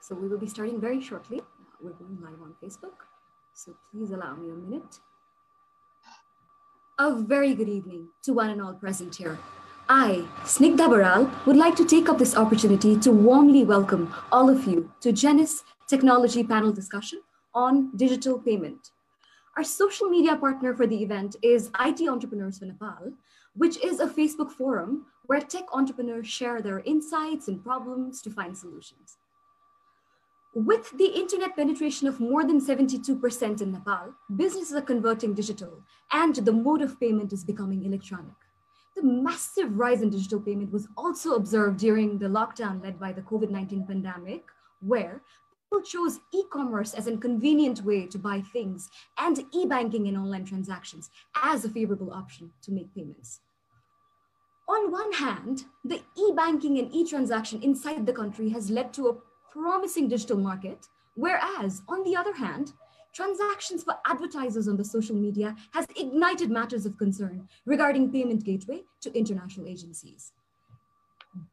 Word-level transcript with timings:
So 0.00 0.14
we 0.14 0.28
will 0.28 0.38
be 0.38 0.48
starting 0.48 0.80
very 0.80 1.00
shortly. 1.00 1.40
Uh, 1.40 1.44
we're 1.82 1.92
going 1.92 2.18
live 2.22 2.40
on 2.42 2.54
Facebook. 2.62 3.04
So 3.52 3.76
please 3.92 4.10
allow 4.10 4.34
me 4.34 4.50
a 4.50 4.54
minute. 4.54 4.98
A 6.98 7.14
very 7.14 7.54
good 7.54 7.68
evening 7.68 8.08
to 8.22 8.32
one 8.32 8.50
and 8.50 8.62
all 8.62 8.74
present 8.74 9.16
here. 9.16 9.38
I, 9.88 10.26
Snigdha 10.44 10.88
Baral, 10.88 11.30
would 11.44 11.56
like 11.56 11.76
to 11.76 11.84
take 11.84 12.08
up 12.08 12.18
this 12.18 12.36
opportunity 12.36 12.98
to 13.00 13.10
warmly 13.10 13.64
welcome 13.64 14.14
all 14.32 14.48
of 14.48 14.66
you 14.66 14.90
to 15.00 15.12
Genis 15.12 15.64
Technology 15.86 16.44
Panel 16.44 16.72
Discussion 16.72 17.20
on 17.54 17.94
Digital 17.96 18.38
Payment. 18.38 18.92
Our 19.56 19.64
social 19.64 20.08
media 20.08 20.36
partner 20.36 20.74
for 20.74 20.86
the 20.86 21.02
event 21.02 21.36
is 21.42 21.70
IT 21.80 22.08
Entrepreneurs 22.08 22.58
for 22.58 22.66
Nepal, 22.66 23.12
which 23.54 23.76
is 23.84 24.00
a 24.00 24.06
Facebook 24.06 24.50
forum 24.52 25.06
where 25.26 25.40
tech 25.40 25.64
entrepreneurs 25.72 26.26
share 26.26 26.62
their 26.62 26.80
insights 26.80 27.48
and 27.48 27.62
problems 27.62 28.22
to 28.22 28.30
find 28.30 28.56
solutions. 28.56 29.18
With 30.52 30.90
the 30.98 31.06
internet 31.06 31.54
penetration 31.54 32.08
of 32.08 32.18
more 32.18 32.44
than 32.44 32.60
72% 32.60 33.62
in 33.62 33.70
Nepal, 33.70 34.14
businesses 34.34 34.74
are 34.74 34.82
converting 34.82 35.32
digital 35.32 35.84
and 36.10 36.34
the 36.34 36.52
mode 36.52 36.82
of 36.82 36.98
payment 36.98 37.32
is 37.32 37.44
becoming 37.44 37.84
electronic. 37.84 38.34
The 38.96 39.04
massive 39.04 39.78
rise 39.78 40.02
in 40.02 40.10
digital 40.10 40.40
payment 40.40 40.72
was 40.72 40.88
also 40.96 41.34
observed 41.34 41.78
during 41.78 42.18
the 42.18 42.26
lockdown 42.26 42.82
led 42.82 42.98
by 42.98 43.12
the 43.12 43.22
COVID 43.22 43.50
19 43.50 43.86
pandemic, 43.86 44.42
where 44.80 45.22
people 45.70 45.84
chose 45.84 46.18
e 46.34 46.42
commerce 46.52 46.94
as 46.94 47.06
a 47.06 47.16
convenient 47.16 47.84
way 47.84 48.06
to 48.08 48.18
buy 48.18 48.40
things 48.40 48.90
and 49.18 49.46
e 49.52 49.66
banking 49.66 50.08
and 50.08 50.18
online 50.18 50.44
transactions 50.44 51.10
as 51.40 51.64
a 51.64 51.70
favorable 51.70 52.12
option 52.12 52.50
to 52.62 52.72
make 52.72 52.92
payments. 52.92 53.38
On 54.68 54.90
one 54.90 55.12
hand, 55.12 55.66
the 55.84 56.00
e 56.18 56.32
banking 56.34 56.76
and 56.80 56.92
e 56.92 57.08
transaction 57.08 57.62
inside 57.62 58.04
the 58.04 58.12
country 58.12 58.48
has 58.48 58.68
led 58.68 58.92
to 58.94 59.08
a 59.08 59.29
promising 59.52 60.08
digital 60.08 60.38
market, 60.38 60.86
whereas 61.14 61.82
on 61.88 62.02
the 62.04 62.16
other 62.16 62.34
hand, 62.34 62.72
transactions 63.12 63.82
for 63.82 63.96
advertisers 64.06 64.68
on 64.68 64.76
the 64.76 64.84
social 64.84 65.16
media 65.16 65.56
has 65.72 65.86
ignited 65.96 66.50
matters 66.50 66.86
of 66.86 66.96
concern 66.96 67.48
regarding 67.66 68.12
payment 68.12 68.44
gateway 68.44 68.82
to 69.00 69.16
international 69.18 69.66
agencies. 69.66 70.32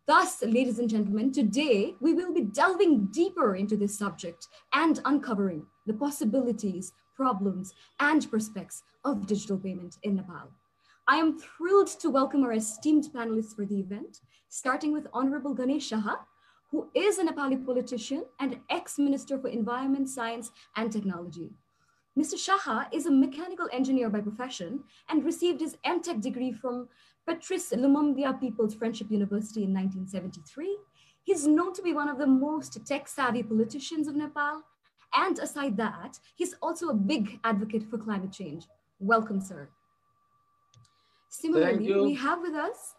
Thus, 0.08 0.42
ladies 0.44 0.80
and 0.80 0.90
gentlemen, 0.90 1.32
today 1.32 1.96
we 2.00 2.14
will 2.14 2.34
be 2.34 2.42
delving 2.42 3.06
deeper 3.12 3.56
into 3.56 3.78
this 3.78 3.98
subject 3.98 4.48
and 4.74 5.00
uncovering 5.06 5.66
the 5.86 5.94
possibilities, 5.94 6.94
problems, 7.16 7.74
and 8.00 8.30
prospects 8.30 8.84
of 9.06 9.28
digital 9.28 9.58
payment 9.58 9.98
in 10.04 10.16
Nepal. 10.16 10.50
I 11.08 11.18
am 11.18 11.40
thrilled 11.40 11.88
to 12.00 12.10
welcome 12.10 12.44
our 12.44 12.54
esteemed 12.54 13.10
panelists 13.14 13.56
for 13.56 13.66
the 13.66 13.80
event, 13.80 14.22
starting 14.50 14.92
with 14.92 15.08
Honorable 15.14 15.54
Ganesh 15.54 15.92
Shaha, 15.92 16.18
who 16.72 16.90
is 16.94 17.18
a 17.18 17.24
Nepali 17.24 17.66
politician 17.66 18.26
and 18.40 18.60
ex-minister 18.70 19.40
for 19.40 19.48
environment, 19.48 20.10
science, 20.10 20.52
and 20.76 20.92
technology. 20.92 21.52
Mr. 22.18 22.34
Shaha 22.34 22.88
is 22.92 23.06
a 23.06 23.12
mechanical 23.12 23.70
engineer 23.72 24.10
by 24.10 24.20
profession 24.22 24.84
and 25.10 25.24
received 25.24 25.62
his 25.62 25.78
MTech 25.86 26.20
degree 26.20 26.52
from 26.52 26.90
Patrice 27.28 27.72
Lumumba 27.72 28.40
People's 28.40 28.74
Friendship 28.74 29.12
University 29.12 29.64
in 29.64 29.74
1973. 29.74 30.78
He's 31.24 31.46
known 31.46 31.74
to 31.74 31.82
be 31.82 31.94
one 31.94 32.10
of 32.10 32.18
the 32.18 32.26
most 32.26 32.86
tech-savvy 32.88 33.44
politicians 33.44 34.08
of 34.08 34.16
Nepal. 34.16 34.64
And 35.14 35.38
aside 35.40 35.78
that, 35.78 36.20
he's 36.36 36.56
also 36.62 36.90
a 36.90 36.94
big 36.94 37.40
advocate 37.44 37.84
for 37.84 37.98
climate 37.98 38.32
change. 38.32 38.66
Welcome, 39.00 39.40
sir. 39.40 39.70
Similarly, 41.30 41.94
we 41.94 42.14
have 42.16 42.42
with 42.42 42.56
us 42.56 42.96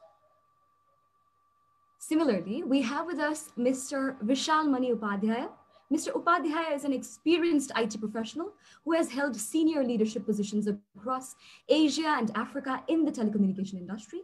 Similarly, 2.09 2.62
we 2.62 2.81
have 2.81 3.05
with 3.05 3.19
us 3.19 3.51
Mr. 3.59 4.19
Vishal 4.25 4.67
Mani 4.67 4.95
Upadhyaya. 4.95 5.51
Mr. 5.92 6.09
Upadhyaya 6.15 6.75
is 6.75 6.84
an 6.84 6.92
experienced 6.95 7.70
IT 7.77 8.00
professional 8.00 8.55
who 8.87 8.93
has 8.94 9.10
held 9.10 9.37
senior 9.37 9.84
leadership 9.84 10.25
positions 10.25 10.66
across 10.66 11.37
Asia 11.69 12.15
and 12.16 12.31
Africa 12.34 12.82
in 12.88 13.05
the 13.05 13.12
telecommunication 13.12 13.75
industry. 13.75 14.21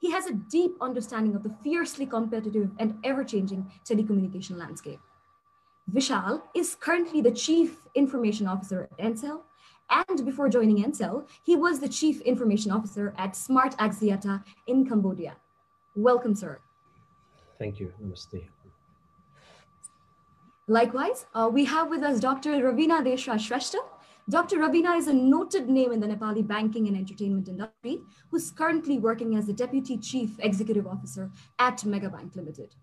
He 0.00 0.10
has 0.10 0.26
a 0.26 0.32
deep 0.50 0.72
understanding 0.80 1.36
of 1.36 1.44
the 1.44 1.54
fiercely 1.62 2.04
competitive 2.04 2.68
and 2.80 2.98
ever-changing 3.04 3.70
telecommunication 3.88 4.56
landscape. 4.56 4.98
Vishal 5.88 6.42
is 6.56 6.74
currently 6.74 7.20
the 7.20 7.30
Chief 7.30 7.76
Information 7.94 8.48
Officer 8.48 8.88
at 8.98 8.98
Ncell, 8.98 9.42
and 9.88 10.24
before 10.26 10.48
joining 10.48 10.82
Ncell, 10.82 11.28
he 11.44 11.54
was 11.54 11.78
the 11.78 11.88
Chief 11.88 12.20
Information 12.22 12.72
Officer 12.72 13.14
at 13.16 13.36
Smart 13.36 13.76
Axiata 13.76 14.42
in 14.66 14.84
Cambodia. 14.84 15.36
Welcome, 15.94 16.34
sir. 16.34 16.58
Thank 17.60 17.78
you. 17.78 17.92
Namaste. 18.02 18.48
Likewise, 20.66 21.26
uh, 21.34 21.50
we 21.52 21.66
have 21.66 21.90
with 21.90 22.02
us 22.02 22.18
Dr. 22.18 22.52
Ravina 22.52 23.02
Deshra 23.06 23.34
Shrestha. 23.34 23.80
Dr. 24.30 24.56
Ravina 24.58 24.96
is 24.96 25.08
a 25.08 25.12
noted 25.12 25.68
name 25.68 25.92
in 25.92 26.00
the 26.00 26.06
Nepali 26.06 26.46
banking 26.46 26.88
and 26.88 26.96
entertainment 26.96 27.48
industry, 27.48 28.00
who's 28.30 28.50
currently 28.50 28.98
working 28.98 29.36
as 29.36 29.46
the 29.46 29.52
Deputy 29.52 29.98
Chief 29.98 30.30
Executive 30.38 30.86
Officer 30.86 31.30
at 31.58 31.78
Megabank 31.78 32.34
Limited. 32.34 32.74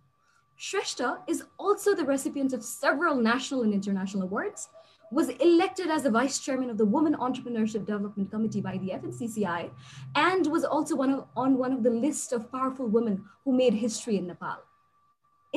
Shrestha 0.60 1.20
is 1.28 1.44
also 1.58 1.96
the 1.96 2.06
recipient 2.06 2.54
of 2.54 2.64
several 2.64 3.16
national 3.16 3.64
and 3.64 3.74
international 3.74 4.24
awards, 4.24 4.70
was 5.12 5.30
elected 5.30 5.88
as 5.88 6.04
the 6.04 6.12
vice 6.12 6.40
chairman 6.40 6.70
of 6.70 6.78
the 6.78 6.86
Women 6.86 7.16
Entrepreneurship 7.16 7.86
Development 7.86 8.30
Committee 8.30 8.62
by 8.62 8.78
the 8.78 8.90
FNCCI, 8.90 9.70
and 10.16 10.48
was 10.48 10.66
also 10.66 10.96
one 10.96 11.12
of, 11.12 11.26
on 11.36 11.58
one 11.58 11.72
of 11.72 11.84
the 11.84 11.90
list 11.90 12.34
of 12.34 12.52
powerful 12.52 12.88
women 12.88 13.24
who 13.46 13.56
made 13.56 13.74
history 13.74 14.18
in 14.18 14.28
Nepal. 14.28 14.58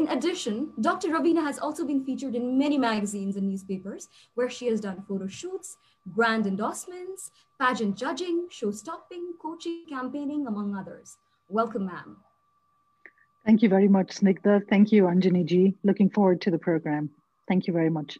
In 0.00 0.08
addition, 0.08 0.72
Dr. 0.80 1.08
Ravina 1.08 1.42
has 1.42 1.58
also 1.58 1.84
been 1.84 2.02
featured 2.02 2.34
in 2.34 2.56
many 2.56 2.78
magazines 2.78 3.36
and 3.36 3.46
newspapers 3.46 4.08
where 4.34 4.48
she 4.48 4.66
has 4.68 4.80
done 4.80 5.04
photo 5.06 5.26
shoots, 5.26 5.76
brand 6.06 6.46
endorsements, 6.46 7.30
pageant 7.58 7.98
judging, 7.98 8.46
show 8.48 8.70
stopping, 8.70 9.34
coaching, 9.42 9.84
campaigning, 9.90 10.46
among 10.46 10.74
others. 10.74 11.18
Welcome, 11.50 11.84
ma'am. 11.84 12.16
Thank 13.44 13.60
you 13.60 13.68
very 13.68 13.88
much, 13.88 14.16
Snigdha. 14.20 14.66
Thank 14.70 14.90
you, 14.90 15.02
Anjani 15.02 15.44
ji. 15.44 15.76
Looking 15.84 16.08
forward 16.08 16.40
to 16.40 16.50
the 16.50 16.58
program. 16.58 17.10
Thank 17.46 17.66
you 17.66 17.74
very 17.74 17.90
much. 17.90 18.18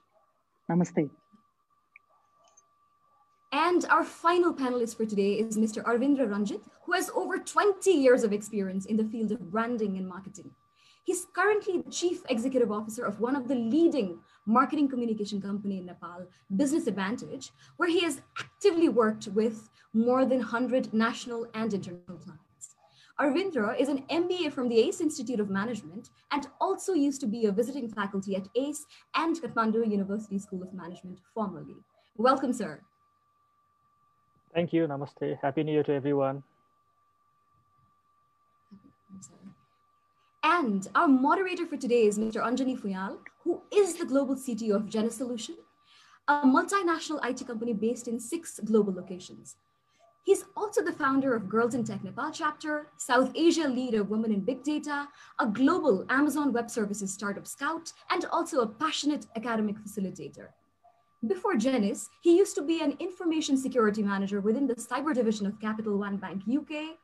Namaste. 0.70 1.08
And 3.52 3.86
our 3.86 4.04
final 4.04 4.52
panelist 4.52 4.98
for 4.98 5.06
today 5.06 5.32
is 5.32 5.56
Mr. 5.56 5.82
Arvindra 5.84 6.30
Ranjit, 6.30 6.60
who 6.84 6.92
has 6.92 7.08
over 7.14 7.38
20 7.38 7.90
years 7.90 8.22
of 8.22 8.34
experience 8.34 8.84
in 8.84 8.98
the 8.98 9.04
field 9.04 9.32
of 9.32 9.50
branding 9.50 9.96
and 9.96 10.06
marketing. 10.06 10.50
He's 11.04 11.26
currently 11.32 11.82
the 11.82 11.90
chief 11.90 12.22
executive 12.28 12.70
officer 12.70 13.04
of 13.04 13.20
one 13.20 13.34
of 13.34 13.48
the 13.48 13.54
leading 13.54 14.18
marketing 14.46 14.88
communication 14.88 15.40
company 15.40 15.78
in 15.78 15.86
Nepal, 15.86 16.26
Business 16.54 16.86
Advantage, 16.86 17.50
where 17.78 17.88
he 17.88 18.00
has 18.00 18.20
actively 18.38 18.88
worked 18.88 19.28
with 19.28 19.70
more 19.92 20.24
than 20.24 20.38
100 20.38 20.92
national 20.92 21.46
and 21.54 21.72
international 21.72 22.18
clients. 22.18 22.76
Arvindra 23.18 23.78
is 23.78 23.88
an 23.88 24.02
MBA 24.08 24.52
from 24.52 24.68
the 24.68 24.78
ACE 24.78 25.00
Institute 25.00 25.40
of 25.40 25.50
Management 25.50 26.10
and 26.32 26.46
also 26.60 26.94
used 26.94 27.20
to 27.20 27.26
be 27.26 27.44
a 27.46 27.52
visiting 27.52 27.88
faculty 27.88 28.34
at 28.34 28.48
ACE 28.54 28.86
and 29.14 29.36
Kathmandu 29.36 29.90
University 29.90 30.38
School 30.38 30.62
of 30.62 30.72
Management 30.72 31.20
formerly. 31.34 31.76
Welcome, 32.16 32.52
sir. 32.52 32.80
Thank 34.54 34.72
you. 34.72 34.86
Namaste. 34.86 35.38
Happy 35.42 35.62
New 35.62 35.72
Year 35.72 35.82
to 35.82 35.92
everyone. 35.92 36.42
And 40.42 40.88
our 40.94 41.06
moderator 41.06 41.66
for 41.66 41.76
today 41.76 42.06
is 42.06 42.18
Mr. 42.18 42.42
Anjani 42.42 42.78
Fuyal, 42.78 43.18
who 43.44 43.60
is 43.70 43.96
the 43.96 44.06
global 44.06 44.34
CTO 44.34 44.74
of 44.74 44.88
Genis 44.88 45.16
Solution, 45.16 45.56
a 46.28 46.42
multinational 46.46 47.22
IT 47.28 47.46
company 47.46 47.74
based 47.74 48.08
in 48.08 48.18
six 48.18 48.58
global 48.64 48.94
locations. 48.94 49.56
He's 50.24 50.44
also 50.56 50.82
the 50.82 50.92
founder 50.92 51.34
of 51.34 51.48
Girls 51.48 51.74
in 51.74 51.84
Tech 51.84 52.02
Nepal 52.02 52.30
chapter, 52.32 52.86
South 52.96 53.32
Asia 53.34 53.68
leader 53.68 54.02
Women 54.02 54.32
in 54.32 54.40
Big 54.40 54.62
Data, 54.62 55.08
a 55.38 55.46
global 55.46 56.06
Amazon 56.08 56.54
Web 56.54 56.70
Services 56.70 57.12
startup 57.12 57.46
scout, 57.46 57.92
and 58.10 58.24
also 58.32 58.60
a 58.60 58.66
passionate 58.66 59.26
academic 59.36 59.76
facilitator. 59.78 60.48
Before 61.26 61.54
Genis, 61.54 62.08
he 62.22 62.38
used 62.38 62.54
to 62.54 62.62
be 62.62 62.80
an 62.80 62.96
information 62.98 63.58
security 63.58 64.02
manager 64.02 64.40
within 64.40 64.66
the 64.66 64.74
cyber 64.74 65.14
division 65.14 65.46
of 65.46 65.60
Capital 65.60 65.98
One 65.98 66.16
Bank 66.16 66.44
UK, 66.48 66.96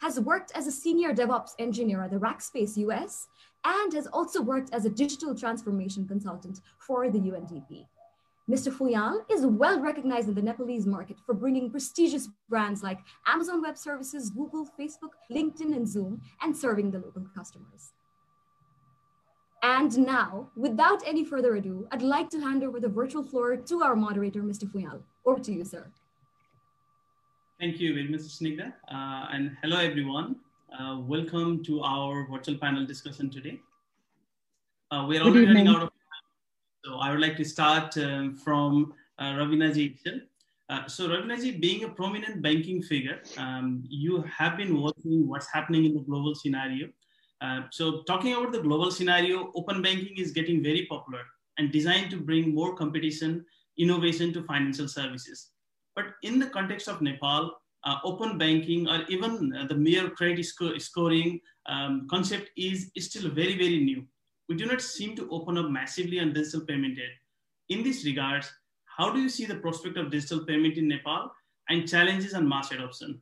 has 0.00 0.18
worked 0.18 0.52
as 0.54 0.66
a 0.66 0.72
senior 0.72 1.14
DevOps 1.14 1.52
engineer 1.58 2.02
at 2.02 2.10
the 2.10 2.16
Rackspace 2.16 2.76
US, 2.78 3.28
and 3.64 3.92
has 3.92 4.06
also 4.06 4.40
worked 4.40 4.72
as 4.72 4.84
a 4.84 4.90
digital 4.90 5.34
transformation 5.34 6.06
consultant 6.08 6.60
for 6.78 7.10
the 7.10 7.18
UNDP. 7.18 7.86
Mr. 8.50 8.72
Fuyal 8.72 9.20
is 9.30 9.46
well 9.46 9.78
recognized 9.80 10.28
in 10.28 10.34
the 10.34 10.42
Nepalese 10.42 10.86
market 10.86 11.18
for 11.24 11.34
bringing 11.34 11.70
prestigious 11.70 12.28
brands 12.48 12.82
like 12.82 12.98
Amazon 13.26 13.62
Web 13.62 13.76
Services, 13.76 14.30
Google, 14.30 14.66
Facebook, 14.78 15.12
LinkedIn, 15.30 15.76
and 15.76 15.86
Zoom, 15.86 16.20
and 16.42 16.56
serving 16.56 16.90
the 16.90 16.98
local 16.98 17.26
customers. 17.36 17.92
And 19.62 19.96
now, 19.98 20.48
without 20.56 21.06
any 21.06 21.24
further 21.24 21.56
ado, 21.56 21.86
I'd 21.92 22.02
like 22.02 22.30
to 22.30 22.40
hand 22.40 22.64
over 22.64 22.80
the 22.80 22.88
virtual 22.88 23.22
floor 23.22 23.56
to 23.56 23.82
our 23.82 23.94
moderator, 23.94 24.42
Mr. 24.42 24.64
Fuyal. 24.64 25.02
Over 25.26 25.40
to 25.40 25.52
you, 25.52 25.64
sir. 25.64 25.86
Thank 27.60 27.78
you 27.78 27.92
very 27.92 28.08
much, 28.08 28.22
Snigdha. 28.22 28.72
Uh, 28.90 29.26
and 29.34 29.54
hello, 29.62 29.76
everyone. 29.76 30.36
Uh, 30.72 30.96
welcome 31.00 31.62
to 31.64 31.82
our 31.82 32.26
virtual 32.26 32.56
panel 32.56 32.86
discussion 32.86 33.28
today. 33.28 33.60
Uh, 34.90 35.04
we 35.06 35.18
are 35.18 35.24
already 35.24 35.44
running 35.44 35.68
out 35.68 35.82
of 35.82 35.90
time. 35.90 36.24
So 36.86 36.94
I 36.94 37.10
would 37.10 37.20
like 37.20 37.36
to 37.36 37.44
start 37.44 37.98
um, 37.98 38.34
from 38.38 38.94
uh, 39.18 39.34
Ravinaji 39.34 39.98
uh, 40.70 40.86
so 40.86 41.08
Ravinaji, 41.08 41.60
being 41.60 41.84
a 41.84 41.90
prominent 41.90 42.40
banking 42.40 42.80
figure, 42.80 43.20
um, 43.36 43.84
you 43.86 44.22
have 44.22 44.56
been 44.56 44.80
watching 44.80 45.28
what's 45.28 45.52
happening 45.52 45.84
in 45.84 45.92
the 45.92 46.00
global 46.00 46.34
scenario. 46.34 46.88
Uh, 47.42 47.64
so 47.70 48.02
talking 48.04 48.32
about 48.32 48.52
the 48.52 48.62
global 48.62 48.90
scenario, 48.90 49.52
open 49.54 49.82
banking 49.82 50.16
is 50.16 50.30
getting 50.30 50.62
very 50.62 50.86
popular 50.86 51.24
and 51.58 51.70
designed 51.70 52.10
to 52.12 52.16
bring 52.16 52.54
more 52.54 52.74
competition, 52.74 53.44
innovation 53.76 54.32
to 54.32 54.42
financial 54.44 54.88
services. 54.88 55.50
But 55.96 56.06
in 56.22 56.38
the 56.38 56.46
context 56.46 56.88
of 56.88 57.00
Nepal, 57.02 57.52
uh, 57.84 57.96
open 58.04 58.38
banking 58.38 58.88
or 58.88 59.02
even 59.08 59.54
uh, 59.56 59.66
the 59.66 59.74
mere 59.74 60.10
credit 60.10 60.44
sco 60.44 60.76
scoring 60.78 61.40
um, 61.66 62.06
concept 62.10 62.50
is, 62.56 62.90
is 62.94 63.06
still 63.06 63.30
very, 63.30 63.56
very 63.56 63.80
new. 63.80 64.04
We 64.48 64.56
do 64.56 64.66
not 64.66 64.82
seem 64.82 65.16
to 65.16 65.28
open 65.30 65.56
up 65.58 65.70
massively 65.70 66.20
on 66.20 66.32
digital 66.32 66.62
payment 66.62 66.98
yet. 66.98 67.10
In 67.68 67.84
this 67.84 68.04
regards, 68.04 68.50
how 68.84 69.10
do 69.10 69.20
you 69.20 69.28
see 69.28 69.46
the 69.46 69.54
prospect 69.56 69.96
of 69.96 70.10
digital 70.10 70.44
payment 70.44 70.76
in 70.76 70.88
Nepal 70.88 71.30
and 71.68 71.88
challenges 71.88 72.34
on 72.34 72.48
mass 72.48 72.72
adoption? 72.72 73.20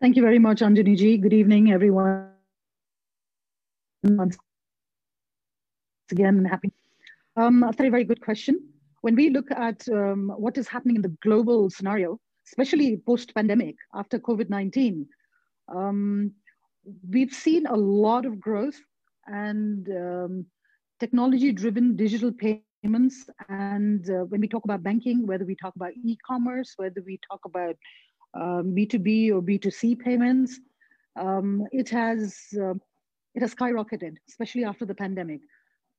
Thank 0.00 0.16
you 0.16 0.22
very 0.22 0.38
much, 0.38 0.60
Anjani 0.60 1.20
Good 1.20 1.32
evening, 1.32 1.72
everyone. 1.72 2.30
Once 4.04 4.38
again, 6.10 6.44
happy. 6.44 6.72
Um, 7.36 7.62
a 7.62 7.72
very, 7.72 7.90
very 7.90 8.04
good 8.04 8.20
question. 8.20 8.60
When 9.08 9.16
we 9.16 9.30
look 9.30 9.50
at 9.50 9.88
um, 9.88 10.30
what 10.36 10.58
is 10.58 10.68
happening 10.68 10.96
in 10.96 11.00
the 11.00 11.16
global 11.22 11.70
scenario, 11.70 12.20
especially 12.46 12.98
post-pandemic 13.06 13.76
after 13.94 14.18
COVID-19, 14.18 15.06
um, 15.74 16.30
we've 17.08 17.32
seen 17.32 17.64
a 17.64 17.74
lot 17.74 18.26
of 18.26 18.38
growth 18.38 18.78
and 19.26 19.88
um, 19.88 20.44
technology-driven 21.00 21.96
digital 21.96 22.30
payments. 22.30 23.30
And 23.48 24.04
uh, 24.10 24.24
when 24.28 24.42
we 24.42 24.46
talk 24.46 24.64
about 24.64 24.82
banking, 24.82 25.26
whether 25.26 25.46
we 25.46 25.56
talk 25.56 25.74
about 25.74 25.92
e-commerce, 26.04 26.74
whether 26.76 27.00
we 27.00 27.18
talk 27.30 27.40
about 27.46 27.76
um, 28.34 28.74
B2B 28.76 29.30
or 29.30 29.40
B2C 29.40 30.00
payments, 30.00 30.60
um, 31.18 31.66
it 31.72 31.88
has 31.88 32.36
uh, 32.60 32.74
it 33.34 33.40
has 33.40 33.54
skyrocketed, 33.54 34.16
especially 34.28 34.64
after 34.64 34.84
the 34.84 34.94
pandemic. 34.94 35.40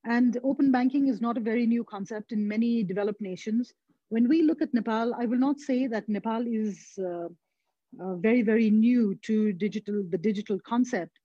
And 0.04 0.38
open 0.42 0.72
banking 0.72 1.08
is 1.08 1.20
not 1.20 1.36
a 1.36 1.40
very 1.40 1.66
new 1.66 1.84
concept 1.84 2.32
in 2.32 2.46
many 2.46 2.82
developed 2.82 3.20
nations. 3.20 3.72
When 4.08 4.28
we 4.28 4.42
look 4.42 4.62
at 4.62 4.74
Nepal, 4.74 5.14
I 5.14 5.26
will 5.26 5.38
not 5.38 5.60
say 5.60 5.86
that 5.86 6.08
Nepal 6.08 6.46
is 6.46 6.98
uh, 6.98 7.28
uh, 8.00 8.14
very, 8.16 8.42
very 8.42 8.70
new 8.70 9.14
to 9.22 9.52
digital, 9.52 10.02
the 10.08 10.18
digital 10.18 10.58
concept. 10.66 11.18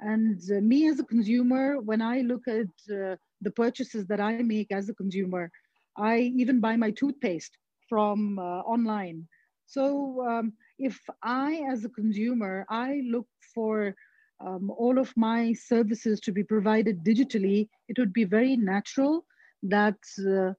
And 0.00 0.40
uh, 0.50 0.60
me 0.60 0.88
as 0.88 0.98
a 1.00 1.04
consumer, 1.04 1.80
when 1.80 2.00
I 2.00 2.20
look 2.20 2.46
at 2.48 2.94
uh, 2.94 3.16
the 3.42 3.50
purchases 3.50 4.06
that 4.06 4.20
I 4.20 4.42
make 4.42 4.72
as 4.72 4.88
a 4.88 4.94
consumer. 4.94 5.50
I 5.96 6.32
even 6.36 6.60
buy 6.60 6.76
my 6.76 6.90
toothpaste 6.92 7.58
from 7.88 8.38
uh, 8.38 8.60
online. 8.62 9.26
So 9.66 10.24
um, 10.26 10.52
if 10.78 10.98
I, 11.22 11.64
as 11.70 11.84
a 11.84 11.90
consumer, 11.90 12.64
I 12.70 13.02
look 13.10 13.26
for 13.54 13.94
um, 14.44 14.70
all 14.70 14.98
of 14.98 15.12
my 15.16 15.52
services 15.52 16.20
to 16.20 16.32
be 16.32 16.42
provided 16.42 17.04
digitally, 17.04 17.68
it 17.88 17.98
would 17.98 18.12
be 18.12 18.24
very 18.24 18.56
natural 18.56 19.24
that 19.62 19.98
uh, 20.18 20.52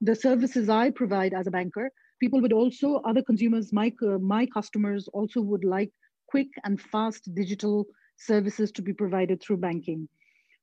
the 0.00 0.14
services 0.14 0.68
I 0.68 0.90
provide 0.90 1.34
as 1.34 1.46
a 1.46 1.50
banker, 1.50 1.90
people 2.20 2.40
would 2.40 2.52
also, 2.52 2.96
other 3.04 3.22
consumers, 3.22 3.72
my, 3.72 3.92
uh, 4.02 4.18
my 4.18 4.46
customers 4.46 5.08
also 5.12 5.40
would 5.40 5.64
like 5.64 5.90
quick 6.28 6.48
and 6.64 6.80
fast 6.80 7.34
digital 7.34 7.86
services 8.16 8.70
to 8.72 8.82
be 8.82 8.92
provided 8.92 9.42
through 9.42 9.56
banking. 9.56 10.08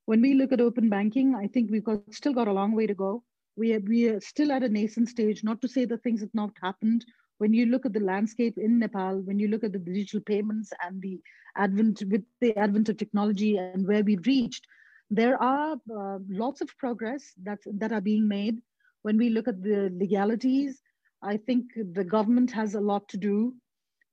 When 0.06 0.22
we 0.22 0.36
look 0.36 0.54
at 0.54 0.62
open 0.62 0.90
banking, 0.90 1.36
I 1.36 1.48
think 1.48 1.70
we've 1.70 1.84
got 1.84 2.00
still 2.12 2.34
got 2.34 2.48
a 2.48 2.54
long 2.54 2.74
way 2.74 2.88
to 2.88 2.94
go. 2.94 3.24
We 3.58 3.74
are, 3.74 3.80
we 3.80 4.08
are 4.10 4.22
still 4.22 4.52
at 4.52 4.64
a 4.64 4.70
nascent 4.70 5.10
stage, 5.10 5.44
not 5.44 5.62
to 5.62 5.68
say 5.68 5.84
that 5.86 6.04
things 6.04 6.22
have 6.22 6.34
not 6.34 6.52
happened. 6.62 7.04
When 7.40 7.54
you 7.54 7.68
look 7.68 7.86
at 7.86 7.94
the 7.94 8.00
landscape 8.00 8.58
in 8.58 8.80
Nepal, 8.80 9.20
when 9.22 9.40
you 9.40 9.48
look 9.48 9.64
at 9.64 9.72
the 9.72 9.80
digital 9.80 10.22
payments 10.22 10.72
and 10.84 11.02
the 11.02 11.20
advent 11.56 12.04
with 12.10 12.24
the 12.42 12.56
advent 12.58 12.90
of 12.90 12.98
technology 12.98 13.58
and 13.58 13.88
where 13.88 14.04
we've 14.04 14.26
reached, 14.26 14.66
there 15.10 15.42
are 15.42 15.74
uh, 15.74 16.20
lots 16.30 16.62
of 16.62 16.76
progress 16.78 17.34
that, 17.44 17.60
that 17.66 17.92
are 17.92 18.02
being 18.02 18.28
made. 18.28 18.62
When 19.04 19.18
we 19.18 19.30
look 19.30 19.48
at 19.48 19.62
the 19.64 19.90
legalities, 19.94 20.82
I 21.22 21.38
think 21.38 21.66
the 21.94 22.04
government 22.04 22.52
has 22.52 22.76
a 22.76 22.82
lot 22.82 23.08
to 23.10 23.18
do 23.18 23.54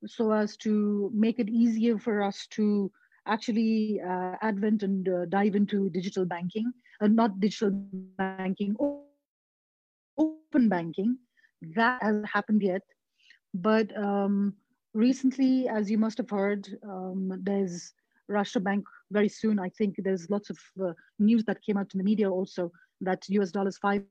so 0.07 0.33
as 0.33 0.57
to 0.59 1.11
make 1.15 1.39
it 1.39 1.49
easier 1.49 1.99
for 1.99 2.23
us 2.23 2.47
to 2.51 2.91
actually 3.27 4.01
uh, 4.07 4.37
advent 4.43 4.83
and 4.83 5.09
uh, 5.09 5.25
dive 5.27 5.55
into 5.55 5.89
digital 5.91 6.27
banking, 6.27 6.71
uh, 7.01 7.07
not 7.07 7.41
digital 7.41 7.71
banking, 8.19 8.77
open 10.19 10.69
banking. 10.69 11.17
That 11.75 12.03
hasn't 12.03 12.29
happened 12.29 12.63
yet. 12.63 12.83
But 13.55 13.97
um, 13.97 14.55
recently, 14.93 15.69
as 15.69 15.91
you 15.91 15.97
must 15.97 16.19
have 16.19 16.31
heard, 16.31 16.69
um, 16.83 17.33
there's 17.43 17.93
Russia 18.29 18.59
Bank 18.59 18.85
very 19.13 19.29
soon. 19.29 19.59
I 19.59 19.69
think 19.69 19.95
there's 19.99 20.29
lots 20.29 20.51
of 20.51 20.59
uh, 20.83 20.93
news 21.19 21.45
that 21.45 21.63
came 21.63 21.77
out 21.77 21.93
in 21.95 21.99
the 21.99 22.05
media 22.05 22.31
also 22.31 22.73
that 23.01 23.29
US 23.29 23.51
dollars 23.53 23.79
five 23.79 24.03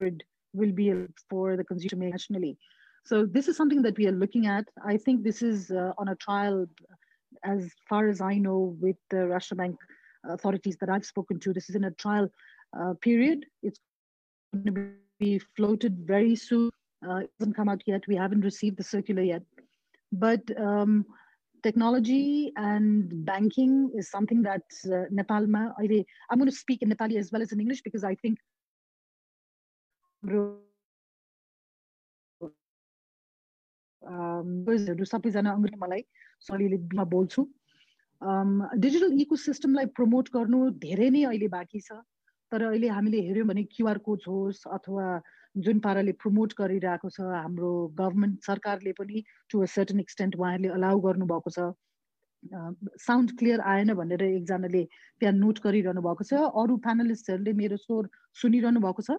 will 0.00 0.72
be 0.72 1.06
for 1.28 1.56
the 1.56 1.64
consumer 1.64 2.08
nationally. 2.08 2.56
So 3.04 3.26
this 3.26 3.48
is 3.48 3.56
something 3.56 3.82
that 3.82 3.96
we 3.98 4.06
are 4.06 4.12
looking 4.12 4.46
at. 4.46 4.64
I 4.84 4.96
think 4.96 5.22
this 5.22 5.42
is 5.42 5.70
uh, 5.70 5.92
on 5.98 6.08
a 6.08 6.14
trial, 6.16 6.66
as 7.44 7.70
far 7.88 8.08
as 8.08 8.20
I 8.20 8.34
know, 8.38 8.76
with 8.80 8.96
the 9.10 9.26
Russia 9.26 9.54
Bank 9.54 9.76
authorities 10.24 10.76
that 10.80 10.88
I've 10.88 11.04
spoken 11.04 11.38
to. 11.40 11.52
This 11.52 11.68
is 11.70 11.76
in 11.76 11.84
a 11.84 11.90
trial 11.92 12.28
uh, 12.78 12.94
period. 13.00 13.44
It's 13.62 13.78
going 14.54 14.66
to 14.66 14.72
be 14.72 14.82
floated 15.55 15.97
very 16.05 16.35
soon. 16.35 16.69
Uh, 17.07 17.17
it 17.17 17.31
hasn't 17.39 17.55
come 17.55 17.69
out 17.69 17.81
yet. 17.85 18.03
We 18.07 18.15
haven't 18.15 18.41
received 18.41 18.77
the 18.77 18.83
circular 18.83 19.21
yet. 19.21 19.43
But 20.11 20.41
um, 20.59 21.05
technology 21.63 22.51
and 22.55 23.25
banking 23.25 23.91
is 23.95 24.09
something 24.09 24.41
that 24.43 24.63
uh, 24.85 25.05
Nepal, 25.11 25.43
I'm 25.43 26.39
going 26.39 26.45
to 26.45 26.51
speak 26.51 26.81
in 26.81 26.89
Nepali 26.89 27.17
as 27.17 27.31
well 27.31 27.41
as 27.41 27.51
in 27.51 27.59
English 27.59 27.81
because 27.81 28.03
I 28.03 28.15
think 28.15 28.39
हरू 30.25 30.41
सबैजना 35.11 35.51
अङ्ग्रेजी 35.57 35.79
मलाई 35.83 36.03
सलिले 36.47 36.77
बोल्छु 37.13 37.45
digital 38.85 39.21
eco 39.21 39.35
सिस्टमलाई 39.43 39.91
promote 39.99 40.29
गर्नु 40.35 40.59
धेरै 40.85 41.09
नै 41.15 41.23
अहिले 41.29 41.49
बाँकी 41.57 41.81
छ 41.87 41.99
तर 42.52 42.62
अहिले 42.70 42.88
हामीले 42.88 43.20
हेऱ्यौँ 43.26 43.46
भने 43.46 43.62
क्युआर 43.74 43.98
कोड 44.06 44.20
होस् 44.28 44.66
अथवा 44.76 45.04
जुन 45.54 45.78
पाराले 45.84 46.12
प्रमोट 46.22 46.52
गरिरहेको 46.58 47.08
छ 47.10 47.20
हाम्रो 47.20 47.70
गभर्मेन्ट 48.00 48.42
सरकारले 48.46 48.92
पनि 48.98 49.22
टु 49.50 49.62
अ 49.62 49.66
सर्टन 49.76 50.00
एक्सटेन्ट 50.00 50.36
उहाँहरूले 50.36 50.68
अलाउ 50.78 51.00
गर्नुभएको 51.06 51.50
छ। 51.56 51.72
साउन्ड 53.04 53.36
क्लियर 53.38 53.60
आएन 53.70 53.94
भनेर 53.94 54.22
एकजनाले 54.22 54.82
त्यहाँ 55.20 55.34
नोट 55.34 55.58
गरिरहनु 55.64 56.02
भएको 56.06 56.24
छ। 56.24 56.32
अरू 56.60 56.76
प्यानलिस्टहरूले 56.86 57.52
मेरो 57.62 57.76
स्वर 57.76 58.08
सुनिरहनु 58.42 58.80
भएको 58.86 59.02
छ? 59.02 59.18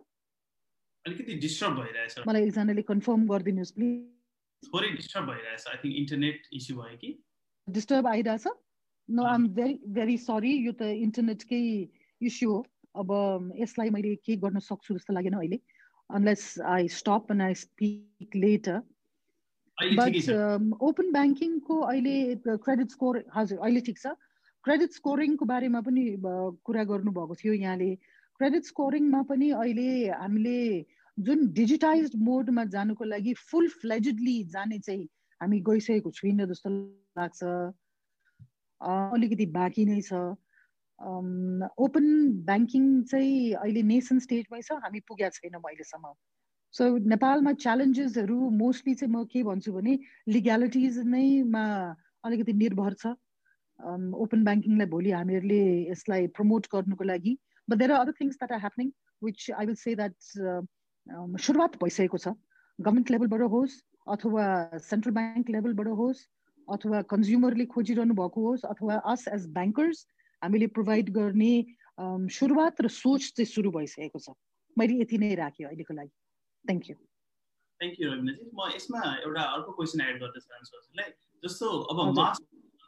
अलिकति 1.05 1.33
डिस्टर्ब 1.43 1.77
भइरहेछ। 1.81 2.27
मलाई 2.27 2.43
एकजनाले 2.47 2.81
कन्फर्म 2.89 3.27
गरिदिनुहोस् 3.27 3.73
प्लिज 3.77 4.71
थोरै 4.73 4.89
डिस्टर्ब 4.97 5.25
भइरहेछ। 5.29 5.67
आई 5.67 5.77
थिङ्क 5.83 5.95
इन्टरनेट 6.01 6.47
इस्यु 6.53 6.77
भयो 6.81 6.97
कि? 6.97 7.11
डिस्टर्ब 7.67 8.07
आइरहेछ। 8.07 8.47
No 9.09 9.23
I'm 9.25 9.47
very 9.59 9.79
very 9.99 10.17
sorry 10.25 10.53
यो 10.65 10.73
त 10.73 10.81
इन्टरनेटकै 11.05 11.63
इस्यु 12.21 12.49
हो। 12.51 12.59
अब 12.95 13.53
यसलाई 13.57 13.89
मैले 13.89 14.15
के 14.25 14.35
गर्न 14.37 14.59
सक्छु 14.59 14.95
जस्तो 14.95 15.13
लागेन 15.13 15.33
अहिले 15.33 15.59
unless 16.09 16.43
I 16.67 16.87
stop 16.95 17.31
and 17.31 17.41
I 17.41 17.53
speak 17.59 18.35
later 18.35 18.81
but 19.99 20.17
open 20.89 21.11
ब्याङ्किङको 21.11 21.79
अहिले 21.81 22.15
क्रेडिट 22.47 22.89
स्कोर 22.91 23.23
हजुर 23.35 23.57
अहिले 23.59 23.81
ठिक 23.81 23.97
छ। 23.97 24.13
क्रेडिट 24.65 24.91
स्कोरिङको 24.93 25.45
बारेमा 25.51 25.81
पनि 25.81 26.01
कुरा 26.67 26.83
गर्नुभएको 26.89 27.35
थियो 27.35 27.53
यहाँले। 27.53 27.95
क्रेडिट 28.39 28.63
स्कोरिङमा 28.65 29.21
पनि 29.29 29.49
अहिले 29.51 29.87
हामीले 30.11 30.57
जुन 31.17 31.47
डिजिटाइज 31.53 32.11
मोडमा 32.27 32.65
जानुको 32.75 33.03
लागि 33.05 33.33
फुल 33.47 33.67
फ्लेजेडली 33.81 34.35
जाने 34.53 34.79
चाहिँ 34.79 35.07
हामी 35.41 35.59
गइसकेको 35.69 36.11
छैन 36.19 36.45
जस्तो 36.51 36.69
लाग्छ। 37.17 37.41
अलिकति 38.81 39.45
बाँकी 39.57 39.85
नै 39.85 40.01
छ। 40.01 40.21
ओपन 41.01 42.05
ब्याङ्किङ 42.45 42.83
चाहिँ 43.11 43.53
अहिले 43.53 43.81
नेसन 43.91 44.19
स्टेजमै 44.25 44.61
छ 44.61 44.77
हामी 44.83 44.99
पुगेका 45.07 45.29
छैनौँ 45.37 45.61
अहिलेसम्म। 45.61 46.13
सो 46.73 46.83
नेपालमा 47.13 47.51
च्यालेन्जेसहरू 47.63 48.37
मोस्टली 48.57 48.93
चाहिँ 48.95 49.13
म 49.13 49.23
के 49.31 49.43
भन्छु 49.43 49.71
भने 49.73 49.97
लिग्यालिटिज 50.35 50.99
नैमा 51.13 51.63
अलिकति 52.23 52.53
निर्भर 52.63 52.93
छ। 52.93 53.13
ओपन 54.23 54.43
ब्याङ्किङलाई 54.45 54.87
भोलि 54.93 55.11
हामीहरूले 55.11 55.61
यसलाई 55.91 56.27
प्रमोट 56.37 56.67
गर्नुको 56.73 57.03
लागि। 57.11 57.33
But 57.67 57.77
there 57.81 57.91
are 57.91 57.99
other 58.05 58.13
things 58.21 58.37
that 58.37 58.51
are 58.51 58.59
happening 58.59 58.91
which 59.23 59.49
I 59.57 59.65
will 59.65 59.75
say 59.83 59.95
that 59.95 60.15
सुरुवात 61.47 61.81
भइसकेको 61.83 62.17
छ। 62.17 62.35
गभर्मेन्ट 62.79 63.11
लेभलबाट 63.11 63.41
होस् 63.55 63.81
अथवा 64.15 64.45
सेन्ट्रल 64.85 65.13
ब्याङ्क 65.17 65.49
लेभलबाट 65.57 65.87
होस् 65.99 66.25
अथवा 66.67 67.01
कन्ज्युमरले 67.11 67.65
खोजिरहनु 67.73 68.13
भएको 68.21 68.47
होस् 68.47 68.65
अथवा 68.69 68.95
अस 69.13 69.27
एज 69.35 69.47
ब्याङ्कर्स 69.57 70.05
हामीले 70.41 70.67
प्रोभाइड 70.77 71.09
गर्ने 71.13 71.53
सुरुवात 72.33 72.81
र 72.81 72.87
सोच 72.89 73.21
चाहिँ 73.37 73.45
सुरु 73.45 73.71
भइसकेको 73.71 74.19
छ। 74.19 74.33
मैले 74.77 74.93
यति 75.01 75.17
नै 75.21 75.35
राखेँ 75.35 75.65
अहिलेको 75.67 75.93
लागि। 75.93 76.13
Thank 76.65 76.89
you 76.89 76.95
thank 76.95 77.95
you 78.01 78.05
Ravina ji 78.11 78.43
म 78.53 78.69
यसमा 78.75 79.01
एउटा 79.25 79.43
अर्को 79.55 79.71
क्वेसन 79.77 80.01
एड 80.01 80.17
गर्न 80.23 80.39
चाहन्छु 80.39 80.77
हजुरलाई। 80.77 81.09
जस्तो 81.43 81.67
अब 81.91 81.97
मास 82.17 82.41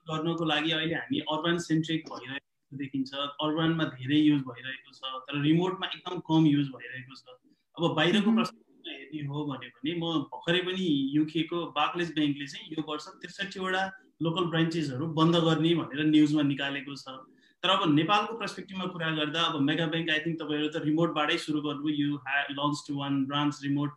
गर्नको 0.10 0.46
लागि 0.46 0.72
अहिले 0.78 0.96
हामी 0.96 1.20
अर्बन 1.34 1.58
सेन्ट्रिक 1.68 2.02
भइरहेको 2.10 2.78
देखिन्छ 2.82 3.12
अर्बनमा 3.46 3.86
धेरै 3.98 4.20
युज 4.20 4.42
भइरहेको 4.50 4.92
छ 4.98 5.02
तर 5.28 5.42
रिमोटमा 5.46 5.88
एकदम 5.94 6.20
कम 6.30 6.46
युज 6.54 6.68
भइरहेको 6.76 7.14
छ। 7.22 7.38
अब 7.78 7.84
बाहिरको 8.00 8.32
प्रश्न 8.38 8.56
हेर्ने 8.88 9.22
हो 9.30 9.46
भने 9.52 9.94
म 9.94 10.04
भर्खरै 10.34 10.62
पनि 10.70 10.88
युकेको 11.18 11.60
बाक्लेस 11.78 12.10
ब्याङ्कले 12.18 12.48
चाहिँ 12.54 12.66
यो 12.74 12.86
वर्ष 12.90 13.08
त्रिसठीवटा 13.22 13.84
लोकल 14.26 14.46
ब्रान्चेसहरू 14.54 15.08
बन्द 15.20 15.36
गर्ने 15.46 15.72
भनेर 15.82 16.06
न्युजमा 16.10 16.44
निकालेको 16.50 16.96
छ। 17.04 17.16
तर 17.64 17.70
अब 17.70 17.84
नेपालको 17.96 18.34
पर्सपेक्टिभमा 18.38 18.86
कुरा 18.94 19.10
गर्दा 19.18 19.42
अब 19.50 19.60
मेगा 19.68 19.86
ब्याङ्क 19.92 20.10
आई 20.14 20.20
थिङ्क 20.24 20.40
तपाईँहरू 20.40 20.70
त 20.70 20.80
रिमोटबाटै 20.86 21.38
सुरु 21.44 21.62
गर्नुभयो 21.66 22.08
you 22.08 22.18
have 22.24 22.42
launch 22.56 22.82
to 22.88 22.96
one 22.96 23.20
branch 23.30 23.60
remote 23.66 23.92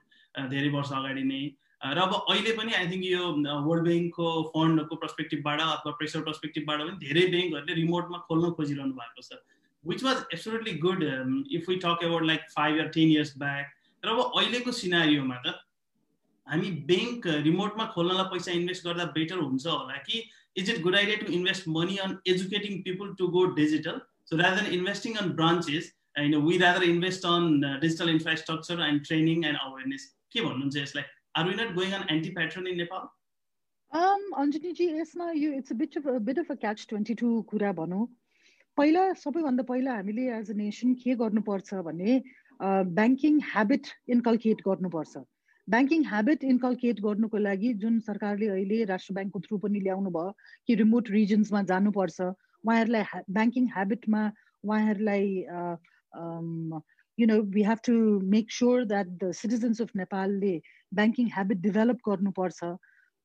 धेरै 0.52 0.68
वर्ष 0.74 0.92
अगाडि 0.98 1.24
नै। 1.30 1.40
र 1.82 2.04
अब 2.04 2.14
अहिले 2.18 2.52
पनि 2.60 2.76
आई 2.80 2.86
थिङ्क 2.92 3.04
यो 3.08 3.24
वर्ल्ड 3.66 3.86
ब्याङ्कको 3.88 4.28
फन्डको 4.52 4.98
पर्सपेक्टिभबाट 5.02 5.64
अथवा 5.64 5.94
प्रेसर 5.98 6.22
पर्सपेक्टिभबाट 6.28 6.84
पनि 6.84 6.96
धेरै 7.02 7.26
ब्याङ्कहरूले 7.34 7.78
रिमोटमा 7.80 8.22
खोल्न 8.30 8.52
खोजिरहनु 8.60 8.98
भएको 9.00 9.26
छ। 9.28 9.42
Which 9.84 10.06
was 10.08 10.22
absolutely 10.38 10.78
good 10.86 11.04
if 11.58 11.68
we 11.68 11.76
talk 11.86 12.08
about 12.10 12.30
like 12.30 12.48
five 12.54 12.80
yeah 12.82 12.86
ten 12.98 13.18
years 13.18 13.36
back 13.42 13.74
र 14.02 14.14
अब 14.14 14.22
अहिलेको 14.28 14.78
सिनारीमा 14.78 15.42
त 15.42 15.58
हामी 16.46 16.70
ब्याङ्क 16.88 17.30
रिमोटमा 17.50 17.90
खोल्नलाई 17.98 18.32
पैसा 18.32 18.58
इन्भेस्ट 18.62 18.86
गर्दा 18.86 19.12
बेटर 19.20 19.44
हुन्छ 19.44 19.66
होला 19.66 20.02
कि 20.08 20.24
is 20.55 20.69
it 20.69 20.81
good 20.81 20.95
idea 20.95 21.17
to 21.17 21.31
invest 21.33 21.67
money 21.69 21.97
on 21.99 22.17
educating 22.27 22.81
people 22.83 23.13
to 23.15 23.27
go 23.35 23.45
digital 23.55 24.01
so 24.25 24.37
rather 24.37 24.61
than 24.61 24.73
investing 24.73 25.15
on 25.17 25.31
branches 25.35 25.93
होइन 26.17 26.35
we 26.43 26.57
rather 26.57 26.83
invest 26.85 27.25
on 27.27 27.59
digital 27.81 28.09
infrastructure 28.09 28.85
and 28.87 29.05
training 29.05 29.45
and 29.45 29.57
awareness 29.61 30.11
के 30.33 30.41
भन्नुहुन्छ 30.41 30.77
यसलाई 30.77 31.03
are 31.35 31.49
we 31.49 31.55
not 31.55 31.75
going 31.75 31.91
on 31.93 32.07
anti 32.11 32.29
pattern 32.31 32.67
in 32.67 32.77
Nepal 32.77 33.09
अञ्जनीजी 34.39 34.87
यसमा 34.89 35.31
यो 35.33 35.51
it's 35.53 35.71
a 35.71 35.75
bit 35.77 35.97
of 35.97 36.07
bit 36.27 36.39
of 36.39 36.51
a 36.51 36.55
catch 36.57 36.85
twenty 36.89 37.13
two 37.21 37.31
कुरा 37.49 37.71
भनौँ 37.79 38.05
पहिला 38.77 39.01
सबैभन्दा 39.15 39.63
पहिला 39.65 39.95
हामीले 39.95 40.27
एज 40.33 40.51
अ 40.51 40.53
नेसन 40.55 40.93
के 41.01 41.15
गर्नुपर्छ 41.17 41.81
भने 41.87 42.21
ब्याङ्किङ 42.91 43.39
ह्याबिट 43.47 43.87
इन्कल्केट 44.09 44.61
गर्नुपर्छ 44.65 45.23
ब्याङ्किङ 45.68 46.02
ह्याबिट 46.08 46.44
इन्कल्केट 46.44 47.00
गर्नुको 47.00 47.38
लागि 47.44 47.72
जुन 47.84 47.98
सरकारले 48.08 48.48
अहिले 48.48 48.82
राष्ट्र 48.90 49.14
ब्याङ्कको 49.14 49.40
थ्रु 49.46 49.58
पनि 49.58 49.80
ल्याउनु 49.86 50.10
भयो 50.16 50.34
कि 50.68 50.74
रिमोट 50.80 51.10
रिजन्समा 51.10 51.62
जानुपर्छ 51.70 52.28
उहाँहरूलाई 52.64 53.22
ब्याङ्किङ 53.38 53.66
ह्याबिटमा 53.76 54.22
उहाँहरूलाई 54.64 55.30
you 57.18 57.26
know 57.26 57.38
we 57.56 57.62
have 57.62 57.78
to 57.86 57.94
make 58.34 58.52
sure 58.52 58.84
that 58.92 59.08
the 59.14 59.32
citizens 59.40 59.82
of 59.82 59.96
नेपालले 59.96 60.54
ब्याङ्किङ 60.92 61.32
ह्याबिट 61.34 61.58
डेभलप 61.60 62.06
गर्नुपर्छ 62.08 62.70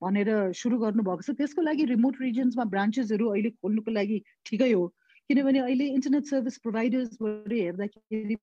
भनेर 0.02 0.30
सुरु 0.60 0.78
गर्नुभएको 0.80 1.22
छ। 1.22 1.38
त्यसको 1.38 1.62
लागि 1.62 1.86
रिमोट 1.94 2.22
रिजन्समा 2.22 2.66
ब्रान्चेसहरू 2.74 3.28
अहिले 3.34 3.50
खोल्नुको 3.58 3.92
लागि 3.92 4.18
ठिकै 4.46 4.72
हो 4.72 4.88
किनभने 5.30 5.60
अहिले 5.60 5.86
इन्टरनेट 5.98 6.34
सर्भिस 6.34 6.58
प्रोभाइडर्सबाट 6.66 7.54
हेर्दाखेरि 7.54 8.38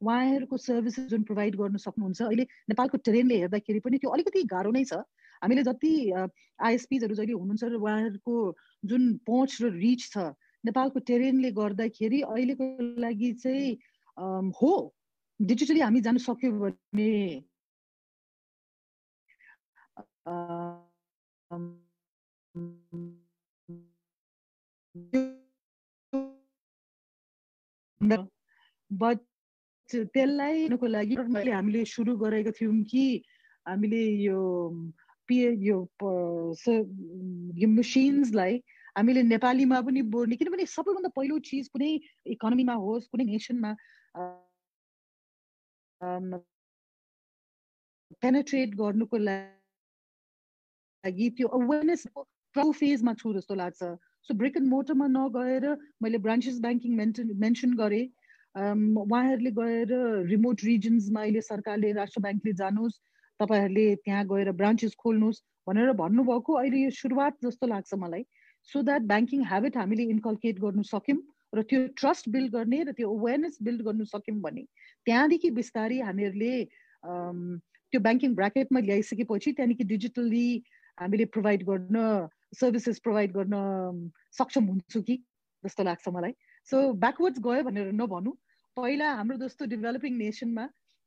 उहाँहरूको 0.00 0.56
सर्भिसेस 0.56 1.06
जुन 1.10 1.22
प्रोभाइड 1.28 1.56
गर्न 1.56 1.76
सक्नुहुन्छ। 1.76 2.22
अहिले 2.22 2.44
नेपालको 2.70 2.98
ट्रेनले 3.06 3.36
हेर्दाखेरि 3.38 3.80
पनि 3.80 3.98
त्यो 3.98 4.10
अलिकति 4.10 4.42
गाह्रो 4.52 4.70
नै 4.70 4.84
छ। 4.84 5.02
हामीले 5.42 5.62
जति 5.62 5.92
आइएसपिजहरू 6.58 7.14
जहिले 7.14 7.32
हुनुहुन्छ 7.32 7.64
र 7.64 7.74
उहाँहरूको 7.78 8.34
जुन 8.84 9.02
पहुँच 9.26 9.50
र 9.62 9.64
रिच 9.74 10.02
छ 10.12 10.16
नेपालको 10.64 10.98
टेरेनले 11.08 11.50
गर्दाखेरि 11.54 12.20
अहिलेको 12.22 12.64
लागि 13.00 13.32
चाहिँ 13.42 14.52
हो। 14.60 14.72
डिजिटली 15.40 15.80
हामी 15.80 16.00
जानु 16.02 16.18
सक्यो 16.18 16.50
भने 16.52 17.10
बट 28.90 29.18
त्यसलाई 29.88 30.56
लागि 30.94 31.14
हामीले 31.50 31.80
सुरु 31.92 32.12
गरेको 32.22 32.52
थियौँ 32.60 32.78
कि 32.90 33.04
हामीले 33.66 34.02
यो 34.24 34.40
पिए 35.28 35.48
यो 35.68 35.78
यो 37.62 37.68
मसिन्सलाई 37.68 38.54
हामीले 38.96 39.22
नेपालीमा 39.22 39.78
पनि 39.86 40.00
बोल्ने 40.14 40.36
किनभने 40.36 40.64
सबैभन्दा 40.74 41.10
पहिलो 41.16 41.36
चिज 41.48 41.64
कुनै 41.74 41.90
इकोनोमीमा 42.34 42.74
होस् 42.84 43.08
कुनै 43.12 43.24
नेसनमा 43.32 43.70
पेनेट्रेट 48.22 48.70
गर्नुको 48.80 49.16
लागि 49.28 51.26
त्यो 51.38 51.46
अवेरनेस 51.58 52.02
फेजमा 52.56 53.12
छु 53.20 53.28
जस्तो 53.34 53.54
लाग्छ। 53.54 53.80
सो 54.26 54.30
ब्रिक 54.34 54.54
एन्ड 54.56 54.68
मोटरमा 54.68 55.06
नगएर 55.16 55.64
मैले 56.02 56.18
ब्रान्चेस 56.24 56.56
ब्याङ्किङ 56.64 56.92
मेन्टेन 57.00 57.26
मेन्सन 57.44 57.70
गरेँ। 57.82 58.04
उहाँहरूले 58.54 59.50
गएर 59.52 59.92
रिमोट 60.26 60.64
रिजन्समा 60.64 61.20
अहिले 61.20 61.40
सरकारले 61.42 61.92
राष्ट्र 61.92 62.20
ब्याङ्कले 62.20 62.52
जानुहोस् 62.52 63.00
तपाईँहरूले 63.40 63.86
त्यहाँ 63.96 64.24
गएर 64.26 64.52
ब्रान्चेस 64.52 64.94
खोल्नुहोस् 64.98 65.42
भनेर 65.66 65.92
भन्नुभएको 65.94 66.52
अहिले 66.54 66.78
यो 66.78 66.90
सुरुवात 66.92 67.36
जस्तो 67.44 67.66
लाग्छ 67.66 67.94
मलाई 67.94 68.24
सो 68.68 68.82
द्याट 68.82 69.02
ब्याङ्किङ 69.04 69.44
हेबिट 69.44 69.76
हामीले 69.76 70.02
इन्कल्केट 70.10 70.58
गर्नु 70.60 70.82
सक्यौँ 70.84 71.20
र 71.54 71.62
त्यो 71.62 71.86
ट्रस्ट 71.96 72.28
बिल्ड 72.28 72.52
गर्ने 72.52 72.82
र 72.82 72.92
त्यो 72.92 73.12
अवेरनेस 73.14 73.58
बिल्ड 73.62 73.82
गर्नु 73.82 74.04
सक्यौँ 74.06 74.40
भने 74.40 74.64
त्यहाँदेखि 75.06 75.50
बिस्तारै 75.50 76.00
हामीहरूले 76.00 76.54
त्यो 77.04 78.00
ब्याङ्किङ 78.00 78.34
ब्राकेटमा 78.34 78.80
ल्याइसकेपछि 78.80 79.52
त्यहाँदेखि 79.52 79.84
डिजिटल्ली 79.84 80.48
हामीले 80.98 81.24
प्रोभाइड 81.30 81.62
गर्न 81.62 82.28
सर्भिसेस 82.54 82.98
प्रोभाइड 82.98 83.32
गर्न 83.32 84.10
सक्षम 84.32 84.64
हुन्छु 84.64 85.02
कि 85.02 85.16
जस्तो 85.64 85.82
लाग्छ 85.84 86.08
मलाई। 86.08 86.32
सो 86.70 86.80
ब्याकवर्ड्स 87.02 87.40
गयो 87.40 87.62
भनेर 87.64 87.92
नभनौँ। 88.00 88.34
पहिला 88.76 89.12
हाम्रो 89.18 89.36
जस्तो 89.38 89.66
डेभलपिङ 89.66 90.16
नेसनमा 90.18 90.64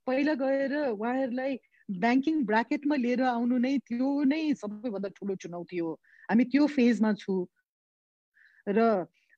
पहिला 0.07 0.33
गएर 0.41 0.73
उहाँहरूलाई 0.83 1.57
ब्याङ्किङ 1.89 2.43
ब्राकेटमा 2.45 2.95
लिएर 2.95 3.21
आउनु 3.31 3.57
नै 3.65 3.73
त्यो 3.89 4.09
नै 4.31 4.41
सबैभन्दा 4.61 5.09
ठुलो 5.17 5.35
चुनौती 5.43 5.77
हो। 5.77 5.91
हामी 6.29 6.45
त्यो 6.53 6.67
फेजमा 6.77 7.13
छु। 7.23 7.35
र 8.67 8.79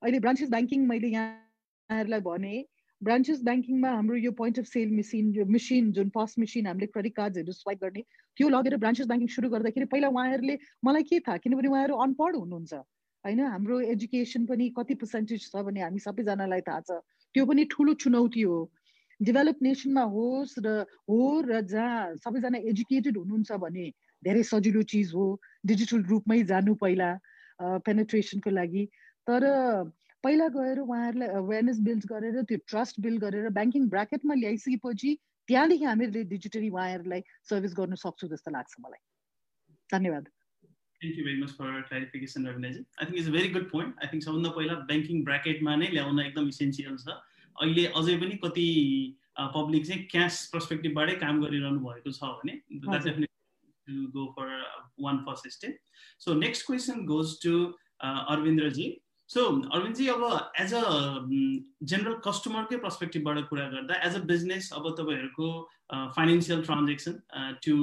अहिले 0.01 0.19
ब्रान्चेस 0.19 0.49
ब्याङ्किङ 0.49 0.87
मैले 0.87 1.09
यहाँहरूलाई 1.09 2.25
भने 2.29 2.55
ब्रान्चेस 3.01 3.43
ब्याङ्किङमा 3.43 3.89
हाम्रो 3.89 4.15
यो 4.15 4.31
point 4.39 4.59
of 4.59 4.65
sale 4.65 4.89
machine 4.97 5.31
machine 5.51 5.91
जुन 5.91 6.09
पस 6.17 6.35
मेसिन 6.39 6.67
हामीले 6.67 6.87
क्रेडिट 6.87 7.15
कार्ड्सहरू 7.15 7.55
स्वाइप 7.59 7.79
गर्ने 7.83 8.03
त्यो 8.37 8.49
लगेर 8.55 8.77
ब्रान्चेस 8.83 9.07
ब्याङ्किङ 9.07 9.31
सुरु 9.35 9.49
गर्दाखेरि 9.55 9.91
पहिला 9.93 10.09
उहाँहरूले 10.15 10.57
मलाई 10.85 11.03
के 11.11 11.19
थाहा? 11.19 11.37
किनभने 11.37 11.73
उहाँहरू 11.73 11.95
अनपढ 12.07 12.35
हुनुहुन्छ। 12.35 12.83
होइन 13.25 13.39
हाम्रो 13.39 13.79
एजुकेसन 13.95 14.45
पनि 14.45 14.69
कति 14.77 14.95
पर्सेन्टेज 15.01 15.49
छ 15.51 15.63
भने 15.67 15.81
हामी 15.81 15.99
सबैजनालाई 16.05 16.61
थाहा 16.67 16.79
छ। 16.87 16.99
त्यो 17.35 17.45
पनि 17.45 17.63
ठुलो 17.71 17.93
चुनौती 18.03 18.41
हो। 18.43 18.57
डेभलप 19.19 19.57
नेसनमा 19.63 20.03
होस् 20.15 20.55
र 20.59 20.73
हो 21.07 21.19
र 21.47 21.61
जहाँ 21.71 22.15
सबैजना 22.19 22.59
एजुकेटेड 22.71 23.17
हुनुहुन्छ 23.17 23.59
भने 23.63 23.85
धेरै 24.23 24.43
सजिलो 24.43 24.83
चिज 24.91 25.13
हो। 25.15 25.27
डिजिटल 25.65 26.03
रूपमै 26.11 26.39
जानु 26.51 26.75
पहिला 26.83 27.09
पेनेट्रेसनको 27.87 28.49
लागि। 28.59 28.85
तर 29.27 29.41
पहिला 30.23 30.47
गएर 30.57 30.79
उहाँहरूलाई 30.79 31.29
अवेरनेस 31.39 31.79
बिल्ड 31.87 32.11
गरेर 32.11 32.43
त्यो 32.43 32.57
ट्रस्ट 32.67 32.99
बिल्ड 32.99 33.23
गरेर 33.23 33.49
ब्याङ्किङ 33.55 33.89
ब्राकेटमा 33.95 34.39
ल्याइसकेपछि 34.43 35.15
त्यहाँदेखि 35.47 35.85
हामीले 35.85 36.23
डिजिटली 36.27 36.69
उहाँहरूलाई 36.69 37.21
सर्भिस 37.49 37.73
गर्न 37.79 37.95
सक्छौँ 38.03 38.29
जस्तो 38.35 38.51
लाग्छ 38.51 38.73
मलाई। 38.83 39.03
धन्यवाद। 39.89 40.32
Thank 41.03 41.19
you 41.19 41.25
very 41.25 41.41
much 41.41 41.53
for 41.59 41.81
clarification 41.91 42.47
Ravina ji 42.47 42.79
I 42.79 43.05
think 43.05 43.19
is 43.19 43.27
a 43.27 43.35
very 43.37 43.53
good 43.57 43.69
point 43.71 44.03
I 44.03 44.13
think 44.13 44.23
सबभन्दा 44.29 44.55
पहिला 44.57 44.79
ब्याङ्किङ 44.91 45.23
ब्राकेटमा 45.29 45.75
नै 45.83 45.91
ल्याउन 45.97 46.25
एकदम 46.25 46.47
इसेन्सियल 46.55 46.97
छ। 47.03 47.19
अहिले 47.55 47.85
अझै 48.01 48.17
पनि 48.23 48.39
कति 48.43 48.65
पब्लिक 49.53 49.85
चाहिँ 49.87 50.03
क्यास 50.09 50.41
पर्सपेक्टिभबाटै 50.53 51.15
काम 51.21 51.39
गरिरहनु 51.43 51.79
भएको 51.85 52.11
छ 52.17 52.33
भने 52.41 52.57
that 52.73 53.05
definitely 53.05 54.05
go 54.17 54.25
for 54.35 54.51
one 55.05 55.23
first 55.27 55.47
step 55.55 56.03
so 56.25 56.35
next 56.41 56.65
question 56.67 57.05
goes 57.05 57.33
to 57.45 57.55
Arvindraji 58.35 58.87
so 59.29 59.45
Arvindji 59.77 60.07
अब 60.13 60.23
एज 60.61 60.73
अ 60.73 60.83
जेनरल 61.91 62.15
कस्टमरकै 62.27 62.77
पर्सपेक्टिभबाट 62.85 63.49
कुरा 63.49 63.67
गर्दा 63.75 63.99
एज 64.07 64.15
अ 64.15 64.23
बिजनेस 64.31 64.71
अब 64.79 64.89
तपाईँहरूको 64.99 65.51
financial 66.17 66.63
transaction 66.63 67.19
to 67.67 67.77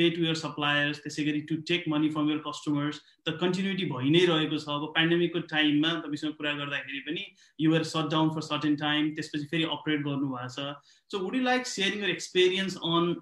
pay 0.00 0.10
to 0.16 0.26
your 0.26 0.40
suppliers 0.42 1.00
त्यसै 1.06 1.24
गरी 1.30 1.40
to 1.52 1.56
take 1.70 1.88
money 1.94 2.10
from 2.18 2.34
your 2.34 2.42
customers 2.48 3.00
त 3.06 3.34
कन्टिन्युटी 3.44 3.88
भइ 3.94 4.12
नै 4.18 4.24
रहेको 4.32 4.60
छ 4.66 4.76
अब 4.76 4.92
पेन्डेमिकको 5.00 5.44
टाइममा 5.54 5.94
तपाईँसँग 6.04 6.36
कुरा 6.42 6.52
गर्दाखेरि 6.60 7.02
पनि 7.08 7.26
you're 7.66 7.88
shut 7.94 8.12
down 8.18 8.36
for 8.36 8.48
certain 8.50 8.78
time 8.84 9.10
त्यसपछि 9.18 9.50
फेरि 9.56 9.72
अपरेट 9.78 10.06
गर्नुभएको 10.10 10.52
छ 10.58 10.68
so 11.14 11.24
would 11.26 11.40
you 11.40 11.42
like 11.48 11.74
sharing 11.74 12.06
your 12.06 12.14
experience 12.18 12.78
on 12.92 13.12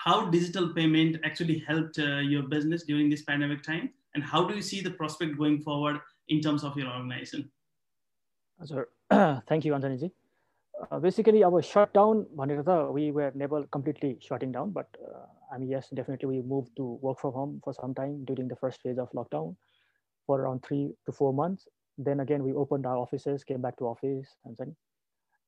how 0.00 0.28
digital 0.34 0.74
payment 0.82 1.24
actually 1.32 1.62
help 1.70 2.04
your 2.34 2.52
business 2.58 2.90
during 2.90 3.16
this 3.16 3.30
pandemic 3.30 3.70
time 3.70 3.88
and 4.18 4.30
how 4.34 4.52
do 4.52 4.60
you 4.60 4.68
see 4.68 4.82
the 4.82 4.98
prospect 5.00 5.40
going 5.40 5.64
forward 5.70 6.04
in 6.28 6.40
terms 6.40 6.64
of 6.64 6.76
your 6.76 6.88
organization? 6.88 7.50
Sir, 8.64 8.88
thank 9.48 9.64
you, 9.64 9.74
Anthony. 9.74 10.10
Uh, 10.90 10.98
basically, 10.98 11.42
our 11.42 11.62
shutdown, 11.62 12.26
we 12.92 13.10
were 13.10 13.32
never 13.34 13.64
completely 13.64 14.18
shutting 14.20 14.52
down, 14.52 14.70
but 14.70 14.88
uh, 15.02 15.26
I 15.52 15.58
mean, 15.58 15.68
yes, 15.68 15.88
definitely 15.90 16.28
we 16.28 16.42
moved 16.42 16.76
to 16.76 16.98
work 17.02 17.20
from 17.20 17.32
home 17.32 17.60
for 17.64 17.72
some 17.72 17.94
time 17.94 18.24
during 18.24 18.48
the 18.48 18.56
first 18.56 18.82
phase 18.82 18.98
of 18.98 19.10
lockdown 19.12 19.54
for 20.28 20.40
around 20.40 20.62
three 20.62 20.94
to 21.06 21.12
four 21.12 21.32
months. 21.32 21.68
Then 21.98 22.20
again, 22.20 22.42
we 22.42 22.52
opened 22.52 22.86
our 22.86 22.96
offices, 22.96 23.44
came 23.44 23.62
back 23.62 23.76
to 23.78 23.86
office, 23.86 24.36
and 24.44 24.56
then 24.58 24.76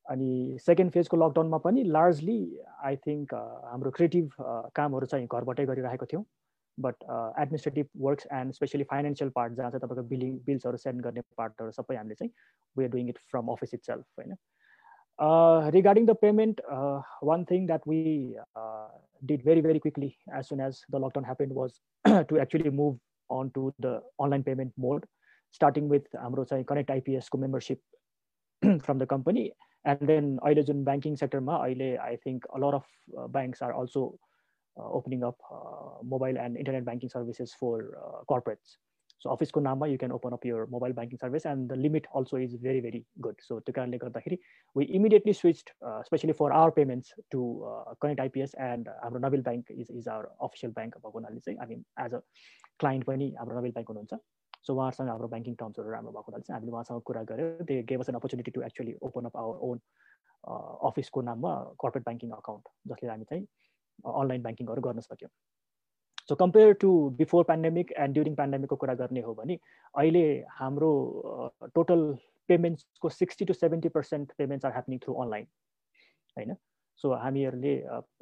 अनि 0.06 0.58
second 0.64 0.92
फेजको 0.92 1.16
लकडाउनमा 1.16 1.58
पनि 1.64 1.82
largely 1.94 2.38
I 2.88 2.96
think 3.06 3.34
हाम्रो 3.70 3.90
creative 3.96 4.30
कामहरू 4.76 5.06
चाहिँ 5.06 5.26
घरबाटै 5.26 5.66
गरिरहेको 5.70 6.06
थियौँ 6.12 6.24
but 6.78 7.04
administrative 7.42 7.88
works 8.06 8.26
and 8.38 8.52
specially 8.58 8.84
financial 8.92 9.30
part 9.34 9.54
जहाँ 9.58 9.70
चाहिँ 9.70 9.82
तपाईँको 9.82 10.08
बिलिङ 10.14 10.38
बिल्सहरू 10.46 10.76
सेन्ड 10.84 11.02
गर्ने 11.06 11.24
पार्टहरू 11.42 11.70
सबै 11.78 11.96
हामीले 11.96 12.14
चाहिँ 12.20 12.32
we 12.76 12.84
are 12.84 12.90
doing 12.90 13.08
it 13.08 13.18
from 13.32 13.52
office 13.56 13.74
itself 13.90 14.22
होइन 14.22 14.36
regarding 15.76 16.06
the 16.06 16.16
payment 16.24 16.60
one 17.30 17.44
thing 17.50 17.66
that 17.66 17.88
we 17.88 18.02
did 19.23 19.43
very 19.45 19.61
very 19.61 19.79
quickly 19.79 20.13
as 20.37 20.45
soon 20.45 20.59
as 20.59 20.85
the 20.91 20.95
lockdown 20.95 21.25
happen 21.25 21.51
was 21.51 21.79
to 22.29 22.37
actually 22.37 22.69
move 22.69 22.99
on 23.29 23.49
to 23.49 23.71
the 23.81 23.99
online 24.21 24.43
payment 24.43 24.73
mode 24.79 25.05
starting 25.53 25.89
with 25.89 26.15
हाम्रो 26.15 26.43
चाहिँ 26.43 26.63
connect 26.63 26.91
आइपिएसको 26.91 27.37
membership 27.37 27.81
from 28.61 28.99
the 28.99 29.05
company 29.05 29.51
and 29.85 30.07
then 30.07 30.37
अहिले 30.37 30.63
जुन 30.63 30.83
banking 30.83 31.15
सेक्टरमा 31.15 31.55
अहिले 31.55 31.95
I 31.97 32.15
think 32.15 32.45
a lot 32.53 32.73
of 32.73 32.87
banks 33.29 33.63
are 33.63 33.71
also 33.71 34.05
opening 34.77 35.21
up 35.21 35.37
mobile 36.05 36.37
and 36.37 36.57
internet 36.57 36.83
banking 36.83 37.09
services 37.09 37.55
for 37.59 37.89
Corporates 39.18 39.22
so 39.22 39.30
अफिसको 39.30 39.60
नाममा 39.60 39.86
you 39.86 39.98
can 39.98 40.12
open 40.12 40.32
up 40.32 40.46
your 40.46 40.66
mobile 40.70 40.92
banking 40.92 41.18
service 41.18 41.46
and 41.46 41.72
the 41.72 41.76
limit 41.76 42.06
also 42.14 42.38
is 42.38 42.54
very 42.62 42.80
very 42.80 43.04
good 43.20 43.40
so 43.40 43.60
त्यो 43.60 43.72
कारणले 43.72 43.98
गर्दाखेरि 43.98 44.38
we 44.76 44.84
immediately 44.84 45.32
switch 45.32 45.62
specially 46.06 46.32
for 46.32 46.52
our 46.52 46.70
payments 46.70 47.14
to 47.30 47.42
connect 48.00 48.20
IPS 48.20 48.54
and 48.62 48.88
हाम्रो 48.88 49.20
Nabil 49.20 49.42
bank 49.42 49.70
is 49.72 49.90
is 49.92 50.08
our 50.08 50.30
official 50.40 50.72
bank 50.72 50.96
भएको 50.96 51.18
हुनाले 51.18 51.40
चाहिँ 51.40 51.58
I 51.58 51.66
mean 51.68 51.84
as 52.06 52.14
a 52.14 52.20
client 52.78 53.04
पनि 53.04 53.34
हाम्रो 53.38 53.58
Nabil 53.58 53.72
bank 53.72 53.88
हुनुहुन्छ 53.88 54.20
सो 54.66 54.74
उहाँहरूसँग 54.74 55.08
हाम्रो 55.08 55.28
ब्याङ्किङ 55.28 55.54
टर्म्सहरू 55.54 55.90
राम्रो 55.90 56.12
भएको 56.12 56.32
हुनाले 56.32 56.42
चाहिँ 56.42 56.58
हामीले 56.58 56.72
उहाँसँग 56.72 57.02
कुरा 57.02 57.22
गरेर 57.24 57.62
they 57.62 57.82
gave 57.82 58.00
us 58.00 58.08
an 58.08 58.14
opportunity 58.14 58.50
to 58.50 58.62
actually 58.62 58.96
open 59.02 59.24
up 59.24 59.36
our 59.36 59.64
own 59.70 59.80
अफिसको 60.90 61.22
नाममा 61.22 61.54
कर्पोरेट 61.80 62.04
ब्याङ्किङ 62.04 62.30
अकाउन्ट 62.32 62.74
जसले 62.88 63.10
हामी 63.10 63.24
चाहिँ 63.24 63.46
अनलाइन 64.14 64.42
ब्याङ्किङहरू 64.42 64.82
गर्न 64.82 65.00
सक्यौँ 65.00 65.30
So 66.29 66.35
compare 66.41 66.73
to 66.81 66.91
before 67.21 67.43
pandemic 67.47 67.91
and 68.05 68.13
during 68.13 68.35
पेन्डेमिकको 68.35 68.75
कुरा 68.83 68.93
गर्ने 69.01 69.21
हो 69.21 69.33
भने 69.39 69.59
अहिले 70.01 70.25
हाम्रो 70.59 70.91
total 71.75 72.05
पेमेन्ट्सको 72.47 73.09
sixty 73.21 73.45
to 73.45 73.53
seventy 73.53 73.89
percent 73.97 74.31
payments 74.37 74.65
are 74.65 74.71
happening 74.77 74.99
through 75.05 75.15
online 75.23 75.47
होइन 76.37 76.55
सो 77.03 77.15
हामीहरूले 77.25 77.73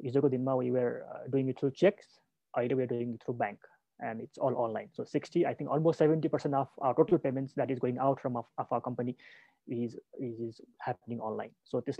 हिजोको 0.08 0.28
दिनमा 0.36 0.54
we 0.62 0.70
were 0.78 1.28
doing 1.36 1.48
it 1.54 1.58
through 1.60 1.70
cheques 1.84 2.18
अहिले 2.54 2.80
were 2.82 2.92
doing 2.94 3.16
through 3.26 3.34
bank 3.44 3.72
and 4.02 4.20
it's 4.20 4.38
all 4.38 4.54
online. 4.56 4.88
So 4.92 5.04
60, 5.04 5.46
I 5.46 5.54
think 5.54 5.70
almost 5.70 6.00
70% 6.00 6.54
of 6.54 6.68
our 6.80 6.94
total 6.94 7.18
payments 7.18 7.54
that 7.54 7.70
is 7.70 7.78
going 7.78 7.98
out 7.98 8.20
from 8.20 8.36
of, 8.36 8.46
of 8.58 8.66
our 8.70 8.80
company 8.80 9.16
is, 9.68 9.96
is, 10.20 10.40
is 10.40 10.60
happening 10.80 11.20
online. 11.20 11.50
So 11.64 11.82
this 11.86 11.98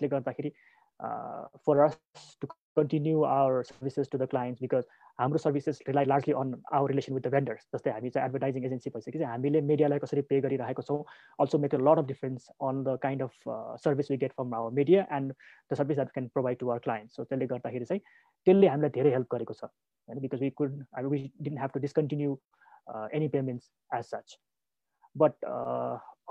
uh, 1.00 1.44
for 1.64 1.84
us 1.84 1.96
to 2.40 2.48
continue 2.76 3.22
our 3.24 3.64
services 3.64 4.08
to 4.08 4.18
the 4.18 4.26
clients 4.26 4.60
because 4.60 4.84
हाम्रो 5.19 5.37
services 5.39 5.79
rely 5.87 6.05
largely 6.05 6.33
on 6.39 6.53
our 6.77 6.89
relation 6.89 7.13
with 7.13 7.21
the 7.21 7.31
vendors 7.33 7.67
जस्तै 7.75 7.91
हामी 7.91 8.09
चाहिँ 8.09 8.27
advertising 8.27 8.65
agency 8.65 8.89
भइसकेपछि 8.95 9.23
हामीले 9.29 9.61
मिडियालाई 9.69 9.99
कसरी 9.99 10.21
pay 10.31 10.39
गरिरहेको 10.41 10.81
छौँ 10.89 10.97
also 11.39 11.59
make 11.63 11.75
a 11.75 11.79
lot 11.87 11.97
of 11.97 12.05
difference 12.11 12.49
on 12.69 12.83
the 12.83 12.97
kind 13.05 13.23
of 13.23 13.49
service 13.85 14.11
we 14.11 14.17
get 14.23 14.33
from 14.33 14.53
our 14.59 14.71
media 14.81 15.07
and 15.17 15.33
the 15.71 15.79
service 15.81 15.97
that 15.97 16.11
can 16.17 16.27
provide 16.35 16.57
to 16.59 16.69
our 16.69 16.79
client 16.85 17.11
so 17.11 17.23
त्यसले 17.23 17.47
गर्दाखेरि 17.55 17.85
चाहिँ 17.85 18.01
त्यसले 18.01 18.67
हामीलाई 18.73 18.95
धेरै 18.99 19.11
हेल्प 19.17 19.33
गरेको 19.35 19.53
छ 19.53 19.63
होइन? 19.63 20.21
Because 20.21 20.41
we 20.41 20.49
could 20.61 20.77
we 21.15 21.23
didn't 21.41 21.59
have 21.61 21.69
to 21.73 21.79
discontinue 21.87 22.37
any 23.19 23.27
payments 23.37 23.71
as 23.95 24.05
such 24.13 24.37
but 25.15 25.51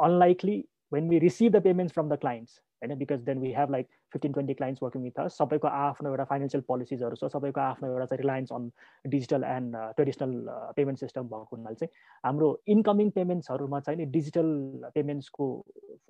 unlikely 0.08 0.58
when 0.92 1.08
we 1.08 1.18
receive 1.28 1.52
the 1.52 1.62
payments 1.62 1.94
from 1.94 2.08
the 2.08 2.18
clients 2.20 2.60
होइन? 2.82 2.98
Because 2.98 3.30
then 3.30 3.38
we 3.40 3.52
have 3.58 3.70
like 3.72 3.88
fifteen 4.12 4.32
twenty 4.32 4.54
clients 4.54 4.82
working 4.82 5.02
with 5.02 5.20
us 5.20 5.36
सबैको 5.38 5.68
आफ्नो 5.68 6.10
एउटा 6.10 6.24
financial 6.32 6.62
पोलिसिजहरू 6.68 7.16
छ 7.16 7.30
सबैको 7.32 7.60
आफ्नो 7.60 7.88
एउटा 7.88 8.06
चाहिँ 8.06 8.20
reliance 8.22 8.52
on 8.52 8.70
digital 9.04 9.44
and 9.44 9.76
traditional 9.96 10.34
payment 10.76 10.98
system 11.00 11.28
भएको 11.28 11.56
हुनाले 11.56 11.80
चाहिँ 11.82 12.04
हाम्रो 12.24 12.50
इन्कमिङ 12.76 13.10
पेमेन्ट्सहरूमा 13.20 13.80
चाहिँ 13.86 13.98
नि 14.00 14.06
डिजिटल 14.18 14.90
पेमेन्ट्सको 14.94 15.48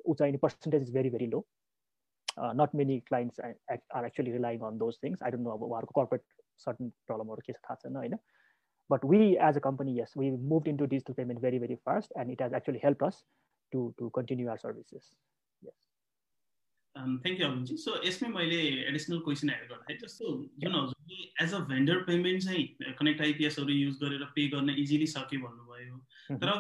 ऊ 0.07 0.15
चाहिँ 0.15 0.43
percentage 0.47 0.83
is 0.83 0.95
very 0.95 1.11
very 1.11 1.27
low 1.37 1.45
not 2.61 2.75
many 2.75 2.99
clients 3.01 3.41
are 3.41 4.07
actually 4.07 4.33
relying 4.33 4.67
on 4.71 4.79
those 4.79 4.99
things 5.05 5.23
I 5.23 5.31
don't 5.31 5.45
know 5.45 5.53
अब 5.53 5.63
उहाँहरूको 5.63 6.01
कर्पोरेट 6.01 6.25
सर्टन 6.65 6.91
प्रब्लमहरू 7.07 7.43
के 7.47 7.53
छ 7.53 7.57
थाहा 7.65 7.75
छैन 7.83 7.97
होइन। 7.97 8.19
But 8.91 9.05
we 9.05 9.19
as 9.47 9.57
a 9.57 9.61
company 9.61 9.99
as 10.01 10.13
we 10.19 10.31
move 10.51 10.69
into 10.77 10.87
digital 10.87 11.15
payment 11.15 11.41
very 11.43 11.59
very 11.59 11.75
fast 11.87 12.13
and 12.19 12.31
it 12.33 12.43
has 12.43 12.55
actually 12.55 12.81
help 12.85 13.05
us 13.05 13.25
to 13.73 13.89
to 13.99 14.09
continue 14.19 14.51
our 14.51 14.57
services 14.59 15.11
thank 16.97 17.41
you 17.41 17.47
Arun ji 17.47 17.77
so 17.77 17.97
यसमै 18.05 18.29
मैले 18.35 18.61
additional 18.91 19.19
question 19.27 19.51
add 19.51 19.69
गर्दाखेरि 19.71 19.99
जस्तो 20.05 20.31
जुन 20.63 20.75
हजुरले 20.75 21.19
as 21.45 21.55
a 21.55 21.59
vendor 21.73 22.03
payment 22.09 22.43
चाहिँ 22.45 22.95
connect 23.01 23.21
आइपिएसहरू 23.29 23.73
use 23.73 23.99
गरेर 24.03 24.25
pay 24.37 24.49
गर्न 24.55 24.71
इजिली 24.85 25.07
सक्यो 25.15 25.41
भन्नुभयो। 25.41 25.97
तर 26.43 26.59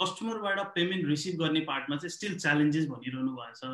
कस्टमरबाट 0.00 0.58
पेमेन्ट 0.74 1.06
रिसिभ 1.08 1.34
गर्ने 1.44 1.60
पार्टमा 1.68 1.96
चाहिँ 1.96 2.16
स्टिल 2.16 2.36
च्यालेन्जेस 2.44 2.86
भनिरहनु 2.92 3.32
भएको 3.40 3.58
छ। 3.60 3.72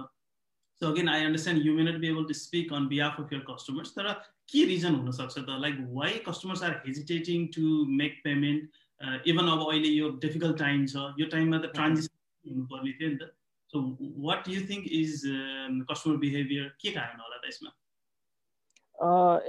So 0.80 0.86
again 0.86 1.08
I 1.08 1.24
understand 1.24 1.66
you 1.66 1.74
may 1.74 1.84
not 1.84 2.00
be 2.00 2.08
able 2.08 2.24
to 2.30 2.34
speak 2.38 2.72
on 2.78 2.88
behalf 2.88 3.20
of 3.20 3.32
your 3.32 3.44
customers 3.50 3.94
तर 3.98 4.12
के 4.52 4.64
रिजन 4.72 4.94
हुनसक्छ 4.94 5.38
त? 5.38 5.48
Like 5.62 5.76
why 6.00 6.18
customers 6.26 6.62
are 6.62 6.74
hesitating 6.86 7.46
to 7.54 7.64
make 8.02 8.20
payment 8.24 8.62
even 9.30 9.48
अब 9.54 9.62
अहिले 9.70 9.88
यो 9.88 10.10
डिफिकल्ट 10.26 10.58
टाइम 10.58 10.84
छ। 10.86 11.08
यो 11.20 11.26
टाइममा 11.32 11.58
त 11.58 11.72
ट्रान्जेक्सन 11.78 12.50
हुनुपर्ने 12.50 12.92
थियो 13.00 13.08
नि 13.10 13.16
त। 13.16 13.32
So 13.73 13.81
what 14.17 14.43
do 14.43 14.51
you 14.51 14.61
think 14.61 14.87
is 14.87 15.25
um, 15.25 15.85
customer 15.89 16.17
behavior 16.17 16.65
के 16.81 16.91
कारण 16.91 17.19
होला 17.21 17.37
त 17.37 17.47
यसमा 17.47 17.69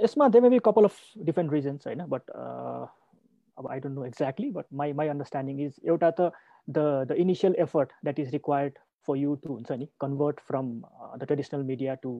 यसमा 0.03 0.27
they 0.35 0.39
may 0.39 0.49
be 0.49 0.59
couple 0.65 0.85
of 0.85 0.99
different 1.25 1.53
reasons 1.53 1.87
होइन 1.87 2.05
बट 2.13 2.29
अब 3.57 3.67
I 3.71 3.79
don't 3.79 3.95
know 3.95 4.05
exactly 4.05 4.49
but 4.51 4.65
my 4.81 4.93
my 5.01 5.07
understanding 5.07 5.59
is 5.65 5.79
एउटा 5.85 6.11
त 6.19 6.31
the 6.67 6.85
the 7.09 7.17
initial 7.25 7.55
effort 7.65 7.91
that 8.03 8.19
is 8.19 8.31
required 8.33 8.79
for 9.07 9.17
you 9.17 9.35
to 9.43 9.53
हुन्छ 9.53 9.79
नि 9.81 9.87
convert 10.01 10.39
from 10.47 10.71
the 11.17 11.23
traditional 11.25 11.63
media 11.71 11.95
to 12.05 12.15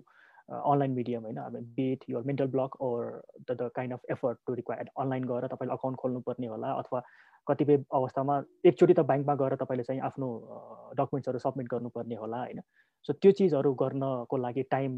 online 0.50 0.92
medium 0.92 1.22
होइन 1.24 1.38
अब 1.40 1.56
beet 1.76 2.04
यो 2.10 2.22
mental 2.26 2.48
block 2.56 2.82
or 2.82 3.06
the 3.42 3.58
the 3.62 3.70
kind 3.76 3.94
of 3.94 4.12
effort 4.12 4.40
to 4.48 4.54
required 4.54 4.90
online 5.06 5.24
गएर 5.30 5.48
तपाईँले 5.54 5.74
account 5.74 5.98
खोल्नुपर्ने 6.00 6.48
होला 6.48 6.74
अथवा 6.84 7.04
कतिपय 7.49 7.77
अवस्थामा 7.99 8.35
एकचोटि 8.65 8.95
त 8.95 9.01
ब्याङ्कमा 9.11 9.35
गएर 9.43 9.55
तपाईँले 9.63 9.85
चाहिँ 9.89 10.01
आफ्नो 10.09 10.29
डकुमेन्ट्सहरू 10.99 11.39
सब्मिट 11.47 11.67
गर्नुपर्ने 11.75 12.17
होला 12.23 12.39
होइन? 12.45 12.61
सो 13.07 13.13
त्यो 13.13 13.33
चिजहरू 13.39 13.73
गर्नको 13.83 14.37
लागि 14.37 14.63
टाइम 14.71 14.93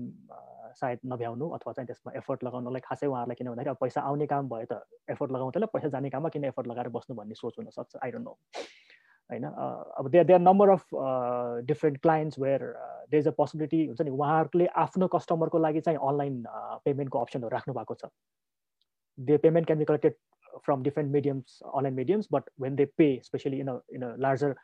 सायद 0.80 0.98
नभ्याउनु 1.12 1.48
अथवा 1.56 1.72
चाहिँ 1.72 1.86
त्यसमा 1.86 2.12
एफर्ट 2.16 2.44
लगाउनलाई 2.44 2.80
खासै 2.84 3.06
उहाँहरूलाई 3.06 3.36
किन 3.38 3.48
भन्दाखेरि 3.48 3.70
अब 3.70 3.80
पैसा 3.80 4.00
आउने 4.10 4.26
काम 4.32 4.48
भयो 4.48 4.66
त 4.70 4.82
एफर्ट 5.10 5.32
लगाउँदैन 5.32 5.66
पैसा 5.72 5.88
जाने 5.94 6.10
काममा 6.10 6.28
किन 6.34 6.44
एफर्ट 6.50 6.66
लगाएर 6.68 6.88
बस्नु 6.96 7.16
भन्ने 7.16 7.34
सोच 7.34 7.58
हुनसक्छ? 7.58 7.96
आई 8.02 8.10
डोन्ट 8.10 8.26
नो 8.26 8.34
होइन? 9.30 9.44
अब 9.98 10.08
they 10.10 10.24
there 10.24 10.40
number 10.40 10.68
of 10.70 10.84
different 11.66 11.98
clients 12.02 12.38
where 12.38 12.62
they 13.10 13.18
is 13.18 13.28
a 13.28 13.34
possibility 13.36 13.80
हुन्छ 13.86 14.00
नि 14.02 14.10
उहाँहरूले 14.10 14.66
आफ्नो 14.84 15.08
कस्टमरको 15.16 15.58
लागि 15.58 15.80
चाहिँ 15.86 15.98
अनलाइन 16.08 16.42
पेमेन्टको 16.84 17.18
अप्सनहरू 17.18 17.54
राख्नु 17.56 17.74
भएको 17.74 17.94
छ। 17.94 18.10
They 19.18 19.36
payment 19.44 19.66
can 19.66 19.78
be 19.78 19.84
collected 19.84 20.14
from 20.62 20.82
different 20.82 21.10
mediums, 21.10 21.62
online 21.64 21.94
mediums, 21.94 22.26
but 22.26 22.44
when 22.56 22.76
they 22.76 22.86
pay, 22.86 23.18
especially 23.18 23.60
in 23.60 23.68
a 23.68 23.78
in 23.90 24.02
a 24.02 24.16
larger 24.16 24.54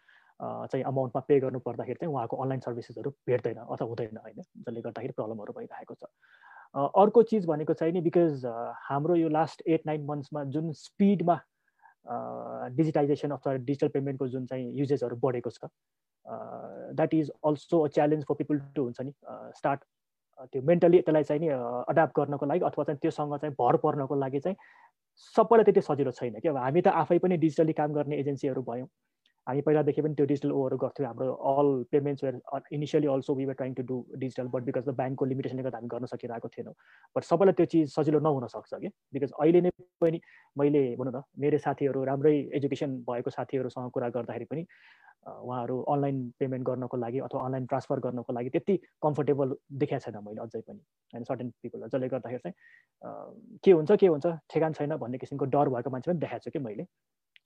चाहिँ 0.40 0.84
अमाउन्टमा 0.84 1.20
पे 1.28 1.38
गर्नु 1.40 1.58
पर्दाखेरि 1.66 1.98
चाहिँ 2.00 2.12
उहाँको 2.14 2.36
अनलाइन 2.42 2.60
सर्भिसेसहरू 2.60 3.10
भेट्दैन 3.26 3.56
अथवा 3.56 3.86
हुँदैन 3.88 4.16
होइन 4.24 4.42
जसले 4.42 4.80
गर्दाखेरि 4.86 5.12
प्रब्लमहरू 5.16 5.52
भइरहेको 5.58 5.94
छ। 5.94 6.04
अर्को 7.02 7.22
चिज 7.30 7.46
भनेको 7.46 7.74
चाहिँ 7.80 7.92
नि 7.92 8.00
बिकज 8.08 8.44
हाम्रो 8.88 9.14
यो 9.16 9.28
लास्ट 9.28 9.62
एट 9.66 9.86
नाइन 9.86 10.04
मन्थ्समा 10.06 10.44
जुन 10.56 10.72
स्पिडमा 10.76 11.40
डिजिटाइजेसन 12.76 13.30
अथवा 13.30 13.54
डिजिटल 13.70 13.88
पेमेन्टको 13.96 14.28
जुन 14.28 14.46
चाहिँ 14.46 14.72
युजेसहरू 14.78 15.16
बढेको 15.24 15.50
छ 15.50 15.70
that 17.00 17.14
is 17.14 17.30
also 17.46 17.80
a 17.84 17.88
challenge 17.96 18.24
for 18.28 18.34
people 18.42 18.58
to 18.76 18.82
हुन्छ 18.82 19.00
नि 19.00 19.12
स्टार्ट 19.56 19.80
त्यो 20.52 20.62
मेन्टली 20.68 21.00
त्यसलाई 21.00 21.24
चाहिँ 21.24 21.40
नि 21.40 21.48
अडाप्ट 21.94 22.16
गर्नको 22.16 22.46
लागि 22.46 22.64
अथवा 22.68 22.84
चाहिँ 22.84 22.98
त्योसँग 23.02 23.36
चाहिँ 23.38 23.54
भर 23.60 23.76
पर्नको 23.86 24.14
लागि 24.24 24.40
चाहिँ 24.40 24.56
सबैलाई 25.18 25.64
त्यति 25.64 25.80
सजिलो 25.80 26.10
छैन। 26.12 26.38
कि 26.40 26.48
अब 26.48 26.56
हामी 26.56 26.80
त 26.82 26.88
आफै 27.02 27.18
पनि 27.18 27.36
डिजिटली 27.38 27.72
काम 27.72 27.92
गर्ने 27.92 28.16
एजेन्सीहरू 28.16 28.62
भयौँ। 28.62 28.88
हामी 29.46 29.60
पहिलादेखि 29.66 30.02
पनि 30.02 30.14
त्यो 30.14 30.26
डिजिटल 30.26 30.52
ओहरू 30.52 30.76
गर्थ्यौँ 30.84 31.06
हाम्रो 31.08 31.32
all 31.50 31.68
payments 31.92 32.24
were 32.24 32.62
initially 32.72 33.06
also 33.14 33.34
we 33.34 33.44
were 33.46 33.54
trying 33.60 33.74
to 33.74 33.82
do 33.90 33.96
digital 34.18 34.48
but 34.54 34.62
because 34.68 34.84
the 34.88 34.94
ब्याङ्कको 35.00 35.24
लिमिटेसनले 35.32 35.62
गर्दा 35.62 35.78
हामी 35.78 35.88
गर्न 35.94 36.06
सकिरहेको 36.12 36.48
थिएनौँ। 36.56 36.74
बट 37.16 37.22
सबैलाई 37.30 37.54
त्यो 37.58 37.66
चिज 37.72 37.94
सजिलो 37.94 38.20
नहुन 38.26 38.46
सक्छ 38.54 38.74
कि? 38.74 38.88
बिकज 39.14 39.32
अहिले 39.40 39.60
नै 39.60 39.70
पनि 40.00 40.20
मैले 40.56 40.84
भनौँ 40.98 41.12
न 41.16 41.22
मेरो 41.38 41.58
साथीहरू 41.66 42.04
राम्रै 42.10 42.36
एजुकेसन 42.58 42.96
भएको 43.10 43.30
साथीहरूसँग 43.38 43.90
कुरा 43.94 44.08
गर्दाखेरि 44.18 44.44
पनि 44.52 44.66
उहाँहरू 45.26 45.76
अनलाइन 45.92 46.18
पेमेन्ट 46.38 46.66
गर्नको 46.66 46.96
लागि 46.96 47.18
अथवा 47.26 47.44
अनलाइन 47.46 47.66
ट्रान्सफर 47.70 48.00
गर्नको 48.00 48.32
लागि 48.32 48.50
त्यति 48.50 48.76
कम्फर्टेबल 49.02 49.54
देखाएको 49.82 50.10
छैन 50.10 50.22
मैले 50.26 50.40
अझै 50.42 50.60
पनि। 50.60 50.80
होइन 51.12 51.24
सर्टेन 51.30 51.50
पिपल 51.62 51.86
जसले 51.86 52.08
गर्दाखेरि 52.08 52.42
चाहिँ 52.42 53.58
के 53.64 53.70
हुन्छ 53.78 53.92
के 54.02 54.06
हुन्छ 54.06 54.26
ठेगान 54.50 54.72
छैन 54.78 54.96
भन्ने 54.96 55.18
किसिमको 55.18 55.44
डर 55.54 55.68
भएको 55.74 55.90
मान्छे 55.90 56.10
पनि 56.10 56.20
देखाएको 56.20 56.44
छु 56.44 56.50
कि 56.50 56.58
मैले। 56.66 56.86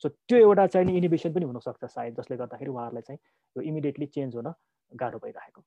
सो 0.05 0.09
त्यो 0.09 0.39
एउटा 0.39 0.67
चाहिँ 0.67 0.87
नि 0.87 0.97
इनिभेसन 0.99 1.33
पनि 1.33 1.45
हुनसक्छ 1.45 1.85
सायद 1.97 2.15
जसले 2.21 2.37
गर्दाखेरि 2.37 2.71
उहाँहरूलाई 2.71 3.03
चाहिँ 3.09 3.21
यो 3.57 3.63
इमिडिएटली 3.71 4.07
चेन्ज 4.17 4.37
हुन 4.37 4.53
गाह्रो 4.93 5.19
भइरहेको। 5.25 5.61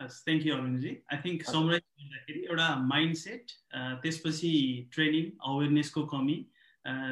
Thank 0.00 0.46
you 0.46 0.54
Arunji 0.54 0.92
I 1.12 1.18
think 1.24 1.42
summarise 1.48 1.82
गर्दाखेरि 2.04 2.40
एउटा 2.48 2.68
माइन्ड 2.92 3.16
सेट 3.16 3.52
त्यसपछि 4.02 4.52
ट्रेनिङ 4.94 5.28
अवेरनेसको 5.50 6.02
कमी 6.14 6.38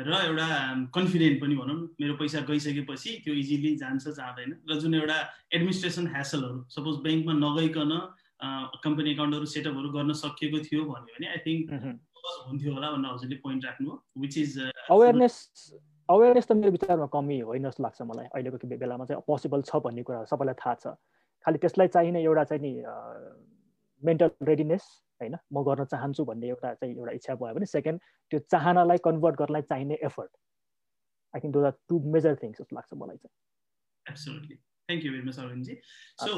र 0.08 0.22
एउटा 0.28 0.46
कन्फिडेन्ट 0.94 1.40
पनि 1.42 1.56
भनौँ। 1.56 1.78
मेरो 2.00 2.14
पैसा 2.22 2.40
गइसकेपछि 2.48 3.10
त्यो 3.24 3.34
इजिली 3.42 3.76
जान्छ 3.82 4.08
जाँदैन। 4.16 4.56
र 4.70 4.78
जुन 4.80 4.94
एउटा 4.94 5.18
एडमिनिस्ट्रेसन 5.54 6.06
ह्यासलहरू 6.14 6.58
सपोज 6.76 6.96
ब्याङ्कमा 7.04 7.34
नगइकन 7.44 7.92
कम्पनी 8.84 9.10
एकाउन्टहरू 9.10 9.46
सेटअपहरू 9.54 9.88
गर्न 9.94 10.12
सकिएको 10.24 10.58
थियो 10.66 10.84
भन्यो 10.90 11.14
भने 11.16 11.26
आई 11.30 11.40
थिङ्क 11.46 11.64
हुन्थ्यो 12.48 12.72
होला 12.74 12.90
भनेर 12.90 13.12
हजुरले 13.12 13.36
पोइन्ट 13.44 13.64
राख्नु 13.64 13.98
विच 14.24 14.38
इज 14.38 14.58
अवेरनेस 14.90 15.36
अवेरनेस 16.08 16.46
त 16.46 16.52
मेरो 16.52 16.70
विचारमा 16.72 17.06
कमी 17.14 17.38
होइन 17.50 17.64
जस्तो 17.68 17.82
लाग्छ 17.82 18.02
मलाई 18.10 18.26
अहिलेको 18.34 18.56
बेलामा 18.82 19.04
चाहिँ 19.10 19.22
पोसिबल 19.26 19.62
छ 19.68 19.80
भन्ने 19.84 20.02
कुरा 20.02 20.24
सबैलाई 20.32 20.56
थाहा 20.62 20.74
छ। 20.82 20.94
खालि 21.44 21.58
त्यसलाई 21.58 21.88
चाहिने 21.96 22.22
एउटा 22.22 22.44
चाहिँ 22.50 22.62
नि 22.62 22.72
मेन्टल 24.02 24.30
रेडिनेस 24.48 24.84
होइन 25.20 25.36
म 25.52 25.62
गर्न 25.68 25.84
चाहन्छु 25.92 26.24
भन्ने 26.24 26.48
एउटा 26.48 26.72
चाहिँ 26.74 26.94
एउटा 26.96 27.12
इच्छा 27.18 27.34
भयो 27.42 27.54
भने 27.54 27.66
सेकेन्ड 27.66 28.00
त्यो 28.30 28.40
चाहनालाई 28.52 28.98
कन्भर्ट 29.04 29.36
गर्नलाई 29.42 29.62
चाहिने 29.70 29.98
effort 30.08 30.32
I 31.34 31.40
think 31.40 31.54
though 31.54 31.64
are 31.70 31.74
two 31.88 32.00
major 32.16 32.34
things 32.42 32.58
जस्तो 32.60 32.76
लाग्छ 32.76 32.90
मलाई 33.02 33.16
चाहिँ। 33.16 34.58
Thank 34.90 35.04
you 35.06 35.12
very 35.12 35.26
much 35.30 35.38
Arunji 35.38 35.74
so 36.26 36.30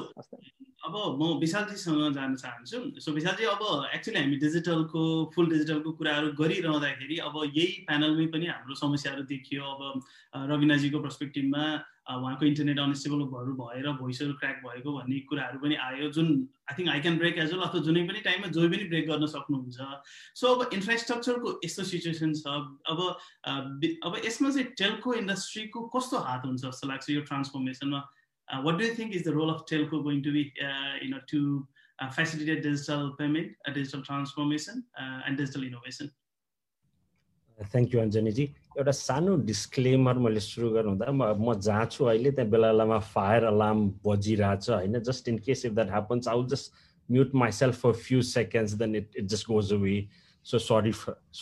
अब 0.83 0.95
म 1.19 1.39
विशालजीसँग 1.41 2.15
जान 2.15 2.35
चाहन्छु। 2.37 2.79
सो 3.01 3.13
विशालजी 3.15 3.45
अब 3.47 3.63
एक्चुली 3.95 4.19
हामी 4.19 4.37
डिजिटलको 4.45 5.03
फुल 5.35 5.47
डिजिटलको 5.51 5.91
कुराहरू 5.99 6.33
गरिरहँदाखेरि 6.41 7.17
अब 7.23 7.35
यही 7.55 7.87
प्यानलमै 7.89 8.27
पनि 8.35 8.47
हाम्रो 8.51 8.75
समस्याहरू 8.75 9.23
देखियो। 9.31 9.63
अब 9.63 9.81
रविनाजीको 10.51 10.99
पर्सपेक्टिभमा 11.07 11.65
उहाँको 12.03 12.45
इन्टरनेट 12.47 12.79
अनस्टेबलहरू 12.83 13.53
भएर 13.63 13.87
भोइसहरू 14.03 14.33
क्र्याक 14.43 14.57
भएको 14.65 14.91
भन्ने 14.99 15.19
कुराहरू 15.31 15.59
पनि 15.63 15.75
आयो। 15.87 16.11
जुन 16.19 16.27
I 16.67 16.75
think 16.79 16.89
I 16.91 17.01
can 17.01 17.19
break 17.19 17.39
as 17.39 17.53
well 17.55 17.63
अथवा 17.63 17.81
जुनै 17.87 18.03
पनि 18.09 18.21
टाइममा 18.27 18.49
जो 18.51 18.67
पनि 18.75 18.89
ब्रेक 18.91 19.07
गर्न 19.07 19.27
सक्नुहुन्छ। 19.35 19.79
सो 20.41 20.55
अब 20.55 20.75
इन्फ्रास्ट्रक्चरको 20.75 21.49
यस्तो 21.65 21.83
सिचुएसन 21.93 22.33
छ। 22.43 22.59
अब 22.91 22.99
अब 24.03 24.19
यसमा 24.27 24.51
चाहिँ 24.51 24.67
टेल्को 24.83 25.15
इन्डस्ट्रीको 25.23 25.87
कस्तो 25.95 26.17
हात 26.27 26.43
हुन्छ 26.51 26.61
जस्तो 26.67 26.89
लाग्छ 26.91 27.07
यो 27.11 27.23
ट्रान्सफर्मेसनमा 27.31 28.03
what 28.63 28.79
do 28.79 28.85
you 28.85 28.95
think 28.95 29.15
is 29.15 29.23
the 29.23 29.35
role 29.35 29.51
of 29.51 29.67
telco 29.67 30.03
going 30.03 30.23
to 30.23 30.33
be, 30.33 30.53
uh, 30.63 30.97
you 31.03 31.11
know, 31.11 31.21
to 31.29 31.67
uh, 31.99 32.11
facilitate 32.11 32.63
digital 32.63 33.15
payment, 33.19 33.53
digital 33.75 34.03
transformation, 34.03 34.85
and 35.27 35.37
digital 35.37 35.65
innovation? 35.65 36.11
Thank 37.59 37.95
you 37.95 38.01
Anjaniji 38.01 38.43
एउटा 38.79 38.93
सानो 38.99 39.35
डिस्क्लेमर 39.49 40.19
मैले 40.25 40.41
सुरु 40.41 40.71
गर्नुहुँदा 40.71 41.11
म 41.13 41.23
म 41.47 41.55
जहाँ 41.67 41.85
छु 41.95 42.05
अहिले 42.05 42.31
त्यहाँ 42.39 42.51
बेला 42.51 42.71
बेलामा 42.73 42.99
फायर 43.13 43.45
अलार्म 43.45 43.81
बजिरहेछ 44.07 44.71
होइन? 44.71 44.99
Just 45.09 45.29
in 45.29 45.39
case 45.47 45.65
if 45.67 45.73
that 45.73 45.91
happens 45.91 46.29
I'll 46.29 46.47
just 46.53 46.73
mute 47.09 47.35
myself 47.53 47.81
for 47.83 47.93
few 48.07 48.23
seconds 48.31 48.73
then 48.83 48.97
it 48.97 49.17
it 49.17 49.25
just 49.35 49.47
goes 49.47 49.73
away 49.73 49.97
so 50.45 50.59
sorry 50.59 50.93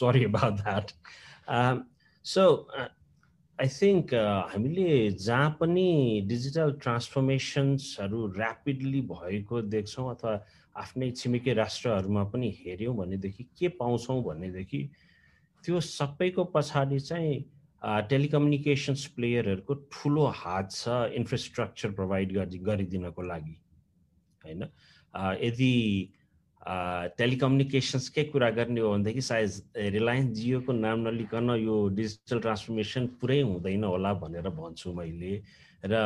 sorry 0.00 0.24
about 0.24 0.60
that 0.60 0.92
so 2.34 2.44
I 3.61 3.68
think 3.70 4.12
uh, 4.14 4.49
हामीले 4.53 5.11
जहाँ 5.20 5.51
पनि 5.61 5.88
डिजिटल 6.27 6.70
ट्रान्सफर्मेसन्सहरू 6.83 8.20
ऱ्यापिडली 8.29 9.01
भएको 9.09 9.61
देख्छौँ 9.68 10.09
अथवा 10.11 10.33
आफ्नै 10.77 11.11
छिमेकी 11.12 11.53
राष्ट्रहरूमा 11.53 12.23
पनि 12.25 12.49
हेऱ्यौँ 12.59 12.94
भनेदेखि 12.96 13.44
के 13.59 13.68
पाउँछौँ 13.77 14.23
भनेदेखि 14.25 14.81
त्यो 15.64 15.81
सबैको 15.81 16.44
पछाडि 16.55 17.01
चाहिँ 17.01 17.35
टेलिकम्युनिकेसन्स 18.09 19.07
प्लेयरहरूको 19.16 19.75
ठुलो 19.92 20.25
हात 20.37 20.70
छ 20.73 20.96
इन्फ्रास्ट्रक्चर 21.14 21.90
प्रोभाइड 21.90 22.33
गरिदिनको 22.64 23.23
लागि 23.23 23.57
होइन? 24.44 24.64
यदि 25.42 25.73
टेलिकम्युनिकेसन्सकै 26.62 28.25
कुरा 28.33 28.51
गर्ने 28.51 28.81
हो 28.81 28.90
भनेदेखि 28.92 29.20
सायद 29.20 29.79
रिलायन्स 29.96 30.37
जियोको 30.38 30.73
नाम 30.73 31.09
नलिकन 31.09 31.51
यो 31.61 31.77
डिजिटल 31.96 32.40
ट्रान्सफर्मेसन 32.40 33.07
पुरै 33.20 33.40
हुँदैन 33.40 33.85
होला 33.85 34.12
भनेर 34.20 34.49
भन्छु 34.59 34.92
मैले। 34.92 35.40
र 35.85 36.03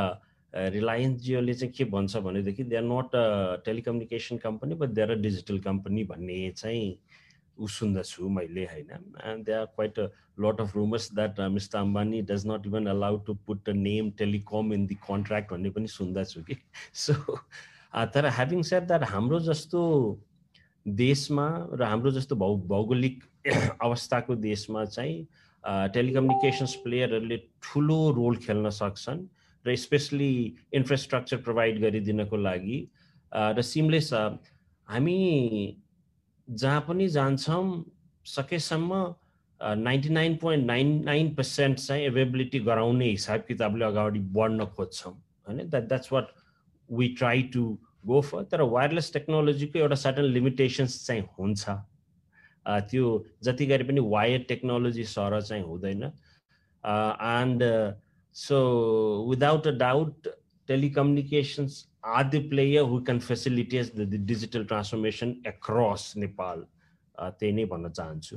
रिलायन्स 0.53 1.21
जियोले 1.23 1.55
चाहिँ 1.55 1.73
के 1.75 1.85
भन्छ 1.91 2.17
भनेदेखि 2.17 2.65
they 2.65 2.77
are 2.77 2.83
not 2.83 3.15
a 3.17 3.63
telecommunication 3.67 4.37
company 4.39 4.75
but 4.83 4.89
they 4.89 5.03
are 5.03 5.11
a 5.11 5.15
digital 5.23 5.59
company 5.61 6.05
भन्ने 6.11 6.39
चाहिँ 6.57 6.99
ऊ 7.59 7.67
सुन्दछु 7.69 8.29
मैले 8.29 8.65
होइन। 8.65 8.91
And 9.25 9.45
they 9.47 9.53
are 9.53 9.65
quite 9.75 9.99
a 9.99 10.07
lot 10.41 10.61
of 10.61 10.77
rumours 10.77 11.11
that 11.15 11.41
mister 11.53 11.79
Ambani 11.79 12.23
does 12.31 12.47
not 12.47 12.67
even 12.67 12.87
allow 12.95 13.19
to 13.27 13.35
put 13.47 13.65
the 13.69 13.75
name 13.77 14.11
telecom 14.19 14.73
in 14.73 14.87
the 14.87 14.95
contract 15.09 15.51
भन्ने 15.53 15.71
पनि 15.71 15.89
सुन्दछु 15.89 16.43
कि। 16.43 16.57
So 17.05 17.15
तर 18.15 18.27
ह्याभिङ 18.39 18.63
सेट 18.71 18.83
द्याट 18.87 19.03
हाम्रो 19.11 19.41
जस्तो 19.41 19.83
देशमा 20.87 21.47
र 21.73 21.83
हाम्रो 21.83 22.11
जस्तो 22.11 22.37
भौ 22.37 22.57
भौगोलिक 22.69 23.23
अवस्थाको 23.83 24.35
देशमा 24.37 24.85
चाहिँ 24.85 25.27
टेलिकम्युनिकेसन्स 25.95 26.75
प्लेयरहरूले 26.85 27.37
ठुलो 27.63 27.99
रोल 28.17 28.37
खेल्न 28.37 28.71
सक्छन् 28.71 29.25
र 29.65 29.77
स्पेसली 29.77 30.33
इन्फ्रास्ट्रक्चर 30.75 31.37
प्रोभाइड 31.45 31.81
गरिदिनको 31.81 32.37
लागि। 32.37 32.79
र 33.33 33.63
सिमलेस 33.63 34.13
हामी 34.13 35.19
जहाँ 36.49 36.81
पनि 36.89 37.09
जान्छौँ 37.09 37.85
सकेसम्म 38.27 39.05
ninety 39.61 40.09
nine 40.09 40.37
point 40.37 40.67
nine 40.67 40.89
nine 41.05 41.35
percent 41.35 41.79
चाहिँ 41.79 42.05
एभाइबिलिटी 42.07 42.59
गराउने 42.61 43.09
हिसाब 43.11 43.45
किताबले 43.49 43.85
अगाडि 43.85 44.19
बढ्न 44.37 44.65
खोज्छौँ। 44.77 45.13
होइन? 45.13 45.69
That 45.71 45.89
that's 45.89 46.13
what 46.13 46.29
we 46.89 47.09
try 47.19 47.43
to 47.55 47.65
go 48.07 48.21
तर 48.53 48.63
वायरलेस 48.75 49.13
टेक्नोलोजीको 49.13 49.79
एउटा 49.79 49.95
सर्टन 49.97 50.25
लिमिटेसन्स 50.37 51.07
चाहिँ 51.07 51.23
हुन्छ। 51.39 51.63
त्यो 52.91 53.05
जति 53.45 53.67
गरे 53.67 53.85
पनि 53.85 54.01
वायर 54.13 54.41
टेक्नोलोजी 54.49 55.05
सर 55.05 55.41
चाहिँ 55.41 55.65
हुँदैन। 55.65 56.03
And 56.85 57.63
so 58.35 58.59
without 59.31 59.67
a 59.67 59.71
doubt 59.81 60.29
telecommunications 60.69 61.73
are 62.05 62.25
the 62.29 62.49
player 62.51 62.83
who 62.91 63.01
can 63.05 63.19
facilitate 63.29 63.95
the 63.97 64.25
digital 64.33 64.65
transformation 64.65 65.29
across 65.47 66.13
Nepal. 66.17 66.67
त्यही 67.19 67.53
नै 67.53 67.65
भन्न 67.73 67.91
चाहन्छु। 67.91 68.37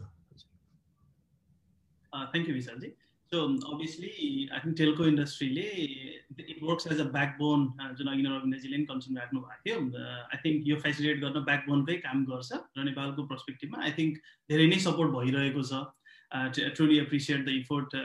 Thank 2.14 2.48
you 2.50 2.54
Vishalji 2.56 2.90
So 3.32 3.58
obviously, 3.66 4.50
I 4.54 4.60
think 4.62 4.78
telco 4.78 5.06
industry 5.06 6.22
it 6.38 6.62
works 6.62 6.86
as 6.88 7.00
a 7.00 7.06
backbone 7.06 7.74
जुन 7.98 8.08
अघि 8.08 8.24
रविन्द्रजीले 8.24 8.78
पनि 8.78 8.86
concern 8.92 9.18
राख्नु 9.18 9.40
भएको 9.42 9.64
थियो 9.66 10.06
आई 10.32 10.38
थिङ्क 10.46 10.68
यो 10.68 10.76
फेसिलिटेट 10.86 11.20
गर्न 11.24 11.44
ब्याकबोनकै 11.50 11.96
काम 12.06 12.24
गर्छ 12.30 12.60
र 12.78 12.86
नेपालको 12.90 13.26
पर्सपेक्टिभमा 13.32 13.84
आई 13.84 13.92
थिङ्क 14.00 14.24
धेरै 14.50 14.68
नै 14.74 14.80
सपोर्ट 14.88 15.12
भइरहेको 15.18 15.64
छ 15.72 15.84
truly 16.78 17.00
appreciate 17.00 17.44
the 17.44 17.58
effort 17.60 17.96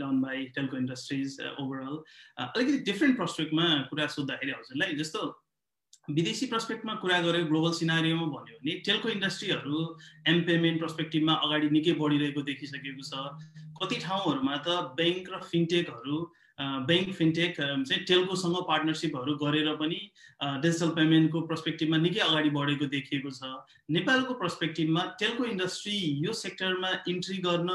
done 0.00 0.24
by 0.24 0.48
telco 0.56 0.76
industries 0.76 1.36
overall 1.52 2.00
अलिकति 2.48 2.82
डिफ्रेन्ट 2.90 3.18
पर्सपेक्टमा 3.18 3.68
कुरा 3.92 4.06
सोद्धाखेरि 4.16 4.58
हजुरलाई 4.58 5.00
जस्तो 5.02 5.26
विदेशी 6.16 6.46
पर्सपेक्टमा 6.46 6.94
कुरा 7.02 7.20
गरेर 7.22 7.44
ग्लोबल 7.48 7.72
सिनारीमा 7.78 8.26
भन्यो 8.34 8.58
भने 8.58 8.74
टेल्को 8.86 9.08
इन्डस्ट्रीहरू 9.10 9.78
एम 10.28 10.42
पेमेन्ट 10.50 10.80
पर्सपेक्टिभमा 10.82 11.34
अगाडि 11.46 11.70
निकै 11.76 11.92
बढिरहेको 12.02 12.42
देखिसकेको 12.50 13.02
छ। 13.02 13.12
कति 13.80 13.96
ठाउँहरूमा 14.04 14.56
त 14.66 14.68
ब्याङ्क 15.00 15.32
र 15.32 15.40
फिनटेकहरू 15.50 16.18
ब्याङ्क 16.88 17.12
फिनटेक 17.16 17.54
चाहिँ 17.58 18.04
टेल्कोसँग 18.08 18.56
पार्टनरसिपहरू 18.68 19.34
गरेर 19.42 19.68
पनि 19.80 20.00
डिजिटल 20.64 20.90
पेमेन्टको 20.98 21.40
पर्सपेक्टिभमा 21.52 21.98
निकै 22.04 22.20
अगाडि 22.20 22.50
बढेको 22.56 22.86
देखिएको 22.94 23.30
छ। 23.30 23.52
नेपालको 23.96 24.34
पर्सपेक्टिभमा 24.42 25.04
टेल्को 25.20 25.44
इन्डस्ट्री 25.52 25.96
यो 26.26 26.32
सेक्टरमा 26.40 26.90
इन्ट्री 27.08 27.36
गर्न 27.48 27.70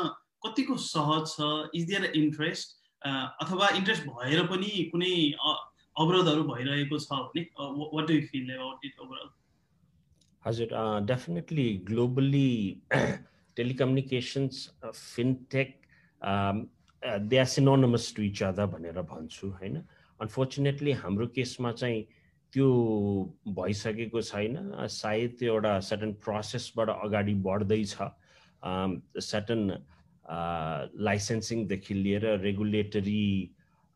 कतिको 0.46 0.78
सहज 0.86 1.24
छ? 1.34 1.38
इज 1.74 1.88
देयर 1.90 2.12
इन्ट्रेस्ट 2.22 2.78
अथवा 3.02 3.70
इन्ट्रेस्ट 3.78 4.04
भएर 4.14 4.46
पनि 4.52 4.70
कुनै 4.92 5.16
अवरोधहरू 5.98 6.44
भइरहेको 6.44 7.00
छ 7.00 7.20
भने 7.36 7.44
what 7.94 8.08
do 8.08 8.20
feel 8.32 8.54
about 8.56 8.86
it 8.86 9.00
overall 9.00 9.30
हजुर 10.46 10.76
definitely 11.06 11.68
globally 11.86 12.50
telecommunications 13.58 14.70
fintech 14.94 15.82
they 17.32 17.38
are 17.38 17.46
synonymous 17.46 18.14
to 18.16 18.24
each 18.24 18.42
other 18.44 18.66
भनेर 18.66 19.02
भन्छु 19.14 19.50
होइन? 19.50 19.76
अनफोर्चुनेटली 20.20 20.92
हाम्रो 21.04 21.28
केसमा 21.36 21.72
चाहिँ 21.72 22.04
त्यो 22.54 22.68
भइसकेको 23.58 24.22
छैन। 24.22 24.88
सायद 24.90 25.36
त्यो 25.40 25.54
एउटा 25.54 25.80
सर्टन 25.90 26.14
प्रोसेसबाट 26.26 26.90
अगाडि 26.90 27.34
बढ्दैछ। 27.48 27.96
सर्टन 29.24 29.62
लाइसेन्सिङदेखि 31.08 31.94
लिएर 31.94 32.26
रेगुलेटरी 32.42 33.26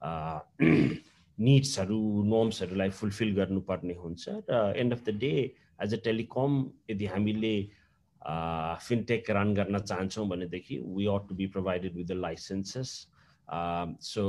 निड्सहरू 1.40 2.00
नर्म्सहरूलाई 2.26 2.90
फुलफिल 3.00 3.34
गर्नुपर्ने 3.36 3.94
हुन्छ 3.94 4.30
र 4.50 4.62
end 4.78 4.94
of 4.94 5.04
the 5.04 5.18
day 5.18 5.34
as 5.82 5.94
a 5.94 5.98
telecom 6.04 6.64
यदि 6.90 7.06
हामीले 7.06 7.54
फिनटेक 8.88 9.30
रन 9.32 9.54
गर्न 9.54 9.80
चाहन्छौँ 9.82 10.28
भनेदेखि 10.28 10.80
we 10.96 11.06
ought 11.08 11.28
to 11.30 11.36
be 11.36 11.48
provided 11.48 11.96
with 11.96 12.06
the 12.06 12.20
licences 12.20 12.96
so 14.08 14.26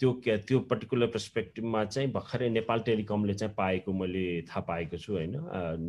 त्यो 0.00 0.12
त्यो 0.22 0.58
पर्टिकुलर 0.70 1.06
पर्सपेक्टिभमा 1.08 1.84
चाहिँ 1.84 2.10
भर्खरै 2.12 2.48
नेपाल 2.48 2.80
टेलिकमले 2.88 3.34
चाहिँ 3.34 3.54
पाएको 3.56 3.92
मैले 3.92 4.24
थाहा 4.42 4.60
पाएको 4.70 4.96
छु 4.96 5.12
होइन? 5.12 5.36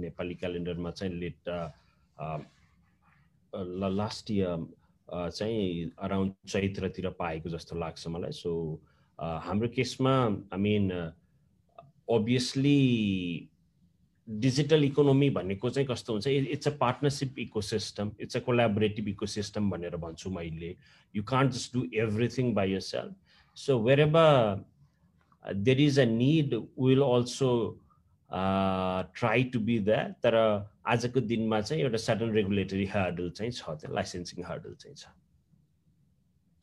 नेपाली 0.03 0.35
क्यालेन्डरमा 0.35 0.91
चाहिँ 0.91 1.13
लेट 1.13 1.49
लास्ट 3.97 4.31
इयर 4.31 4.67
चाहिँ 5.31 5.91
अराउन्ड 5.99 6.33
चैत्रतिर 6.49 7.09
पाएको 7.19 7.49
जस्तो 7.49 7.79
लाग्छ 7.79 8.07
मलाई 8.07 8.31
सो 8.31 8.53
हाम्रो 9.19 9.67
केसमा 9.75 10.13
I 10.53 10.59
mean 10.59 10.91
obviously 12.15 13.49
digital 14.27 14.83
economy 14.83 15.29
भनेको 15.29 15.69
चाहिँ 15.69 15.87
कस्तो 15.87 16.13
हुन्छ? 16.13 16.27
It's 16.27 16.67
a 16.67 16.71
partnership 16.79 17.39
ecosystem 17.61 18.11
it's 18.21 18.37
a 18.37 18.39
collaborative 18.45 19.07
ecosystem 19.25 19.69
भनेर 19.69 19.95
भन्छु 19.97 20.29
मैले। 20.29 20.75
You 21.15 21.23
can't 21.23 21.51
just 21.53 21.73
do 21.73 21.85
everything 22.03 22.53
by 22.53 22.71
yourself 22.79 23.15
so 23.57 23.79
wherever 23.99 24.65
there 25.45 25.81
is 25.81 25.99
a 25.99 26.05
need 26.05 26.55
will 26.79 27.01
also 27.01 27.51
try 28.29 29.43
to 29.53 29.59
be 29.59 29.79
that 29.79 30.11
तर 30.23 30.35
आजको 30.93 31.19
दिनमा 31.21 31.61
चाहिँ 31.61 31.83
एउटा 31.83 31.97
सडन 31.97 32.31
रेगुलेटरी 32.33 32.85
हर्डल 32.93 33.29
चाहिँ 33.37 33.51
छ 33.51 33.79
त्यो 33.81 33.93
लाइसेन्सिङ 33.95 34.43
हर्डल 34.45 34.73
चाहिँ 34.73 34.95
छ। 34.95 35.16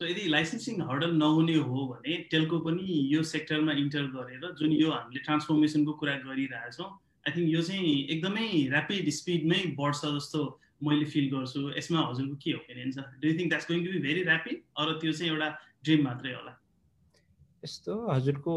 यदि 0.03 0.27
लाइसेन्सिङ 0.27 0.81
हर्डल 0.81 1.11
नहुने 1.15 1.55
हो 1.55 1.85
भने 1.87 2.17
टेलको 2.31 2.59
पनि 2.59 2.99
यो 3.13 3.23
सेक्टरमा 3.23 3.71
इन्टर 3.83 4.05
गरेर 4.15 4.51
जुन 4.59 4.71
यो 4.71 4.91
हामीले 4.91 5.19
ट्रान्सफर्मेसनको 5.23 5.93
कुरा 6.01 6.15
गरिरहेछौँ 6.25 6.89
आई 7.27 7.31
थिङ्क 7.35 7.49
यो 7.49 7.61
चाहिँ 7.61 7.93
एकदमै 8.15 8.47
ऱ्यापिड 8.71 9.09
स्पिडमै 9.09 9.61
बढ्छ 9.77 10.05
जस्तो 10.17 10.41
मैले 10.83 11.05
फिल 11.05 11.29
गर्छु। 11.31 11.61
यसमा 11.77 12.01
हजुरको 12.09 12.35
के 12.43 12.53
ओपिनियन 12.53 12.91
छ? 12.91 13.05
Do 13.21 13.31
think 13.39 13.49
that's 13.49 13.67
going 13.71 13.85
to 13.85 13.91
be 13.91 13.99
very 13.99 14.21
rapid 14.23 14.61
or 14.77 14.91
त्यो 15.01 15.11
चाहिँ 15.11 15.31
एउटा 15.31 15.49
ड्रिम 15.83 16.03
मात्रै 16.03 16.33
होला? 16.33 16.53
यस्तो 17.63 17.93
हजुरको 18.11 18.55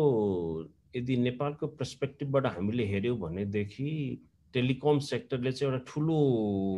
यदि 0.97 1.17
नेपालको 1.17 1.67
पर्सपेक्टिभबाट 1.79 2.47
हामीले 2.47 2.85
हेऱ्यौँ 2.85 3.19
भनेदेखि 3.19 3.91
टेलिकम 4.55 4.99
सेक्टरले 5.07 5.53
चाहिँ 5.53 5.73
एउटा 5.73 5.85
ठुलो 5.93 6.19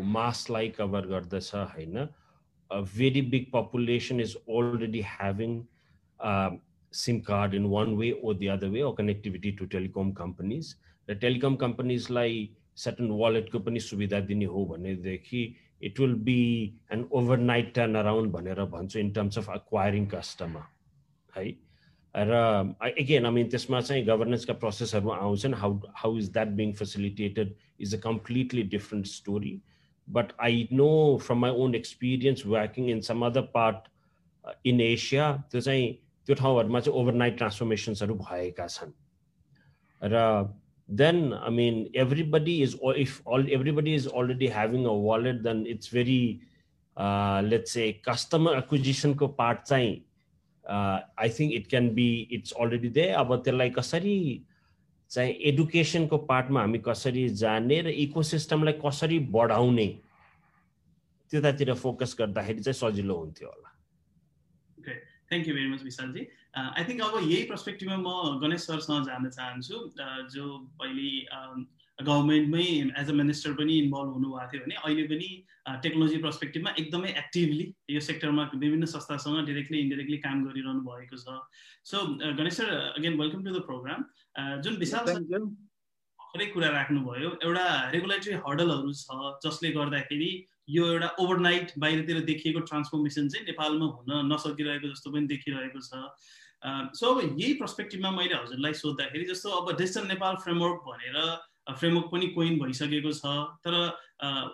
मासलाई 0.05 0.69
कभर 0.79 1.07
गर्दछ 1.07 1.51
होइन? 1.55 2.07
very 2.72 3.22
big 3.32 3.46
population 3.54 4.20
is 4.20 4.36
already 4.36 5.02
having 5.08 5.62
SIM 6.94 7.20
card 7.22 7.54
in 7.56 7.66
one 7.72 7.96
way 7.96 8.12
or 8.24 8.34
the 8.34 8.48
other 8.48 8.68
way 8.70 8.82
a 8.82 8.92
connectivity 8.98 9.52
to 9.60 9.66
telecom 9.74 10.12
companies 10.22 10.76
र 11.08 11.16
टेलिकम 11.26 11.56
कम्पनीजलाई 11.64 12.50
सर्टन 12.78 13.12
वालेटको 13.20 13.60
पनि 13.60 13.80
सुविधा 13.80 14.20
दिने 14.32 14.46
हो 14.54 14.66
भनेदेखि 14.66 15.44
it 15.84 16.00
will 16.00 16.14
be 16.30 16.40
an 16.94 17.06
overnight 17.12 17.74
turn 17.76 17.96
around 17.96 18.32
भनेर 18.32 18.64
भन्छु 18.72 19.00
in 19.00 19.12
terms 19.12 19.38
of 19.38 19.50
acquiring 19.52 20.06
customer 20.08 20.64
है 21.34 21.46
र 22.16 22.88
एगेन 22.98 23.26
आई 23.26 23.32
मिन 23.32 23.48
त्यसमा 23.50 23.82
चाहिँ 23.82 24.04
गभर्नेन्सका 24.06 24.54
प्रोसेसहरू 24.56 25.10
आउँछन् 25.12 25.54
how 25.62 25.80
how 25.96 26.18
is 26.18 26.32
that 26.34 26.48
being 26.60 26.74
facilitated 26.74 27.56
is 27.80 27.96
a 27.96 28.00
completely 28.04 28.64
different 28.76 29.06
story 29.08 29.60
but 30.18 30.32
I 30.48 30.68
know 30.74 30.90
from 31.26 31.40
my 31.40 31.52
own 31.66 31.76
experience 31.76 32.46
working 32.46 32.90
in 32.90 33.02
some 33.10 33.26
other 33.26 33.42
part 33.54 33.88
in 34.68 34.82
Asia 34.82 35.32
त्यो 35.52 35.62
चाहिँ 35.62 35.88
त्यो 36.28 36.36
ठाउँहरूमा 36.36 36.80
चाहिँ 36.80 37.00
ओभरनाइट 37.02 37.38
ट्रान्सफर्मेसन्सहरू 37.38 38.16
भएका 38.22 38.68
छन् 38.68 38.94
र 40.02 40.22
then 40.90 41.34
I 41.34 41.50
mean 41.50 41.90
everybody 41.96 42.62
is 42.62 42.76
or 42.76 42.96
if 42.96 43.22
all 43.26 43.44
everybody 43.52 43.94
is 43.96 44.08
already 44.08 44.48
having 44.48 44.86
a 44.86 44.94
wallet, 44.94 45.42
then 45.44 45.66
it's 45.66 45.88
very 45.88 46.42
uh, 46.98 47.42
let's 47.44 47.72
say 47.72 47.94
customer 47.94 48.56
acquisition 48.56 49.16
को 49.16 49.36
part 49.36 49.66
चाहिँ 49.66 50.02
uh, 50.66 51.00
I 51.18 51.28
think 51.28 51.54
it 51.54 51.70
can 51.70 51.94
be 51.96 52.28
it's 52.30 52.54
already 52.54 52.90
there 52.90 53.16
अब 53.18 53.36
त्यसलाई 53.44 53.70
कसरी 53.70 54.42
चाहिँ 55.11 55.33
एडुकेसनको 55.51 56.19
पार्टमा 56.31 56.61
हामी 56.61 56.79
कसरी 56.87 57.29
जाने 57.39 57.81
र 57.83 57.89
इकोसिस्टमलाई 58.05 58.79
कसरी 58.85 59.19
बढाउने 59.37 59.89
त्यतातिर 61.33 61.75
फोकस 61.83 62.17
गर्दाखेरि 62.19 62.63
चाहिँ 62.63 62.79
सजिलो 62.83 63.17
हुन्थ्यो 63.17 63.49
होला। 63.49 63.69
Thank 65.31 65.49
you 65.49 65.55
very 65.55 65.69
much 65.71 65.83
Vishalji 65.83 66.23
I 66.59 66.85
think 66.85 67.01
अब 67.03 67.15
यही 67.23 67.43
पर्सपेक्टिभमा 67.51 67.97
म 67.97 68.39
गणेश 68.43 68.63
सरसँग 68.67 69.05
जान 69.07 69.29
चाहन्छु 69.31 69.77
जो 70.35 70.47
पहिले 70.81 71.11
गभर्मेन्टमै 71.99 72.65
एज 73.01 73.11
अ 73.11 73.15
मिनिस्टर 73.21 73.53
पनि 73.61 73.75
इन्भल्भ 73.79 74.11
हुनुभएको 74.17 74.51
थियो 74.53 74.63
भने 74.65 74.75
अहिले 74.83 75.05
पनि 75.13 75.29
टेक्नोलोजी 75.85 76.19
पर्सपेक्टिभमा 76.25 76.71
एकदमै 76.83 77.11
एक्टिभली 77.23 77.67
यो 77.95 78.01
सेक्टरमा 78.07 78.49
विभिन्न 78.55 78.87
संस्थासँग 78.95 79.47
डिरेक्टली 79.47 79.79
इन्डिरेक्टली 79.81 80.19
काम 80.27 80.45
गरिरहनु 80.47 80.81
भएको 80.89 81.17
छ। 81.17 81.39
So 81.91 82.03
Ganesh 82.41 82.55
sir 82.57 82.75
again 82.99 83.21
welcome 83.21 83.45
to 83.45 83.51
the 83.59 83.63
programme 83.71 84.05
जुन 84.37 84.77
विशाल 84.79 85.05
भर्खरै 85.07 86.47
कुरा 86.55 86.69
राख्नुभयो 86.71 87.31
एउटा 87.43 87.67
रेगुलेटरी 87.91 88.35
हर्डलहरू 88.47 88.93
छ 88.95 89.33
जसले 89.45 89.71
गर्दाखेरि 89.77 90.31
यो 90.71 90.87
एउटा 90.93 91.09
ओभरनाइट 91.21 91.73
बाहिरतिर 91.85 92.21
देखिएको 92.27 92.61
ट्रान्सफर्मेसन 92.71 93.29
चाहिँ 93.29 93.47
नेपालमा 93.47 93.87
हुन 93.95 94.33
नसकिरहेको 94.33 94.89
जस्तो 94.89 95.11
पनि 95.11 95.27
देखिरहेको 95.35 95.81
छ। 95.81 96.07
सो 96.95 97.15
अब 97.15 97.41
यही 97.41 97.53
पर्सपेक्टिभमा 97.61 98.11
मैले 98.17 98.35
हजुरलाई 98.35 98.75
सोद्धाखेरि 98.81 99.25
जस्तो 99.33 99.51
अब 99.61 99.77
डिजिटल 99.77 100.07
नेपाल 100.09 100.37
फ्रेमवर्क 100.47 100.79
भनेर 100.87 101.17
फ्रेमवर्क 101.81 102.07
पनि 102.13 102.27
कोइन 102.39 102.59
भइसकेको 102.63 103.13
छ 103.19 103.35
तर 103.67 103.75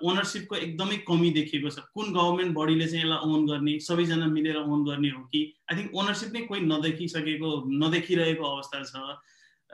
ओनरसिपको 0.09 0.57
एकदमै 0.57 0.97
कमी 1.05 1.31
देखिएको 1.37 1.71
छ। 1.71 1.85
कुन 1.93 2.13
गभर्मेन्ट 2.17 2.57
बडीले 2.57 2.87
चाहिँ 2.87 3.05
यसलाई 3.05 3.33
ओन 3.33 3.47
गर्ने 3.47 3.79
सबैजना 3.85 4.27
मिलेर 4.33 4.57
ओन 4.65 4.85
गर्ने 4.89 5.11
हो 5.11 5.23
कि? 5.33 5.41
आई 5.69 5.77
थिङ्क 5.77 5.95
ओनरसिप 6.01 6.33
नै 6.33 6.43
कोही 6.49 6.61
नदेखिसकेको 6.73 7.51
नदेखिरहेको 7.85 8.45
अवस्था 8.57 8.83
छ। 8.85 9.05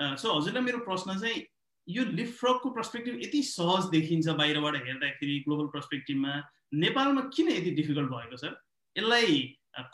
सो 0.00 0.38
हजुरलाई 0.38 0.62
मेरो 0.62 0.78
प्रश्न 0.88 1.18
चाहिँ 1.20 1.46
यो 1.88 2.04
लिपफ्रकको 2.18 2.70
पर्सपेक्टिभ 2.70 3.20
यति 3.22 3.42
सहज 3.42 3.88
देखिन्छ 3.92 4.28
बाहिरबाट 4.40 4.76
हेर्दाखेरि 4.86 5.38
ग्लोबल 5.48 5.66
पर्सपेक्टिभमा 5.72 6.42
नेपालमा 6.84 7.22
किन 7.36 7.48
यति 7.48 7.70
डिफिकल्ट 7.80 8.10
भएको 8.10 8.36
छ? 8.36 8.52
यसलाई 8.96 9.40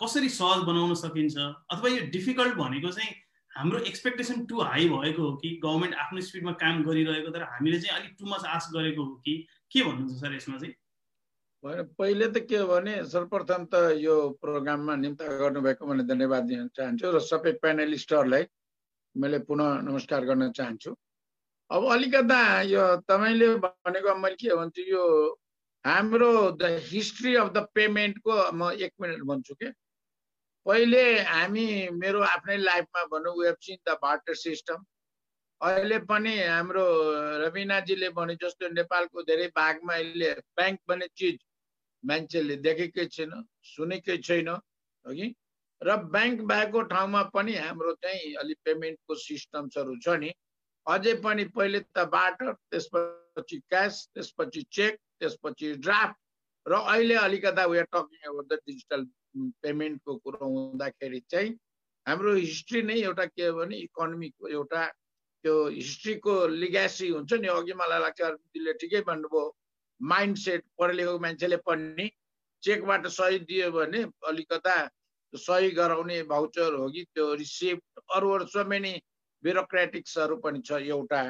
कसरी 0.03 0.29
सहज 0.29 0.63
बनाउन 0.67 0.95
सकिन्छ? 1.01 1.37
अथवा 1.73 1.89
यो 1.89 2.11
डिफिकल्ट 2.13 2.55
भनेको 2.59 2.91
चाहिँ 2.99 3.15
हाम्रो 3.51 3.79
एक्सपेक्टेसन 3.91 4.45
टु 4.47 4.61
हाई 4.61 4.89
भएको 4.89 5.23
हो 5.23 5.37
कि 5.43 5.49
गभर्मेन्ट 5.65 5.95
आफ्नो 5.95 6.21
स्पिडमा 6.21 6.53
काम 6.63 6.83
गरिरहेको 6.85 7.31
तर 7.35 7.43
हामीले 7.53 7.81
चाहिँ 7.81 8.01
अलिक 8.01 8.17
टु 8.19 8.27
मच 8.27 8.45
आश 8.57 8.69
गरेको 8.75 9.05
हो 9.05 9.15
कि? 9.25 9.35
के 9.73 9.83
भन्नुहुन्छ 9.83 10.21
सर 10.21 10.35
यसमा 10.35 10.59
चाहिँ? 10.59 10.75
पहिले 11.99 12.27
त 12.29 12.47
के 12.49 12.57
हो 12.57 12.67
भने 12.67 12.95
सर्वप्रथम 13.11 13.65
त 13.73 13.99
यो 13.99 14.15
प्रोग्राममा 14.43 14.95
निम्ता 14.97 15.25
मैले 15.89 16.05
धन्यवाद 16.07 16.45
दिन 16.53 16.69
चाहन्छु 16.77 17.11
र 17.11 17.19
सबै 17.19 17.53
पेनलिस्टहरूलाई 17.63 18.45
मैले 19.19 19.39
पुनः 19.39 19.81
नमस्कार 19.83 20.25
गर्न 20.25 20.51
चाहन्छु। 20.53 20.91
अब 21.71 21.85
अलिकता 21.93 22.41
यो 22.63 22.83
तपाईँले 23.03 23.49
भनेको 23.67 24.15
मैले 24.15 24.37
के 24.39 24.55
भन्छु 24.57 24.83
यो 24.83 25.05
हाम्रो 25.85 26.31
द 26.55 26.79
हिस्ट्री 26.87 27.35
अफ 27.35 27.51
द 27.53 27.67
पेमेन्टको 27.75 28.37
म 28.55 28.71
एक 28.79 28.93
मिनट 29.01 29.23
भन्छु 29.27 29.55
कि? 29.55 29.73
पहिले 30.67 31.03
हामी 31.27 31.67
मेरो 31.99 32.21
आफ्नै 32.23 32.57
लाइफमा 32.57 33.03
भनौँ 33.11 33.35
we 33.39 33.53
seen 33.67 33.79
the 33.89 33.99
barter 34.03 34.35
system 34.35 34.85
अहिले 35.61 35.99
पनि 36.07 36.39
हाम्रो 36.39 36.87
रविनाजीले 37.43 38.09
भने 38.15 38.35
जस्तो 38.39 38.69
नेपालको 38.79 39.23
धेरै 39.27 39.47
भागमा 39.59 39.95
अहिले 39.95 40.33
ब्याङ्क 40.57 40.81
भन्ने 40.89 41.09
चिज 41.19 41.39
मान्छेले 42.05 42.57
देखेकै 42.63 43.07
छैन 43.19 43.33
सुनेकै 43.75 44.17
छैन 44.23 44.55
कि? 45.05 45.35
र 45.83 45.97
ब्याङ्क 46.13 46.41
भएको 46.43 46.83
ठाउँमा 46.91 47.23
पनि 47.35 47.55
हाम्रो 47.57 47.93
चाहिँ 48.03 48.35
अलिक 48.43 48.59
पेमेन्टको 48.65 49.15
सिस्टम्सहरू 49.15 49.97
छ 50.05 50.17
नि। 50.23 50.31
अझै 50.87 51.15
पनि 51.25 51.45
पहिले 51.55 51.81
त 51.81 52.05
बाटर 52.15 52.53
त्यसपछि 52.71 53.59
क्यास 53.71 53.95
त्यसपछि 54.15 54.63
चेक 54.73 54.99
त्यसपछि 55.21 55.73
ड्राफ्ट 55.87 56.17
र 56.67 56.73
अहिले 56.75 57.15
अलिकता 57.15 57.65
we're 57.67 57.87
talking 57.95 58.29
about 58.29 58.47
the 58.49 58.59
digital 58.67 59.05
पेमेन्टको 59.63 60.17
कुरो 60.25 60.47
हुँदाखेरि 60.47 61.21
चाहिँ 61.31 61.55
हाम्रो 62.07 62.35
हिस्ट्री 62.35 62.83
नै 62.83 62.95
एउटा 63.03 63.25
के 63.27 63.47
हो 63.47 63.55
भने 63.59 63.77
इकोनोमीको 63.87 64.49
एउटा 64.49 64.85
त्यो 65.45 65.55
हिस्ट्रीको 65.69 66.35
लिग्यासी 66.63 67.09
हुन्छ 67.09 67.33
नि। 67.33 67.49
अघि 67.49 67.73
मलाई 67.81 68.01
लाग्छ 68.01 68.21
अरविन्दले 68.21 68.73
ठिकै 68.83 69.01
भन्नुभयो 69.07 69.45
माइन्ड 70.01 70.37
सेट 70.45 70.65
पढे 70.79 70.93
लेखेको 70.93 71.19
मान्छेले 71.19 71.57
पढ्ने 71.69 72.11
चेकबाट 72.63 73.07
सही 73.07 73.39
दियो 73.49 73.71
भने 73.71 74.01
अलिकता 74.27 74.75
सही 75.35 75.71
गराउने 75.71 76.23
भाउचर 76.25 76.75
हो 76.75 76.89
कि 76.91 77.05
त्यो 77.15 77.35
रिसिप्ट 77.35 78.01
अरू 78.17 78.31
अरू 78.31 78.47
सो 78.47 78.65
मेनी 78.65 78.93
ब्युरोक्रेटिक्सहरू 79.45 80.37
पनि 80.45 80.61
छ 80.67 80.81
एउटा। 80.89 81.23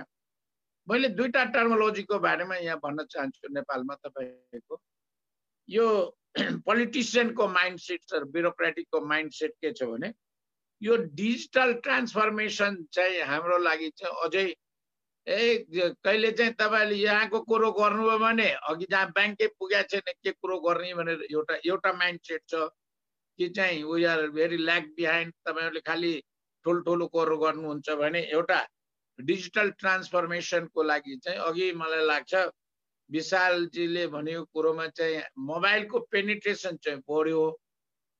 मैले 0.88 1.08
दुईवटा 1.08 1.44
टर्मोलोजीको 1.54 2.18
बारेमा 2.18 2.56
यहाँ 2.56 2.78
भन्न 2.84 3.04
चाहन्छु 3.10 3.52
नेपालमा 3.54 3.94
तपाईँको। 4.06 4.80
यो 5.68 5.86
पोलिटिसियनको 6.38 7.48
माइन्ड 7.48 7.78
सेट 7.80 8.00
छ 8.08 8.22
ब्युरोक्रेटिकको 8.32 9.00
माइन्ड 9.06 9.32
सेट 9.32 9.52
के 9.60 9.72
छ 9.72 9.90
भने 9.90 10.12
यो 10.82 10.96
डिजिटल 11.18 11.72
ट्रान्सफर्मेसन 11.84 12.82
चाहिँ 12.92 13.20
हाम्रो 13.26 13.58
लागि 13.58 13.88
चाहिँ 13.98 14.14
अझै 14.24 14.46
ए 15.26 15.94
कहिले 16.04 16.30
चाहिँ 16.32 16.52
तपाईँले 16.54 16.96
यहाँको 16.96 17.40
कुरो 17.44 17.70
गर्नुभयो 17.72 18.18
भने 18.18 18.48
अघि 18.72 18.86
जहाँ 18.90 19.10
ब्याङ्कै 19.12 19.46
पुगेको 19.58 19.88
छैन 19.90 20.12
के 20.24 20.30
कुरो 20.30 20.58
गर्ने 20.60 20.94
भनेर 20.94 21.26
एउटा 21.30 21.54
एउटा 21.66 21.92
माइन्ड 21.92 22.20
सेट 22.24 22.42
छ। 22.48 22.68
कि 23.38 23.48
चाहिँ 23.48 23.82
we 23.84 24.04
are 24.04 24.26
very 24.30 24.56
lack 24.56 24.84
behind 24.96 25.32
तपाईँहरूले 25.46 25.80
खालि 25.80 26.12
ठुल्ठुलो 26.64 27.06
कुरो 27.06 27.36
गर्नुहुन्छ 27.38 27.90
भने 28.00 28.20
एउटा 28.32 28.60
डिजिटल 29.18 29.70
ट्रान्सफर्मेसनको 29.78 30.82
लागि 30.82 31.16
चाहिँ 31.24 31.38
अघि 31.38 31.72
मलाई 31.72 32.04
लाग्छ 32.06 32.34
विशालजीले 33.10 34.06
भनेको 34.06 34.44
कुरोमा 34.54 34.86
चाहिँ 34.86 35.22
मोबाइलको 35.38 35.98
पेनिट्रेसन 36.12 36.76
चाहिँ 36.76 37.00
बढ्यो। 37.08 37.44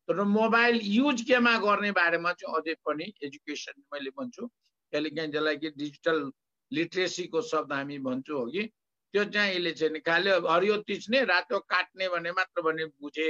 तर 0.09 0.23
मोबाइल 0.25 0.81
युज 0.83 1.23
केमा 1.29 1.57
गर्ने 1.59 1.91
बारेमा 1.93 2.33
चाहिँ 2.33 2.57
अझै 2.57 2.75
पनि 2.87 3.13
एजुकेसन 3.23 3.83
मैले 3.93 4.11
भन्छु। 4.11 4.47
कहिलेकाहीँ 4.93 5.31
जसलाई 5.33 5.57
कि 5.57 5.71
डिजिटल 5.71 6.31
लिट्रेसीको 6.73 7.41
शब्द 7.43 7.73
हामी 7.73 7.99
भन्छौँ 7.99 8.39
हो 8.39 8.47
कि? 8.47 8.63
त्यो 9.15 9.25
चाहिँ 9.25 9.55
यसले 9.55 9.73
चाहिँ 9.73 10.01
खालि 10.01 10.31
हरियो 10.49 10.77
तिच्ने 10.89 11.25
रातो 11.25 11.59
काट्ने 11.59 12.09
भन्ने 12.09 12.33
मात्र 12.33 12.63
भन्ने 12.63 12.85
बुझे। 13.01 13.29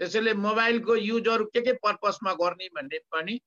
त्यसैले 0.00 0.32
मोबाइलको 0.46 0.96
युजहरू 0.96 1.44
के 1.54 1.60
के 1.66 1.72
पर्पजमा 1.84 2.32
गर्ने 2.40 2.68
भन्ने 2.76 2.98
पनि 3.12 3.38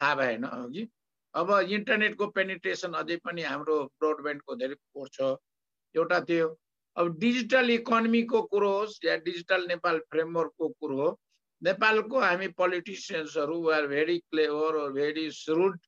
थाहा 0.00 0.14
भएन 0.14 0.44
अघि। 0.44 0.88
अब 1.34 1.50
इन्टरनेटको 1.76 2.26
पेनिट्रेसन 2.36 2.92
अझै 3.00 3.16
पनि 3.24 3.42
हाम्रो 3.42 3.76
ब्रोडब्यान्डको 4.00 4.54
धेरै 4.56 4.74
फोर 4.74 5.08
छ 5.14 5.34
एउटा 5.94 6.20
त्यो। 6.28 6.48
अब 6.96 7.18
डिजिटल 7.20 7.70
इकोनोमीको 7.70 8.42
कुरो 8.52 8.70
होस् 8.72 9.04
या 9.04 9.16
डिजिटल 9.24 9.66
नेपाल 9.68 9.98
फ्रेमवर्कको 10.10 10.68
कुरो 10.80 10.96
हो 11.00 11.08
नेपालको 11.62 12.20
हामी 12.20 12.48
पोलिटिसियन्सहरू 12.60 13.56
are 13.70 13.86
very 13.86 14.18
clever 14.30 14.78
very 14.92 15.30
shrewd 15.32 15.78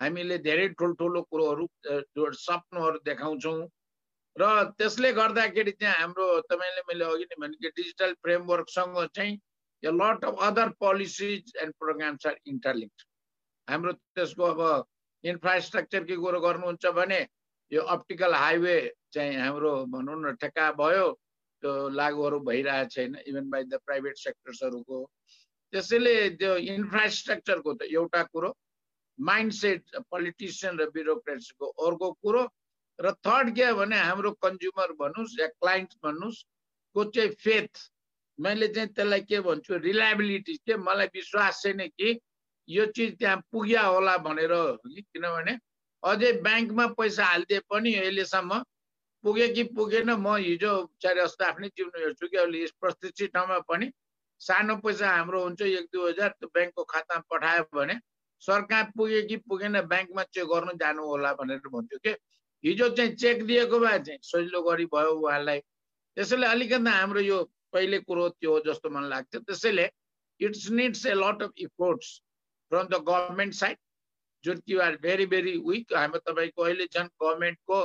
हामीले 0.00 0.38
धेरै 0.46 0.68
ठुल्ठुलो 0.78 1.22
कुरोहरू 1.30 1.66
सप्नोहरू 2.40 2.98
देखाउँछौँ। 3.04 3.60
र 4.36 4.42
त्यसले 4.78 5.12
गर्दाखेरि 5.12 5.72
चाहिँ 5.80 5.94
हाम्रो 6.00 6.26
तपाईँले 6.50 6.82
मैले 6.88 7.04
अघि 7.04 7.24
नै 7.24 7.36
भने 7.40 7.56
कि 7.62 7.68
डिजिटल 7.76 8.12
फ्रेमवर्कसँग 8.22 8.98
चाहिँ 9.16 9.38
a 9.86 9.92
lot 9.92 10.22
of 10.24 10.38
other 10.38 10.72
policies 10.80 11.52
and 11.62 11.72
programs 11.78 12.24
are 12.24 12.36
interlinked. 12.46 13.02
हाम्रो 13.68 13.92
त्यसको 14.14 14.44
अब 14.44 14.60
इन्फ्रास्ट्रक्चरको 15.24 16.16
कुरो 16.22 16.40
गर्नुहुन्छ 16.40 16.86
भने 16.98 17.20
यो 17.72 17.82
अप्टिकल 17.94 18.34
हाइवे 18.34 18.76
चाहिँ 19.12 19.36
हाम्रो 19.36 19.72
भनौँ 19.94 20.18
न 20.22 20.34
ठेक्का 20.42 20.70
भयो 20.80 21.06
त्यो 21.62 21.72
लागुहरू 21.90 22.38
भइरहेको 22.46 22.88
छैन 22.94 23.16
इभन 23.26 23.50
बाई 23.50 23.64
द 23.64 23.80
प्राइभेट 23.86 24.16
सेक्टर्सहरूको 24.18 24.98
त्यसैले 25.72 26.14
त्यो 26.38 26.56
इन्फ्रास्ट्रक्चरको 26.74 27.72
त 27.74 27.90
एउटा 27.90 28.22
कुरो 28.30 28.50
माइन्ड 29.18 29.52
सेट 29.52 29.96
पोलिटिसियन 30.10 30.78
र 30.78 30.88
ब्युरोक्रेट्सको 30.94 31.66
अर्को 31.86 32.12
कुरो 32.22 32.42
र 32.98 33.12
थर्ड 33.26 33.54
के 33.56 33.64
हो 33.64 33.74
भने 33.76 33.98
हाम्रो 34.00 34.30
कन्ज्युमर 34.44 34.92
भन्नुहोस् 35.00 35.38
या 35.40 35.46
क्लाइन्ट 35.58 35.94
भन्नुहोस् 36.04 36.44
को 36.96 37.04
चाहिँ 37.10 37.30
फेथ 37.42 37.84
मैले 38.38 38.68
चाहिँ 38.68 38.88
त्यसलाई 38.88 39.20
के 39.20 39.40
भन्छु 39.40 39.76
रिलायबिलिटी 39.88 40.54
के 40.66 40.76
मलाई 40.76 41.06
विश्वास 41.14 41.62
छैन 41.62 41.86
कि 41.88 42.18
यो 42.68 42.86
चिज 42.96 43.18
त्यहाँ 43.18 43.42
पुग्या 43.52 43.82
होला 43.82 44.16
भनेर 44.26 44.52
कि? 44.52 45.02
किनभने 45.02 45.58
अझै 46.02 46.32
ब्याङ्कमा 46.46 46.86
पैसा 46.98 47.24
हालिदिए 47.24 47.60
पनि 47.70 47.94
अहिलेसम्म 47.94 48.62
पुगे 49.24 49.48
कि 49.54 49.62
पुगेन 49.76 50.10
म 50.10 50.36
हिजो 50.36 50.72
चार 51.02 51.14
जस्तो 51.18 51.44
आफ्नै 51.44 51.68
जिउनु 51.76 51.98
हेर्छु 51.98 52.26
कि 52.28 52.36
अहिले 52.36 52.66
प्रतिष्ठित 52.80 53.32
ठाउँमा 53.34 53.58
पनि 53.70 53.90
सानो 54.40 54.76
पैसा 54.84 55.10
हाम्रो 55.10 55.42
हुन्छ 55.42 55.62
एक 55.62 55.86
दुई 55.92 56.08
हजार 56.10 56.28
त्यो 56.38 56.48
ब्याङ्कको 56.54 56.84
खातामा 56.92 57.24
पठायो 57.30 57.64
भने 57.74 57.98
सरकार 58.42 58.84
पुगे 58.96 59.22
कि 59.30 59.36
पुगेन 59.48 59.80
ब्याङ्कमा 59.92 60.22
चेक 60.34 60.46
गर्नु 60.52 60.72
जानु 60.82 61.02
होला 61.06 61.32
भनेर 61.40 61.68
भन्छु 61.74 61.98
कि? 62.04 62.12
हिजो 62.64 62.88
चाहिँ 62.96 63.14
चेक 63.16 63.44
दिएको 63.46 63.78
भए 63.78 63.98
चाहिँ 64.06 64.18
सजिलो 64.22 64.62
गरी 64.62 64.86
भयो 64.94 65.10
उहाँलाई। 65.24 65.60
त्यसैले 66.16 66.46
अलिकति 66.46 66.90
हाम्रो 66.90 67.20
यो 67.20 67.38
पहिले 67.72 67.98
कुरो 68.08 68.28
त्यो 68.28 68.58
जस्तो 68.66 68.90
मलाई 68.90 69.10
लाग्छ 69.10 69.36
त्यसैले 69.36 69.88
it's 70.40 70.70
needs 70.70 71.06
a 71.06 71.14
lot 71.14 71.42
of 71.42 71.52
efforts 71.66 72.08
from 72.72 72.86
the 72.88 73.02
government 73.08 73.54
side 73.54 73.78
जुन 74.44 74.58
कि 74.66 74.76
आर 74.86 74.96
भेरी 75.02 75.26
भेरी 75.26 75.56
विक 75.66 75.94
हाम्रो 75.96 76.18
तपाईँको 76.26 76.62
अहिले 76.62 76.86
झन् 76.86 77.08
गभर्मेन्टको 77.22 77.80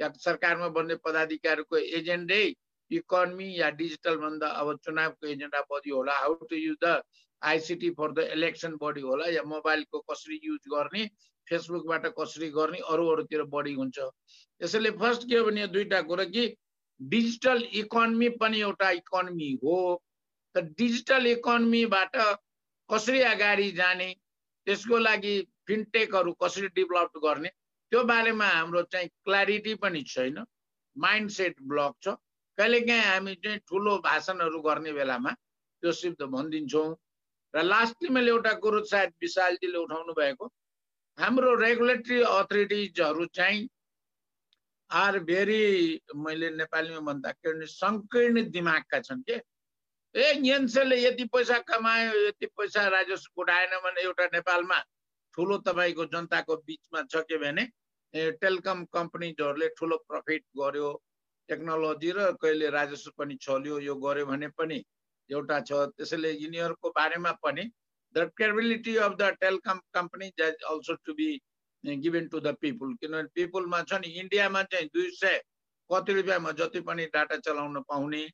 या 0.00 0.12
सरकारमा 0.20 0.68
बन्ने 0.76 0.94
पदाधिकारीको 1.04 1.76
एजेन्डै 1.98 2.44
इकोनोमी 2.90 3.48
या 3.60 3.68
डिजिटल 3.78 4.16
भन्दा 4.22 4.48
अब 4.60 4.76
चुनावको 4.84 5.26
एजेन्डा 5.26 5.60
बढी 5.70 5.90
होला। 5.90 6.12
How 6.22 6.34
to 6.50 6.56
use 6.56 6.76
the 6.84 7.00
ICT 7.42 7.90
for 7.98 8.12
the 8.12 8.26
election 8.32 8.76
बढी 8.82 9.00
होला 9.00 9.26
या 9.30 9.42
मोबाइलको 9.52 10.00
कसरी 10.10 10.40
युज 10.44 10.68
गर्ने 10.72 11.06
फेसबुकबाट 11.46 12.06
कसरी 12.18 12.48
गर्ने 12.50 12.78
अरू 12.92 13.06
अरूतिर 13.14 13.42
बढी 13.54 13.74
हुन्छ। 13.74 13.98
त्यसैले 13.98 14.90
फर्स्ट 15.00 15.28
के 15.28 15.38
हो 15.38 15.44
भने 15.46 15.66
दुईवटा 15.74 16.00
कुरो 16.10 16.24
कि 16.34 16.46
डिजिटल 17.00 17.62
इकोनोमी 17.74 18.28
पनि 18.40 18.60
एउटा 18.60 18.90
इकोनोमी 18.90 19.52
हो। 19.64 19.78
त 20.54 20.58
डिजिटल 20.78 21.26
इकोनोमीबाट 21.26 22.16
कसरी 22.90 23.20
अगाडि 23.34 23.70
जाने 23.72 24.08
त्यसको 24.66 24.98
लागि 24.98 25.34
फिनटेकहरू 25.66 26.32
कसरी 26.42 26.68
डेभलप 26.76 27.18
गर्ने 27.24 27.48
त्यो 27.92 28.02
बारेमा 28.04 28.46
हाम्रो 28.48 28.82
चाहिँ 28.92 29.08
क्ल्यारिटी 29.24 29.74
पनि 29.82 30.02
छैन 30.02 30.44
माइन्ड 30.96 31.30
सेट 31.30 31.56
ब्लक 31.62 31.94
छ। 32.02 32.16
कहिलेकाहीँ 32.58 33.02
हामी 33.02 33.34
चाहिँ 33.44 33.58
ठुलो 33.68 33.98
भाषणहरू 33.98 34.60
गर्ने 34.62 34.92
बेलामा 34.92 35.32
त्यो 35.82 35.92
शब्द 35.92 36.22
भनिदिन्छौँ। 36.34 36.90
र 37.54 37.62
लास्टली 37.62 38.08
मैले 38.08 38.30
एउटा 38.30 38.52
कुरो 38.62 38.82
सायद 38.84 39.10
विशालजीले 39.22 39.78
उठाउनु 39.78 40.12
भएको 40.14 40.46
हाम्रो 41.18 41.54
रेगुलेटरी 41.54 42.20
अथोरिटिजहरू 42.22 43.26
चाहिँ 43.34 43.68
आर 44.94 45.18
भेरी 45.28 45.62
मैले 46.24 46.50
नेपालीमा 46.56 47.00
भन्दाखेरि 47.06 47.66
सङ्कीर्ण 47.66 48.42
दिमागका 48.56 49.00
छन् 49.00 49.22
के? 49.28 49.36
ए 50.14 50.26
एनसेलले 50.54 50.96
यति 51.02 51.24
पैसा 51.34 51.58
कमायो 51.68 52.12
यति 52.26 52.46
पैसा 52.58 52.86
राजस्व 52.88 53.40
उठाएन 53.42 53.72
भने 53.84 54.02
एउटा 54.02 54.26
नेपालमा 54.34 54.78
ठुलो 55.34 55.56
तपाईँको 55.66 56.04
जनताको 56.14 56.56
बिचमा 56.66 57.02
छ 57.10 57.22
के 57.26 57.38
भने 57.42 57.64
टेलिकम 58.14 58.84
कम्पनीजहरूले 58.94 59.68
ठुलो 59.78 59.96
प्रफिट 60.08 60.42
गर्यो 60.58 60.90
टेक्नोलोजी 61.48 62.10
र 62.16 62.30
कहिले 62.42 62.68
राजस्व 62.70 63.10
पनि 63.18 63.34
चल्यो 63.42 63.78
यो 63.86 63.94
गर्यो 64.04 64.26
भने 64.26 64.48
पनि 64.58 64.78
एउटा 65.30 65.58
छ। 65.60 65.72
त्यसैले 65.98 66.30
यिनीहरूको 66.32 66.90
बारेमा 66.94 67.32
पनि 67.42 67.64
the 68.14 68.30
credibility 68.38 68.96
of 69.06 69.16
the 69.18 69.34
telecom 69.42 69.80
company 69.94 70.30
also 70.40 70.94
to 71.02 71.12
be 71.18 71.28
given 71.84 72.28
to 72.28 72.40
the 72.40 72.54
people 72.60 72.94
किनभने 72.96 73.28
पिपुलमा 73.34 73.82
छ 73.84 74.00
नि 74.00 74.08
इन्डियामा 74.20 74.62
चाहिँ 74.64 74.86
दुई 74.88 75.10
सय 75.12 75.40
कति 75.90 76.12
रुपियाँमा 76.12 76.52
जति 76.54 76.80
पनि 76.82 77.06
डाटा 77.14 77.36
चलाउन 77.38 77.80
पाउने 77.88 78.24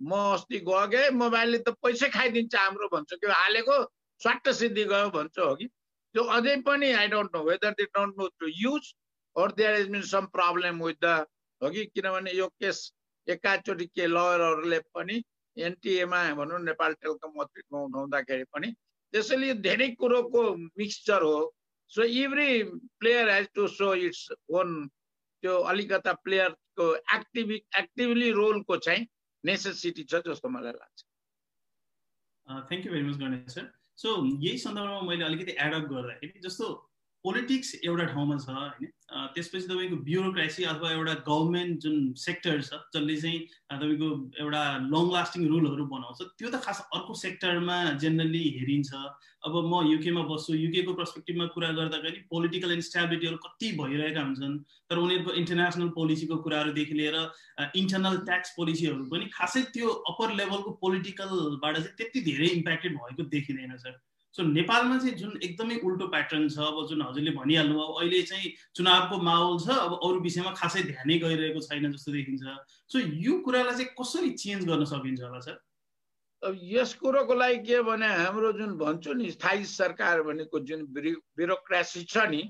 म 0.00 0.12
अस्ति 0.32 0.58
गएँ 0.64 1.10
मोबाइलले 1.12 1.58
त 1.60 1.74
पैसै 1.82 2.08
खाइदिन्छ 2.10 2.54
हाम्रो 2.56 2.88
भन्छ 2.88 3.12
त्यो 3.14 3.30
हालेको 3.32 3.82
स्वाट 4.20 4.48
सिद्धि 4.54 4.84
गयो 4.86 5.10
भन्छ 5.10 5.38
हो 5.38 5.54
कि 5.54 5.66
त्यो 6.14 6.24
अझै 6.30 6.56
पनि 6.62 6.90
I 6.94 7.08
don't 7.08 7.36
know 7.36 7.42
whether 7.44 7.70
they 7.78 7.84
don't 7.90 8.18
know 8.18 8.28
to 8.40 8.46
use 8.56 8.92
or 9.36 9.52
there 9.52 9.80
is 9.80 9.88
mean 9.90 10.02
some 10.08 10.26
problem 10.34 10.82
with 10.82 11.00
the 11.02 11.14
हो 11.60 11.70
कि 11.70 11.84
किनभने 11.86 12.32
यो 12.32 12.46
केस 12.56 12.80
एकाचोटि 13.26 13.86
के 13.88 14.06
लयरहरूले 14.08 14.78
पनि 14.94 15.22
एनटिएमा 15.56 16.22
भनौँ 16.34 16.58
नेपाल 16.60 16.92
टेलिकम 16.96 17.40
अथोरिटीमा 17.40 17.82
उठाउँदाखेरि 17.82 18.44
पनि 18.54 18.70
त्यसैले 19.12 19.54
धेरै 19.62 19.88
कुरोको 19.96 20.42
मिक्सचर 20.54 21.22
हो 21.22 21.36
so 21.92 22.02
every 22.02 22.62
player 23.00 23.30
has 23.30 23.48
to 23.54 23.66
so 23.68 23.94
its 24.08 24.28
own 24.60 24.86
त्यो 25.42 25.54
अलिकता 25.72 26.12
प्लेयरको 26.24 26.86
एक्टिभि 27.16 27.56
एक्टिभली 27.78 28.30
रोलको 28.40 28.76
चाहिँ 28.86 29.06
नेसेसिटी 29.44 30.04
छ 30.04 30.22
जस्तो 30.26 30.48
मलाई 30.48 30.72
लाग्छ। 30.72 31.04
Thank 32.46 32.86
you 32.86 32.92
very 32.92 33.04
much 33.04 33.16
Ganesh 33.18 33.54
sir 33.54 33.70
so 34.02 34.16
यही 34.26 34.58
सन्दर्भमा 34.58 35.00
मैले 35.10 35.24
अलिकति 35.24 35.52
एडअप 35.66 35.84
गर्दाखेरि 35.92 36.40
जस्तो 36.48 36.72
पोलिटिक्स 37.24 37.74
एउटा 37.84 38.04
ठाउँमा 38.12 38.36
छ 38.38 38.48
होइन? 38.50 38.92
त्यसपछि 39.08 39.66
तपाईँको 39.68 39.96
ब्युरोक्रेसी 40.04 40.64
अथवा 40.64 40.90
एउटा 40.92 41.14
गभर्मेन्ट 41.28 41.80
जुन 41.80 42.12
सेक्टर 42.18 42.60
छ 42.62 42.80
जसले 42.94 43.16
चाहिँ 43.16 43.38
तपाईँको 43.72 44.08
एउटा 44.40 44.62
लङ 44.90 45.12
लास्टिङ 45.12 45.46
रुलहरू 45.48 45.84
बनाउँछ 45.86 46.22
त्यो 46.38 46.48
त 46.50 46.60
खास 46.64 46.80
अर्को 46.94 47.14
सेक्टरमा 47.14 47.76
जेनरली 48.00 48.42
हेरिन्छ। 48.56 48.92
अब 49.44 49.54
म 49.64 49.82
युकेमा 49.86 50.22
बस्छु 50.24 50.54
युकेको 50.54 50.92
पर्सपेक्टिभमा 50.94 51.46
कुरा 51.54 51.70
गर्दाखेरि 51.78 52.24
पोलिटिकल 52.30 52.72
इन्स्टेबिलिटीहरू 52.72 53.36
कति 53.44 53.70
भइरहेका 53.76 54.22
हुन्छन् 54.22 54.58
तर 54.88 54.96
उनीहरूको 54.96 55.32
इन्टरनेसनल 55.40 55.88
पोलिसीको 55.98 56.36
कुराहरूदेखि 56.40 56.94
लिएर 56.94 57.16
इन्टरनल 57.76 58.16
ट्याक्स 58.24 58.54
पोलिसीहरू 58.56 59.04
पनि 59.12 59.28
खासै 59.36 59.62
त्यो 59.76 59.88
अप्पर 60.10 60.34
लेभलको 60.40 60.70
पोलिटिकलबाट 60.80 61.76
चाहिँ 61.76 61.96
त्यति 62.00 62.20
धेरै 62.30 62.48
इम्प्याक्टेड 62.56 62.96
भएको 62.96 63.28
देखिँदैन 63.36 63.76
सर 63.84 64.00
सो 64.36 64.42
नेपालमा 64.42 64.96
चाहिँ 64.98 65.14
जुन 65.16 65.38
एकदमै 65.42 65.76
उल्टो 65.88 66.06
प्याटर्न 66.14 66.48
छ 66.48 66.58
अब 66.58 66.86
जुन 66.90 67.02
हजुरले 67.02 67.30
भनिहाल्नु 67.34 67.80
अब 67.80 68.00
अहिले 68.00 68.22
चाहिँ 68.30 68.48
चुनावको 68.76 69.18
माहौल 69.28 69.58
छ 69.62 69.76
अब 69.82 69.92
अरू 69.98 70.20
विषयमा 70.24 70.52
खासै 70.58 70.82
ध्यानै 70.88 71.18
गइरहेको 71.24 71.60
छैन 71.66 71.92
जस्तो 71.92 72.12
देखिन्छ। 72.12 72.42
सो 72.90 72.98
यो 72.98 73.38
कुरालाई 73.46 73.74
चाहिँ 73.78 73.94
कसरी 74.00 74.30
चेन्ज 74.42 74.66
गर्न 74.70 74.84
सकिन्छ 74.92 75.22
होला 75.22 75.40
सर? 75.46 75.58
अब 76.42 76.58
यस 76.72 76.94
कुरोको 77.00 77.34
लागि 77.34 77.58
के 77.68 77.80
भने 77.82 78.06
हाम्रो 78.06 78.52
जुन 78.58 78.74
भन्छु 78.78 79.12
नि 79.14 79.30
स्थायी 79.30 79.64
सरकार 79.70 80.22
भनेको 80.22 80.58
जुन 80.66 80.82
ब्युरोक्रेसी 80.92 82.02
छ 82.04 82.26
नि 82.34 82.42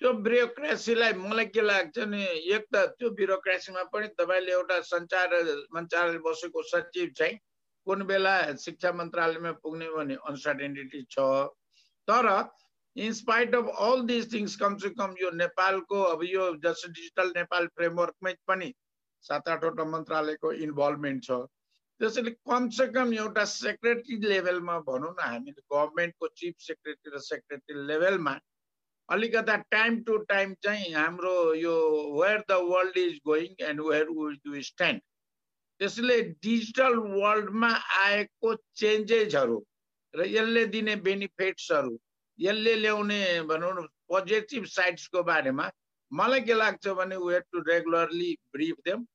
त्यो 0.00 0.12
ब्युरोक्रेसीलाई 0.24 1.12
मलाई 1.12 1.46
के 1.52 1.62
लाग्छ 1.62 1.98
नि 2.08 2.22
एक 2.56 2.64
त 2.74 2.82
त्यो 2.98 3.10
ब्युरोक्रेसीमा 3.20 3.82
पनि 3.92 4.08
तपाईँले 4.18 4.52
एउटा 4.52 4.80
सञ्चार 4.88 5.36
मन्त्रालय 5.76 6.18
बसेको 6.24 6.62
सचिव 6.72 7.12
चाहिँ 7.18 7.38
कुन 7.88 8.02
बेला 8.06 8.36
शिक्षा 8.64 8.92
मन्त्रालयमा 9.00 9.52
पुग्ने 9.64 9.88
भने 9.96 10.14
अनसर्टेनिटी 10.30 11.02
छ। 11.10 11.26
तर 12.08 12.26
in spite 12.96 13.54
of 13.54 13.66
all 13.84 14.02
this 14.06 14.32
things 14.32 14.56
कमसे 14.62 14.88
कम 14.98 15.14
यो 15.22 15.30
नेपालको 15.42 16.02
अब 16.14 16.24
यो 16.24 16.50
जस्तो 16.64 16.88
डिजिटल 16.96 17.32
नेपाल 17.36 17.66
फ्रेमवर्कमै 17.76 18.34
पनि 18.48 18.72
सात 19.24 19.48
आठवटा 19.54 19.84
मन्त्रालयको 19.92 20.52
इन्भल्भमेन्ट 20.66 21.24
छ। 21.24 21.38
त्यसैले 22.00 22.30
कमसे 22.50 22.86
कम 22.94 23.12
एउटा 23.14 23.44
सेक्रेटरी 23.52 24.16
लेभलमा 24.28 24.78
भनौँ 24.88 25.12
न 25.12 25.30
हामीले 25.30 25.62
गभर्मेन्टको 25.72 26.28
चिफ 26.40 26.54
सेक्रेटरी 26.66 27.14
र 27.14 27.18
सेक्रेटरी 27.24 27.86
लेभलमा 27.86 28.34
अलिकता 29.08 29.56
टाइम 29.72 30.00
टु 30.06 30.16
टाइम 30.30 30.54
चाहिँ 30.64 30.92
हाम्रो 30.94 31.34
यो 31.54 31.74
where 32.20 32.44
the 32.50 32.58
world 32.70 32.96
is 33.04 33.20
going 33.26 33.54
and 33.68 33.80
where 33.88 34.12
you 34.46 34.62
stand 34.68 35.00
त्यसले 35.80 36.20
डिजिटल 36.42 36.96
वर्ल्डमा 37.22 37.70
आएको 37.98 38.54
चेन्जेसहरू 38.76 39.58
र 40.14 40.26
यसले 40.26 40.64
दिने 40.74 40.96
बेनिफिट्सहरू 41.08 41.98
यसले 42.38 42.74
ल्याउने 42.74 43.20
भनौँ 43.50 43.72
न 43.72 43.86
पोजिटिभ 44.08 44.64
साइड्सको 44.76 45.22
बारेमा 45.22 45.70
मलाई 46.12 46.40
के 46.40 46.54
लाग्छ 46.54 46.88
भने 47.00 47.16
we 47.16 47.34
have 47.34 47.44
to 47.52 47.58
regularly 47.68 48.32
brief 48.52 48.76
them 48.84 49.06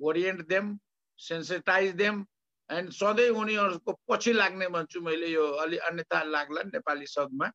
orient 0.00 0.46
them 0.48 0.78
sensitise 1.18 1.94
them 1.94 2.24
and 2.70 2.90
सधैँ 2.90 3.28
उनीहरूको 3.30 3.92
पछि 4.08 4.32
लाग्ने 4.32 4.68
भन्छु 4.68 5.00
मैले 5.00 5.26
यो 5.26 5.46
अलि 5.64 5.76
अन्यथा 5.88 6.22
लाग्ला 6.22 6.62
नेपाली 6.62 7.06
शब्दमा। 7.06 7.46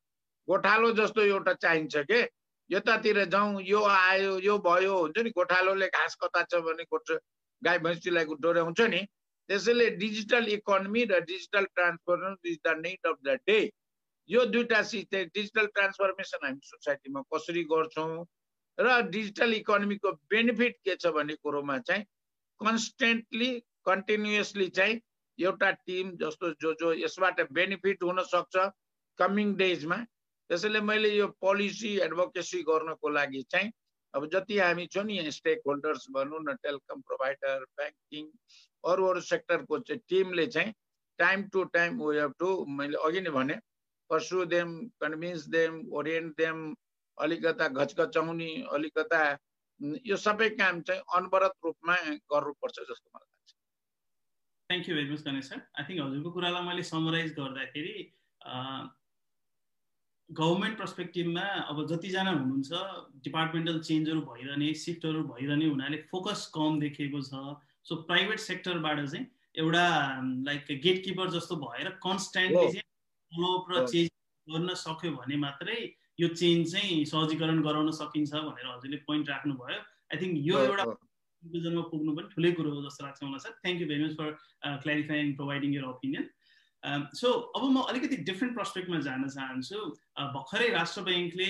गोठालो 0.47 0.91
जस्तो 0.91 1.21
एउटा 1.21 1.53
चाहिन्छ 1.53 1.95
के? 1.97 2.21
यतातिर 2.69 3.23
जाउँ 3.25 3.61
यो 3.63 3.81
आयो 3.83 4.37
यो 4.39 4.57
भयो 4.59 4.97
हुन्छ 4.97 5.17
नि? 5.17 5.29
गोठालोले 5.29 5.87
घाँस 5.87 6.15
कता 6.21 6.43
छ 6.43 6.61
भने 6.61 6.83
गोठ 6.83 7.11
गाई 7.61 7.77
भैँसीलाई 7.79 8.25
डोर्याउँछ 8.39 8.81
नि 8.87 9.01
त्यसैले 9.49 9.89
डिजिटल 9.97 10.47
इकोनोमी 10.53 11.03
र 11.05 11.19
digital 11.25 11.65
transformation 11.73 12.49
is 12.49 12.57
the 12.65 12.75
need 12.79 13.07
of 13.07 13.17
the 13.23 13.37
day 13.47 13.59
यो 14.29 14.45
दुइटा 14.47 14.81
चिज 14.83 15.05
चाहिँ 15.11 15.27
डिजिटल 15.33 15.65
ट्रान्सफर्मेसन 15.71 16.45
हामी 16.45 16.59
सोसाइटीमा 16.63 17.21
कसरी 17.33 17.63
गर्छौँ 17.63 18.25
र 18.77 19.01
डिजिटल 19.09 19.53
इकोनोमीको 19.53 20.11
बेनिफिट 20.29 20.75
के 20.83 20.95
छ 20.95 21.13
भन्ने 21.13 21.35
कुरोमा 21.39 21.77
चाहिँ 21.81 22.03
कन्सटेन्टली 22.61 23.49
कन्टिन्युसली 23.85 24.67
चाहिँ 24.71 24.99
एउटा 25.39 25.71
टिम 25.87 26.11
जस्तो 26.17 26.51
जो 26.61 26.73
जो 26.73 26.93
यसबाट 26.95 27.41
बेनिफिट 27.51 28.03
हुन 28.03 28.23
सक्छ 28.25 28.69
कमिङ 29.19 29.55
डेजमा 29.55 29.97
त्यसैले 30.49 30.81
मैले 30.81 31.09
यो 31.09 31.27
पोलिसी 31.41 31.95
एडभोकेसी 31.99 32.61
गर्नको 32.63 33.09
लागि 33.09 33.41
चाहिँ 33.51 33.71
अब 34.13 34.25
जति 34.33 34.57
हामी 34.59 34.85
छौँ 34.87 35.03
नि 35.03 35.13
यहाँ 35.13 35.31
स्टेक 35.31 35.61
होल्डर्स 35.67 36.05
भनौँ 36.11 36.39
न 36.41 36.53
टेलिकम 36.63 37.01
प्रोभाइडर 37.07 37.63
ब्याङ्किङ 37.77 38.27
अरू 38.83 39.05
अरू 39.05 39.21
सेक्टरको 39.23 39.79
चाहिँ 39.79 40.01
टिमले 40.09 40.45
चाहिँ 40.47 40.73
time 41.19 41.43
to 41.49 41.63
time 41.73 42.01
we 42.01 42.17
have 42.17 42.33
to 42.39 42.49
मैले 42.77 42.97
अघि 43.05 43.21
नै 43.21 43.29
भने 43.31 43.59
persuade 44.09 44.45
them 44.47 44.73
convince 45.01 45.47
them 45.49 45.81
orient 45.93 46.37
them 46.37 46.63
अलिकता 47.17 47.67
घचघचाउने 47.67 48.49
अलिकता 48.71 49.21
यो 50.05 50.17
सबै 50.17 50.49
काम 50.59 50.81
चाहिँ 50.81 51.01
अनवरत 51.15 51.53
रूपमा 51.65 51.95
गर्नुपर्छ 52.33 52.77
जस्तो 52.79 53.09
मलाई 53.09 53.27
लाग्छ। 53.27 53.55
Thank 54.69 54.89
you 54.89 54.95
very 54.95 55.09
much 55.11 55.23
Ganesh 55.23 55.49
sir 55.49 55.59
I 55.75 55.83
think 55.89 56.01
हजुरको 56.01 56.31
कुरालाई 56.31 56.63
मैले 56.67 56.83
समराइज 56.83 57.33
गर्दाखेरि 57.33 57.95
गभर्मेन्ट 60.29 60.77
पर्सपेक्टिभमा 60.77 61.41
अब 61.71 61.85
जतिजना 61.87 62.31
हुनुहुन्छ 62.31 62.71
डिपार्टमेन्टल 63.23 63.79
चेन्जहरू 63.79 64.21
भइरहने 64.21 64.73
सिफ्टहरू 64.83 65.23
भइरहने 65.23 65.65
हुनाले 65.65 65.97
फोकस 66.11 66.45
कम 66.55 66.79
देखिएको 66.79 67.21
छ। 67.21 67.55
सो 67.87 67.95
प्राइभेट 68.09 68.39
सेक्टरबाट 68.45 68.99
चाहिँ 69.05 69.25
एउटा 69.55 69.85
लाइक 70.47 70.65
गेटकिपर 70.83 71.29
जस्तो 71.31 71.55
भएर 71.63 71.89
कन्सटेन्टली 72.03 72.67
चाहिँ 72.67 72.83
फलोअप 73.31 73.71
र 73.71 73.85
चेन्ज 73.87 74.09
गर्न 74.47 74.73
सक्यो 74.83 75.11
भने 75.15 75.37
मात्रै 75.45 75.77
यो 76.19 76.27
चेन्ज 76.35 76.71
चाहिँ 76.71 77.05
सहजीकरण 77.05 77.61
गराउन 77.63 77.91
सकिन्छ 77.95 78.33
भनेर 78.33 78.67
हजुरले 78.67 78.97
पोइन्ट 79.07 79.29
राख्नुभयो। 79.29 79.79
आई 80.11 80.17
थिङ्क 80.21 80.33
यो 80.47 80.59
एउटा 80.59 80.83
कन्क्लुजनमा 80.83 81.81
पुग्नु 81.93 82.15
पनि 82.17 82.27
ठुलै 82.35 82.51
कुरो 82.59 82.69
हो 82.75 82.81
जस्तो 82.85 83.05
लाग्छ 83.05 83.23
मलाई 83.23 83.39
sir. 83.45 83.55
Thank 83.63 83.81
you 83.81 83.87
very 83.87 84.03
much 84.03 84.15
for 84.19 84.29
clarifying 84.83 85.35
providing 85.39 85.73
your 85.75 85.85
opinion 85.93 86.29
so 86.85 87.29
अब 87.57 87.63
म 87.71 87.81
अलिकति 87.89 88.15
डिफ्रेन्ट 88.23 88.55
पर्सपेक्टमा 88.55 88.99
जान 89.05 89.27
चाहन्छु। 89.27 89.79
भर्खरै 90.33 90.67
राष्ट्र 90.71 91.01
ब्याङ्कले 91.07 91.49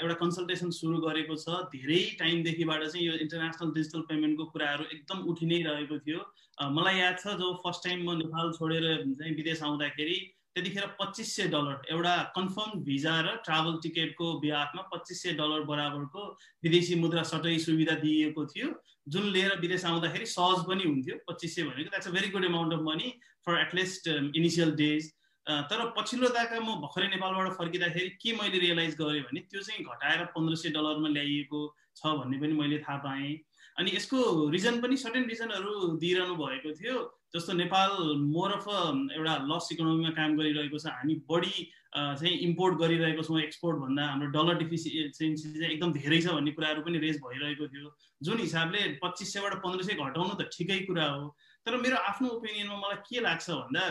एउटा 0.00 0.14
कन्सल्टेसन 0.22 0.70
सुरु 0.76 0.98
गरेको 1.06 1.36
छ। 1.36 1.58
धेरै 1.74 2.00
टाइमदेखिबाट 2.20 2.84
चाहिँ 2.86 3.06
यो 3.06 3.14
इन्टरनेसनल 3.26 3.72
डिजिटल 3.74 4.00
पेमेन्टको 4.10 4.44
कुराहरू 4.52 4.84
एकदम 4.94 5.18
उठि 5.32 5.46
नै 5.46 5.62
रहेको 5.68 5.98
थियो। 6.06 6.20
मलाई 6.76 6.98
याद 6.98 7.16
छ 7.18 7.34
जब 7.40 7.58
फर्स्ट 7.64 7.84
टाइम 7.84 7.98
म 8.08 8.16
नेपाल 8.20 8.52
छोडेर 8.58 8.86
चाहिँ 9.20 9.34
विदेश 9.36 9.62
आउँदाखेरि 9.62 10.18
त्यतिखेर 10.56 10.86
पच्चिस 11.00 11.34
सय 11.36 11.46
डलर 11.48 11.90
एउटा 11.90 12.14
कन्फर्म 12.36 12.80
भिजा 12.84 13.14
र 13.20 13.34
ट्राभल 13.44 13.78
टिकटको 13.82 14.32
बिहाफमा 14.40 14.82
पच्चिस 14.94 15.22
सय 15.22 15.32
डलर 15.40 15.62
बराबरको 15.70 16.24
विदेशी 16.64 16.94
मुद्रा 17.02 17.22
सटै 17.30 17.58
सुविधा 17.60 17.94
दिइएको 18.02 18.46
थियो। 18.46 18.68
जुन 19.08 19.30
लिएर 19.32 19.58
विदेश 19.60 19.84
आउँदाखेरि 19.84 20.26
सहज 20.26 20.66
पनि 20.68 20.84
हुन्थ्यो 20.84 21.16
पच्चिस 21.28 21.54
सय 21.54 21.62
भनेको। 21.62 21.90
That's 21.90 22.08
a 22.08 22.10
very 22.10 22.28
good 22.30 22.44
amount 22.44 22.72
of 22.74 22.80
money 22.88 23.12
for 23.46 23.60
at least 23.60 24.08
initial 24.08 24.74
days 24.82 25.12
तर 25.46 25.84
पछिल्लो 25.96 26.28
दाका 26.30 26.58
म 26.60 26.74
भर्खरै 26.82 27.06
नेपालबाट 27.08 27.52
फर्किँदाखेरि 27.58 28.10
के 28.22 28.32
मैले 28.40 28.58
रियलाइज 28.58 28.94
गरेँ 28.98 29.22
भने 29.30 29.40
त्यो 29.46 29.62
चाहिँ 29.62 29.84
घटाएर 29.86 30.24
पन्ध्र 30.34 30.54
सय 30.56 30.74
डलरमा 30.74 31.08
ल्याइएको 31.14 31.62
छ 31.96 32.12
भन्ने 32.18 32.38
पनि 32.42 32.52
मैले 32.58 32.78
थाहा 32.84 32.98
पाएँ। 33.06 33.32
अनि 33.78 33.90
यसको 33.94 34.18
रिजन 34.50 34.80
पनि 34.82 34.96
सर्टेन 34.98 35.24
रिजनहरू 35.28 35.72
दिइरहनु 36.02 36.34
भएको 36.36 36.70
थियो। 36.76 36.98
जस्तो 37.34 37.52
नेपाल 37.52 37.90
मोर 38.20 38.52
अफ 38.52 38.64
एउटा 38.68 39.34
लस 39.50 39.68
इकोनोमीमा 39.72 40.10
काम 40.14 40.36
गरिरहेको 40.36 40.78
छ 40.78 40.94
हामी 40.94 41.14
बढी 41.30 41.66
चाहिँ 41.94 42.32
इम्पोर्ट 42.46 42.78
गरिरहेको 42.80 43.22
छौँ 43.28 43.40
एक्सपोर्ट 43.40 43.78
भन्दा 43.82 44.06
हाम्रो 44.06 44.30
डलर 44.36 44.58
डिफिसियन्सी 44.62 45.34
चाहिँ 45.36 45.70
एकदम 45.70 45.92
धेरै 45.98 46.18
छ 46.20 46.34
भन्ने 46.38 46.52
कुराहरू 46.58 46.82
पनि 46.86 46.98
रेज 47.04 47.20
भइरहेको 47.26 47.68
थियो। 47.74 47.92
जुन 48.22 48.38
हिसाबले 48.40 48.82
पच्चिस 49.04 49.32
सयबाट 49.34 49.54
पन्ध्र 49.62 49.86
सय 49.88 49.94
घटाउनु 50.06 50.34
त 50.34 50.48
ठिकै 50.56 50.78
कुरा 50.90 51.06
हो। 51.06 51.28
तर 51.66 51.76
मेरो 51.84 51.96
आफ्नो 52.10 52.28
ओपिनियनमा 52.36 52.76
मलाई 52.82 53.00
के 53.06 53.20
लाग्छ 53.20 53.50
भन्दा 53.50 53.86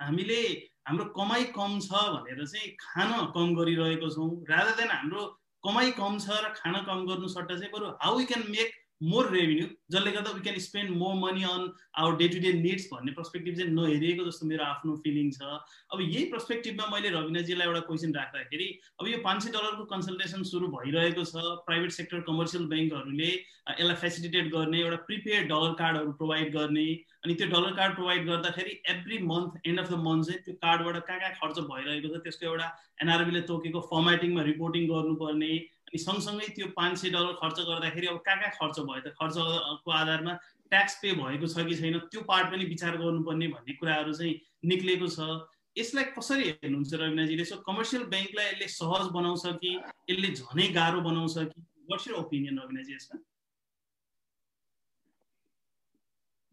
हामीले 0.00 0.40
हाम्रो 0.88 1.04
कमाइ 1.16 1.44
कम 1.56 1.78
छ 1.80 2.04
भनेर 2.14 2.44
चाहिँ 2.44 2.70
खान 2.84 3.10
कम 3.34 3.54
गरिरहेको 3.56 4.12
छौँ। 4.12 4.30
रादर 4.52 4.76
देन 4.82 4.90
हाम्रो 4.98 5.26
कमाइ 5.64 5.90
कम 5.98 6.18
छ 6.18 6.38
र 6.44 6.54
खान 6.60 6.80
कम 6.86 7.04
गर्नु 7.08 7.28
सट्टा 7.34 7.56
चाहिँ 7.56 7.72
बरु 7.74 7.96
how 8.04 8.18
we 8.18 8.24
can 8.30 8.48
make 8.50 8.80
more 9.02 9.28
revenue 9.30 9.66
जसले 9.92 10.10
गर्दा 10.12 10.30
we 10.32 10.40
can 10.40 10.58
spend 10.64 10.90
more 10.96 11.14
money 11.20 11.42
on 11.44 11.62
our 12.02 12.16
day 12.16 12.28
to 12.28 12.40
day 12.40 12.52
needs 12.58 12.84
भन्ने 12.92 13.12
पर्सपेक्टिभ 13.12 13.56
चाहिँ 13.56 13.72
नहेरिएको 13.72 14.26
जस्तो 14.26 14.46
मेरो 14.46 14.64
आफ्नो 14.64 14.96
फिलिङ 15.04 15.30
छ। 15.32 15.48
अब 15.92 16.00
यही 16.00 16.24
पर्सपेक्टिभमा 16.34 16.86
मैले 16.92 17.10
रविनाजीलाई 17.16 17.66
एउटा 17.68 17.80
क्वेसन 17.88 18.14
राख्दाखेरि 18.16 18.68
अब 19.00 19.08
यो 19.08 19.18
पाँच 19.24 19.42
सय 19.44 19.50
डलरको 19.56 19.84
कन्सल्टेसन 19.94 20.42
सुरु 20.52 20.68
भइरहेको 20.76 21.24
छ 21.32 21.42
प्राइभेट 21.66 21.96
सेक्टर 21.98 22.20
कमर्सियल 22.28 22.68
ब्याङ्कहरूले 22.74 23.32
यसलाई 23.32 23.96
फेसिलिटेट 24.04 24.52
गर्ने 24.54 24.80
एउटा 24.84 25.00
प्रिपेड 25.10 25.48
डलर 25.48 25.74
कार्डहरू 25.82 26.12
प्रोभाइड 26.22 26.54
गर्ने 26.54 26.86
अनि 27.24 27.34
त्यो 27.34 27.46
डलर 27.50 27.76
कार्ड 27.76 27.94
प्रोभाइड 27.94 28.26
गर्दाखेरि 28.30 28.78
every 28.94 29.18
month 29.26 29.60
end 29.66 29.80
of 29.80 29.90
the 29.90 30.00
month 30.06 30.30
चाहिँ 30.30 30.40
त्यो 30.46 30.54
कार्डबाट 30.64 31.04
कहाँ 31.10 31.20
कहाँ 31.20 31.34
खर्च 31.42 31.62
भइरहेको 31.74 32.16
छ 32.16 32.22
त्यसको 32.24 32.46
एउटा 32.46 32.72
एनआरबीले 33.02 33.46
तोकेको 33.52 33.86
फर्मेटिङमा 33.92 34.42
रिपोर्टिङ 34.48 34.88
गर्नुपर्ने 34.88 35.52
अनि 35.92 36.00
सँगसँगै 36.00 36.46
त्यो 36.56 36.66
पाँच 36.72 36.98
सय 36.98 37.08
डलर 37.12 37.32
खर्च 37.36 37.58
गर्दाखेरि 37.68 38.06
अब 38.08 38.18
कहाँ 38.24 38.36
कहाँ 38.40 38.52
खर्च 38.56 38.76
भयो 38.80 39.00
त? 39.04 39.12
खर्चको 39.12 39.90
आधारमा 39.92 40.32
ट्याक्स 40.72 40.94
पे 41.04 41.12
भएको 41.20 41.46
छ 41.52 41.68
कि 41.68 41.74
छैन? 41.76 41.98
त्यो 42.08 42.20
पार्ट 42.24 42.46
पनि 42.48 42.64
विचार 42.64 42.96
गर्नुपर्ने 42.96 43.46
भन्ने 43.52 43.72
कुराहरू 43.76 44.12
चाहिँ 44.16 44.40
निक्लेको 44.72 45.08
छ। 45.12 45.44
यसलाई 45.76 46.04
कसरी 46.16 46.44
हेर्नुहुन्छ 46.48 46.92
रविनाजीले 46.96 47.44
सो 47.44 47.56
कमर्सियल 47.68 48.02
ब्याङ्कलाई 48.08 48.46
यसले 48.56 48.68
सहज 48.72 49.04
बनाउँछ 49.12 49.44
कि 49.60 49.70
यसले 50.08 50.28
झनै 50.32 50.66
गाह्रो 50.72 51.00
बनाउँछ 51.04 51.36
कि? 51.52 51.60
वाट्स 51.92 52.08
यर 52.08 52.14
ओपिनियन 52.24 52.56
रविनाजी 52.56 52.92
यसमा? 52.96 53.20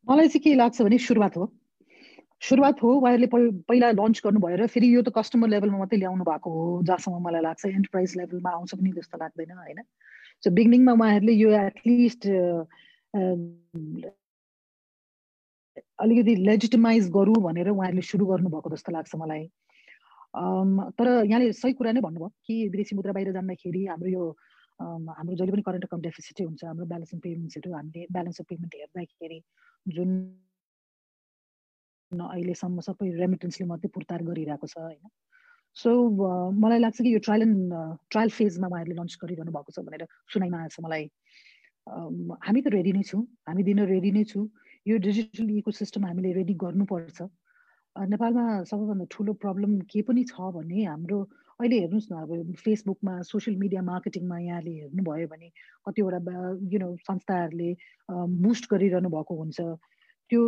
मलाई 0.08 0.28
चाहिँ 0.28 0.44
के 0.44 0.56
लाग्छ 0.60 0.82
भने 0.84 0.98
सुरुवात 1.00 1.38
हो। 1.38 1.48
सुरुवात 2.42 2.82
हो 2.84 2.90
उहाँहरूले 3.00 3.28
पहिला 3.70 3.92
लन्च 3.92 4.22
गर्नुभयो 4.26 4.58
र 4.58 4.68
फेरि 4.72 4.88
यो 4.96 5.02
त 5.04 5.12
कस्टमर 5.16 5.50
लेभलमा 5.50 5.78
मात्रै 5.78 6.00
ल्याउनु 6.00 6.24
भएको 6.24 6.50
हो 6.50 6.64
जहाँसम्म 6.88 7.20
मलाई 7.26 7.42
लाग्छ 7.44 7.66
एन्टरप्राइज 7.66 8.16
लेभलमा 8.18 8.50
आउँछ 8.52 8.76
पनि 8.76 8.92
जस्तो 8.96 9.18
लाग्दैन 9.20 9.52
होइन? 9.60 9.80
सो 10.44 10.52
बिगिनिङमा 10.56 10.94
उहाँहरूले 10.94 11.34
यो 11.36 11.50
एटलिस्ट 11.52 12.28
अलिकति 16.00 16.36
लेजिटिमाइज 16.48 17.10
गरौँ 17.12 17.42
भनेर 17.44 17.70
उहाँहरूले 17.70 18.02
सुरु 18.08 18.26
गर्नुभएको 18.26 18.70
जस्तो 18.76 18.92
लाग्छ 18.92 19.16
मलाई। 19.16 19.44
तर 20.96 21.08
यहाँले 21.26 21.52
सही 21.54 21.74
कुरा 21.74 21.92
नै 21.92 22.02
भन्नुभयो 22.02 22.32
कि 22.46 22.56
विदेशी 22.70 22.96
मुद्रा 22.96 23.14
बाहिर 23.14 23.32
जाँदाखेरि 23.36 23.86
हाम्रो 23.86 24.10
यो 24.10 24.24
हाम्रो 24.80 25.36
जहिले 25.36 25.52
पनि 25.52 25.62
करेन्ट 25.62 25.86
अकाउन्ट 25.86 26.06
डेफिसिटै 26.06 26.44
हुन्छ 26.44 26.64
हाम्रो 26.66 26.86
ब्यालेन्स 26.86 27.14
अफ 27.14 27.20
पेमेन्ट्सहरू 27.24 27.74
हामीले 27.74 28.06
ब्यालेन्स 28.16 28.40
अफ 28.40 28.46
पेमेन्ट 28.50 28.76
हेर्दाखेरि 28.76 29.40
जुन 29.86 30.10
अहिलेसम्म 32.12 32.80
सबै 32.82 33.10
रेमिटेन्सले 33.22 33.66
मात्रै 33.68 33.90
पुर्तार 33.96 34.24
गरिरहेको 34.30 34.68
छ 34.68 34.78
होइन? 34.78 35.10
सो 35.78 35.90
मलाई 36.62 36.80
लाग्छ 36.80 37.02
कि 37.02 37.14
यो 37.14 37.20
ट्रायल 37.26 37.42
एन्ड 37.42 37.74
ट्रायल 38.10 38.30
फेजमा 38.38 38.68
उहाँहरूले 38.68 38.96
लन्च 39.00 39.18
गरिरहनु 39.22 39.52
भएको 39.54 39.72
छ 39.72 39.80
भनेर 39.86 40.08
सुनाइमा 40.34 40.58
आएछ 40.62 40.76
मलाई। 40.86 41.06
हामी 42.46 42.62
त 42.62 42.68
रेडी 42.74 42.92
नै 42.98 43.04
छौँ 43.10 43.22
हामी 43.50 43.64
दिन 43.70 43.80
रेडी 43.94 44.12
नै 44.18 44.24
छौँ। 44.32 44.46
यो 44.90 44.98
डिजिटल 44.98 45.50
इको 45.58 45.72
सिस्टम 45.82 46.06
हामीले 46.10 46.32
रेडी 46.40 46.54
गर्नुपर्छ। 46.66 47.30
नेपालमा 47.96 48.46
सबैभन्दा 48.70 49.06
ठुलो 49.14 49.34
प्रब्लम 49.44 49.80
के 49.94 50.02
पनि 50.10 50.24
छ 50.32 50.50
भने 50.58 50.84
हाम्रो 50.90 51.20
अहिले 51.62 51.78
हेर्नुहोस् 51.80 52.12
न 52.12 52.16
अब 52.26 52.56
फेसबुकमा 52.66 53.14
सोसियल 53.30 53.58
मिडिया 53.62 53.82
मार्केटिङमा 53.86 54.38
यहाँले 54.40 54.74
हेर्नुभयो 54.82 55.28
भने 55.30 55.50
कतिवटा 55.86 56.20
यु 56.74 56.80
नो 56.80 56.90
संस्थाहरूले 57.06 57.70
बुस्ट 58.46 58.64
गरिरहनु 58.74 59.10
भएको 59.10 59.34
हुन्छ। 59.42 59.60
त्यो 60.32 60.42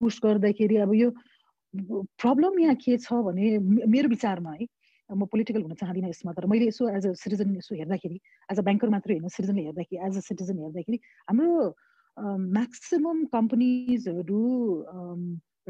बुस्ट 0.00 0.22
गर्दाखेरि 0.24 0.76
अब 0.84 0.94
यो 0.94 1.10
प्रब्लम 1.74 2.58
यहाँ 2.60 2.74
के 2.84 2.96
छ 2.98 3.12
भने 3.26 3.58
मेरो 3.88 4.08
विचारमा 4.08 4.52
है 4.52 4.66
म 5.10 5.26
पोलिटिकल 5.26 5.62
हुन 5.62 5.74
चाहदिनँ 5.74 6.08
यसमा 6.08 6.32
तर 6.32 6.46
मैले 6.46 6.66
यसो 6.66 6.88
एज 6.88 7.06
अ 7.06 7.12
सिटिजन 7.22 7.56
यसो 7.56 7.74
हेर्दाखेरि 7.74 8.20
एज 8.52 8.58
अ 8.58 8.62
ब्याङ्कर 8.62 8.88
मात्रै 8.94 9.16
होइन 9.16 9.28
सिटिजनले 9.36 9.64
हेर्दाखेरि 9.64 10.06
एज 10.06 10.16
अ 10.16 10.20
सिटिजन 10.28 10.58
हेर्दाखेरि 10.58 10.98
हाम्रो 11.28 11.74
म्याक्सिमम् 12.56 13.26
कम्पनीजहरू 13.34 14.40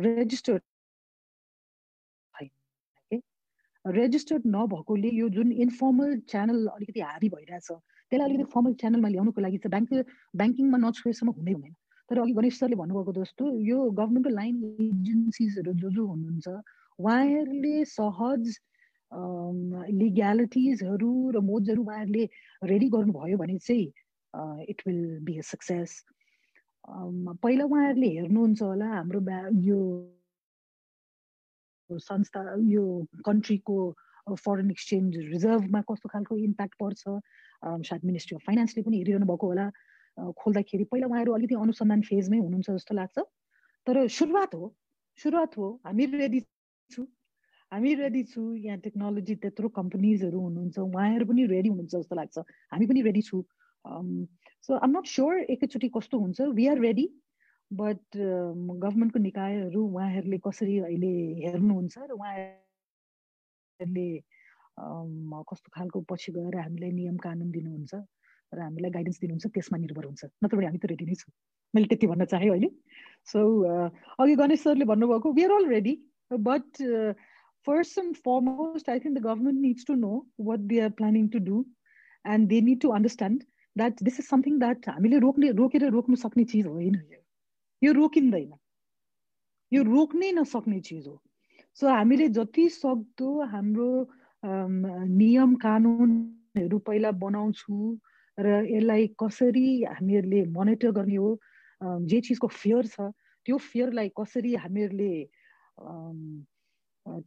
रेजिस्टर्ड 0.06 0.62
रेजिस्टर्ड 3.84 4.42
नभएकोले 4.46 5.08
यो 5.14 5.28
जुन 5.28 5.52
इन्फर्मल 5.62 6.18
च्यानल 6.28 6.66
अलिकति 6.66 7.00
हाबी 7.00 7.28
भइरहेछ 7.28 7.66
त्यसलाई 7.70 8.28
अलिकति 8.28 8.50
फर्मल 8.54 8.74
च्यानलमा 8.82 9.08
ल्याउनुको 9.08 9.40
लागि 9.40 9.58
चाहिँ 9.58 9.72
ब्याङ्क 9.74 10.06
ब्याङ्किङमा 10.36 10.78
नछोएसम्म 10.84 11.30
हुँदै 11.38 11.52
हुँदैन। 11.52 11.74
तर 12.14 12.20
अघि 12.20 12.32
गणेश 12.32 12.58
सरले 12.58 12.76
भन्नुभएको 12.76 13.12
जस्तो 13.12 13.44
यो 13.66 13.78
गभर्मेन्टको 13.98 14.30
लाइन 14.30 14.54
एजेन्सिजहरू 14.86 15.72
जो 15.82 15.90
जो 15.90 16.06
हुनुहुन्छ 16.06 16.48
उहाँहरूले 16.98 17.84
सहज 17.90 18.42
लिग्यालिटिजहरू 20.02 21.12
र 21.34 21.40
मोजहरू 21.50 21.82
उहाँहरूले 21.82 22.24
रेडी 22.70 22.88
गर्नुभयो 22.94 23.36
भने 23.38 23.58
चाहिँ 23.58 23.86
it 24.70 24.82
will 24.86 25.02
be 25.26 25.38
a 25.38 25.46
success 25.50 25.90
पहिला 27.42 27.64
उहाँहरूले 27.64 28.10
हेर्नुहुन्छ 28.18 28.62
होला 28.62 28.88
हाम्रो 28.94 29.20
यो 29.68 29.80
संस्था 31.90 32.42
यो 32.70 32.84
कन्ट्रीको 33.26 33.78
फरेन 34.44 34.70
एक्सचेन्ज 34.70 35.16
रिजर्भमा 35.34 35.80
कस्तो 35.90 36.08
खालको 36.08 36.36
इम्प्याक्ट 36.36 36.74
पर्छ। 36.82 37.02
सायद 37.88 38.04
मिनिस्ट्री 38.04 38.36
अफ 38.36 38.42
फाइनेन्सले 38.46 38.82
पनि 38.82 38.96
हेरिरहनु 38.98 39.26
भएको 39.26 39.46
होला। 39.46 39.66
खोल्दाखेरि 40.18 40.84
पहिला 40.90 41.06
उहाँहरू 41.06 41.32
अलिकति 41.34 41.54
अनुसन्धान 41.64 42.00
फेजमै 42.10 42.38
हुनुहुन्छ 42.38 42.70
जस्तो 42.70 42.94
लाग्छ। 42.94 43.18
तर 43.86 44.06
सुरुवात 44.18 44.54
हो 44.54 44.74
सुरुवात 45.18 45.56
हो। 45.58 45.66
हामी 45.86 46.04
रेडी 46.14 46.40
छु। 46.90 47.02
हामी 47.72 47.94
रेडी 47.94 48.22
छु। 48.30 48.42
यहाँ 48.66 48.78
टेक्नोलोजी 48.86 49.34
त्यत्रो 49.42 49.68
कम्पनीजहरू 49.78 50.38
हुनुहुन्छ। 50.40 50.78
उहाँहरू 50.78 51.24
पनि 51.26 51.42
रेडी 51.54 51.68
हुनुहुन्छ 51.68 51.94
जस्तो 51.96 52.14
लाग्छ। 52.16 52.36
हामी 52.72 52.86
पनि 52.86 53.00
रेडी 53.08 53.22
छु। 53.28 53.42
सो 54.64 54.70
आम 54.84 54.90
नट 54.96 55.06
स्योर 55.06 55.34
एकैचोटि 55.54 55.88
कस्तो 55.96 56.18
हुन्छ। 56.18 56.40
वी 56.58 56.66
आर 56.72 56.78
रेडी 56.86 57.06
बट 57.70 58.02
गभर्मेन्टको 58.16 59.18
निकायहरू 59.18 59.80
उहाँहरूले 59.84 60.38
कसरी 60.46 60.78
अहिले 60.88 61.12
हेर्नुहुन्छ 61.44 61.94
र 61.98 62.10
उहाँहरूले 62.18 64.08
कस्तो 65.50 65.68
खालको 65.74 65.98
पछि 66.10 66.32
गएर 66.32 66.54
हामीलाई 66.58 66.90
नियम 66.90 67.16
कानुन 67.26 67.50
दिनुहुन्छ? 67.50 67.92
र 68.54 68.60
हामीलाई 68.60 68.90
गाइडेन्स 68.96 69.20
दिनुहुन्छ 69.20 69.46
त्यसमा 69.54 69.78
निर्भर 69.78 70.04
हुन्छ। 70.04 70.24
नत्र 70.44 70.64
हामी 70.64 70.78
त 70.78 70.90
रेडी 70.92 71.04
नै 71.06 71.14
छौँ। 71.20 71.32
मैले 71.74 71.86
त्यति 71.92 72.06
भन्न 72.06 72.24
चाहेँ 72.32 72.50
अहिले। 72.50 72.70
सो 73.26 73.40
अघि 74.18 74.34
गणेश 74.36 74.60
सरले 74.62 74.84
भन्नुभएको 74.84 75.32
we 75.32 75.44
are 75.44 75.52
all 75.52 75.66
ready 75.68 75.94
but 76.30 76.82
first 77.66 77.98
and 77.98 78.16
foremost 78.24 78.90
I 78.90 78.98
think 79.00 79.18
the 79.18 79.22
government 79.26 79.60
needs 79.60 79.86
to 79.86 79.94
know 79.94 80.12
what 80.40 80.60
they 80.72 80.80
are 80.80 80.90
planning 81.00 81.28
to 81.28 81.38
do 81.50 81.64
and 82.24 82.48
they 82.48 82.60
need 82.60 82.80
to 82.80 82.88
understand 82.98 83.44
that 83.76 84.02
this 84.02 84.20
is 84.20 84.26
something 84.26 84.58
that 84.58 84.88
हामीले 84.88 85.18
रोक्ने 85.18 85.50
रोकेर 85.60 85.88
रोक्नु 85.90 86.16
सक्ने 86.16 86.44
चिज 86.44 86.66
होइन 86.66 86.94
यो। 87.12 87.20
यो 87.82 87.92
रोकिँदैन। 87.92 88.52
यो 89.72 89.82
रोक्नै 89.82 90.32
नसक्ने 90.32 90.80
चिज 90.80 91.06
हो। 91.06 91.16
सो 91.78 91.88
हामीले 91.88 92.28
जति 92.28 92.68
सक्दो 92.68 93.30
हाम्रो 93.52 93.90
नियम 94.42 95.54
कानुनहरू 95.54 96.78
पहिला 96.78 97.10
बनाउँछु 97.24 97.76
र 98.38 98.46
यसलाई 98.66 99.06
कसरी 99.18 99.66
हामीहरूले 99.84 100.44
मोनिटर 100.50 100.90
गर्ने 100.90 101.16
हो 101.16 101.30
जे 102.06 102.20
चिजको 102.20 102.48
फियर 102.48 102.86
छ 102.86 103.10
त्यो 103.46 103.56
फियरलाई 103.58 104.08
कसरी 104.20 104.54
हामीहरूले 104.54 105.12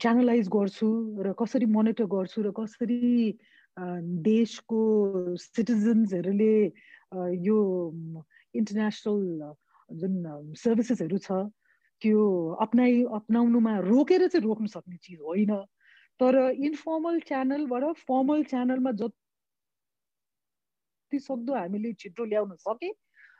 च्यानलाइज 0.01 0.47
गर्छु 0.49 0.89
र 1.21 1.33
कसरी 1.39 1.65
मोनिटर 1.65 2.05
गर्छु 2.05 2.41
र 2.41 2.51
कसरी 2.51 3.37
देशको 4.25 4.81
सिटिजन्सहरूले 5.37 6.55
यो 7.45 7.57
इन्टरनेसनल 8.53 9.53
जुन 9.89 10.13
सर्भिसेसहरू 10.57 11.17
छ 11.17 11.39
त्यो 12.01 12.23
अप्नाइ 12.61 13.03
अप्नाउनुमा 13.19 13.77
रोकेर 13.85 14.27
चाहिँ 14.27 14.43
रोक्नु 14.43 14.67
सक्ने 14.67 14.97
चिज 14.97 15.19
होइन। 15.21 15.53
तर 16.19 16.35
इन्फर्मल 16.67 17.19
च्यानलबाट 17.29 17.83
फर्मल 18.01 18.43
च्यानलमा 18.43 18.91
जति 18.91 19.17
सक्दो 21.11 21.53
हामीले 21.53 21.93
छिटो 21.93 22.23
ल्याउन 22.25 22.55
सके 22.59 22.91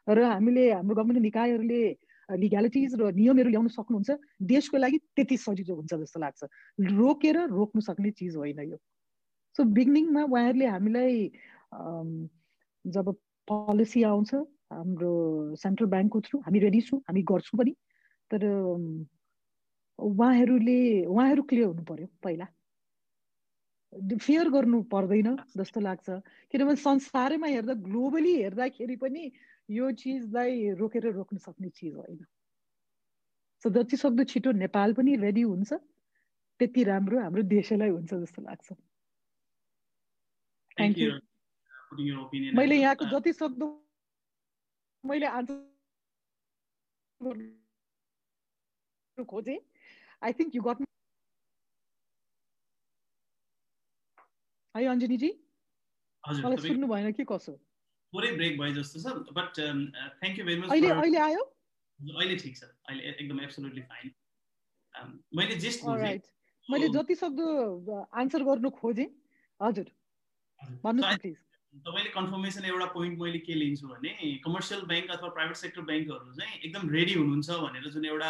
र 0.07 0.23
हामीले 0.23 0.71
हाम्रो 0.71 0.95
गभर्मेन्ट 0.95 1.21
निकायहरूले 1.21 1.81
लिग्यालिटिज 2.29 2.95
र 2.95 3.11
नियमहरू 3.13 3.49
ल्याउन 3.49 3.67
सक्नुहुन्छ 3.67 4.09
देशको 4.41 4.77
लागि 4.77 4.97
त्यति 5.15 5.37
सजिलो 5.37 5.75
हुन्छ 5.75 5.93
जस्तो 5.95 6.19
लाग्छ 6.19 6.43
रोकेर 6.79 7.37
रोक्नु 7.49 7.81
सक्ने 7.81 8.11
चिज 8.11 8.35
होइन 8.35 8.59
यो 8.61 8.77
सो 9.55 9.63
बिगिनिङमा 9.63 10.23
उहाँहरूले 10.23 10.65
हामीलाई 10.65 11.15
जब 12.85 13.15
पोलिसी 13.47 14.03
आउँछ 14.03 14.33
हाम्रो 14.71 15.11
सेन्ट्रल 15.55 15.87
ब्याङ्कको 15.87 16.21
थ्रु 16.21 16.39
हामी 16.39 16.59
रेडी 16.59 16.81
छौँ 16.81 16.99
हामी 16.99 17.21
गर्छौँ 17.23 17.59
पनि 17.59 17.73
तर 18.31 18.43
उहाँहरूले 19.99 21.05
उहाँहरू 21.05 21.43
क्लियर 21.43 21.67
हुनु 21.67 21.83
पर्यो 21.83 22.07
पहिला 22.23 22.47
फेयर 23.93 24.49
गर्नु 24.49 24.81
पर्दैन 24.91 25.35
जस्तो 25.57 25.79
लाग्छ। 25.79 26.09
किनभने 26.51 26.75
संसारैमा 26.75 27.47
हेर्दा 27.47 27.73
ग्लोबली 27.87 28.33
हेर्दाखेरि 28.35 28.95
पनि 28.99 29.31
यो 29.69 29.91
चिजलाई 30.01 30.75
रोकेर 30.79 31.05
रोक्न 31.11 31.37
सक्ने 31.37 31.69
चिज 31.69 31.93
होइन। 31.95 32.25
सो 33.63 33.69
जति 33.69 33.97
सक्दो 33.97 34.23
छिटो 34.23 34.51
नेपाल 34.51 34.93
पनि 34.93 35.15
रेडी 35.17 35.41
हुन्छ 35.41 35.73
त्यति 36.59 36.83
राम्रो 36.83 37.19
हाम्रो 37.21 37.43
देशलाई 37.47 37.89
हुन्छ 37.89 38.13
जस्तो 38.13 38.41
लाग्छ। 38.41 38.67
थ्याङ्क 40.77 40.97
यू 40.97 41.11
मैले 42.53 42.75
यहाँको 42.75 43.05
जति 43.11 43.31
सक्दो 43.33 43.65
मैले 45.03 45.27
आन्सर 45.27 45.63
खोजेँ। 49.17 49.59
आई 50.23 50.33
थिङ्क 50.33 50.55
यु 50.55 50.61
गट 50.61 50.86
है 54.77 54.85
अञ्जनीजी? 54.93 55.31
मलाई 56.23 56.57
सुन्नु 56.67 56.87
भएन 56.93 57.11
के 57.19 57.23
कसो? 57.33 57.53
पुरै 58.13 58.31
ब्रेक 58.37 58.57
भयो 58.59 58.73
जस्तो 58.79 58.97
छ 59.03 59.35
but 59.37 59.47
thank 59.57 60.39
you 60.39 60.45
very 60.45 60.59
much 60.61 60.69
अहिले 60.71 60.89
अहिले 61.01 61.19
आयो? 61.27 61.43
अहिले 61.99 62.35
ठिक 62.43 62.57
छ। 62.57 62.63
अहिले 62.63 63.03
एकदम 63.11 63.39
एब्सोल्युटली 63.49 63.83
फाइन 63.91 64.09
मैले 65.39 65.55
जेस्ट 65.65 65.79
मैले 66.69 66.87
जति 66.95 67.15
सक्दो 67.15 67.47
आन्सर 68.21 68.43
गर्नु 68.51 68.69
खोजेँ। 68.79 69.09
हजुर। 69.59 69.87
भन्नुहोस् 70.83 71.19
प्लिज 71.21 71.37
तपाईँले 71.85 72.09
कन्फर्मेसन 72.09 72.65
एउटा 72.65 72.85
पोइन्ट 72.93 73.19
मैले 73.21 73.39
के 73.47 73.53
लिन्छु 73.53 73.87
भने 73.87 74.11
कमर्सियल 74.45 74.81
ब्याङ्क 74.91 75.11
अथवा 75.15 75.29
प्राइभेट 75.37 75.57
सेक्टर 75.57 75.81
ब्याङ्कहरू 75.89 76.33
चाहिँ 76.39 76.59
एकदम 76.59 76.89
रेडी 76.97 77.13
हुनुहुन्छ 77.13 77.57
भनेर 77.65 77.89
जुन 77.95 78.05
एउटा 78.11 78.29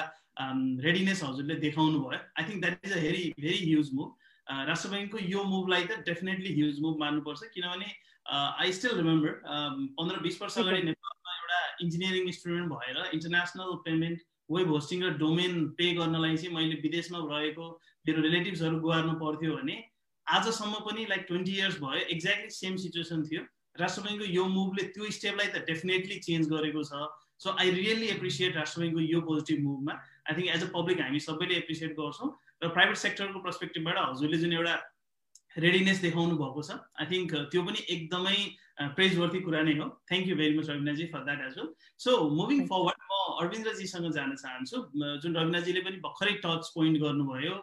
रेडिनेस 0.85 1.23
हजुरले 1.23 1.55
देखाउनु 1.63 1.99
भयो 2.03 2.19
I 2.19 2.43
think 2.49 2.59
that 2.65 2.85
is 2.85 2.93
a 2.93 2.99
very 3.05 3.23
very 3.39 3.61
huge 3.63 3.93
move 3.99 4.09
Rastra 4.49 4.89
ब्याङ्कको 4.89 5.17
यो 5.33 5.43
मुभलाई 5.53 5.83
त 5.83 5.99
डेफिनेटली 6.09 6.53
ह्युज 6.59 6.79
मुभ 6.85 6.99
मान्नुपर्छ 6.99 7.49
किनभने 7.55 7.89
आई 8.35 8.71
स्टिल 8.77 8.95
रिमेम्बर 8.97 9.31
पन्ध्र 9.99 10.19
बिस 10.23 10.41
वर्ष 10.41 10.57
अगाडि 10.63 10.81
नेपालमा 10.87 11.35
एउटा 11.41 11.59
इन्जिनियरिङ 11.85 12.31
स्टुडेन्ट 12.37 12.71
भएर 12.73 13.03
इन्टरनेसनल 13.17 13.75
पेमेन्ट 13.89 14.25
वेब 14.55 14.71
होस्टिङ 14.75 15.03
र 15.03 15.09
डोमेन 15.21 15.67
पे 15.77 15.91
गर्नलाई 15.99 16.37
चाहिँ 16.37 16.55
मैले 16.55 16.79
विदेशमा 16.87 17.19
रहेको 17.35 17.67
मेरो 18.07 18.21
रिलेटिभ्सहरू 18.25 18.79
गुहार्नु 18.87 19.13
पर्थ्यो 19.21 19.59
भने 19.59 19.77
आजसम्म 20.27 20.79
पनि 20.87 21.05
लाइक 21.11 21.25
ट्वेन्टी 21.27 21.53
इयर्स 21.59 21.79
भयो 21.83 22.01
एक्ज्याक्टली 22.15 22.49
सेम 22.55 22.75
सिचुएसन 22.83 23.23
थियो। 23.27 23.41
राष्ट्र 23.81 24.01
ब्याङ्कको 24.01 24.27
यो 24.37 24.45
मुभले 24.53 24.83
त्यो 24.95 25.09
स्टेपलाई 25.17 25.47
त 25.47 25.63
डेफिनेटली 25.67 26.19
चेन्ज 26.27 26.49
गरेको 26.53 26.83
छ। 26.89 27.07
सो 27.43 27.51
आई 27.61 27.69
रियली 27.71 28.07
एप्रिसिएट 28.15 28.55
राष्ट्र 28.55 28.81
ब्याङ्कको 28.81 29.03
यो 29.13 29.19
positive 29.29 29.59
मुभमा 29.65 29.93
I 29.93 30.35
think 30.39 30.49
as 30.55 30.63
a 30.63 30.69
public 30.75 31.01
हामी 31.01 31.19
सबैले 31.27 31.55
एप्रिसिएट 31.63 31.91
गर्छौँ। 31.99 32.29
र 32.61 32.69
प्राइभेट 32.75 32.97
सेक्टरको 32.97 33.39
पर्सपेक्टिभबाट 33.39 33.97
हजुरले 34.03 34.37
जुन 34.37 34.53
एउटा 34.53 34.75
रेडिनेस 35.65 35.99
देखाउनु 36.01 36.37
भएको 36.37 36.63
छ 36.63 36.77
आई 37.01 37.05
थिङ्क 37.11 37.35
त्यो 37.51 37.61
पनि 37.67 37.83
एकदमै 37.89 38.37
प्रेजवर्थी 38.97 39.39
कुरा 39.45 39.61
नै 39.67 39.73
हो। 39.77 39.85
Thank 40.09 40.27
you 40.29 40.35
very 40.41 40.57
much 40.57 40.69
Rabinaji 40.69 41.05
for 41.13 41.23
that 41.27 41.39
as 41.45 41.55
well 41.59 41.69
so 42.03 42.17
moving 42.39 42.59
forward 42.71 42.99
म 43.03 43.21
अरविन्द्रजीसँग 43.43 44.11
जान 44.17 44.35
चाहन्छु। 44.41 44.81
जुन 45.23 45.37
रविनाजीले 45.37 45.81
पनि 45.87 46.01
भर्खरै 46.03 46.33
टच 46.43 46.69
पोइन्ट 46.75 47.01
गर्नुभयो 47.05 47.55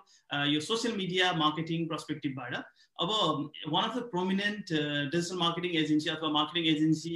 यो 0.54 0.60
सोसियल 0.70 0.96
मिडिया 0.96 1.32
मार्केटिङ 1.42 1.86
पर्सपेक्टिभबाट 1.92 2.54
अब 2.98 3.14
one 3.76 3.84
of 3.84 3.94
the 3.96 4.02
prominent 4.10 4.74
digital 5.14 5.38
marketing 5.38 5.78
agency 5.84 6.10
अथवा 6.10 6.34
मार्केटिङ 6.40 6.68
एजेन्सी 6.74 7.14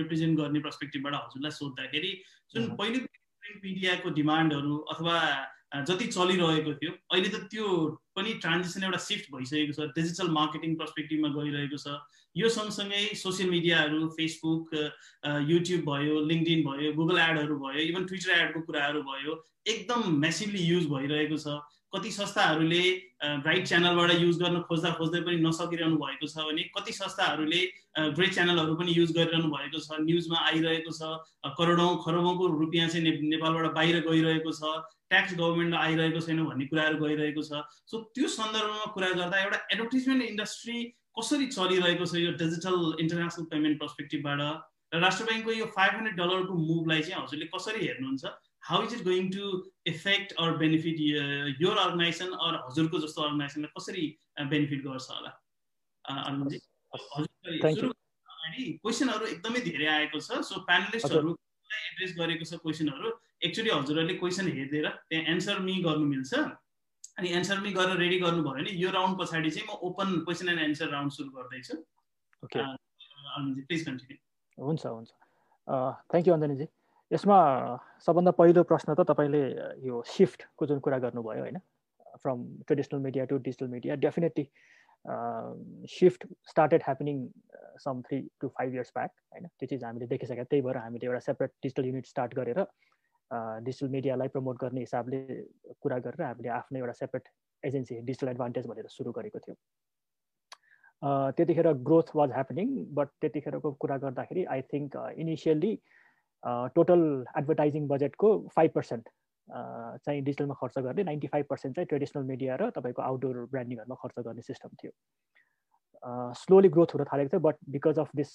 रिप्रेजेन्ट 0.00 0.38
गर्ने 0.40 0.60
पर्सपेक्टिभबाट 0.66 1.14
हजुरलाई 1.14 1.58
सोद्धाखेरि 1.60 2.12
जुन 2.54 2.68
पहिले 2.82 3.06
प्रिन्ट 3.06 3.64
मिडियाको 3.64 4.14
डिमान्डहरू 4.18 4.76
अथवा 4.94 5.16
जति 5.72 6.06
चलिरहेको 6.06 6.72
थियो 6.78 6.92
अहिले 7.14 7.28
त 7.28 7.46
त्यो 7.50 7.66
पनि 8.16 8.32
ट्रान्जेक्सन 8.42 8.84
एउटा 8.84 8.98
सिफ्ट 9.02 9.26
भइसकेको 9.34 9.72
छ। 9.72 9.86
डिजिटल 9.98 10.30
मार्केटिङ 10.36 10.74
पर्सपेक्टिभमा 10.80 11.28
गइरहेको 11.36 11.78
छ। 11.78 11.94
यो 12.36 12.48
सँगसँगै 12.54 13.02
सोसियल 13.20 13.50
मिडियाहरू 13.50 14.08
फेसबुक 14.16 14.74
युट्युब 15.50 15.82
भयो 15.86 16.20
लिङ्कडिन 16.30 16.60
भयो 16.66 16.92
गुगल 16.98 17.18
एडहरू 17.18 17.58
भयो 17.62 17.86
इभन 17.86 18.04
ट्विटर 18.10 18.30
एडको 18.38 18.60
कुराहरू 18.66 19.02
भयो 19.02 19.36
एकदम 19.66 20.00
मेसिभली 20.24 20.62
युज 20.64 20.86
भइरहेको 20.90 21.38
छ। 21.38 21.60
कति 21.92 22.10
संस्थाहरूले 22.12 22.82
राइट 23.46 23.66
च्यानलबाट 23.66 24.10
युज 24.20 24.36
गर्न 24.42 24.60
खोज्दा 24.68 24.90
खोज्दै 24.98 25.20
पनि 25.26 25.36
नसकिरहनु 25.46 25.96
भएको 26.02 26.26
छ 26.32 26.46
भने 26.48 26.62
कति 26.76 26.92
संस्थाहरूले 26.98 27.60
ग्रेट 28.18 28.32
च्यानलहरू 28.34 28.74
पनि 28.80 28.94
युज 28.98 29.12
गरिरहनु 29.16 29.50
भएको 29.54 29.80
छ 29.86 29.98
न्युजमा 30.06 30.38
आइरहेको 30.50 30.92
छ 30.98 31.50
करोडौँ 31.58 31.90
खरबौँको 32.06 32.46
रुपियाँ 32.62 32.88
चाहिँ 32.94 33.18
नेपालबाट 33.34 33.74
बाहिर 33.74 34.00
गइरहेको 34.06 34.52
छ 34.60 34.72
ट्याक्स 35.10 35.34
गभर्मेन्टमा 35.34 35.78
आइरहेको 35.82 36.20
छैन 36.26 36.44
भन्ने 36.46 36.66
कुराहरू 36.70 37.04
गइरहेको 37.04 37.42
छ। 37.42 37.62
सो 37.90 37.98
त्यो 38.14 38.28
सन्दर्भमा 38.38 38.86
कुरा 38.94 39.08
गर्दा 39.20 39.40
एउटा 39.44 39.58
एडभर्टिजमेन्ट 39.74 40.22
इन्डस्ट्री 40.30 40.76
कसरी 41.18 41.46
चलिरहेको 41.56 42.06
छ 42.06 42.22
यो 42.26 42.32
डिजिटल 42.44 42.76
इन्टरनेसनल 43.04 43.50
पेमेन्ट 43.54 43.80
पर्सपेक्टिभबाट 43.80 44.40
र 44.94 45.00
राष्ट्र 45.02 45.24
ब्याङ्कको 45.24 45.52
यो 45.56 45.66
फाइभ 45.74 45.92
हन्ड्रेड 45.96 46.16
डलरको 46.22 46.54
मुभलाई 46.60 47.02
चाहिँ 47.02 47.22
हजुरले 47.22 47.50
कसरी 47.56 47.82
हेर्नुहुन्छ? 47.86 48.24
How 48.62 48.84
is 48.84 48.94
it 48.94 49.04
going 49.04 49.30
to 49.30 49.52
effect 49.86 50.32
or 50.38 50.56
benefit 50.56 51.00
यो 51.60 51.70
अर्गनाइजेसन 51.76 52.32
अर 52.40 52.58
हजुरको 52.60 53.00
जस्तो 53.00 53.22
अर्गनाइजेसनलाई 53.22 53.72
कसरी 53.76 54.06
बेनिफिट 54.48 54.84
गर्छ 54.84 55.06
होला 55.10 55.32
हजुर 57.62 57.92
क्वेसनहरू 58.78 59.26
एकदमै 59.26 59.60
धेरै 59.62 59.86
आएको 59.88 60.20
छ 60.20 60.40
सो 60.46 60.64
प्यानलिस्टहरू 60.64 61.36
एड्रेस 61.70 62.14
गरेको 62.16 62.44
छ 62.44 62.58
क्वेसनहरू 62.62 63.12
एक्चुली 63.42 63.70
हजुरहरूले 63.70 64.16
क्वेसन 64.16 64.50
हेरिदिएर 64.50 64.88
त्यहाँ 65.04 65.34
एन्सर 65.34 65.62
मी 65.68 65.76
गर्नु 65.82 66.08
मिल्छ 66.08 66.42
अनि 67.14 67.30
एन्सर 67.34 67.60
मी 67.60 67.72
गरेर 67.72 67.96
रेडी 67.98 68.18
गर्नुभयो 68.18 68.54
भने 68.54 68.74
यो 68.78 68.90
राउन्ड 68.90 69.20
पछाडि 69.20 69.50
चाहिँ 69.50 69.68
म 69.68 69.78
open 69.88 70.18
question 70.26 70.48
and 70.48 70.62
answer 70.62 70.90
round 70.90 71.12
सुरु 71.12 71.30
गर्दैछु 71.32 71.78
प्लिज 73.64 73.86
कन्टिन्यू 73.86 74.16
हुन्छ 74.58 74.86
हुन्छ 74.88 75.10
थ्याङ्क 76.10 76.28
यू 76.28 76.34
अञ्जनीजी 76.34 76.66
यसमा 77.10 77.38
सबभन्दा 78.06 78.30
पहिलो 78.38 78.62
प्रश्न 78.70 78.94
त 78.94 79.06
तपाईँले 79.06 79.42
यो 79.86 80.02
सिफ्टको 80.08 80.66
जुन 80.66 80.78
कुरा 80.80 80.98
गर्नुभयो 81.04 81.42
होइन 81.42 81.58
from 82.22 82.44
traditional 82.66 83.00
media 83.02 83.24
to 83.30 83.38
digital 83.46 83.68
media 83.70 83.94
definitely 84.04 84.44
shift 85.90 86.26
started 86.50 86.82
happening 86.86 87.26
some 87.84 88.00
three 88.06 88.20
to 88.40 88.48
five 88.56 88.74
years 88.74 88.92
back 88.96 89.10
होइन। 89.32 89.46
त्यो 89.58 89.66
चिज 89.66 89.84
हामीले 89.84 90.06
देखिसकेका 90.06 90.44
त्यही 90.44 90.62
भएर 90.62 90.76
हामीले 90.76 91.06
एउटा 91.06 91.20
सेपरेट 91.26 91.50
डिजिटल 91.62 91.84
युनिट 91.86 92.06
स्टार्ट 92.06 92.34
गरेर 92.38 92.64
डिजिटल 93.66 93.88
मिडियालाई 93.90 94.28
प्रमोट 94.34 94.56
गर्ने 94.60 94.80
हिसाबले 94.80 95.20
कुरा 95.82 95.98
गरेर 96.06 96.22
हामीले 96.22 96.48
आफ्नो 96.56 96.78
एउटा 96.78 96.92
सेपरेट 97.02 97.28
एजेन्सी 97.62 98.00
डिजिटल 98.00 98.28
एडभान्टेज 98.28 98.66
भनेर 98.66 98.86
सुरु 98.96 99.12
गरेको 99.12 99.38
थियौँ। 99.46 99.56
त्यतिखेर 101.36 101.72
ग्रोथ 101.88 102.16
वाज 102.16 102.30
ह्यापनिङ 102.32 102.68
बट 102.94 103.08
त्यतिखेरको 103.20 103.72
कुरा 103.82 103.96
गर्दाखेरि 104.04 104.44
I 104.54 104.62
think 104.72 104.96
initially 105.16 105.72
total 106.44 107.00
advertising 107.38 107.88
बजेटको 107.88 108.28
फाइभ 108.56 108.70
पर्सेन्ट 108.74 109.08
चाहिँ 109.48 110.22
डिजिटलमा 110.22 110.54
खर्च 110.60 110.78
गर्ने 110.78 111.02
नाइन्टी 111.04 111.26
फाइभ 111.28 111.46
पर्सेन्ट 111.50 111.76
चाहिँ 111.76 111.86
ट्रेडिसनल 111.86 112.24
मिडिया 112.26 112.56
र 112.56 112.70
तपाईँको 112.76 113.02
आउटडोर 113.02 113.44
ब्रान्डिङहरूमा 113.52 113.96
खर्च 114.02 114.24
गर्ने 114.26 114.42
सिस्टम 114.42 114.76
थियो। 114.82 114.92
स्लोली 116.40 116.68
ग्रोथ 116.74 116.94
हुन 116.94 117.04
थालेको 117.04 117.30
थियो 117.30 117.40
but 117.40 117.56
because 117.70 117.98
of 117.98 118.10
this 118.16 118.30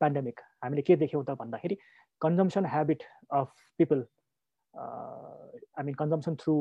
pandemic 0.00 0.40
हामीले 0.64 0.82
के 0.82 0.96
देख्यौँ 1.02 1.24
त 1.24 1.36
भन्दाखेरि 1.42 1.76
consumption 2.20 2.66
habit 2.66 3.02
of 3.40 3.52
people 3.78 4.04
I 4.74 5.84
mean 5.84 5.94
consumption 5.94 6.34
through 6.42 6.54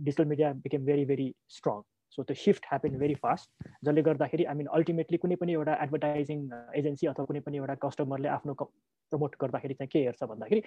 digital 0.00 0.24
media 0.34 0.52
became 0.66 0.84
very 0.84 1.04
very 1.04 1.28
strong 1.56 1.80
so 2.18 2.22
त्यो 2.22 2.34
सिफ्ट 2.42 2.66
ह्यापन 2.70 2.98
भेरी 2.98 3.14
फास्ट 3.24 3.66
जसले 3.84 4.02
गर्दाखेरि 4.02 4.44
आई 4.52 4.54
मिन 4.60 4.66
अल्टिमेटली 4.78 5.18
कुनै 5.24 5.36
पनि 5.42 5.52
एउटा 5.52 5.74
एडभर्टाइजिङ 5.86 6.46
एजेन्सी 6.82 7.06
अथवा 7.06 7.24
कुनै 7.32 7.40
पनि 7.48 7.56
एउटा 7.64 7.74
कस्टमरले 7.86 8.28
आफ्नो 8.36 8.54
प्रमोट 9.10 9.36
गर्दाखेरि 9.42 9.74
चाहिँ 9.74 9.88
के 9.92 10.04
हेर्छ 10.04 10.22
भन्दाखेरि 10.24 10.62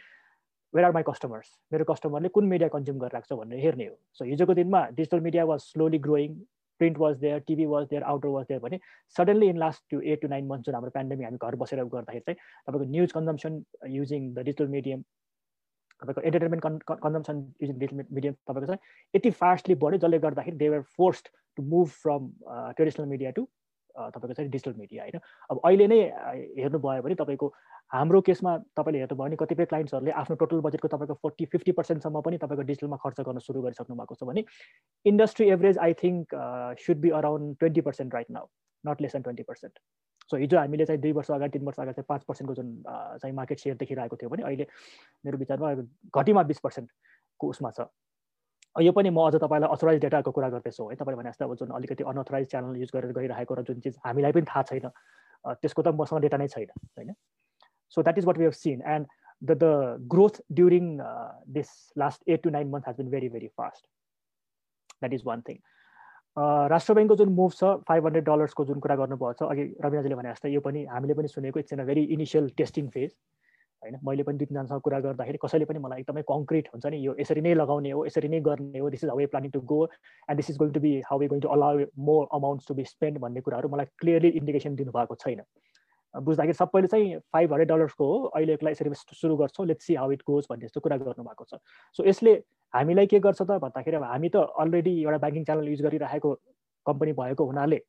वेयर 0.74 0.86
आर 0.86 0.92
माई 0.94 1.04
कस्टमर्स 1.10 1.48
मेरो 1.74 1.86
कस्टमरले 1.92 2.30
कुन 2.36 2.46
मिडिया 2.48 2.70
कन्ज्युम 2.76 2.98
गरिरहेको 3.00 3.36
छ 3.36 3.40
भनेर 3.40 3.60
हेर्ने 3.60 3.86
हो। 3.86 3.96
सो 4.18 4.26
हिजोको 4.26 4.54
दिनमा 4.60 4.82
digital 4.98 5.20
media 5.28 5.46
was 5.46 5.60
slowly 5.62 6.00
growing 6.08 6.36
print 6.80 6.98
was 6.98 7.18
there 7.20 7.40
TV 7.48 7.66
was 7.72 7.88
there 7.88 8.04
outdoor 8.12 8.32
was 8.32 8.46
there 8.50 8.60
भने 8.62 8.80
suddenly 9.16 9.48
in 9.54 9.58
last 9.64 9.84
two 9.92 10.00
eight 10.02 10.22
to 10.22 10.28
nine 10.28 10.48
month 10.48 10.66
जुन 10.66 10.76
हाम्रो 10.76 10.92
पेन्डेमिक 10.96 11.26
हामी 11.26 11.38
घर 11.48 11.56
बसेर 11.64 11.84
गर्दाखेरि 11.84 12.24
चाहिँ 12.28 12.38
तपाईँको 12.68 12.92
news 12.92 13.12
consumption 13.18 13.64
using 13.96 14.34
the 14.34 14.46
digital 14.50 14.68
medium 14.78 15.02
तपाईँको 16.02 16.22
entertainment 16.22 16.64
con 16.64 17.00
consumption 17.04 17.44
using 17.62 17.78
digital 17.80 18.06
medium 18.20 18.34
तपाईँको 18.34 18.68
चाहिँ 18.68 18.80
यति 19.14 19.32
फास्टली 19.42 19.76
बढ्यो 19.84 20.00
जसले 20.06 20.20
गर्दाखेरि 20.28 20.58
they 20.58 20.70
were 20.70 20.82
forced 20.98 21.28
to 21.58 21.64
move 21.74 21.88
from 22.04 22.32
traditional 22.48 23.08
media 23.14 23.32
to 23.38 23.46
तपाईँको 23.96 24.34
चाहिँ 24.34 24.52
डिजिटल 24.52 24.74
मिडिया 24.80 25.04
होइन? 25.04 25.20
अब 25.52 25.60
अहिले 25.66 25.88
नै 25.88 26.00
हेर्नुभयो 26.58 27.02
भने 27.04 27.16
तपाईँको 27.22 27.54
हाम्रो 27.92 28.22
केसमा 28.22 28.58
तपाईँले 28.78 29.00
हेर्नुभयो 29.00 29.24
भने 29.24 29.36
कतिपय 29.36 29.66
क्लाइन्ट्सहरूले 29.66 30.12
आफ्नो 30.22 30.36
टोटल 30.42 30.60
बजेटको 30.68 30.88
तपाईँको 30.88 31.14
फोर्टी 31.22 31.46
फिफ्टी 31.54 31.72
पर्सेन्टसम्म 31.80 32.22
पनि 32.22 32.38
तपाईँको 32.44 32.64
डिजिटलमा 32.70 32.98
खर्च 33.04 33.20
गर्न 33.22 33.40
सुरु 33.48 33.62
गरिसक्नु 33.62 33.96
भएको 33.96 34.16
छ 34.16 34.24
भने 34.24 34.44
industry 35.06 35.50
average 35.52 35.78
I 35.88 35.94
think 36.04 36.36
should 36.86 37.02
be 37.02 37.10
around 37.20 37.58
twenty 37.60 37.82
percent 37.82 38.14
right 38.14 38.30
now 38.32 38.48
not 38.84 39.02
less 39.02 39.14
than 39.14 39.24
twenty 39.24 39.44
percent 39.44 39.80
so 40.32 40.38
हिजो 40.38 40.58
हामीले 40.58 40.86
चाहिँ 40.86 41.02
दुई 41.02 41.12
वर्ष 41.12 41.32
अगाडि 41.32 41.58
तिन 41.58 41.66
वर्ष 41.66 41.80
अगाडि 41.80 41.94
चाहिँ 41.94 42.06
पाँच 42.10 42.24
पर्सेन्टको 42.28 42.56
जुन 42.56 42.70
चाहिँ 43.22 43.36
मार्केट 43.36 43.60
सेयर 43.60 43.76
देखिरहेको 43.78 44.16
थियो 44.16 44.30
भने 44.30 44.44
अहिले 44.44 44.68
मेरो 45.26 45.38
विचारमा 45.38 45.74
घटीमा 46.16 46.44
बिस 46.54 46.60
पर्सेन्टको 46.60 47.50
उसमा 47.50 47.72
छ। 47.72 47.88
यो 48.76 48.92
पनि 48.96 49.10
म 49.10 49.20
अझ 49.28 49.36
तपाईँलाई 49.36 49.70
अथोराइज 49.76 50.02
डेटाको 50.02 50.32
कुरा 50.32 50.50
गर्दैछु 50.50 50.90
है। 50.90 50.96
तपाईँले 50.96 51.18
भने 51.20 51.30
जस्तो 51.30 51.46
अब 51.46 51.56
जुन 51.60 51.76
अलिकति 51.76 52.04
अनअथोराइज 52.08 52.48
च्यानल 52.52 52.78
युज 52.80 52.92
गरेर 52.96 53.12
गइरहेको 53.20 53.54
र 53.56 53.62
जुन 53.68 53.80
चिज 53.84 54.00
हामीलाई 54.06 54.32
पनि 54.32 54.48
थाहा 54.48 54.64
छैन 54.72 54.88
त्यसको 55.60 55.82
त 55.82 55.88
मसँग 56.00 56.22
डेटा 56.22 56.38
नै 56.38 56.48
छैन 56.48 56.72
होइन? 56.72 57.12
So 57.92 58.02
that 58.02 58.18
is 58.18 58.26
what 58.26 58.38
we 58.38 58.46
have 58.46 58.56
seen. 58.56 58.82
And 58.86 59.06
the, 59.42 59.56
the 59.56 59.74
growth 60.08 60.40
during 60.54 61.02
uh, 61.02 61.32
this 61.48 61.92
last 61.96 62.24
eight 62.28 62.44
to 62.44 62.52
nine 62.52 62.72
months 62.72 62.88
has 62.88 62.96
been 62.96 63.10
very, 63.10 63.28
very 63.28 63.52
fast. 63.58 63.88
That 65.02 65.14
is 65.14 65.26
one 65.26 65.42
thing. 65.44 65.62
राष्ट्र 66.38 66.94
ब्याङ्कको 66.94 67.16
जुन 67.16 67.32
मुभ 67.36 67.52
छ 67.54 67.70
फाइभ 67.88 68.06
हन्ड्रेड 68.06 68.26
डलर्सको 68.26 68.66
जुन 68.66 68.80
कुरा 68.80 68.96
गर्नुभएको 68.96 69.34
छ 69.40 69.48
अघि 69.52 69.64
रविनाजीले 69.86 70.16
भने 70.16 70.30
जस्तै 70.30 70.52
यो 70.52 70.62
पनि 70.68 70.84
हामीले 70.92 71.14
पनि 71.14 71.28
सुनेको 71.28 71.60
it's 71.60 71.74
an 71.74 71.80
a 71.80 71.86
very 71.90 72.04
initial 72.16 72.48
testing 72.62 72.88
phase 72.94 73.12
होइन 73.82 73.98
मैले 74.06 74.24
पनि 74.24 74.38
दुई 74.38 74.46
तिनजनासँग 74.46 74.82
कुरा 74.86 75.00
गर्दाखेरि 75.08 75.42
कसैले 75.44 75.66
पनि 75.66 75.80
मलाई 75.86 76.06
एकदमै 76.06 76.24
कङ्क्रिट 76.32 76.70
हुन्छ 76.74 76.94
नि 76.94 76.98
यो 77.06 77.16
यसरी 77.20 77.42
नै 77.42 77.54
लगाउने 77.62 77.92
हो 77.92 78.06
यसरी 78.06 78.30
नै 78.34 78.40
गर्ने 78.48 78.80
हो 78.80 78.90
this 78.96 79.04
is 79.04 79.10
how 79.10 79.18
we 79.18 79.26
planning 79.36 79.52
to 79.58 79.62
go 79.74 79.80
and 79.86 80.38
this 80.42 80.50
is 80.54 80.58
going 80.64 80.72
to 80.78 80.84
be 80.86 80.94
how 81.10 81.20
we 81.24 81.28
going 81.34 81.42
to 81.48 81.52
allow 81.58 81.88
more 82.10 82.28
amounts 82.40 82.68
to 82.68 82.78
be 82.80 82.86
spend 82.92 83.24
भन्ने 83.26 83.44
कुराहरू 83.48 83.74
मलाई 83.76 83.92
क्लियरली 84.04 84.34
इन्डिकेसन 84.42 84.76
दिनुभएको 84.82 85.20
छैन 85.26 85.44
बुझ्दाखेरि 86.16 86.54
सबैले 86.54 86.88
चाहिँ 86.88 87.18
फाइभ 87.34 87.54
हन्ड्रेड 87.54 87.70
डलर्सको 87.70 88.06
हो 88.06 88.24
अहिलेकोलाई 88.36 88.72
यसरी 88.72 88.94
सुरु 88.96 89.36
गर्छौँ 89.38 89.68
let's 89.68 89.86
see 89.86 89.96
how 89.96 90.12
it 90.12 90.22
goes 90.28 90.48
भन्ने 90.50 90.66
जस्तो 90.66 90.80
कुरा 90.82 90.98
गर्नुभएको 90.98 91.46
छ। 91.46 91.60
सो 91.98 92.06
यसले 92.06 92.34
हामीलाई 92.74 93.08
के 93.08 93.20
गर्छ 93.20 93.42
त 93.42 93.60
भन्दाखेरि 93.64 93.98
अब 93.98 94.04
हामी 94.04 94.30
त 94.30 94.44
अलरेडी 94.60 94.94
एउटा 95.04 95.18
ब्याङ्किङ 95.24 95.44
च्यानल 95.46 95.68
युज 95.70 95.82
गरिरहेको 95.82 96.34
कम्पनी 96.86 97.14
भएको 97.16 97.46
हुनाले 97.46 97.80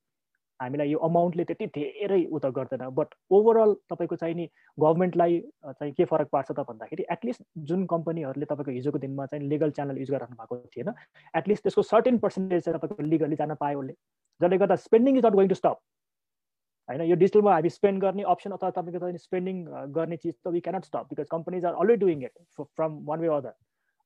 हामीलाई 0.60 0.90
यो 0.90 0.98
अमाउन्टले 1.02 1.44
त्यति 1.44 1.66
धेरै 1.74 2.22
उ 2.24 2.38
गर्दैन। 2.38 2.82
बट 2.94 3.14
ओभरअल 3.34 3.74
तपाईँको 3.90 4.16
चाहिँ 4.16 4.34
नि 4.34 4.46
गभर्मेन्टलाई 4.78 5.38
चाहिँ 5.66 5.92
के 5.92 6.04
फरक 6.04 6.28
पार्छ 6.32 6.50
त 6.50 6.60
भन्दाखेरि 6.68 7.06
एटलिस्ट 7.12 7.42
जुन 7.70 7.86
कम्पनीहरूले 7.92 8.46
तपाईँको 8.46 8.70
हिजोको 8.70 8.98
दिनमा 9.04 9.26
चाहिँ 9.26 9.48
लिगल 9.48 9.70
च्यानल 9.78 9.98
युज 9.98 10.10
गरिरहनु 10.10 10.36
भएको 10.38 10.58
थिएन 10.76 10.92
एटलिस्ट 11.34 11.62
त्यसको 11.62 11.82
सर्टेन 11.82 12.18
पर्सेन्टेज 12.22 12.62
चाहिँ 12.64 12.78
तपाईँको 12.78 13.02
लिगली 13.02 13.36
जान 13.36 13.54
पायो 13.58 13.80
उसले। 13.80 13.94
जसले 14.40 14.58
गर्दा 14.58 14.76
spending 14.86 15.18
is 15.18 15.26
not 15.26 15.34
going 15.34 15.48
to 15.48 15.54
stop 15.54 15.78
होइन 16.88 17.00
यो 17.02 17.16
डिजिटलमा 17.16 17.52
हामी 17.52 17.70
स्पेन्ड 17.70 18.00
गर्ने 18.00 18.22
अप्सन 18.28 18.50
अथवा 18.52 18.70
तपाईँको 18.72 18.98
चाहिँ 19.00 19.18
स्पेन्डिङ 19.20 19.64
गर्ने 19.92 20.16
चिज 20.18 20.34
त 20.36 20.48
we 20.48 20.60
cannot 20.60 20.84
stop 20.84 21.06
because 21.10 21.28
companies 21.30 21.64
are 21.64 21.74
already 21.76 22.00
doing 22.00 22.24
it 22.24 22.32
from 22.60 22.98
one 23.04 23.20
way 23.20 23.28
other 23.34 23.54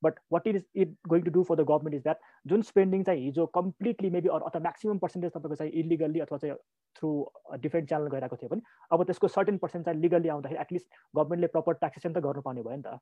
but 0.03 0.19
what 0.33 0.47
is 0.47 0.63
it 0.77 0.95
going 1.09 1.23
to 1.23 1.31
do 1.31 1.43
for 1.43 1.57
the 1.57 1.67
government 1.69 1.95
is 1.95 2.03
that 2.03 2.19
जुन 2.47 2.63
स्पेन्डिङ 2.65 3.03
चाहिँ 3.05 3.23
हिजो 3.23 3.47
कम्प्लिटली 3.55 4.11
मेबी 4.11 4.29
अथवा 4.31 4.61
म्याक्सिमम् 4.61 4.99
पर्सेन्टेज 4.99 5.33
तपाईँको 5.33 5.57
चाहिँ 5.57 5.73
illegally 5.75 6.21
अथवा 6.21 6.39
चाहिँ 6.39 6.57
through 6.97 7.13
different 7.59 7.89
channel 7.89 8.09
गइरहेको 8.09 8.37
थियो 8.37 8.49
भने 8.49 8.63
अब 8.91 9.05
त्यसको 9.05 9.29
सर्टेन 9.31 9.59
पर्सेन्ट 9.59 9.87
चाहिँ 9.87 10.01
लिगल्ली 10.01 10.29
आउँदाखेरि 10.29 10.61
एटलिस्ट 10.61 10.89
गभर्मेन्टले 11.15 11.53
प्रपर 11.57 11.81
ट्याक्सेसन 11.83 12.13
त 12.13 12.25
गर्नुपर्ने 12.29 12.63
भयो 12.63 12.77
नि 12.77 12.83
त 12.83 12.99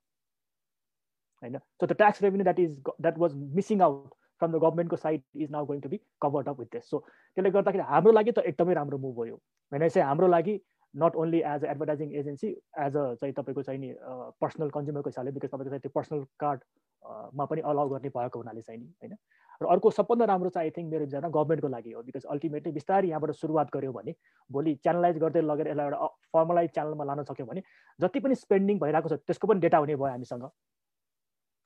होइन 1.43 1.59
so 1.59 1.87
the 1.87 1.93
tax 1.95 2.23
revenue 2.23 2.45
that 2.45 2.61
is 2.61 2.77
that 2.91 3.19
was 3.19 3.37
missing 3.55 3.83
out 3.83 4.15
from 4.41 4.53
the 4.53 4.63
गभर्मेन्टको 4.63 4.97
side 4.97 5.23
is 5.37 5.51
now 5.51 5.67
going 5.67 5.81
to 5.81 5.89
be 5.89 6.01
covered 6.23 6.49
up 6.49 6.61
with 6.61 6.71
this 6.73 6.91
so 6.91 6.99
त्यसले 6.99 7.51
गर्दाखेरि 7.51 7.85
हाम्रो 7.89 8.13
लागि 8.13 8.33
त 8.33 8.47
एकदमै 8.53 8.75
राम्रो 8.75 8.99
मुभ 8.99 9.21
भयो 9.21 9.41
भने 9.73 9.91
चाहिँ 9.91 10.09
हाम्रो 10.09 10.29
लागि 10.29 10.61
not 10.95 11.17
only 11.17 11.39
as 11.45 11.65
a 11.65 11.71
advertising 11.71 12.15
agency 12.15 12.49
as 12.81 12.97
a 12.97 13.05
चाहिँ 13.15 13.33
तपाईँको 13.35 13.63
चाहिँ 13.63 13.81
नि 13.81 13.95
पर्सनल 14.41 14.69
कन्ज्युमरको 14.71 15.11
हिसाबले 15.11 15.31
बिकज 15.33 15.49
तपाईँको 15.49 15.71
चाहिँ 15.71 15.81
त्यो 15.81 15.95
पर्सनल 15.95 16.25
कार्डमा 16.41 17.45
पनि 17.45 17.61
अलाउ 17.71 17.89
गर्ने 17.89 18.09
भएको 18.09 18.39
हुनाले 18.39 18.63
चाहिँ 18.63 18.81
नि 18.81 18.87
होइन। 19.03 19.17
र 19.61 19.67
अर्को 19.67 19.91
सबभन्दा 19.91 20.25
राम्रो 20.25 20.51
चाहिँ 20.51 20.67
आई 20.67 20.71
थिङ्क 20.77 20.91
मेरो 20.91 21.05
विचारमा 21.05 21.29
गभर्मेन्टको 21.31 21.69
लागि 21.69 21.93
हो 21.93 22.03
बिकज 22.03 22.25
अल्टिमेटली 22.27 22.73
बिस्तारै 22.73 23.09
यहाँबाट 23.09 23.31
सुरुवात 23.33 23.69
गऱ्यो 23.75 23.93
भने 23.93 24.15
भोलि 24.51 24.75
च्यानलाइज 24.83 25.19
गर्दै 25.19 25.43
लगेर 25.43 25.69
यसलाई 25.69 25.87
एउटा 25.87 26.07
फर्मलाइज 26.33 26.71
च्यानलमा 26.71 27.05
लान 27.05 27.23
सक्यो 27.25 27.47
भने 27.47 27.63
जति 27.99 28.21
पनि 28.21 28.35
स्पेन्डिङ 28.37 28.79
भइरहेको 28.79 29.09
छ 29.09 29.21
त्यसको 29.27 29.47
पनि 29.47 29.61
डेटा 29.61 29.79
हुने 29.79 29.97
भयो 29.97 30.11
हामीसँग। 30.11 30.49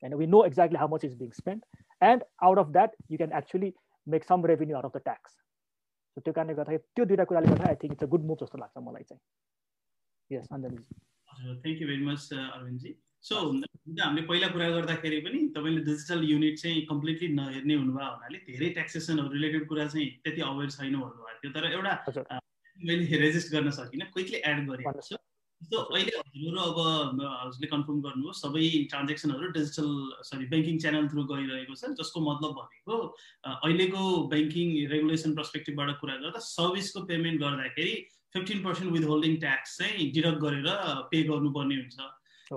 होइन 0.02 0.14
we 0.14 0.26
know 0.26 0.44
exactly 0.44 0.78
how 0.78 0.94
much 0.94 1.04
is 1.04 1.18
being 1.18 1.30
spend 1.36 1.82
and 2.02 2.24
out 2.48 2.58
of 2.58 2.72
that 2.78 2.96
you 3.10 3.16
can 3.16 3.32
actually 3.38 3.72
make 4.06 4.24
some 4.24 4.46
revenue 4.52 4.76
out 4.76 4.84
of 4.84 4.96
the 4.96 5.04
tax 5.04 5.36
त्यो 6.16 6.32
कारणले 6.32 6.54
गर्दाखेरि 6.54 6.82
त्यो 6.96 7.04
दुइटा 7.08 7.24
कुराले 7.30 7.50
गर्दा 7.50 7.68
I 7.68 7.76
think 7.82 7.92
it's 7.92 8.04
a 8.04 8.10
good 8.14 8.24
move 8.30 8.38
जस्तो 8.40 8.58
लाग्छ 8.58 8.86
मलाई 8.86 9.04
चाहिँ। 9.10 9.20
यस 10.30 10.48
अञ्जलीजी 10.52 10.96
हजुर 11.34 11.60
thank 11.64 11.82
you 11.82 11.88
very 11.88 12.04
much 12.06 12.28
Arvindji 12.38 12.94
so 13.28 13.36
हामीले 13.40 14.22
पहिला 14.26 14.48
कुरा 14.48 14.68
गर्दाखेरि 14.70 15.20
पनि 15.26 15.38
तपाईँले 15.54 15.84
डिजिटल 15.86 16.24
युनिट 16.30 16.58
चाहिँ 16.58 16.82
कम्प्लिटली 16.90 17.28
नहेर्ने 17.34 17.74
हुनुभयो 17.74 18.10
हुनाले 18.10 18.38
धेरै 18.48 18.68
ट्याक्सेसनहरू 18.76 19.32
रिलेटेड 19.32 19.68
कुरा 19.68 19.86
चाहिँ 19.94 20.08
त्यति 20.24 20.40
अवेर 20.50 20.70
छैन 20.76 20.94
भन्नुभएको 21.00 21.40
थियो। 21.42 21.52
तर 21.56 21.64
एउटा 21.72 22.40
मैले 22.78 23.18
रेजिस्ट 23.24 23.52
गर्न 23.54 23.70
सकिनँ 23.78 24.10
क्विकली 24.12 24.42
एड 24.50 24.58
गरेको 24.68 25.00
छु 25.08 25.16
जस्तो 25.60 25.78
अहिले 25.78 26.12
हजुरहरू 26.16 26.58
अब 26.64 27.20
हजुरले 27.20 27.68
कन्फर्म 27.70 28.00
गर्नुभयो 28.02 28.32
सबै 28.40 28.66
ट्रान्जेक्सनहरू 28.90 29.48
digital 29.56 29.88
sorry 30.28 30.44
banking 30.52 30.76
channel 30.84 31.08
through 31.14 31.24
गइरहेको 31.30 31.74
छ 31.80 31.90
जसको 32.00 32.20
मतलब 32.26 32.52
भनेको 32.58 32.98
अहिलेको 33.54 34.02
ब्याङ्किङ 34.34 34.70
रेगुलेसन 34.92 35.34
पर्सपेक्टिभबाट 35.40 35.98
कुरा 36.04 36.16
गर्दा 36.22 36.44
सर्भिसको 36.46 37.02
पेमेन्ट 37.10 37.42
गर्दाखेरि 37.42 37.96
fifteen 38.36 38.62
percent 38.68 38.92
with 38.98 39.08
holding 39.10 39.34
tax 39.46 39.76
चाहिँ 39.78 40.06
डिडक्ट 40.14 40.40
गरेर 40.46 40.68
पे 41.10 41.22
गर्नुपर्ने 41.32 41.80
हुन्छ। 41.82 42.08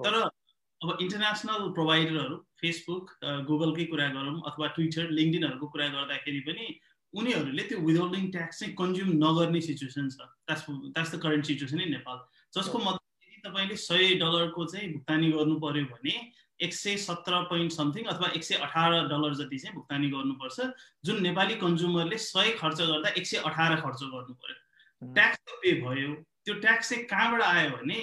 तर 0.05 0.21
अब 0.21 0.97
इन्टरनेसनल 1.05 1.67
प्रोभाइडरहरू 1.73 2.37
फेसबुक 2.61 3.11
गुगलकै 3.49 3.85
कुरा 3.91 4.07
गरौँ 4.15 4.37
अथवा 4.51 4.67
ट्विटर 4.77 5.09
लिङ्कडिनहरूको 5.19 5.67
कुरा 5.73 5.87
गर्दाखेरि 5.97 6.41
पनि 6.47 6.67
उनीहरूले 7.13 7.63
त्यो 7.69 7.79
विदहोल्डिङ 7.87 8.29
ट्याक्स 8.35 8.59
चाहिँ 8.59 8.73
कन्ज्युम 8.75 9.09
नगर्ने 9.23 9.61
सिचुएसन 9.61 10.07
छ। 10.09 10.27
That's 10.47 10.63
that's 10.69 11.11
the 11.15 11.19
current 11.25 11.51
situation 11.51 11.81
in 11.85 11.91
Nepal 11.95 12.19
जसको 12.53 12.77
मतलब 12.79 13.25
यदि 13.25 13.41
तपाईँले 13.47 13.75
सय 13.77 14.13
डलरको 14.21 14.65
चाहिँ 14.65 14.91
भुक्तानी 14.93 15.31
गर्नु 15.31 15.59
पर्यो 15.59 15.85
भने 15.91 16.15
एक 16.59 16.73
सय 16.73 16.97
सत्र 17.03 17.43
पोइन्ट 17.49 17.71
समथिङ 17.71 18.05
अथवा 18.13 18.27
एक 18.35 18.43
सय 18.43 18.55
अठार 18.65 18.91
डलर 19.09 19.33
जति 19.35 19.57
चाहिँ 19.57 19.75
भुक्तानी 19.75 20.09
गर्नुपर्छ 20.09 20.67
जुन 21.05 21.21
नेपाली 21.23 21.55
कन्ज्युमरले 21.63 22.17
सय 22.25 22.51
खर्च 22.59 22.81
गर्दा 22.81 23.09
एक 23.17 23.27
सय 23.27 23.37
अठार 23.49 23.75
खर्च 23.81 24.03
गर्नु 24.03 24.33
पर्यो 24.33 25.13
ट्याक्स 25.13 25.37
त 25.37 25.57
पे 25.61 25.71
भयो। 25.81 26.13
त्यो 26.45 26.53
ट्याक्स 26.61 26.89
चाहिँ 26.89 27.03
कहाँबाट 27.05 27.41
आयो 27.41 27.69
भने 27.77 27.99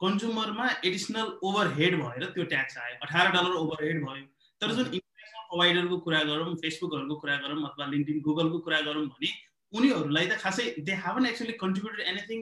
कन्ज्युमरमा 0.00 0.66
एडिसनल 0.84 1.28
ओभरहेड 1.42 1.94
भएर 2.02 2.24
त्यो 2.34 2.44
ट्याक्स 2.52 2.78
आयो। 2.78 2.96
अठार 3.02 3.30
डलर 3.32 3.54
ओभरहेड 3.60 4.02
भयो। 4.04 4.24
तर 4.60 4.72
जुन 4.72 4.86
इन्टरनेसनल 4.98 5.44
प्रोभाइडरको 5.50 5.98
कुरा 6.06 6.22
गरौँ 6.30 6.54
फेसबुकहरूको 6.62 7.16
कुरा 7.22 7.36
गरौँ 7.44 7.62
अथवा 7.68 7.86
लिङ्कडिन 7.92 8.20
गुगलको 8.26 8.58
कुरा 8.66 8.80
गरौँ 8.88 9.06
भने 9.06 9.30
उनीहरूलाई 9.72 10.26
त 10.26 10.38
खासै 10.42 10.66
they 10.86 11.00
haven't 11.02 11.26
actually 11.26 11.56
contributed 11.64 12.06
anything 12.12 12.38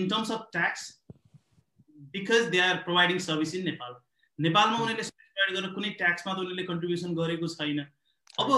in 0.00 0.08
terms 0.08 0.30
of 0.32 0.48
tax 0.52 0.90
because 2.16 2.50
they 2.56 2.60
are 2.66 2.82
providing 2.88 3.18
service 3.28 3.54
in 3.54 3.64
Nepal 3.70 3.96
नेपालमा 4.38 4.84
उनीहरूले 4.84 5.08
प्रोभाइड 5.08 5.56
गरेर 5.56 5.72
कुनै 5.78 5.90
ट्याक्समा 6.02 6.34
त 6.34 6.38
उनीहरूले 6.38 6.68
कन्ट्रिब्युसन 6.68 7.14
गरेको 7.22 7.48
छैन। 7.56 7.80
अब 8.38 8.48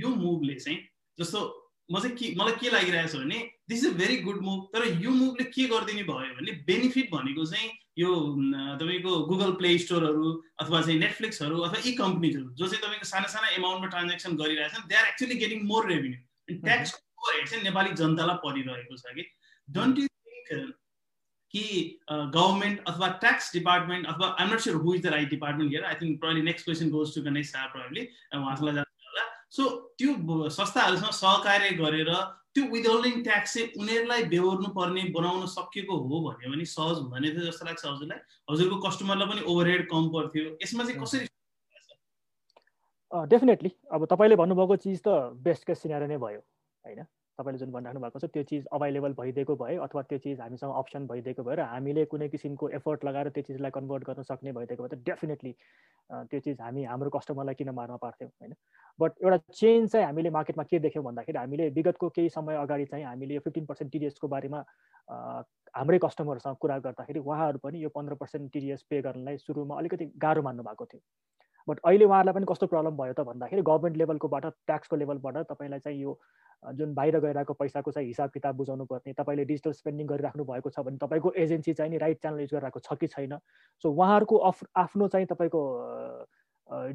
यो 0.00 0.08
मुभले 0.24 0.54
चाहिँ 0.64 0.78
जस्तो 1.18 1.40
म 1.90 2.00
चाहिँ 2.00 2.16
के 2.16 2.28
मलाई 2.40 2.54
के 2.60 2.70
लागिरहेको 2.72 3.08
छ 3.12 3.22
भने 3.22 3.38
this 3.68 3.84
is 3.84 3.88
a 3.88 3.96
very 3.96 4.16
good 4.26 4.38
move 4.44 4.60
तर 4.74 4.86
यो 5.04 5.10
मुभले 5.16 5.44
के 5.54 5.66
गरिदिने 5.72 6.04
भयो 6.10 6.34
भने 6.36 6.52
बेनिफिट 6.68 7.10
भनेको 7.12 7.44
चाहिँ 7.52 7.70
यो 7.98 8.10
तपाईँको 8.80 9.12
गुगल 9.30 9.52
प्ले 9.60 9.76
स्टोरहरू 9.78 10.30
अथवा 10.64 10.80
चाहिँ 10.82 10.98
नेटफ्लिक्सहरू 11.00 11.60
अथवा 11.68 11.82
यी 11.86 11.92
कम्पनीजहरू 12.00 12.50
जो 12.60 12.66
चाहिँ 12.66 12.82
तपाईँको 12.84 13.10
साना 13.12 13.28
साना 13.34 13.48
एमाउन्टमा 13.60 13.92
ट्रान्जेक्सन 13.94 14.36
गरिरहेछन् 14.42 14.88
they 14.88 14.96
are 14.96 15.08
actually 15.08 15.40
getting 15.42 15.66
more 15.72 15.90
revenue 15.92 16.58
tax 16.64 16.94
चाहिँ 17.24 17.62
नेपाली 17.64 17.90
जनतालाई 18.02 18.36
परिरहेको 18.44 18.96
छ 18.96 19.14
कि? 19.14 19.24
डोन्ट 19.68 19.98
यु 19.98 20.06
थिङ्क 20.06 20.72
कि 21.54 21.64
गभर्मेन्ट 22.10 22.80
अथवा 22.88 23.08
ट्याक्स 23.24 23.52
डिपार्टमेन्ट 23.52 24.06
अथवा 24.12 24.26
I'm 24.40 24.52
not 24.52 24.60
sure 24.60 24.76
who 24.84 24.94
is 24.94 25.02
the 25.02 25.12
right 25.14 25.28
department 25.30 25.74
here 25.74 25.84
I 25.90 25.94
think 26.00 26.20
probably 26.20 26.42
next 26.42 26.64
question 26.64 26.90
goes 26.94 27.14
to 27.14 27.22
Ganesh 27.26 27.50
Shah 27.50 27.66
probably 27.74 28.02
उहाँलाई 28.38 28.74
जान्छ 28.74 29.08
होला. 29.08 29.24
सो 29.50 29.68
त्यो 29.98 30.48
संस्थाहरूसँग 30.56 31.12
सहकार्य 31.18 31.70
गरेर 31.82 32.10
त्यो 32.54 32.64
विदहोल्डिङ 32.72 33.22
ट्याक्स 33.22 33.54
चाहिँ 33.54 33.68
उनीहरूलाई 33.82 34.24
बेहोर्नु 34.32 34.68
पर्ने 34.74 35.04
बनाउन 35.14 35.46
सकिएको 35.52 35.94
हो 36.08 36.20
भन्यो 36.26 36.50
भने 36.50 36.64
सहज 36.72 36.98
हुँदैन 37.04 37.24
थियो 37.30 37.46
जस्तो 37.46 37.66
लाग्छ 37.66 37.84
हजुरलाई। 37.84 38.18
हजुरको 38.50 38.76
कस्टमरलाई 38.88 39.28
पनि 39.30 39.46
ओभरहेड 39.54 39.88
कम 39.90 40.08
पर्थ्यो। 40.16 40.44
यसमा 40.62 40.84
चाहिँ 40.84 41.00
कसरी 41.02 41.26
डेफिनेटली 43.12 43.70
अब 43.94 44.04
तपाईँले 44.10 44.36
भन्नुभएको 44.36 44.76
चिज 44.84 45.00
त 45.06 45.08
बेस्ट 45.46 45.64
केस 45.66 45.82
सिनारी 45.82 46.06
नै 46.06 46.18
भयो। 46.18 46.40
होइन? 46.84 47.04
तपाईँले 47.38 47.58
जुन 47.58 47.70
भनिराख्नु 47.72 48.00
भएको 48.00 48.18
छ 48.18 48.30
त्यो 48.34 48.42
चिज 48.48 48.66
अभाइलेबल 48.72 49.12
भइदिएको 49.18 49.54
भए 49.62 49.76
अथवा 49.84 50.02
त्यो 50.10 50.18
चिज 50.24 50.40
हामीसँग 50.40 50.72
अप्सन 50.80 51.06
भइदिएको 51.06 51.42
भएर 51.44 51.60
हामीले 51.60 52.04
कुनै 52.12 52.28
किसिमको 52.28 52.68
एफर्ट 52.78 53.04
लगाएर 53.04 53.28
त्यो 53.34 53.42
चिजलाई 53.48 53.70
कन्भर्ट 53.74 54.04
गर्न 54.06 54.22
सक्ने 54.28 54.52
भइदिएको 54.58 54.82
भए 54.82 54.96
त 54.96 55.00
डेफिनेटली 55.08 55.52
त्यो 56.30 56.40
चिज 56.40 56.60
हामी 56.60 56.84
हाम्रो 56.84 57.10
कस्टमरलाई 57.16 57.54
किन 57.54 57.70
मार्न 57.74 57.96
पार्थ्यौँ 58.04 58.30
होइन? 58.30 58.54
बट 58.98 59.12
एउटा 59.22 59.38
चेन्ज 59.52 59.90
चाहिँ 59.92 60.06
हामीले 60.06 60.30
मार्केटमा 60.30 60.64
के 60.70 60.78
देख्यौँ 60.86 61.04
भन्दाखेरि 61.04 61.38
हामीले 61.38 61.68
विगतको 61.74 62.08
केही 62.14 62.28
समय 62.30 62.56
अगाडि 62.56 62.84
चाहिँ 62.94 63.04
हामीले 63.04 63.34
यो 63.34 63.40
फिफ्टिन 63.44 63.66
पर्सेन्ट 63.66 63.92
टिडिएसको 63.92 64.28
बारेमा 64.28 64.64
हाम्रै 65.74 65.98
कस्टमरहरूसँग 66.06 66.56
कुरा 66.62 66.78
गर्दाखेरि 66.86 67.20
उहाँहरू 67.20 67.58
पनि 67.58 67.82
यो 67.82 67.88
पन्ध्र 67.98 68.14
पर्सेन्ट 68.14 68.52
टिडिएस 68.52 68.82
पे 68.90 69.02
गर्नलाई 69.02 69.36
सुरुमा 69.42 69.78
अलिकति 69.78 70.12
गाह्रो 70.22 70.42
मान्नु 70.42 70.62
भएको 70.62 70.86
थियो। 70.86 71.02
बट 71.68 71.80
अहिले 71.84 72.04
उहाँहरूलाई 72.04 72.34
पनि 72.34 72.46
कस्तो 72.48 72.66
प्रब्लम 72.66 72.96
भयो 72.96 73.12
त 73.12 73.26
भन्दाखेरि 73.26 73.62
गभर्मेन्ट 73.62 73.96
लेभलकोबाट 73.96 74.46
ट्याक्सको 74.66 74.96
लेभलबाट 74.96 75.36
तपाईँलाई 75.50 75.80
चाहिँ 75.80 76.00
यो 76.00 76.18
जुन 76.62 76.94
बाहिर 76.94 77.18
गइरहेको 77.20 77.54
पैसाको 77.54 77.90
चाहिँ 77.92 78.08
हिसाब 78.08 78.30
किताब 78.30 78.56
बुझाउनु 78.56 78.84
पर्ने 78.92 79.12
तपाईँले 79.12 79.44
डिजिटल 79.44 79.72
स्पेन्डिङ 79.80 80.06
गरिराख्नु 80.06 80.44
भएको 80.44 80.70
छ 80.70 80.84
भने 80.84 80.96
तपाईँको 81.00 81.32
एजेन्सी 81.44 81.72
चाहिँ 81.72 81.90
नि 81.90 81.98
राइट 82.04 82.20
च्यानल 82.20 82.40
युज 82.40 82.54
गरिरहेको 82.54 82.80
छ 82.80 82.96
कि 83.00 83.06
छैन? 83.06 83.36
सो 83.84 83.90
उहाँहरूको 83.90 84.36
आफ्नो 84.76 85.08
चाहिँ 85.08 85.26
तपाईँको 85.32 85.62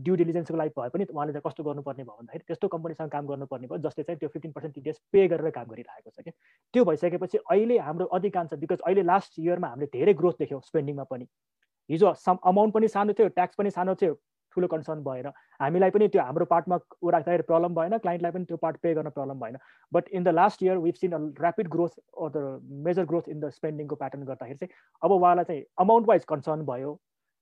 ड्यु 0.06 0.16
डिलिजेन्सको 0.16 0.58
लागि 0.58 0.72
भए 0.78 0.90
पनि 0.90 1.06
उहाँले 1.14 1.34
चाहिँ 1.34 1.44
कस्तो 1.46 1.64
गर्नुपर्ने 1.64 2.04
भयो 2.04 2.18
भन्दाखेरि 2.18 2.44
त्यस्तो 2.48 2.68
कम्पनीसँग 2.68 3.10
काम 3.10 3.28
गर्नुपर्ने 3.28 3.68
भयो 3.68 3.78
जसले 3.86 4.04
चाहिँ 4.04 4.20
त्यो 4.20 4.30
फिफ्टिन 4.30 4.52
पर्सेन्ट 4.52 4.76
टिडिएस 4.76 5.02
पे 5.14 5.28
गरेर 5.28 5.50
काम 5.58 5.68
गरिरहेको 5.70 6.10
छ 6.10 6.26
कि 6.26 6.32
त्यो 6.74 6.86
भइसकेपछि 6.86 7.38
अहिले 7.38 7.78
हाम्रो 7.78 8.06
अधिकांश 8.18 8.54
बिकज 8.64 8.80
अहिले 8.86 9.04
लास्ट 9.06 9.40
इयरमा 9.40 9.68
हामीले 9.68 9.90
धेरै 9.94 10.14
ग्रोथ 10.14 10.42
देख्यौँ 10.42 10.62
स्पेन्डिङमा 10.66 11.04
पनि। 11.14 11.28
हिजो 11.90 12.14
सम 12.26 12.38
अमाउन्ट 12.46 12.74
पनि 12.74 12.88
सानो 12.88 13.14
थियो 13.14 13.28
ट्याक्स 13.38 13.56
पनि 13.62 13.72
सानो 13.78 13.96
थियो। 14.02 14.18
ठुलो 14.54 14.68
कन्सर्न 14.68 15.04
भएर। 15.04 15.28
हामीलाई 15.60 15.90
पनि 15.92 16.08
त्यो 16.08 16.22
हाम्रो 16.22 16.46
पार्टमा 16.46 16.80
ऊ 17.04 17.10
राख्दाखेरि 17.10 17.44
प्रब्लम 17.50 17.76
भएन 17.76 17.98
क्लाइन्टलाई 17.98 18.32
पनि 18.32 18.46
त्यो 18.46 18.58
पार्ट 18.58 18.78
पे 18.84 18.94
गर्न 18.94 19.10
प्रब्लम 19.10 19.40
भएन। 19.40 19.58
But 19.92 20.10
in 20.10 20.24
the 20.24 20.36
last 20.36 20.64
year 20.64 20.78
we've 20.78 20.96
seen 20.96 21.12
a 21.12 21.20
rapid 21.42 21.68
growth 21.70 22.00
or 22.00 22.30
the 22.30 22.60
major 22.88 23.06
growth 23.06 23.30
in 23.30 23.40
the 23.40 23.50
स्पेन्डिङको 23.52 23.96
pattern 23.96 24.26
गर्दाखेरि 24.26 24.58
चाहिँ 24.58 24.74
अब 25.02 25.12
उहाँलाई 25.12 25.46
चाहिँ 25.46 25.64
अमाउन्ट 25.80 26.08
वाइज 26.08 26.26
कन्सर्न 26.30 26.66
भयो। 26.66 27.00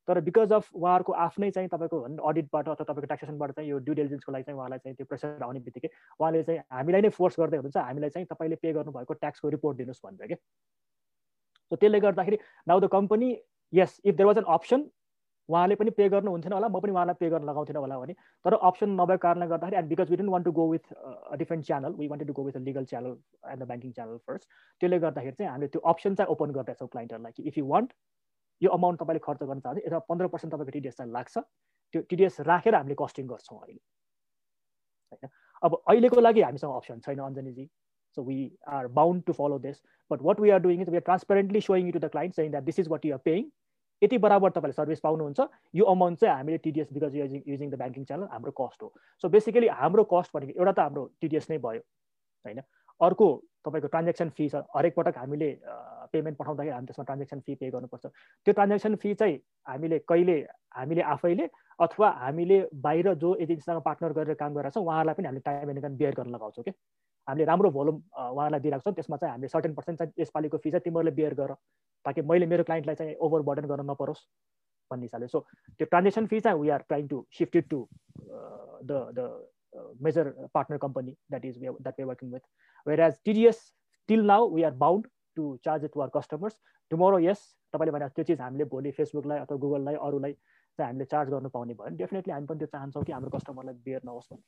तर 0.07 0.19
बिकज 0.23 0.51
अफ 0.53 0.69
उहाँहरूको 0.73 1.13
आफ्नै 1.13 1.49
चाहिँ 1.51 1.69
तपाईँको 1.69 1.97
अडिटबाट 2.27 2.67
अथवा 2.69 2.83
तपाईँको 2.83 3.07
ट्याक्सेसनबाट 3.07 3.51
चाहिँ 3.51 3.69
यो 3.69 3.77
ड्यु 3.79 3.93
डेलिजेन्सको 3.95 4.31
लागि 4.31 4.43
चाहिँ 4.43 4.57
उहाँलाई 4.57 4.79
चाहिँ 4.79 4.95
त्यो 4.95 5.05
प्रेसर 5.05 5.43
आउने 5.43 5.59
बित्तिकै 5.59 5.89
उहाँले 6.19 6.43
चाहिँ 6.43 6.59
हामीलाई 6.71 7.01
नै 7.01 7.09
फोर्स 7.17 7.39
गर्दै 7.39 7.57
हुनुहुन्छ। 7.57 7.77
हामीलाई 7.77 8.09
चाहिँ 8.09 8.27
तपाईँले 8.31 8.55
पे 8.55 8.73
गर्नुभएको 8.73 9.13
ट्याक्सको 9.13 9.49
रिपोर्ट 9.49 9.77
दिनुहोस् 9.77 10.01
भन्छ 10.05 10.21
क्या। 10.21 10.37
सो 11.71 11.75
त्यसले 11.75 11.99
गर्दाखेरि 11.99 12.37
now 12.67 12.79
the 12.79 12.87
company 12.87 13.29
yes 13.73 13.99
if 14.05 14.15
there 14.15 14.27
was 14.27 14.37
an 14.37 14.47
option 14.47 14.87
उहाँले 15.49 15.75
पनि 15.75 15.91
पे 15.97 16.09
गर्नुहुन्थेन 16.09 16.53
होला 16.53 16.67
म 16.67 16.79
पनि 16.79 16.91
उहाँलाई 16.91 17.15
पे 17.19 17.29
गर्न 17.29 17.45
लगाउँथेन 17.49 17.75
होला 17.77 17.99
भने। 17.99 18.13
तर 18.45 18.53
अप्सन 18.69 18.89
नभएको 18.99 19.23
कारणले 19.25 19.47
गर्दाखेरि 19.47 19.77
and 19.77 19.89
because 19.89 20.09
we 20.11 20.17
didn't 20.17 20.31
want 20.31 20.45
to 20.45 20.51
go 20.51 20.67
with 20.71 20.93
a 20.93 21.35
different 21.41 21.65
channel 21.65 21.93
we 21.99 22.07
wanted 22.07 22.27
to 22.27 22.33
go 22.33 22.43
with 22.43 22.57
legal 22.67 22.85
channel 22.91 23.15
and 23.51 23.63
the 23.63 23.67
banking 23.67 23.91
channel 23.91 24.17
first 24.27 24.49
त्यसले 24.81 24.99
गर्दाखेरि 24.99 25.35
चाहिँ 25.37 25.51
हामीले 25.51 25.67
त्यो 25.75 25.81
अप्सन 25.93 26.15
चाहिँ 26.15 26.31
ओपन 26.35 26.51
गरिरहेछौँ 26.59 26.87
क्लाइन्टहरूलाई 26.95 27.31
कि 27.37 27.43
इफ 27.47 27.57
यु 27.57 27.65
वान्ट 27.67 27.93
यो 28.61 28.69
अमाउन्ट 28.71 28.99
तपाईँले 28.99 29.25
खर्च 29.25 29.43
गर्न 29.43 29.59
चाहन्छ 29.59 29.85
यसमा 29.85 29.99
पन्ध्र 30.11 30.27
पर्सेन्ट 30.35 30.53
तपाईँको 30.53 30.71
टिडिएस 30.77 30.97
चाहिँ 30.97 31.11
लाग्छ। 31.11 31.37
त्यो 31.93 32.01
टिडिएस 32.09 32.39
राखेर 32.47 32.75
हामीले 32.75 32.95
कस्टिङ 32.99 33.27
गर्छौँ 33.27 33.59
अहिले। 33.59 33.81
होइन? 35.11 35.29
अब 35.63 35.81
अहिलेको 35.87 36.21
लागि 36.21 36.41
हामीसँग 36.41 36.73
अप्सन 36.75 36.99
छैन 37.05 37.19
Anjaniji. 37.27 37.69
So 38.17 38.23
we 38.23 38.39
are 38.67 38.87
bound 38.97 39.23
to 39.23 39.33
follow 39.33 39.59
this 39.59 39.81
but 40.11 40.21
what 40.27 40.39
we 40.39 40.49
are 40.49 40.59
doing 40.59 40.81
is 40.81 40.89
we 40.89 40.97
are 40.97 41.05
transparently 41.09 41.61
saying 41.61 41.91
to 41.91 41.99
the 41.99 42.09
client 42.11 42.35
saying 42.35 42.51
that 42.51 42.63
this 42.63 42.79
is 42.79 42.87
you 43.05 43.13
are 43.13 43.21
paying 43.25 43.49
यति 44.01 44.17
बराबर 44.17 44.49
तपाईँले 44.51 44.73
सर्भिस 44.73 44.99
पाउनुहुन्छ। 44.99 45.39
यो 45.75 45.85
अमाउन्ट 45.85 46.19
चाहिँ 46.19 46.35
हामीले 46.35 46.57
TDS 46.65 46.93
because 46.93 47.15
using 47.15 47.41
using 47.47 47.69
the 47.69 47.75
banking 47.75 48.03
channel 48.05 48.27
हाम्रो 48.31 48.51
cost 48.61 48.83
हो। 48.83 48.93
So 49.23 49.29
basically 49.29 49.67
हाम्रो 49.67 50.03
कस्ट 50.13 50.33
भनेको 50.33 50.59
एउटा 50.59 50.71
त 50.71 50.79
हाम्रो 50.79 51.03
टिडिएस 51.21 51.49
नै 51.49 51.57
भयो 51.57 51.81
होइन? 52.45 52.61
अर्को 53.01 53.27
तपाईँको 53.65 53.87
ट्रान्जेक्सन 53.87 54.29
फी 54.37 54.49
छ 54.49 54.61
हरेक 54.75 54.93
पटक 54.95 55.17
हामीले 55.17 55.49
पेमेन्ट 56.13 56.37
पठाउँदाखेरि 56.37 56.73
हामी 56.73 56.87
त्यसमा 56.87 57.05
ट्रान्जेक्सन 57.05 57.39
फी 57.45 57.55
पे 57.55 57.69
गर्नुपर्छ। 57.69 58.05
त्यो 58.45 58.53
ट्रान्जेक्सन 58.53 58.95
फी 58.95 59.13
चाहिँ 59.13 59.39
हामीले 59.67 59.99
कहिले 60.07 60.37
हामीले 60.77 61.01
आफैले 61.13 61.49
अथवा 61.79 62.09
हामीले 62.21 62.57
बाहिर 62.85 63.13
जो 63.21 63.33
एजेन्सीसँग 63.35 63.81
पार्टनर 63.81 64.13
गरेर 64.13 64.33
काम 64.39 64.53
गरेर 64.53 64.71
छौँ 64.71 64.83
उहाँहरूलाई 64.83 65.15
पनि 65.15 65.27
हामीले 65.27 65.45
टाइम 65.45 65.69
एन्ड 65.69 65.81
टाइम 65.81 65.97
बियर 65.97 66.13
गर्न 66.17 66.31
लगाउँछौँ 66.35 66.63
कि 66.63 66.71
हामीले 67.27 67.45
राम्रो 67.45 67.69
भोल्युम 67.77 67.97
उहाँलाई 68.15 68.59
दिइरहेको 68.59 68.89
छौँ 68.89 68.95
त्यसमा 68.95 69.17
चाहिँ 69.17 69.31
हामीले 69.31 69.47
सर्टेन 69.55 69.73
पर्सेन्ट 69.79 69.99
चाहिँ 69.99 70.13
यसपालिको 70.21 70.57
फी 70.57 70.71
चाहिँ 70.71 70.83
तिमीहरूले 70.83 71.15
बियर 71.15 71.33
गर 71.41 71.53
ताकि 72.05 72.21
मैले 72.31 72.45
मेरो 72.53 72.63
क्लाइन्टलाई 72.63 72.95
चाहिँ 72.95 73.15
ओभर 73.27 73.41
बर्डन 73.49 73.67
गर्न 73.67 73.89
नपरोस् 73.91 74.23
भन्ने 74.91 75.05
हिसाबले। 75.05 75.27
सो 75.27 75.39
त्यो 75.77 75.85
ट्रान्जेक्सन 75.91 76.25
फी 76.27 76.39
चाहिँ 76.39 76.59
we 76.61 76.69
are 76.69 76.81
trying 76.87 77.07
to 77.07 77.25
shifted 77.37 77.69
to 77.69 77.79
the 78.19 79.03
the 79.17 79.29
major 80.03 80.29
partner 80.53 80.77
company 80.83 81.11
that 81.11 81.45
is 81.45 81.57
that 81.59 81.99
we 81.99 82.05
working 82.05 82.31
with 82.33 82.43
whereas 83.07 83.19
TDS 83.25 83.59
till 84.09 84.25
now 84.25 84.49
we 84.53 84.63
are 84.63 84.73
bound 84.83 85.07
to 85.37 85.57
charge 85.65 85.83
it 85.85 85.91
to 85.93 86.01
our 86.01 86.11
customers 86.15 86.57
tomorrow 86.91 87.19
yes 87.19 87.41
तपाईँले 87.73 87.91
भने 87.91 88.07
त्यो 88.15 88.23
चिज 88.23 88.41
हामीले 88.41 88.65
भोलि 88.71 88.91
फेसबुकलाई 88.99 89.39
अथवा 89.39 89.57
गुगललाई 89.65 89.95
अरूलाई 90.07 90.33
चाहिँ 90.33 90.89
हामीले 90.91 91.05
चार्ज 91.11 91.29
गर्नु 91.29 91.49
पाउने 91.49 91.73
भयो। 91.73 91.85
भने 91.85 91.97
डेफिनेटली 91.97 92.33
हामी 92.33 92.47
पनि 92.47 92.59
त्यो 92.59 92.67
चाहन्छौँ 92.73 93.03
कि 93.03 93.11
हाम्रो 93.11 93.29
कस्टमरलाई 93.37 93.75
बियर 93.85 94.01
नहोस् 94.05 94.31
भन्ने। 94.31 94.43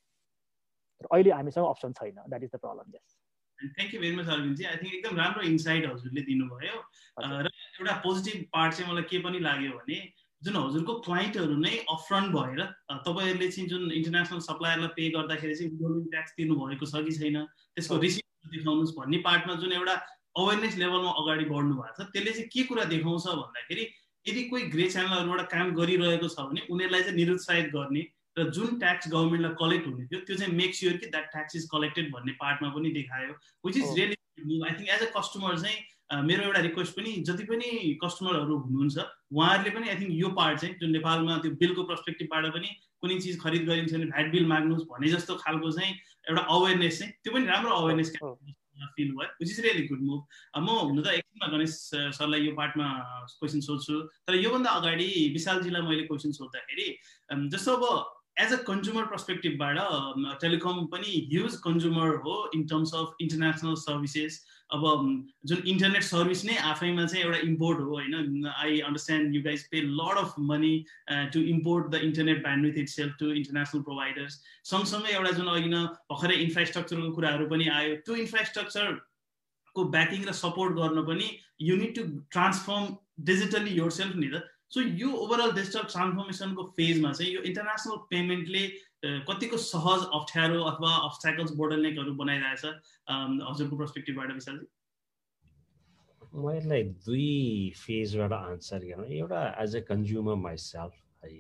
तर 1.02 1.08
अहिले 1.12 1.32
हामीसँग 1.32 1.66
अप्सन 1.66 1.92
छैन. 2.00 2.16
That 2.28 2.44
is 2.44 2.50
the 2.56 2.60
problem 2.64 2.96
yes 2.96 3.18
thank 3.60 3.94
you 3.94 4.00
very 4.02 4.16
much 4.16 4.28
Arvindji 4.30 4.66
I 4.66 4.76
think 4.82 4.94
एकदम 4.94 5.18
राम्रो 5.18 5.42
इन्साइट 5.50 5.86
हजुरले 5.90 6.22
दिनुभयो। 6.30 6.78
र 7.20 7.50
एउटा 7.80 7.96
पोजिटिभ 8.06 8.44
पार्ट 8.54 8.74
चाहिँ 8.74 8.92
मलाई 8.92 9.10
के 9.12 9.20
पनि 9.24 9.40
लाग्यो 9.48 9.72
भने 9.80 10.00
जुन 10.42 10.56
हजुरको 10.56 10.94
क्लाइन्टहरू 11.06 11.56
नै 11.64 11.72
अफरन्ट 11.94 12.36
भएर 12.36 12.62
तपाईँहरूले 13.08 13.50
चाहिँ 13.52 13.70
जुन 13.70 13.92
इन्टरनेसनल 13.92 14.40
सप्लायरलाई 14.46 14.94
पे 15.00 15.10
गर्दाखेरि 15.16 15.56
चाहिँ 15.56 15.72
गभर्मेन्ट 15.74 16.12
ट्याक्स 16.12 16.36
दिनुभएको 16.38 16.86
छ 16.92 17.04
कि 17.08 17.16
छैन 17.18 17.40
त्यसको 17.76 17.98
रिसिप्ट 18.06 18.54
देखाउनुहोस् 18.54 18.96
भन्ने 19.00 19.18
पार्टमा 19.26 19.56
जुन 19.64 19.74
एउटा 19.80 19.96
अवेरनेस 20.38 20.78
लेभलमा 20.78 21.12
अगाडि 21.24 21.46
बढ्नु 21.52 21.76
भएको 21.82 22.04
छ 22.04 22.08
त्यसले 22.16 22.32
चाहिँ 22.32 22.48
के 22.56 22.64
कुरा 22.72 22.84
देखाउँछ 22.94 23.28
भन्दाखेरि 23.42 23.90
यदि 24.26 24.44
कोही 24.54 24.64
ग्रे 24.76 24.88
च्यानलहरूबाट 24.96 25.52
काम 25.52 25.76
गरिरहेको 25.76 26.32
छ 26.36 26.48
भने 26.48 26.66
उनीहरूलाई 26.70 27.04
चाहिँ 27.04 27.18
निरुत्साहित 27.20 27.70
गर्ने 27.76 28.06
र 28.40 28.50
जुन 28.58 28.80
ट्याक्स 28.80 29.12
गभर्मेन्टलाई 29.12 29.56
कलेक्ट 29.62 29.88
हुने 29.88 30.06
थियो 30.08 30.20
त्यो 30.28 30.38
चाहिँ 30.38 30.54
मेक 30.56 30.76
स्योर 30.76 30.98
कि 30.98 31.14
द्याट 31.14 31.32
ट्याक्स 31.32 31.56
इज 31.56 31.68
कलेक्टेड 31.72 32.12
भन्ने 32.14 32.32
पार्टमा 32.42 32.70
पनि 32.76 32.92
देखायो 32.92 33.38
which 33.66 33.78
is 33.78 33.96
really 34.00 34.62
I 34.62 34.76
think 34.80 34.90
as 34.90 35.08
a 35.08 35.12
customer 35.18 35.58
चाहिँ 35.60 36.24
मेरो 36.28 36.44
एउटा 36.44 36.60
रिक्वेस्ट 36.60 36.96
पनि 36.96 37.12
जति 37.26 37.44
पनि 37.44 37.72
कस्टमरहरू 38.04 38.58
हुनुहुन्छ 38.58 39.08
उहाँहरूले 39.32 39.70
पनि 39.70 39.90
आई 39.90 40.00
थिङ्क 40.00 40.14
यो 40.14 40.30
पार्ट 40.38 40.60
चाहिँ 40.60 40.76
जुन 40.80 40.92
नेपालमा 40.92 41.38
त्यो 41.38 41.52
बिलको 41.64 41.84
पर्सपेक्टिभबाट 41.92 42.46
पनि 42.54 42.76
कुनै 43.02 43.20
चिज 43.20 43.40
खरिद 43.42 43.66
गरिन्छ 43.66 43.94
भने 43.94 44.06
भ्याट 44.06 44.32
बिल 44.32 44.46
माग्नुहोस् 44.48 44.88
भने 44.94 45.12
जस्तो 45.12 45.36
खालको 45.44 45.72
चाहिँ 45.72 45.94
एउटा 46.30 46.42
अवेरनेस 46.56 47.00
चाहिँ 47.00 47.14
त्यो 47.24 47.34
पनि 47.34 47.46
राम्रो 47.46 47.76
अवेरनेस 47.76 48.14
फिल 48.96 49.12
भयो 49.12 49.30
which 49.40 49.50
is 49.52 49.60
really 49.60 49.88
good 49.88 50.02
move 50.02 50.22
म 50.58 50.78
हुनु 50.82 51.02
त 51.02 51.14
एकछिनमा 51.14 51.48
गणेश 51.54 51.74
सरलाई 52.18 52.42
यो 52.42 52.54
पार्टमा 52.56 52.88
क्वेसन 53.40 53.60
सोध्छु। 53.62 54.02
तर 54.28 54.36
योभन्दा 54.36 54.70
अगाडि 54.80 55.10
विशालजीलाई 55.34 55.82
मैले 55.82 56.04
क्वेसन 56.08 56.32
सोद्धाखेरि 56.32 56.88
जस्तो 57.50 57.76
अब 57.76 58.19
एज 58.40 58.54
अ 58.54 58.58
कन्ज्युमर 58.66 59.06
पर्सपेक्टिभबाट 59.08 60.38
टेलिकम 60.42 60.86
पनि 60.88 61.18
ह्युज 61.32 61.56
कन्ज्युमर 61.64 62.16
हो 62.24 62.36
in 62.56 62.64
terms 62.68 62.94
of 62.96 63.16
international 63.22 63.76
services 63.80 64.40
अब 64.70 64.84
जुन 65.46 65.64
इन्टरनेट 65.68 66.04
सर्भिस 66.04 66.44
नै 66.46 66.56
आफैमा 66.66 67.06
चाहिँ 67.06 67.24
एउटा 67.24 67.38
इम्पोर्ट 67.46 67.80
हो 67.80 67.90
होइन 67.92 68.46
I 68.48 68.80
understand 68.82 69.36
you 69.36 69.42
guys 69.44 69.64
pay 69.70 69.82
load 69.84 70.18
of 70.18 70.36
money 70.50 70.74
to 71.34 71.42
import 71.54 71.88
the 71.88 72.02
internet 72.04 72.42
bandwidth 72.66 72.78
itself 72.90 73.16
to 73.20 73.32
international 73.34 73.82
providers 73.84 74.40
सँगसँगै 74.72 75.14
एउटा 75.14 75.32
जुन 75.40 75.48
अघि 75.50 75.68
न 75.68 75.84
भर्खरै 76.12 76.38
इन्फ्रास्ट्रक्चरको 76.44 77.12
कुराहरू 77.14 77.50
पनि 77.50 77.68
आयो 77.74 77.96
त्यो 78.02 78.16
इन्फ्रास्ट्रक्चरको 78.18 79.86
ब्याकिङ 79.98 80.24
र 80.24 80.38
सपोर्ट 80.42 80.78
गर्न 80.78 81.06
पनि 81.10 81.32
unit 81.64 81.96
to 81.96 82.08
transform 82.32 82.96
digitally 83.26 83.78
yourself 83.94 84.16
नि 84.18 84.30
त 84.30 84.46
सो 84.72 84.82
यो 84.82 85.12
ओभरअल 85.26 85.52
डिजिटल 85.54 85.84
ट्रान्सफर्मेसनको 85.92 86.64
फेजमा 86.78 87.12
चाहिँ 87.12 87.32
यो 87.34 87.42
इन्टरनेसनल 87.50 87.98
पेमेन्टले 88.10 88.64
कतिको 89.30 89.58
सहज 89.66 90.02
अप्ठ्यारो 90.14 90.64
अथवा 90.72 90.96
अब्सट्याकल्स 91.06 91.52
बोर्डरनेकहरू 91.62 92.14
बनाइरहेछ 92.16 92.66
हजुरको 93.50 93.78
पर्सपेक्टिभबाट 93.78 94.34
विशालजी? 94.34 94.68
म 96.36 96.52
यसलाई 96.56 96.84
दुई 97.06 97.30
फेजबाट 97.78 98.34
आन्सर 98.34 98.86
गरौँ। 98.86 99.08
एउटा 99.20 99.42
एज 99.64 99.76
अ 99.76 99.80
कन्ज्युमर 99.90 100.36
माइसेल्फ 100.42 100.94
है 101.24 101.32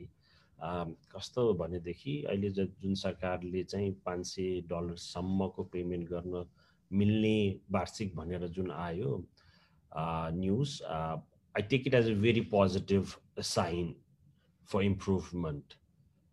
कस्तो 1.13 1.43
भनेदेखि 1.59 2.15
अहिले 2.29 2.49
जुन 2.57 2.95
सरकारले 3.01 3.63
चाहिँ 3.63 3.91
पाँच 4.05 4.25
सय 4.27 4.61
डलरसम्मको 4.71 5.63
पेमेन्ट 5.75 6.09
गर्न 6.09 6.45
मिल्ने 6.91 7.37
वार्षिक 7.71 8.15
भनेर 8.15 8.47
जुन 8.57 8.71
आयो 8.71 9.11
news 10.39 10.81
I 11.55 11.61
take 11.61 11.87
it 11.87 11.93
as 11.93 12.07
a 12.07 12.13
very 12.15 12.41
positive 12.41 13.17
sign 13.41 13.95
for 14.63 14.81
improvement. 14.83 15.75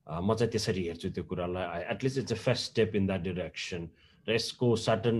म 0.06 0.34
चाहिँ 0.34 0.50
त्यसरी 0.50 0.82
हेर्छु 0.86 1.08
त्यो 1.10 1.22
कुरालाई 1.30 1.80
at least 1.92 2.18
it's 2.18 2.32
a 2.32 2.36
first 2.38 2.64
step 2.70 2.94
in 2.96 3.06
that 3.06 3.22
direction 3.22 3.88
र 4.26 4.34
यसको 4.34 4.66
सर्टन 4.78 5.18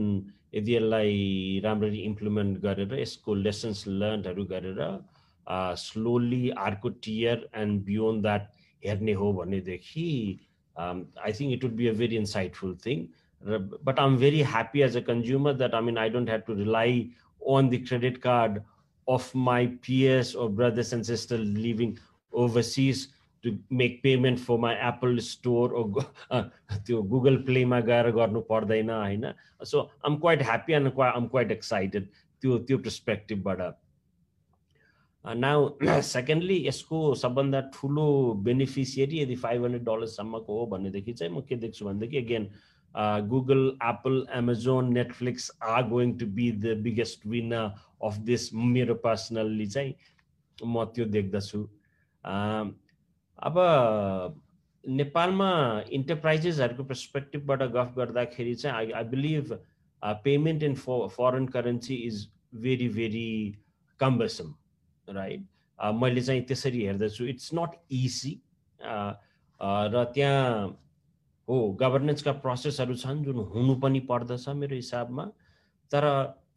यदि 0.55 0.75
यसलाई 0.75 1.61
राम्ररी 1.65 2.03
इम्प्लिमेन्ट 2.11 2.59
गरेर 2.63 2.95
यसको 2.99 3.35
लेसन्स 3.37 3.83
लर्नहरू 3.89 4.45
गरेर 4.53 4.79
स्लोली 5.83 6.49
अर्को 6.67 6.89
टियर 7.07 7.49
एन्ड 7.63 7.83
बियोन्ड 7.85 8.23
द्याट 8.23 8.49
हेर्ने 8.83 9.13
हो 9.23 9.33
भनेदेखि 9.41 10.09
I 10.77 11.33
think 11.41 11.53
it 11.53 11.65
would 11.65 11.75
be 11.77 11.87
a 11.87 11.93
very 12.03 12.17
insightful 12.17 12.77
thing 12.87 13.05
र 13.43 13.59
but 13.59 13.99
I 13.99 14.07
am 14.07 14.17
very 14.19 14.43
happy 14.55 14.83
as 14.89 14.97
a 14.97 15.01
consumer 15.11 15.61
that 15.63 15.75
I 15.75 15.91
mean 15.91 15.99
I 16.05 16.11
don't 16.17 16.29
have 16.29 16.47
to 16.47 16.55
rely 16.63 17.01
on 17.57 17.69
the 17.71 17.85
credit 17.89 18.19
card 18.29 18.63
of 19.09 19.35
my 19.35 19.67
peers 19.87 20.35
or 20.35 20.49
brothers 20.49 20.93
and 20.93 21.07
sisters 21.07 21.41
living 21.41 21.99
overseas 22.33 23.09
to 23.45 23.57
make 23.71 24.03
payment 24.03 24.41
for 24.41 24.59
my 24.59 24.75
Apple 24.75 25.19
store 25.21 25.73
or 25.73 25.85
त्यो 26.87 27.03
Google 27.15 27.37
प्लेमा 27.47 27.81
गएर 27.89 28.11
गर्नु 28.19 28.41
पर्दैन 28.51 28.91
होइन? 28.91 29.25
So 29.65 29.89
I'm 30.07 30.17
quite 30.21 30.43
happy 30.43 30.73
and 30.73 31.01
I'm 31.01 31.27
quite 31.35 31.51
excited 31.53 32.09
त्यो 32.43 32.59
त्यो 32.69 32.79
पर्सपेक्टिभबाट 32.79 33.61
now 35.25 35.69
secondly 36.07 36.57
यसको 36.67 36.99
सबभन्दा 37.23 37.61
ठुलो 37.75 38.07
बेनिफिसियरी 38.49 39.21
यदि 39.21 39.37
फाइभ 39.45 39.65
हन्ड्रेड 39.65 39.85
डलर्ससम्मको 39.85 40.59
हो 40.59 40.67
भनेदेखि 40.75 41.13
चाहिँ 41.13 41.33
म 41.33 41.41
के 41.49 41.57
देख्छु 41.63 41.85
भनेदेखि 41.87 42.17
again 42.19 42.49
Google 43.31 43.67
Apple 43.85 44.27
Amazon 44.35 44.93
Netflix 44.93 45.51
are 45.71 45.83
going 45.89 46.17
to 46.19 46.27
be 46.37 46.51
the 46.53 46.77
biggest 46.83 47.27
winner 47.27 47.71
of 48.03 48.17
this 48.25 48.53
मेरो 48.55 48.95
पर्सनल्ली 49.05 49.67
चाहिँ 49.67 49.95
म 50.59 50.85
त्यो 50.95 51.05
देख्दछु 51.17 51.63
अब 53.39 53.59
नेपालमा 54.85 55.51
इन्टरप्राइजेसहरूको 55.93 56.85
पर्सपेक्टिभबाट 56.85 57.63
गफ 57.73 57.93
गर्दाखेरि 57.97 58.55
चाहिँ 58.55 58.77
I 58.77 58.91
I 58.93 59.05
believe 59.09 59.53
payment 60.25 60.63
in 60.63 60.75
fo 60.77 61.07
foreign 61.09 61.47
currency 61.49 61.95
is 62.07 62.27
very 62.63 62.89
very 62.89 63.29
cumbersome 64.01 64.55
right 65.09 65.47
मैले 65.95 66.23
चाहिँ 66.23 66.43
त्यसरी 66.47 66.85
हेर्दछु 66.85 67.25
इट्स 67.27 67.51
नट 67.55 67.79
इजी 68.01 68.41
र 68.81 70.05
त्यहाँ 70.15 70.86
हो 71.49 71.57
गभर्नेन्सका 71.81 72.33
प्रोसेसहरू 72.45 72.95
छन् 73.03 73.23
जुन 73.25 73.39
हुनु 73.55 73.75
पनि 73.83 74.01
पर्दछ 74.11 74.49
मेरो 74.61 74.77
हिसाबमा। 74.77 75.25
तर 75.91 76.05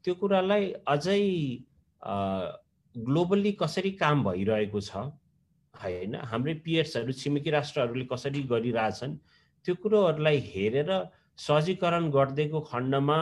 त्यो 0.04 0.14
कुरालाई 0.16 0.74
अझै 0.88 1.22
ग्लोबल्ली 2.96 3.52
कसरी 3.62 3.92
काम 4.02 4.24
भइरहेको 4.24 4.82
छ 4.82 5.04
होइन 5.74 6.16
हाम्रै 6.32 6.54
पियर्सहरू 6.66 7.14
छिमेकी 7.14 7.50
राष्ट्रहरूले 7.52 8.06
कसरी 8.12 8.42
गरिरहेछन् 8.52 9.16
त्यो 9.66 9.76
कुरोहरूलाई 9.84 10.40
हेरेर 10.48 10.92
सहजीकरण 11.40 12.10
गरिदिएको 12.12 12.60
खण्डमा 12.72 13.20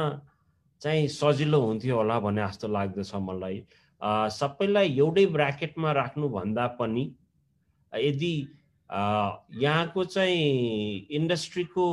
चाहिँ 0.81 1.07
सजिलो 1.11 1.59
हुन्थ्यो 1.61 1.95
होला 1.97 2.19
भन्ने 2.19 2.41
जस्तो 2.41 2.67
लाग्दछ 2.67 3.11
मलाई। 3.27 3.57
सबैलाई 4.31 4.87
एउटै 4.97 5.25
ब्राकेटमा 5.35 5.91
राख्नुभन्दा 5.91 6.65
पनि 6.79 7.03
यदि 7.93 8.33
यहाँको 8.89 10.03
चाहिँ 10.03 11.07
इन्डस्ट्रीको 11.11 11.85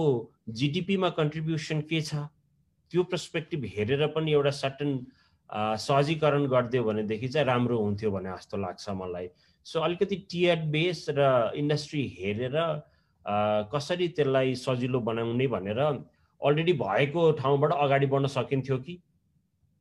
जिडिपीमा 0.48 1.08
कन्ट्रिब्युसन 1.18 1.80
के 1.90 2.00
छ? 2.00 2.14
त्यो 2.90 3.02
पर्सपेक्टिभ 3.10 3.64
हेरेर 3.76 4.06
पनि 4.14 4.32
एउटा 4.32 4.50
सर्टन 4.50 4.98
सहजीकरण 5.50 6.46
गरिदियो 6.46 6.84
भनेदेखि 6.84 7.28
चाहिँ 7.28 7.46
राम्रो 7.46 7.78
हुन्थ्यो 7.78 8.10
भने 8.10 8.30
जस्तो 8.30 8.56
लाग्छ 8.56 8.88
मलाई। 8.90 9.28
सो 9.66 9.80
अलिकति 9.80 10.16
टियर 10.30 10.58
बेस 10.70 11.06
र 11.10 11.50
इन्डस्ट्री 11.56 12.06
हेरेर 12.18 12.56
कसरी 13.74 14.08
त्यसलाई 14.14 14.54
सजिलो 14.54 15.00
बनाउने 15.00 15.46
भनेर 15.46 15.78
अलरेडी 15.80 16.72
भएको 16.78 17.30
ठाउँबाट 17.40 17.72
अगाडि 17.72 18.06
बढ्न 18.06 18.26
सकिन्थ्यो 18.26 18.78
कि? 18.78 19.00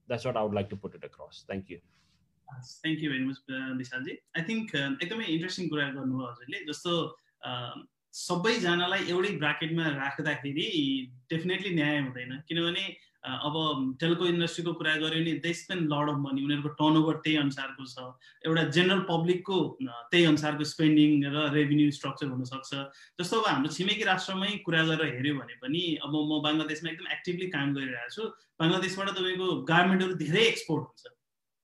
That's 0.08 0.26
what 0.26 0.38
I'd 0.38 0.54
like 0.56 0.68
to 0.70 0.76
put 0.78 0.96
it 0.96 1.04
across 1.06 1.46
thank 1.50 1.72
you 1.72 1.78
thank 2.84 3.04
you 3.04 3.12
very 3.12 3.26
much 3.32 3.38
Vishalji 3.82 4.18
I 4.38 4.44
think 4.50 4.76
एकदमै 4.76 5.26
इन्ट्रेस्टिङ 5.38 5.70
कुरा 5.74 5.90
गर्नुभयो 5.98 6.30
हजुरले 6.32 6.60
जस्तो 6.70 6.94
सबैजनालाई 8.14 9.10
एउटै 9.12 9.32
ब्राकेटमा 9.42 9.86
राख्दाखेरि 9.94 10.68
डेफिनेटली 11.34 11.70
न्याय 11.76 11.98
हुँदैन। 12.00 12.32
किनभने 12.50 12.84
अब 13.24 13.56
टेलिको 14.00 14.26
इन्डस्ट्रीको 14.28 14.72
कुरा 14.80 14.94
गऱ्यो 15.02 15.20
भने 15.24 15.34
they 15.46 15.54
spend 15.60 15.84
load 15.94 16.10
of 16.12 16.18
money 16.26 16.44
उनीहरूको 16.44 16.72
टर्न 16.80 16.98
ओभर 17.02 17.16
त्यही 17.24 17.38
अनुसारको 17.42 17.86
छ। 17.88 18.06
एउटा 18.46 18.64
जेनरल 18.76 19.02
पब्लिकको 19.10 19.58
त्यही 20.12 20.26
अनुसारको 20.32 20.64
स्पेन्डिङ 20.74 21.10
र 21.36 21.48
रेभिन्यू 21.56 21.90
स्ट्रक्चर 21.98 22.28
हुनसक्छ। 22.36 22.72
जस्तो 23.22 23.40
अब 23.40 23.48
हाम्रो 23.48 23.74
छिमेकी 23.78 24.04
राष्ट्रमै 24.12 24.52
कुरा 24.68 24.84
गरेर 24.92 25.16
हेऱ्यो 25.16 25.34
भने 25.40 25.56
पनि 25.64 25.84
अब 26.04 26.14
म 26.14 26.42
बङ्गलादेशमा 26.46 26.92
एकदम 26.94 27.08
एक्टिभली 27.18 27.48
काम 27.56 27.74
गरिरहेको 27.80 28.14
छु। 28.16 28.24
बङ्गलादेशबाट 28.62 29.10
तपाईँको 29.18 29.48
गार्मेन्टहरू 29.74 30.14
धेरै 30.22 30.46
एक्सपोर्ट 30.54 30.84
हुन्छ। 30.84 31.04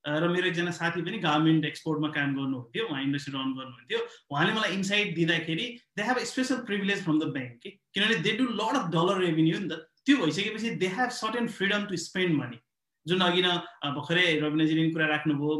र 0.06 0.28
मेरो 0.32 0.48
एकजना 0.48 0.72
साथी 0.72 1.02
पनि 1.02 1.18
गभर्मेन्ट 1.20 1.66
एक्सपोर्टमा 1.66 2.10
काम 2.16 2.36
गर्नुहुन्थ्यो 2.36 2.86
उहाँ 2.88 3.02
इन्डस्ट्री 3.04 3.34
रन 3.34 3.52
गर्नुहुन्थ्यो। 3.60 4.00
उहाँले 4.32 4.54
मलाई 4.54 4.72
इन्साइट 4.80 5.16
दिँदाखेरि 5.16 5.66
they 5.98 6.04
have 6.10 6.18
special 6.32 6.64
privilege 6.70 7.04
from 7.04 7.20
the 7.20 7.32
bank 7.36 7.60
कि? 7.64 7.70
किनभने 7.94 8.16
they 8.26 8.32
do 8.38 8.46
load 8.62 8.76
of 8.80 8.90
dollar 8.96 9.22
revenue 9.28 9.60
नि 9.60 9.70
त। 9.70 9.86
त्यो 10.06 10.18
भइसकेपछि 10.18 10.70
they 10.82 10.88
have 10.98 11.10
certain 11.20 11.48
freedom 11.60 11.86
to 11.92 11.98
spend 12.08 12.36
money 12.40 12.60
जुन 13.06 13.20
अघि 13.22 13.42
न 13.42 13.50
भर्खरै 13.96 14.26
रविनाजीले 14.40 14.82
पनि 14.82 14.92
कुरा 14.96 15.06
राख्नुभयो 15.08 15.54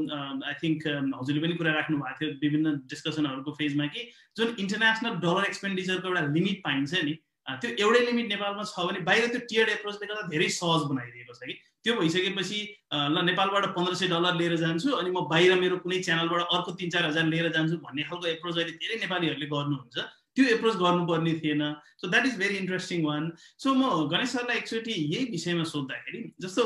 आई 0.48 0.54
थिङ्क 0.64 0.88
हजुरले 1.20 1.42
पनि 1.44 1.56
कुरा 1.60 1.72
राख्नु 1.74 1.98
भएको 1.98 2.20
थियो 2.20 2.30
विभिन्न 2.44 2.76
डिस्कसनहरूको 2.92 3.52
फेजमा 3.60 3.86
कि 3.96 4.02
जुन 4.38 4.56
इन्टरनेसनल 4.64 5.14
डलर 5.24 5.44
एक्सपेन्डिचरको 5.52 6.08
एउटा 6.08 6.24
लिमिट 6.36 6.62
पाइन्छ 6.68 7.04
नि 7.10 7.14
त्यो 7.48 7.70
एउटै 7.86 8.02
लिमिट 8.06 8.28
नेपालमा 8.32 8.64
छ 8.72 8.86
भने 8.90 9.00
बाहिर 9.08 9.28
त्यो 9.34 9.42
टियर्ड 9.50 9.70
एप्रोचले 9.76 10.10
गर्दा 10.12 10.28
धेरै 10.36 10.50
सहज 10.58 10.82
बनाइदिएको 10.92 11.34
छ 11.34 11.50
कि? 11.50 11.56
त्यो 11.86 11.94
भइसकेपछि 12.00 12.60
ल 12.94 13.24
नेपालबाट 13.26 13.66
पन्ध्र 13.76 13.94
सय 13.96 14.08
डलर 14.14 14.36
लिएर 14.36 14.56
जान्छु 14.64 14.90
अनि 15.00 15.10
म 15.12 15.28
बाहिर 15.32 15.60
मेरो 15.60 15.78
कुनै 15.84 16.00
च्यानलबाट 16.04 16.42
अर्को 16.56 16.72
तिन 16.80 16.90
चार 16.96 17.06
हजार 17.06 17.26
लिएर 17.26 17.52
जान्छु 17.56 17.78
भन्ने 17.86 18.04
खालको 18.10 18.28
एप्रोच 18.36 18.58
अहिले 18.58 18.74
धेरै 18.84 19.00
नेपालीहरूले 19.04 19.48
गर्नुहुन्छ। 19.54 19.98
त्यो 20.36 20.46
एप्रोच 20.56 20.76
गर्नुपर्ने 20.84 21.34
थिएन। 21.40 21.64
So 22.02 22.08
that 22.08 22.26
is 22.26 22.36
very 22.40 22.56
interesting 22.58 23.06
one 23.06 23.32
so 23.38 23.74
म 23.74 24.10
गणेश 24.12 24.30
सरलाई 24.36 24.58
एकचोटि 24.58 24.94
यही 25.14 25.26
विषयमा 25.32 25.64
सोद्धाखेरि 25.72 26.22
जस्तो 26.42 26.64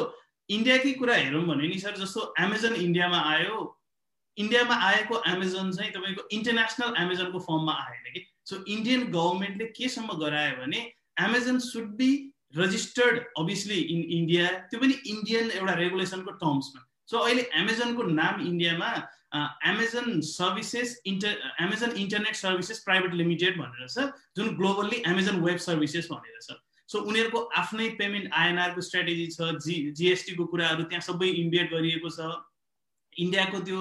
इन्डियाकै 0.49 0.91
कुरा 0.99 1.16
हेरौँ 1.16 1.45
भने 1.45 1.68
नि 1.68 1.78
सर 1.80 1.95
जस्तो 2.01 2.34
एमाजोन 2.39 2.74
इन्डियामा 2.76 3.20
आयो 3.30 3.61
इन्डियामा 4.38 4.76
आएको 4.89 5.22
एमाजोन 5.30 5.72
चाहिँ 5.72 5.91
तपाईँको 5.93 6.28
इन्टरनेसनल 6.38 6.93
एमाजोनको 7.01 7.39
फर्ममा 7.47 7.74
आएन 7.86 8.05
कि? 8.14 8.22
सो 8.49 8.64
इन्डियन 8.68 9.01
गभर्मेन्टले 9.14 9.66
केसम्म 9.78 10.18
गरायो 10.20 10.55
भने 10.61 10.80
Amazon 11.22 11.59
should 11.72 11.89
be 11.97 12.11
registered 12.56 13.24
obviously 13.39 13.80
in 13.95 14.04
India 14.18 14.47
त्यो 14.72 14.80
पनि 14.80 14.95
इन्डियन 15.14 15.51
एउटा 15.51 15.74
रेगुलेसनको 15.82 16.32
टर्म्समा 16.43 16.86
सो 17.12 17.18
अहिले 17.20 17.49
एमाजोनको 17.62 18.04
नाम 18.20 18.45
इन्डियामा 18.47 18.91
Amazon 19.70 20.20
services 20.26 20.89
inter 21.12 21.51
Amazon 21.62 21.97
internet 22.04 22.36
services 22.36 22.80
private 22.86 23.14
limited 23.22 23.58
भनेर 23.60 23.88
छ 23.88 24.06
जुन 24.38 24.56
ग्लोबल्ली 24.62 25.01
एमाजोन 25.12 25.41
वेब 25.45 25.58
सर्भिसेस 25.66 26.08
भनेर 26.12 26.39
छ। 26.41 26.58
सो 26.89 26.99
उनीहरूको 27.10 27.39
आफ्नै 27.58 27.88
पेमेन्ट 27.99 28.34
आइएनआरको 28.39 28.82
स्ट्राटेजी 28.88 29.28
छ 29.36 29.51
जी 29.66 29.76
जिएसटीको 29.99 30.45
कुराहरू 30.54 30.84
त्यहाँ 30.89 31.06
सबै 31.06 31.30
इन्भेट 31.43 31.72
गरिएको 31.74 32.10
छ। 32.10 32.32
इन्डियाको 33.16 33.60
त्यो 33.66 33.80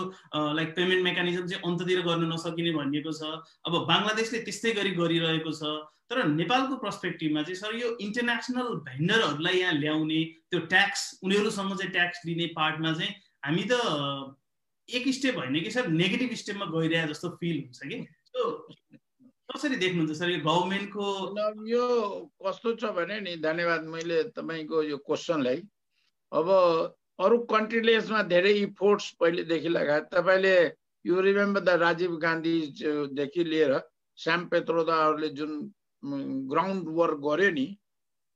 लाइक 0.57 0.75
पेमेन्ट 0.77 1.03
मेकानिजम 1.05 1.47
चाहिँ 1.53 1.63
अन्ततिर 1.69 2.01
गर्न 2.09 2.33
नसकिने 2.33 2.73
भनिएको 2.79 3.13
छ। 3.13 3.23
अब 3.69 3.73
बङ्गलादेशले 3.91 4.41
त्यस्तै 4.49 4.73
गरी 4.79 4.91
गरिरहेको 4.99 5.53
छ। 5.53 5.77
तर 6.11 6.27
नेपालको 6.29 6.77
पर्सपेक्टिभमा 6.77 7.43
चाहिँ 7.43 7.57
सर 7.57 7.75
यो 7.77 7.97
इन्टरनेसनल 8.01 8.75
भेन्डरहरूलाई 8.89 9.59
यहाँ 9.59 9.73
ल्याउने 9.75 10.25
त्यो 10.51 10.61
ट्याक्स 10.69 11.05
उनीहरूसँग 11.25 11.77
चाहिँ 11.77 11.93
ट्याक्स 11.93 12.21
दिने 12.27 12.47
पार्टमा 12.57 12.93
चाहिँ 12.93 13.15
हामी 13.45 13.65
त 13.71 13.79
एक 14.89 15.09
स्टेप 15.15 15.37
होइन 15.37 15.63
कि 15.63 15.71
सर 15.71 15.89
नेगेटिभ 15.91 16.35
स्टेपमा 16.37 16.67
गइरहे 16.73 17.07
जस्तो 17.09 17.29
फिल 17.41 17.61
हुन्छ 17.61 17.81
कि? 17.85 17.99
कसरी 19.49 19.77
देख्नुहुन्छ 19.77 20.19
सर 20.19 20.31
यो 20.31 20.39
गभर्मेन्टको 20.41 21.07
यो 21.69 21.87
कस्तो 22.47 22.75
छ 22.75 22.93
भने 22.97 23.21
नि 23.21 23.37
धन्यवाद 23.39 23.85
मैले 23.95 24.23
तपाईँको 24.33 24.83
यो 24.83 24.97
क्वेसनलाई 25.07 25.63
अब 26.33 26.49
अरू 27.19 27.39
कन्ट्रीले 27.51 27.95
यसमा 27.95 28.23
धेरै 28.29 28.53
इफोर्ट्स 28.61 29.11
पहिलेदेखि 29.21 29.69
लगाए 29.69 30.01
तपाईँले 30.13 30.55
यु 31.05 31.21
रिमेम्बर 31.21 31.61
द 31.61 31.77
राजीव 31.81 32.17
गान्धीदेखि 32.19 33.45
लिएर 33.45 33.79
श्याम 34.19 34.47
पेत्रोदाहरूले 34.49 35.29
जुन 35.37 35.53
ग्राउन्ड 36.03 36.89
वर्क 36.99 37.19
गर्यो 37.25 37.51
नि 37.51 37.67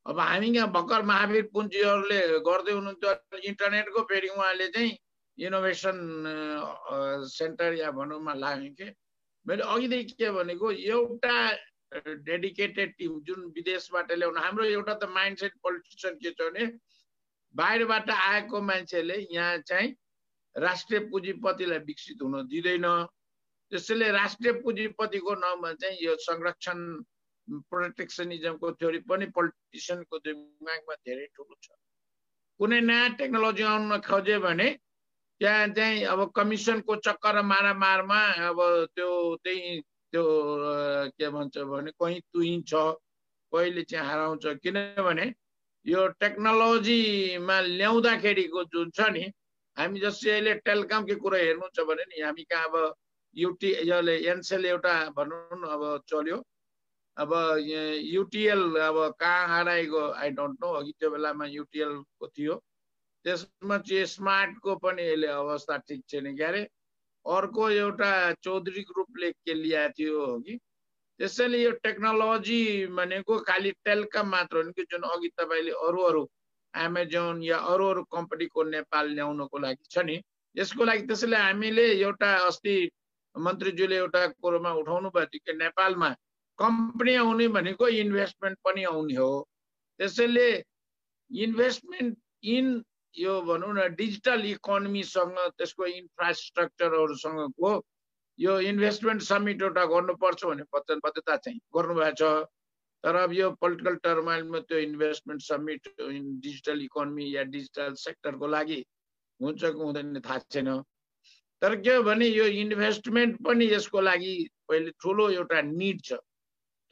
अब 0.06 0.20
हामी 0.20 0.48
यहाँ 0.48 0.70
भर्खर 0.72 1.02
महावीर 1.02 1.48
पुन्जीहरूले 1.52 2.20
गर्दै 2.46 2.72
हुनुहुन्थ्यो 2.72 3.38
इन्टरनेटको 3.44 4.02
फेरि 4.10 4.28
उहाँले 4.28 4.68
चाहिँ 4.68 4.92
इनोभेसन 5.38 5.98
सेन्टर 7.28 7.74
या 7.74 7.90
भनौँमा 7.92 8.34
लाग्यो 8.34 8.72
कि 8.78 8.92
मैले 9.46 9.62
अघिदेखि 9.64 10.14
के 10.14 10.30
भनेको 10.32 10.70
एउटा 10.72 11.36
डेडिकेटेड 12.22 12.94
टिम 12.98 13.18
जुन 13.26 13.44
विदेशबाट 13.56 14.12
ल्याउनु 14.12 14.40
हाम्रो 14.40 14.64
एउटा 14.66 14.94
त 14.94 15.10
माइन्डसेट 15.10 15.52
पोलिटिसियन 15.62 16.14
के 16.22 16.30
छ 16.30 16.48
भने 16.48 16.66
बाहिरबाट 17.54 18.10
आएको 18.12 18.60
मान्छेले 18.62 19.18
यहाँ 19.30 19.58
चाहिँ 19.66 19.94
राष्ट्रिय 20.56 21.00
पुँजीपतिलाई 21.10 21.78
विकसित 21.86 22.22
हुन 22.22 22.46
दिँदैन 22.46 22.86
त्यसैले 23.72 24.10
राष्ट्रिय 24.12 24.52
पुँजीपतिको 24.62 25.34
नाउँमा 25.36 25.72
चाहिँ 25.74 25.98
यो 26.00 26.16
संरक्षण 26.20 26.82
प्रोटेक्सनिजमको 27.70 28.72
थ्योरी 28.72 28.98
पनि 29.10 29.26
पोलिटिसियनको 29.36 30.18
दिमागमा 30.26 30.94
धेरै 31.06 31.26
ठुलो 31.36 31.54
छ 31.62 31.66
कुनै 32.60 32.80
नयाँ 32.80 33.08
टेक्नोलोजी 33.20 33.62
आउन 33.62 34.00
खोज्यो 34.08 34.38
भने 34.40 34.68
त्यहाँ 35.40 35.68
चाहिँ 35.76 36.04
अब 36.12 36.20
कमिसनको 36.36 36.96
चक्कर 37.06 37.42
मारामारमा 37.52 38.20
अब 38.48 38.58
त्यो 38.96 39.10
त्यही 39.44 39.80
त्यो 40.12 40.24
के 41.18 41.28
भन्छ 41.34 41.58
भने 41.70 41.90
कहीँ 42.00 42.20
तुइन्छ 42.32 42.72
कहिले 43.52 43.82
चाहिँ 43.90 44.06
हराउँछ। 44.08 44.44
किनभने 44.62 45.26
यो 45.86 46.06
टेक्नोलोजीमा 46.20 47.56
ल्याउँदाखेरिको 47.60 48.62
जुन 48.72 48.90
छ 48.96 49.08
नि 49.12 49.24
हामी 49.76 50.00
जस्तै 50.00 50.30
अहिले 50.30 50.54
टेलिकमको 50.66 51.16
कुरा 51.22 51.38
हेर्नु 51.38 51.68
छ 51.76 51.86
भने 51.88 52.04
नि 52.10 52.22
हामी 52.22 52.44
कहाँ 52.50 52.64
अब 52.68 52.94
युटी 53.36 53.70
एनसेल 54.32 54.66
एउटा 54.66 54.94
भनौँ 55.16 55.60
न 55.60 55.62
अब 55.76 55.82
चल्यो। 56.08 56.38
अब 57.16 57.32
युटिएल 58.04 58.62
अब 58.76 58.96
कहाँ 59.20 59.48
हराएको 59.48 60.00
आई 60.12 60.30
डोन्ट 60.30 60.58
नो 60.62 60.72
अघि 60.78 60.92
त्यो 61.00 61.10
बेलामा 61.10 61.46
युटिएलको 61.46 62.26
थियो। 62.28 62.54
त्यसमा 63.24 63.78
चाहिँ 63.78 64.04
स्मार्टको 64.06 64.74
पनि 64.84 65.02
अहिले 65.02 65.26
अवस्था 65.26 65.76
ठिक 65.88 66.02
छैन। 66.08 66.36
क्यारे? 66.36 66.60
अर्को 67.26 67.70
एउटा 67.70 68.10
चौधरी 68.44 68.82
ग्रुपले 68.90 69.30
के 69.32 69.54
ल्याएको 69.54 69.92
थियो 69.98 70.26
हो 70.26 70.38
कि 70.40 70.58
त्यसैले 71.20 71.62
यो 71.62 71.70
टेक्नोलोजी 71.82 72.60
भनेको 72.92 73.38
खालि 73.48 73.70
टेलकम 73.84 74.28
मात्र 74.28 74.64
हो 74.64 74.72
कि 74.76 74.82
जुन 74.90 75.02
अघि 75.10 75.28
तपाईँले 75.40 75.72
अरू 75.86 76.02
अरू 76.08 76.22
एमाजोन 76.74 77.42
या 77.42 77.58
अरू 77.72 77.86
अरू 77.90 78.02
कम्पनीको 78.12 78.62
नेपाल 78.76 79.08
ल्याउनको 79.14 79.58
लागि 79.58 79.84
छ 79.90 80.04
नि। 80.04 80.20
यसको 80.56 80.84
लागि 80.84 81.06
त्यसैले 81.06 81.36
हामीले 81.36 81.86
एउटा 82.02 82.30
अस्ति 82.46 82.76
मन्त्रीज्यूले 83.34 83.96
एउटा 83.96 84.26
कुरोमा 84.42 84.70
उठाउनु 84.84 85.08
भएको 85.10 85.26
थियो 85.32 85.52
कि 85.52 85.58
नेपालमा 85.58 86.14
कम्पनी 86.58 87.14
आउने 87.14 87.48
भनेको 87.56 87.88
इन्भेस्टमेन्ट 88.02 88.58
पनि 88.64 88.84
आउने 88.90 89.14
हो। 89.14 89.30
त्यसैले 90.00 90.48
इन्भेस्टमेन्ट 91.30 92.18
इन 92.56 92.82
यो 93.14 93.40
भनौँ 93.42 93.72
न 93.74 93.88
डिजिटल 93.96 94.44
इकोनोमीसँग 94.46 95.36
त्यसको 95.58 95.86
इन्फ्रास्ट्रक्चरहरूसँगको 95.86 97.70
यो 98.38 98.58
इन्भेस्टमेन्ट 98.72 99.22
समिट 99.22 99.62
एउटा 99.62 99.84
गर्नुपर्छ 99.92 100.44
भन्ने 100.44 100.64
वचनबद्धता 100.74 101.36
चाहिँ 101.36 101.60
गर्नुभएको 101.76 102.14
छ। 102.20 102.44
तर 103.04 103.16
अब 103.16 103.32
यो 103.32 103.50
पोलिटिकल 103.60 103.94
टर्माइलमा 104.04 104.58
त्यो 104.68 104.78
इन्भेस्टमेन्ट 104.78 105.42
समिट 105.42 105.88
डिजिटल 106.00 106.82
इकोनोमी 106.82 107.26
या 107.36 107.42
डिजिटल 107.54 107.94
सेक्टरको 107.94 108.46
लागि 108.46 108.84
हुन्छ 109.40 109.62
कि 109.64 109.80
हुँदैन 109.80 110.20
थाहा 110.20 110.38
छैन। 110.52 110.68
तर 111.62 111.76
के 111.80 111.94
हो 111.94 112.02
भने 112.02 112.26
यो 112.26 112.44
इन्भेस्टमेन्ट 112.64 113.36
पनि 113.44 113.72
यसको 113.72 114.00
लागि 114.00 114.34
पहिले 114.68 114.90
ठुलो 115.00 115.28
एउटा 115.30 115.60
निड 115.62 116.00
छ। 116.04 116.18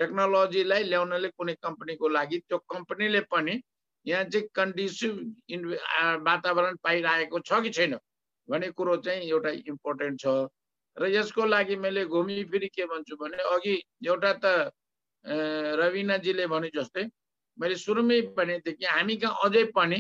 टेक्नोलोजीलाई 0.01 0.83
ल्याउनले 0.91 1.29
कुनै 1.39 1.55
कम्पनीको 1.67 2.09
लागि 2.09 2.39
त्यो 2.49 2.59
कम्पनीले 2.75 3.21
पनि 3.33 3.55
यहाँ 4.07 4.25
चाहिँ 4.33 4.49
कन्डिसिभ 4.55 5.15
वातावरण 6.29 6.75
पाइरहेको 6.85 7.39
छ 7.49 7.63
कि 7.65 7.71
छैन 7.77 7.95
भन्ने 8.49 8.71
कुरो 8.79 8.97
चाहिँ 9.05 9.31
एउटा 9.31 9.51
इम्पोर्टेन्ट 9.73 10.21
छ। 10.21 10.27
र 10.97 11.07
यसको 11.11 11.45
लागि 11.47 11.77
मैले 11.77 12.05
घुमिफिरी 12.07 12.69
के 12.75 12.85
भन्छु 12.87 13.17
भने 13.17 13.39
अघि 13.55 13.75
एउटा 14.07 14.33
त 14.45 14.73
रविनाजीले 15.81 16.47
भने 16.47 16.69
जस्तै 16.75 17.05
मैले 17.59 17.77
सुरुमै 17.77 18.21
कि 18.39 18.87
हामी 18.87 19.17
कहाँ 19.17 19.49
अझै 19.49 19.65
पनि 19.75 19.99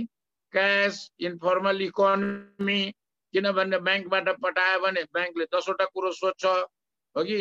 क्यास 0.53 1.11
इन्फर्मल 1.29 1.81
इकोनोमी 1.83 2.81
किनभने 3.35 3.79
ब्याङ्कबाट 3.87 4.29
पठायो 4.43 4.79
भने 4.85 5.03
ब्याङ्कले 5.15 5.45
दसवटा 5.55 5.85
कुरो 5.95 6.11
सोध्छ। 6.13 6.45
हो 7.17 7.25
कि 7.25 7.39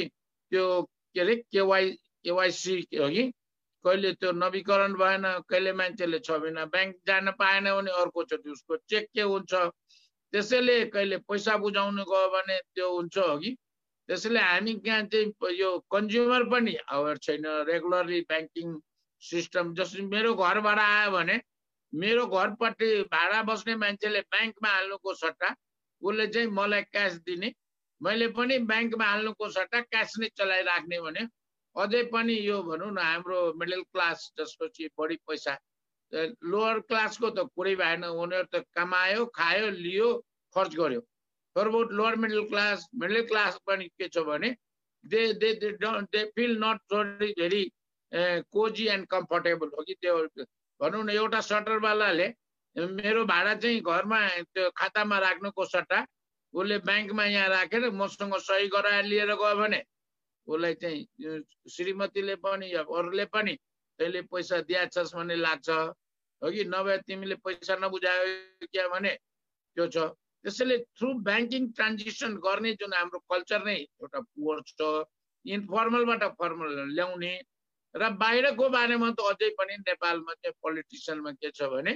त्यो 0.51 0.65
के 1.13 1.19
अरे 1.21 1.35
केवाई 1.51 1.85
केवाइसी 2.23 2.75
हो 2.99 3.09
कि? 3.09 3.23
कहिले 3.85 4.11
त्यो 4.19 4.31
नवीकरण 4.31 4.93
भएन 5.01 5.23
कहिले 5.49 5.71
मान्छेले 5.79 6.19
छ 6.19 6.31
महिना 6.43 6.65
ब्याङ्क 6.73 6.95
जान 7.07 7.31
पाएन 7.39 7.65
भने 7.75 7.91
अर्कोचोटि 8.01 8.49
उसको 8.49 8.75
चेक 8.89 9.07
के 9.15 9.21
हुन्छ? 9.21 9.53
त्यसैले 10.33 10.77
कहिले 10.93 11.17
पैसा 11.27 11.57
बुझाउनु 11.63 12.03
गयो 12.11 12.27
भने 12.35 12.57
त्यो 12.75 12.87
हुन्छ 12.95 13.17
हो 13.17 13.37
कि? 13.43 13.51
त्यसैले 14.09 14.39
हामी 14.39 14.73
कहाँ 14.85 15.03
चाहिँ 15.11 15.53
यो 15.59 15.69
कन्ज्युमर 15.91 16.43
पनि 16.51 16.73
अवेर 16.95 17.17
छैन। 17.25 17.43
रेगुलरली 17.69 18.21
ब्याङ्किङ 18.31 18.79
सिस्टम 19.21 19.73
जसरी 19.75 20.01
मेरो 20.07 20.33
घरबाट 20.35 20.79
आयो 20.79 21.11
भने 21.11 21.39
मेरो 21.93 22.25
घरपट्टि 22.27 22.89
भाडा 23.11 23.41
बस्ने 23.51 23.75
मान्छेले 23.83 24.21
ब्याङ्कमा 24.33 24.69
हाल्नुको 24.69 25.13
सट्टा 25.13 25.55
उसले 26.01 26.27
चाहिँ 26.27 26.47
मलाई 26.47 26.81
क्यास 26.93 27.13
दिने। 27.27 27.53
मैले 28.01 28.27
पनि 28.35 28.57
ब्याङ्कमा 28.71 29.05
हाल्नुको 29.05 29.49
सट्टा 29.49 29.79
क्यास 29.91 30.13
नै 30.19 30.27
चलाइराख्ने 30.37 30.99
भने 31.01 31.27
अझै 31.75 32.03
पनि 32.13 32.33
यो 32.47 32.61
भनौँ 32.63 32.91
न 32.91 32.97
हाम्रो 32.99 33.39
मिडल 33.59 33.81
क्लास 33.93 34.31
चाहिँ 34.39 34.89
बढी 34.99 35.15
पैसा 35.27 35.57
लोवर 36.45 36.79
क्लासको 36.89 37.29
त 37.29 37.49
कुरै 37.55 37.75
भएन 37.75 38.03
उनीहरू 38.05 38.47
त 38.53 38.63
कमायो 38.75 39.25
खायो 39.37 39.69
लियो 39.77 40.09
खर्च 40.55 40.75
गर्यो। 40.75 41.01
For 41.55 41.69
lower 41.71 42.15
middle 42.23 42.43
class 42.49 42.87
middle 43.01 43.21
class 43.31 43.57
पनि 43.67 43.87
के 43.97 44.07
छ 44.07 44.25
भने 44.27 44.55
they 45.03 45.21
they 45.41 45.53
they 45.61 46.23
feel 46.35 46.57
not 46.63 46.93
very 47.39 47.63
cosy 48.53 48.85
and 48.95 49.07
comfortable 49.09 49.71
हो 49.77 49.83
कि 49.83 49.93
त्यो 50.01 50.17
भनौँ 50.79 51.03
न 51.03 51.09
एउटा 51.09 51.41
सटरवालाले 51.41 52.27
मेरो 52.75 53.25
भाडा 53.25 53.53
चाहिँ 53.55 53.81
घरमा 53.81 54.19
त्यो 54.53 54.69
खातामा 54.77 55.17
राख्नुको 55.25 55.65
सट्टा 55.65 56.05
उसले 56.53 56.77
ब्याङ्कमा 56.85 57.25
यहाँ 57.25 57.49
राखेर 57.49 57.89
मसँग 58.01 58.37
सही 58.45 58.67
गराएर 58.67 59.05
लिएर 59.05 59.33
गयो 59.33 59.55
भने 59.57 59.81
उसलाई 60.47 60.73
चाहिँ 60.81 61.43
श्रीमतीले 61.69 62.35
पनि 62.43 62.73
या 62.73 62.81
अरूले 62.81 63.25
पनि 63.33 63.53
तैँले 63.99 64.21
पैसा 64.31 64.59
दिएछस् 64.67 65.15
भन्ने 65.15 65.35
लाग्छ। 65.35 65.69
हो 65.69 66.51
कि? 66.51 66.63
नभए 66.63 66.97
तिमीले 67.07 67.35
पैसा 67.45 67.75
नबुझायो 67.79 68.67
क्या 68.67 68.87
भने 68.87 69.13
त्यो 69.77 69.87
छ। 69.87 69.97
त्यसैले 70.43 70.77
थ्रु 70.99 71.13
ब्याङ्किङ 71.23 71.71
ट्रान्जेक्सन 71.71 72.35
गर्ने 72.43 72.71
जुन 72.75 72.93
हाम्रो 72.93 73.19
कल्चर 73.31 73.63
नै 73.63 73.77
एउटा 73.79 74.19
पुवर 74.19 74.61
छ। 74.67 75.07
इन्फर्मलबाट 75.45 76.23
फर्मल 76.39 76.71
ल्याउने 76.95 77.33
र 77.95 78.09
बाहिरको 78.19 78.69
बारेमा 78.75 79.09
त 79.15 79.19
अझै 79.31 79.49
पनि 79.59 79.75
नेपालमा 79.87 80.33
चाहिँ 80.33 80.55
पोलिटिसियनमा 80.59 81.31
के 81.39 81.51
छ 81.51 81.69
भने 81.71 81.93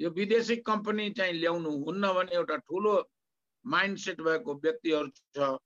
यो 0.00 0.08
विदेशी 0.16 0.56
कम्पनी 0.64 1.10
चाहिँ 1.18 1.34
ल्याउनु 1.42 1.70
हुन्न 1.84 2.12
भने 2.16 2.32
एउटा 2.40 2.56
ठुलो 2.64 2.94
माइन्डसेट 3.64 4.20
भएको 4.20 4.54
व्यक्तिहरू 4.64 5.08
छ। 5.36 5.58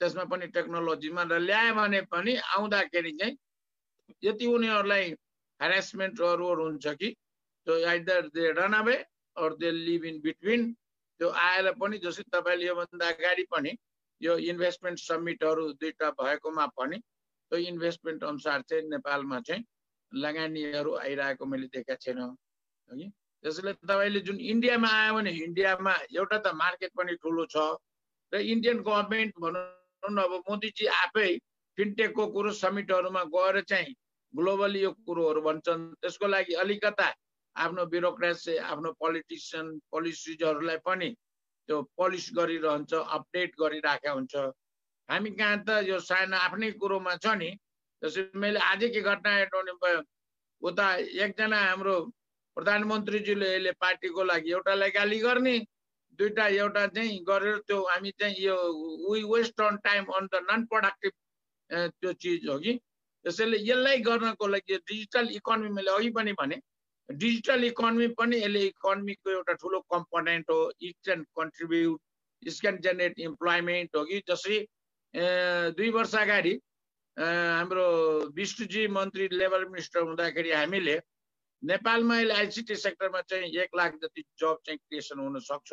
त्यसमा 0.00 0.24
पनि 0.24 0.46
टेक्नोलोजीमा 0.54 1.22
र 1.24 1.38
ल्यायो 1.40 1.74
भने 1.74 2.00
पनि 2.08 2.36
आउँदाखेरि 2.48 3.12
चाहिँ 3.14 3.36
यति 4.22 4.46
उनीहरूलाई 4.48 5.10
हेरेसमेन्टहरू 5.60 6.48
हुन्छ 6.56 6.86
कि 6.94 7.08
त्यो 7.66 7.74
either 7.86 8.28
they 8.30 8.50
run 8.52 8.74
away 8.74 8.96
or 9.36 9.54
they 9.56 9.70
live 9.78 10.04
in 10.04 10.20
between 10.20 10.72
त्यो 11.20 11.28
आएर 11.40 11.70
पनि 11.74 11.98
जस्तै 11.98 12.24
तपाईँले 12.30 12.66
योभन्दा 12.66 13.08
अगाडि 13.08 13.44
पनि 13.50 13.76
यो 14.20 14.36
इन्भेस्टमेन्ट 14.46 14.98
समिटहरू 15.00 15.64
दुईवटा 15.74 16.10
भएकोमा 16.16 16.66
पनि 16.74 16.98
त्यो 16.98 17.58
इन्भेस्टमेन्ट 17.66 18.24
अनुसार 18.24 18.62
चाहिँ 18.62 18.88
नेपालमा 18.88 19.40
चाहिँ 19.42 19.64
लगानीहरू 20.12 20.94
आइरहेको 20.96 21.46
मैले 21.46 21.66
देखाएको 21.68 22.02
छैन 22.02 22.20
है 22.88 23.08
त्यसैले 23.44 23.72
तपाईँले 23.82 24.20
जुन 24.22 24.38
इन्डियामा 24.46 24.88
आयो 24.94 25.14
भने 25.14 25.30
इन्डियामा 25.40 25.92
एउटा 26.12 26.38
त 26.38 26.54
मार्केट 26.56 26.92
पनि 26.94 27.14
ठुलो 27.16 27.46
छ 27.48 27.66
र 28.32 28.40
इन्डियन 28.46 28.82
गभर्मेन्ट 28.82 29.38
भनौँ 29.40 29.66
न 30.04 30.18
अब 30.22 30.32
मोदीजी 30.48 30.86
आफै 30.86 31.30
फिन्टेकको 31.78 32.26
कुरो 32.34 32.50
समिटहरूमा 32.62 33.22
गएर 33.34 33.60
चाहिँ 33.70 33.94
ग्लोबली 34.34 34.80
यो 34.82 34.90
कुरोहरू 35.06 35.40
भन्छन्। 35.42 35.82
त्यसको 36.02 36.26
लागि 36.26 36.54
अलिकता 36.62 37.06
आफ्नो 37.56 37.84
ब्युरोक्रेसी 37.92 38.56
आफ्नो 38.72 38.92
पोलिटिसियन 39.02 39.66
पोलिसिजहरूलाई 39.92 40.78
पनि 40.86 41.10
त्यो 41.68 41.76
पोलिस 41.98 42.26
गरिरहन्छ 42.38 42.92
अपडेट 42.94 43.50
गरिराखेका 43.60 44.12
हुन्छ। 44.12 44.34
हामी 45.08 45.30
कहाँ 45.38 45.58
त 45.66 45.68
यो 45.90 45.98
सानो 46.00 46.36
आफ्नै 46.36 46.70
कुरोमा 46.80 47.14
छ 47.24 47.34
नि? 47.40 47.50
जस्तै 48.02 48.22
मैले 48.42 48.60
आजै 48.70 48.88
के 48.94 49.00
घटना 49.00 49.30
हेर्नु 49.36 49.74
भयो 49.82 50.00
उता 50.62 50.86
एकजना 51.24 51.58
हाम्रो 51.58 51.96
प्रधानमन्त्रीजीले 52.56 53.48
यसले 53.54 53.72
पार्टीको 53.82 54.22
लागि 54.30 54.50
एउटालाई 54.50 54.90
गाली 54.98 55.18
गर्ने 55.26 55.54
दुइटा 56.18 56.46
एउटा 56.62 56.86
चाहिँ 56.94 57.18
गरेर 57.28 57.58
त्यो 57.66 57.80
हामी 57.88 58.10
चाहिँ 58.20 58.36
यो 58.44 58.56
we 59.12 59.22
waste 59.32 59.60
on 59.60 59.76
time 59.84 60.04
on 60.18 60.26
the 60.32 60.44
non 60.50 60.64
productive 60.72 61.12
त्यो 62.00 62.12
चिज 62.12 62.48
हो 62.48 62.58
कि? 62.58 62.72
त्यसैले 63.24 63.58
यसलाई 63.70 63.98
गर्नको 64.08 64.46
लागि 64.46 64.76
डिजिटल 64.88 65.28
इकोनोमी 65.36 65.70
मैले 65.76 65.90
अघि 65.90 66.10
पनि 66.18 66.32
भने 66.40 66.60
डिजिटल 67.08 67.64
इकोनोमी 67.64 68.06
पनि 68.18 68.36
यसले 68.42 68.62
इकोनोमीको 68.66 69.30
एउटा 69.30 69.52
ठुलो 69.62 69.80
कम्पोनेन्ट 69.94 70.50
हो 70.50 70.60
it 70.80 70.96
can 71.04 71.22
contribute 71.38 72.46
it 72.46 72.60
can 72.60 72.78
generate 72.86 73.20
employment 73.28 73.96
हो 73.96 74.04
कि? 74.04 74.22
जसरी 74.28 74.58
दुई 75.76 75.90
वर्ष 75.90 76.14
अगाडि 76.14 76.54
हाम्रो 77.16 77.86
विष्णुजी 78.34 78.86
मन्त्री 78.96 79.28
लेबर 79.32 79.64
मिनिस्टर 79.68 80.02
हुँदाखेरि 80.08 80.50
हामीले 80.52 81.00
नेपालमा 81.62 82.16
अहिले 82.16 82.34
आइसिटी 82.34 82.74
सेक्टरमा 82.76 83.20
चाहिँ 83.30 83.50
एक 83.62 83.70
लाख 83.76 83.94
जति 84.02 84.22
जब 84.40 84.58
चाहिँ 84.66 84.78
क्रिएसन 84.78 85.18
हुन 85.18 85.38
सक्छ। 85.46 85.72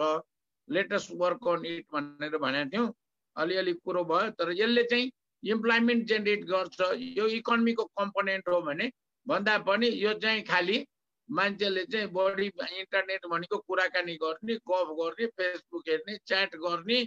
लेटेस्ट 0.70 1.11
वर्क 1.22 1.47
अन 1.47 1.66
इट 1.66 1.86
भनेर 1.93 2.38
भनेको 2.38 2.70
थियौँ। 2.72 2.93
अलिअलि 3.36 3.74
कुरो 3.86 4.03
भयो 4.11 4.30
तर 4.39 4.51
यसले 4.57 4.84
चाहिँ 4.84 5.11
इम्प्लोइमेन्ट 5.43 6.07
जेनेरेट 6.07 6.43
गर्छ। 6.45 6.80
यो 7.18 7.28
इकोनोमीको 7.39 7.84
कम्पोनेन्ट 7.99 8.49
हो 8.49 8.61
भने 8.61 8.91
भन्दा 9.28 9.57
पनि 9.68 9.88
यो 10.03 10.13
चाहिँ 10.22 10.43
खालि 10.43 10.86
मान्छेले 11.30 11.84
चाहिँ 11.91 12.07
बढी 12.13 12.47
इन्टरनेट 12.80 13.26
भनेको 13.28 13.57
कुराकानी 13.68 14.16
गर्ने 14.24 14.55
गफ 14.70 14.89
गर्ने 14.99 15.26
फेसबुक 15.38 15.89
हेर्ने 15.89 16.18
च्याट 16.28 16.55
गर्ने 16.55 16.99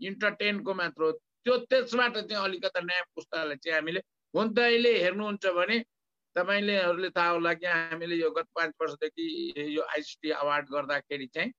इन्टरटेनको 0.00 0.74
मात्र 0.74 1.02
हो। 1.02 1.10
त्यो 1.44 1.56
त्यसबाट 1.70 2.16
चाहिँ 2.18 2.44
अलिकता 2.44 2.80
नयाँ 2.80 3.04
पुस्तालाई 3.16 3.56
चाहिँ 3.56 3.76
हामीले 3.76 4.00
हुन 4.34 4.52
त 4.54 4.58
अहिले 4.58 4.92
हेर्नुहुन्छ 5.02 5.46
भने 5.56 5.78
तपाईँलेहरूले 6.36 7.08
थाहा 7.16 7.30
होला 7.30 7.52
कि 7.54 7.66
हामीले 7.66 8.16
यो 8.16 8.30
गत 8.30 8.48
पाँच 8.54 8.72
वर्षदेखि 8.80 9.24
यो 9.76 9.82
आइसिटी 9.82 10.30
अवार्ड 10.32 10.66
गर्दाखेरि 10.72 11.26
चाहिँ 11.34 11.52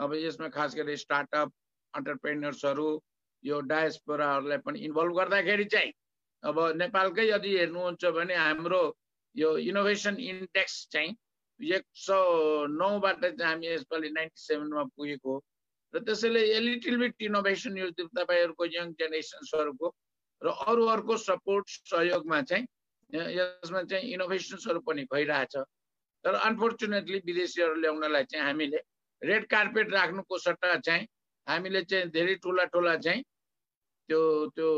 अब 0.00 0.14
यसमा 0.14 0.48
खास 0.48 0.74
गरी 0.74 0.96
स्टार्टअप 0.96 1.52
अन्टरप्रेनर्सहरू 1.94 2.88
यो 3.44 3.60
डायस्पोराहरूलाई 3.72 4.58
पनि 4.66 4.78
इन्भल्भ 4.80 5.16
गर्दाखेरि 5.16 5.64
चाहिँ 5.74 5.92
अब 6.42 6.58
नेपालकै 6.76 7.28
यदि 7.28 7.56
हेर्नुहुन्छ 7.56 8.04
भने 8.16 8.34
हाम्रो 8.36 8.82
यो 9.34 9.56
इनोभेसन 9.70 10.16
इन्डेक्स 10.20 10.76
चाहिँ 10.92 11.16
एक 11.60 11.84
सौ 12.00 12.18
नौबाट 12.72 13.20
चाहिँ 13.20 13.44
हामी 13.44 13.66
यसपालि 13.66 14.10
नाइन्टी 14.10 14.42
सेभेनमा 14.42 14.84
पुगेको 14.96 15.34
र 15.94 15.98
त्यसैले 16.06 16.42
लिटिल 16.60 16.96
बिट 16.98 17.22
इनोभेसन 17.22 17.78
यो 17.78 17.90
तपाईँहरूको 18.00 18.64
यङ 18.66 18.92
जेनेरेसन्सहरूको 19.00 19.94
र 20.42 20.54
अरू 20.66 20.84
अर्को 20.86 21.16
सपोर्ट 21.16 21.66
सहयोगमा 21.90 22.40
चाहिँ 22.42 22.66
यसमा 23.36 23.82
चाहिँ 23.82 24.12
इनोभेसन्सहरू 24.12 24.80
पनि 24.80 25.04
भइरहेछ। 25.12 25.56
तर 26.24 26.34
अनफोर्चुनेटली 26.48 27.18
विदेशीहरू 27.26 27.74
ल्याउनलाई 27.74 28.24
चाहिँ 28.24 28.46
हामीले 28.46 28.80
रेड 29.22 29.46
कार्पेट 29.50 29.92
राख्नुको 29.92 30.38
सट्टा 30.38 30.76
चाहिँ 30.86 31.06
हामीले 31.46 31.82
चाहिँ 31.90 32.06
धेरै 32.10 32.34
ठुला 32.44 32.64
ठुला 32.72 32.96
चाहिँ 33.04 33.22
त्यो 34.08 34.20
त्यो 34.56 34.68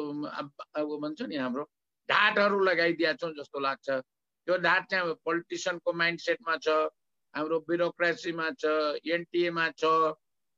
अब 0.81 0.89
भन्छ 1.03 1.23
नि 1.23 1.37
हाम्रो 1.37 1.65
ढाटहरू 2.09 2.59
लगाइदिएका 2.65 3.13
छौँ 3.21 3.33
जस्तो 3.39 3.59
लाग्छ। 3.61 3.89
त्यो 3.91 4.57
ढाट 4.67 4.91
चाहिँ 4.91 5.15
पोलिटिसियनको 5.25 5.93
माइन्डसेटमा 5.93 6.57
छ 6.65 6.69
हाम्रो 7.35 7.59
ब्युरोक्रेसीमा 7.69 8.51
छ 8.61 8.65
एनटिएमा 9.07 9.69
छ। 9.79 9.85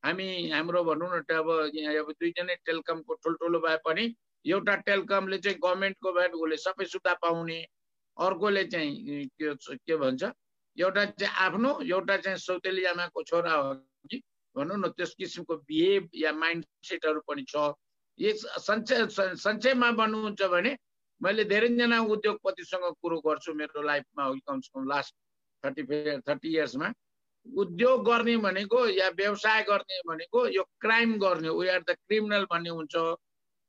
हामी 0.03 0.29
हाम्रो 0.51 0.85
भनौँ 0.85 1.09
न 1.13 1.21
अब 1.35 1.49
यहाँ 1.75 1.95
अब 2.03 2.11
दुईजनै 2.21 2.55
टेलिकमको 2.67 3.15
ठुल्ठुलो 3.25 3.59
भए 3.61 3.77
पनि 3.85 4.05
एउटा 4.45 4.75
टेलिकमले 4.89 5.39
चाहिँ 5.45 5.59
गभर्मेन्टको 5.65 6.13
भए 6.13 6.27
उसले 6.29 6.57
सबै 6.65 6.85
सुविधा 6.85 7.15
पाउने 7.23 7.59
अर्कोले 8.17 8.65
चाहिँ 8.73 9.27
के 9.41 9.55
के 9.55 9.97
भन्छ 9.97 10.23
एउटा 10.77 11.05
चाहिँ 11.05 11.35
आफ्नो 11.47 11.71
एउटा 11.83 12.17
चाहिँ 12.17 12.39
सौतेली 12.39 12.85
आमाको 12.85 13.23
छोरा 13.23 13.53
हो 13.53 13.75
कि? 14.11 14.23
भनौँ 14.57 14.79
न 14.79 14.89
त्यस 14.97 15.15
किसिमको 15.19 15.57
बिहेभ 15.67 16.09
या 16.15 16.33
माइन्ड 16.33 16.65
सेटहरू 16.83 17.21
पनि 17.29 17.45
छ। 17.49 17.73
यस 18.19 18.47
सञ्चय 18.67 19.07
सञ्चयमा 19.37 19.91
भन्नुहुन्छ 19.93 20.43
भने 20.43 20.77
मैले 21.21 21.45
धेरैजना 21.45 22.01
उद्योगपतिसँग 22.15 22.85
कुरो 23.03 23.19
गर्छु 23.27 23.55
मेरो 23.55 23.83
लाइफमा 23.83 24.25
कमसेकम 24.47 24.89
लास्ट 24.89 25.15
थर्टी 25.65 25.83
थर्टी 26.29 26.49
इयर्समा 26.55 26.93
उद्योग 27.47 28.05
गर्ने 28.07 28.37
भनेको 28.37 28.87
या 28.89 29.09
व्यवसाय 29.17 29.63
गर्ने 29.69 30.01
भनेको 30.09 30.47
यो 30.49 30.63
क्राइम 30.81 31.19
गर्ने 31.19 31.49
वी 31.49 31.69
आर 31.69 31.83
द 31.89 31.97
क्रिमिनल 32.09 32.45
भन्ने 32.51 32.71
हुन्छ। 32.71 32.95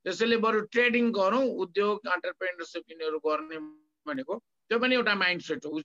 त्यसैले 0.05 0.37
बरु 0.37 0.59
ट्रेडिङ 0.73 1.11
गरौँ 1.11 1.45
उद्योग 1.65 2.07
अन्टरप्रेनरसिप 2.07 2.83
यिनीहरू 2.91 3.19
गर्ने 3.25 3.57
भनेको 4.05 4.37
त्यो 4.69 4.79
पनि 4.79 4.95
एउटा 4.95 5.15
माइन्ड 5.15 5.41
सेट 5.41 5.65
हो 5.65 5.81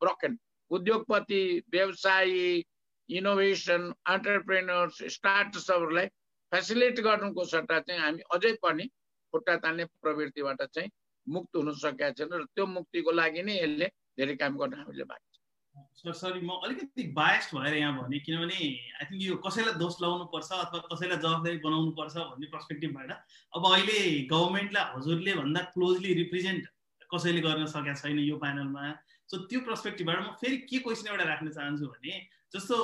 ब्रोकन 0.00 0.38
उद्योगपति 0.70 1.42
व्यवसायी 1.70 2.64
इनोभेसन 3.08 3.92
अन्टरप्रेनर्स 4.06 5.02
स्टार्टअप्सहरूलाई 5.12 6.06
फेसिलिट 6.52 7.00
गर्नुको 7.00 7.44
सट्टा 7.46 7.80
चाहिँ 7.80 8.00
हामी 8.00 8.22
अझै 8.34 8.52
पनि 8.62 8.88
खुट्टा 9.34 9.56
तान्ने 9.58 9.84
प्रवृत्तिबाट 9.96 10.62
चाहिँ 10.64 10.90
मुक्त 11.26 11.56
हुन 11.56 11.72
सकेका 11.76 12.10
छैन 12.12 12.32
र 12.34 12.44
त्यो 12.46 12.66
मुक्तिको 12.68 13.10
लागि 13.12 13.42
नै 13.42 13.56
यसले 13.56 13.88
धेरै 14.18 14.36
काम 14.36 14.56
गर्न 14.58 14.78
हामीले 14.78 15.04
बाँकी 15.04 15.28
सर 15.96 16.12
सरी 16.14 16.40
म 16.40 16.56
अलिकति 16.62 17.02
बायस्ड 17.12 17.56
भएर 17.56 17.74
यहाँ 17.76 17.92
भने 17.98 18.18
किनभने 18.20 18.54
आई 18.54 19.04
थिङ्क 19.04 19.22
यो 19.22 19.36
कसैलाई 19.40 19.74
दोष 19.78 20.00
लगाउनु 20.02 20.24
पर्छ 20.32 20.50
अथवा 20.54 20.80
कसैलाई 20.86 21.18
जवाबदारी 21.18 21.58
बनाउनु 21.58 21.90
पर्छ 21.92 22.16
भन्ने 22.16 22.46
पर्सपेक्टिभबाट 22.48 23.10
अब 23.52 23.66
अहिले 23.68 23.98
गभर्मेन्टलाई 24.32 24.92
हजुरले 24.94 25.34
भन्दा 25.34 25.62
क्लोजली 25.74 26.14
रिप्रेजेन्ट 26.14 26.68
कसैले 27.10 27.40
गर्न 27.42 27.66
सकेका 27.68 27.94
छैन 27.96 28.18
यो 28.22 28.36
प्यानलमा 28.38 28.88
सो 29.30 29.38
त्यो 29.50 29.60
पर्सपेक्टिभबाट 29.68 30.18
म 30.18 30.34
फेरि 30.40 30.56
के 30.70 30.78
क्वेसन 30.86 31.10
एउटा 31.12 31.24
राख्न 31.30 31.48
चाहन्छु 31.56 31.86
भने 31.86 32.18
जस्तो 32.54 32.76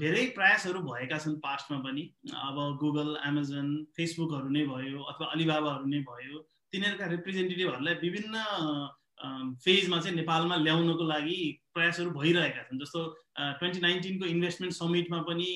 धेरै 0.00 0.24
प्रयासहरू 0.36 0.80
भएका 0.82 1.18
छन् 1.24 1.40
पास्टमा 1.46 1.78
पनि 1.86 2.04
अब 2.42 2.60
गुगल 2.82 3.10
एमाजोन 3.28 3.72
फेसबुकहरू 3.96 4.52
नै 4.56 4.62
भयो 4.74 5.02
अथवा 5.12 5.32
अलिबाबाहरू 5.36 5.90
नै 5.94 6.00
भयो 6.10 6.44
तिनीहरूका 6.72 7.06
रिप्रेजेन्टेटिभहरूलाई 7.14 7.94
विभिन्न 8.04 8.44
फेजमा 9.64 9.98
चाहिँ 10.00 10.16
नेपालमा 10.16 10.56
ल्याउनको 10.62 11.04
लागि 11.08 11.38
प्रयासहरू 11.74 12.10
भइरहेका 12.16 12.62
छन्। 12.68 12.80
जस्तो 12.80 13.00
ट्वेन्टी 13.60 13.80
नाइन्टिनको 13.80 14.26
इन्भेस्टमेन्ट 14.32 14.74
समिटमा 14.76 15.20
पनि 15.28 15.48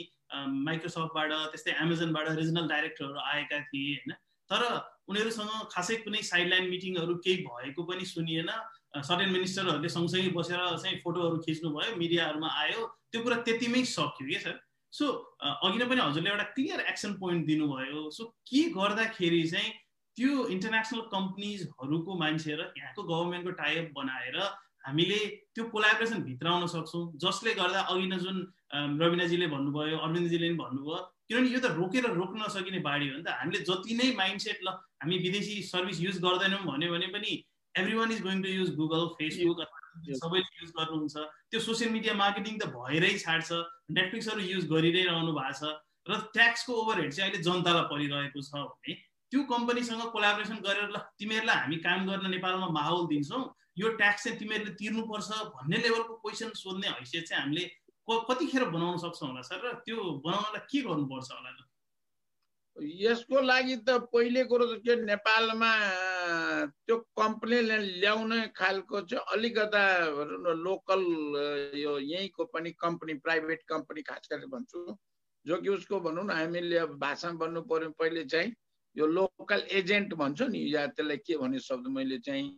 माइक्रोसफ्टबाट 0.69 1.33
त्यस्तै 1.55 1.73
एमाजोनबाट 1.85 2.29
रिजनल 2.41 2.69
डाइरेक्टरहरू 2.73 3.21
आएका 3.33 3.59
थिए 3.69 3.95
होइन? 3.95 4.17
तर 4.51 4.63
उनीहरूसँग 5.11 5.53
खासै 5.73 5.97
कुनै 6.05 6.23
साइडलाइन 6.31 6.71
मिटिङहरू 6.71 7.17
केही 7.27 7.45
भएको 7.49 7.85
पनि 7.91 8.05
सुनिएन। 8.13 8.51
सर्टेन 8.95 9.31
मिनिस्टरहरूले 9.31 9.89
सँगसँगै 9.89 10.31
बसेर 10.35 10.61
चाहिँ 10.83 10.99
फोटोहरू 11.05 11.37
खिच्नुभयो 11.47 11.97
मिडियाहरूमा 11.97 12.49
आयो। 12.63 12.81
त्यो 13.13 13.23
कुरा 13.23 13.37
त्यतिमै 13.47 13.83
सक्यो 13.91 14.27
कि 14.29 14.39
सर? 14.45 14.57
सो 14.93 15.05
अघि 15.41 15.79
नै 15.79 15.87
पनि 15.87 16.01
हजुरले 16.01 16.31
एउटा 16.31 16.47
क्लियर 16.57 16.81
एक्सन 16.91 17.13
पोइन्ट 17.23 17.47
दिनुभयो। 17.47 18.11
सो 18.11 18.25
के 18.51 18.63
गर्दाखेरि 18.75 19.43
चाहिँ 19.51 19.71
त्यो 20.17 20.47
इन्टरनेसनल 20.55 21.01
कम्पनीजहरूको 21.13 22.19
मान्छे 22.19 22.55
र 22.59 22.61
यहाँको 22.79 23.03
गभर्मेन्टको 23.11 23.53
टाइप 23.63 23.93
बनाएर 23.95 24.37
हामीले 24.87 25.19
त्यो 25.55 25.65
कोलाबरेसन 25.71 26.23
भित्राउन 26.27 26.67
सक्छौँ? 26.67 27.03
जसले 27.23 27.55
गर्दा 27.55 27.81
अघि 27.95 28.07
नै 28.11 28.19
जुन 28.19 28.37
रविनाजीले 28.75 29.47
भन्नुभयो 29.55 29.97
अरविन्दजीले 29.99 30.47
पनि 30.49 30.59
भन्नुभयो 30.59 30.99
किनभने 31.31 31.49
यो 31.55 31.61
त 31.61 31.71
रोकेर 31.79 32.07
रोक्न 32.11 32.43
नसकिने 32.43 32.79
बाढी 32.83 33.09
हो 33.09 33.17
नि 33.17 33.23
त। 33.23 33.39
हामीले 33.39 33.61
जति 33.71 33.95
नै 33.95 34.09
माइन्डसेट 34.19 34.59
ल 34.67 34.69
हामी 34.99 35.17
विदेशी 35.23 35.63
सर्भिस 35.71 36.01
युज 36.01 36.19
गर्दैनौँ 36.27 36.65
भन्यो 36.67 36.91
भने 36.91 37.07
पनि 37.15 37.33
everyone 37.95 38.13
is 38.13 38.23
going 38.23 38.43
to 38.43 38.49
use 38.49 38.75
Google 38.77 39.07
Facebook 39.19 39.61
सबैले 40.23 40.49
युज 40.63 40.71
गर्नुहुन्छ। 40.79 41.17
त्यो 41.51 41.61
सोसियल 41.61 41.91
मिडिया 41.93 42.15
मार्केटिङ 42.15 42.59
त 42.59 42.67
भएरै 42.75 43.13
छाड्छ। 43.19 43.49
नेटफ्लिक्सहरू 43.99 44.41
युज 44.41 44.65
गरिरहेरहनु 44.73 45.19
रहनु 45.21 45.33
भएको 45.39 45.55
छ। 45.61 45.79
र 46.09 46.19
ट्याक्सको 46.35 46.73
ओभरहेड 46.83 47.13
चाहिँ 47.13 47.31
अहिले 47.31 47.43
जनतालाई 47.47 47.87
परिरहेको 47.93 48.41
छ 48.43 48.51
भने 48.67 48.95
त्यो 49.33 49.41
कम्पनीसँग 49.55 50.03
कोलाबोरेसन 50.15 50.59
गरेर 50.67 50.89
ल 50.91 50.99
तिमीहरूलाई 51.19 51.57
हामी 51.63 51.77
काम 51.87 52.07
गर्न 52.11 52.31
नेपालमा 52.35 52.69
माहौल 52.79 53.07
दिन्छौँ। 53.13 53.43
यो 53.79 53.89
ट्याक्स 54.01 54.25
चाहिँ 54.25 54.39
तिमीहरूले 54.39 54.75
तिर्नुपर्छ 54.81 55.29
भन्ने 55.55 55.77
लेभलको 55.85 56.15
क्वेसन 56.25 56.51
सोध्ने 56.63 56.89
हैसियत 56.99 57.25
चाहिँ 57.29 57.43
हामीले 57.43 57.65
कतिखेर 58.11 58.65
बनाउन 58.75 58.97
सक्छौँ 58.99 59.29
होला 59.29 59.43
सर? 59.47 59.61
र 59.63 59.75
त्यो 59.87 59.97
बनाउनलाई 60.27 60.67
के 60.67 60.81
गर्नुपर्छ 60.83 61.31
होला? 61.31 61.51
यसको 63.07 63.41
लागि 63.41 63.77
त 63.87 63.89
पहिले 64.11 64.45
कुरो 64.51 64.67
त 64.67 64.83
के 64.83 64.97
नेपालमा 65.07 65.71
त्यो 66.87 66.97
कम्पनीले 67.21 67.77
ल्याउने 68.01 68.41
खालको 68.57 69.01
चाहिँ 69.11 69.25
अलिकता 69.37 69.83
लोकल 70.67 71.03
यो 71.79 71.99
यहीँको 71.99 72.45
पनि 72.55 72.71
कम्पनी 72.81 73.15
प्राइभेट 73.27 73.63
कम्पनी 73.69 74.03
खास 74.09 74.29
गरेर 74.33 74.47
भन्छु 74.55 74.97
जो 75.47 75.57
कि 75.61 75.69
उसको 75.69 76.01
भनौँ 76.01 76.25
न 76.25 76.31
हामीले 76.31 76.85
भाषा 77.05 77.31
भन्नु 77.43 77.63
पर्यो 77.71 77.91
पहिले 78.01 78.25
चाहिँ 78.25 78.55
यो 78.97 79.07
लोकल 79.07 79.63
एजेन्ट 79.81 80.15
भन्छ 80.15 80.43
नि 80.43 80.63
या 80.75 80.87
त्यसलाई 80.87 81.17
के 81.27 81.37
भन्ने 81.39 81.59
शब्द 81.69 81.87
मैले 81.97 82.19
चाहिँ 82.19 82.51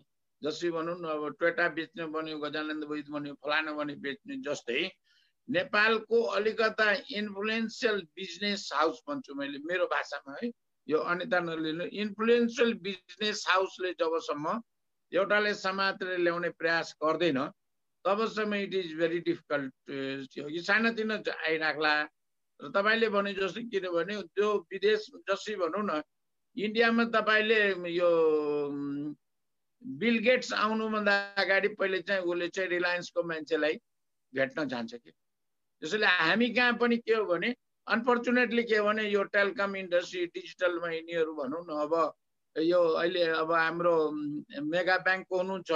जसरी 0.43 0.71
भनौँ 0.71 0.97
न 1.01 1.05
अब 1.15 1.37
टोयटा 1.41 1.69
बेच्ने 1.79 2.07
बन्यो 2.17 2.39
गजानन्द 2.39 2.85
वैद 2.91 3.09
बन्यो 3.15 3.35
फलाना 3.45 3.73
बन्यो 3.79 3.97
बेच्ने 4.03 4.37
जस्तै 4.49 4.83
नेपालको 5.49 6.23
अलिकता 6.39 6.91
इन्फ्लुएन्सियल 7.21 8.01
बिजनेस 8.17 8.71
हाउस 8.75 9.03
भन्छु 9.09 9.35
मैले 9.35 9.59
मेरो 9.69 9.87
भाषामा 9.93 10.37
है। 10.43 10.51
यो 10.89 10.99
अनिता 11.13 11.39
नलिनु 11.41 11.85
इन्फ्लुएन्सियल 12.03 12.73
बिजनेस 12.87 13.45
हाउसले 13.49 13.93
जबसम्म 14.01 14.47
एउटाले 15.13 15.53
समातेर 15.55 16.19
ल्याउने 16.19 16.51
प्रयास 16.61 16.95
गर्दैन 17.03 17.39
तबसम्म 18.05 18.55
इट 18.55 18.75
इज 18.75 18.95
भेरी 18.99 19.19
डिफिकल्ट 19.29 19.73
यो 20.51 20.63
सानोतिनो 20.63 21.17
आइराख्ला। 21.49 21.95
र 22.61 22.69
तपाईँले 22.71 23.09
भने 23.11 23.33
जस्तो 23.35 23.61
किनभने 23.71 24.15
त्यो 24.35 24.49
विदेश 24.73 25.07
जसरी 25.29 25.55
भनौँ 25.63 25.83
न 25.83 26.03
इन्डियामा 26.57 27.05
तपाईँले 27.15 27.61
यो 27.91 28.11
बिल 29.83 30.19
गेट्स 30.27 30.53
आउनुभन्दा 30.53 31.15
अगाडि 31.43 31.69
पहिले 31.79 31.99
चाहिँ 32.07 32.23
उसले 32.23 32.49
चाहिँ 32.49 32.69
रिलायन्सको 32.71 33.23
मान्छेलाई 33.23 33.75
भेट्न 34.33 34.69
जान्छ 34.69 34.95
कि? 34.95 35.11
त्यसैले 35.83 36.07
हामी 36.07 36.49
कहाँ 36.55 36.73
पनि 36.79 36.97
के 37.03 37.15
हो 37.15 37.25
भने 37.27 37.55
अनफर्चुनेटली 37.87 38.63
के 38.65 38.81
भने 38.83 39.09
यो 39.09 39.23
टेलिकम 39.31 39.77
इन्डस्ट्री 39.77 40.27
डिजिटलमा 40.29 40.91
यिनीहरू 40.91 41.35
भनौँ 41.35 41.63
न 41.63 41.81
अब 41.81 41.95
यो 42.57 42.81
अहिले 42.81 43.25
अब 43.37 43.53
हाम्रो 43.53 43.95
मेगा 44.67 44.97
ब्याङ्कको 45.01 45.39
हुनुहुन्छ 45.39 45.71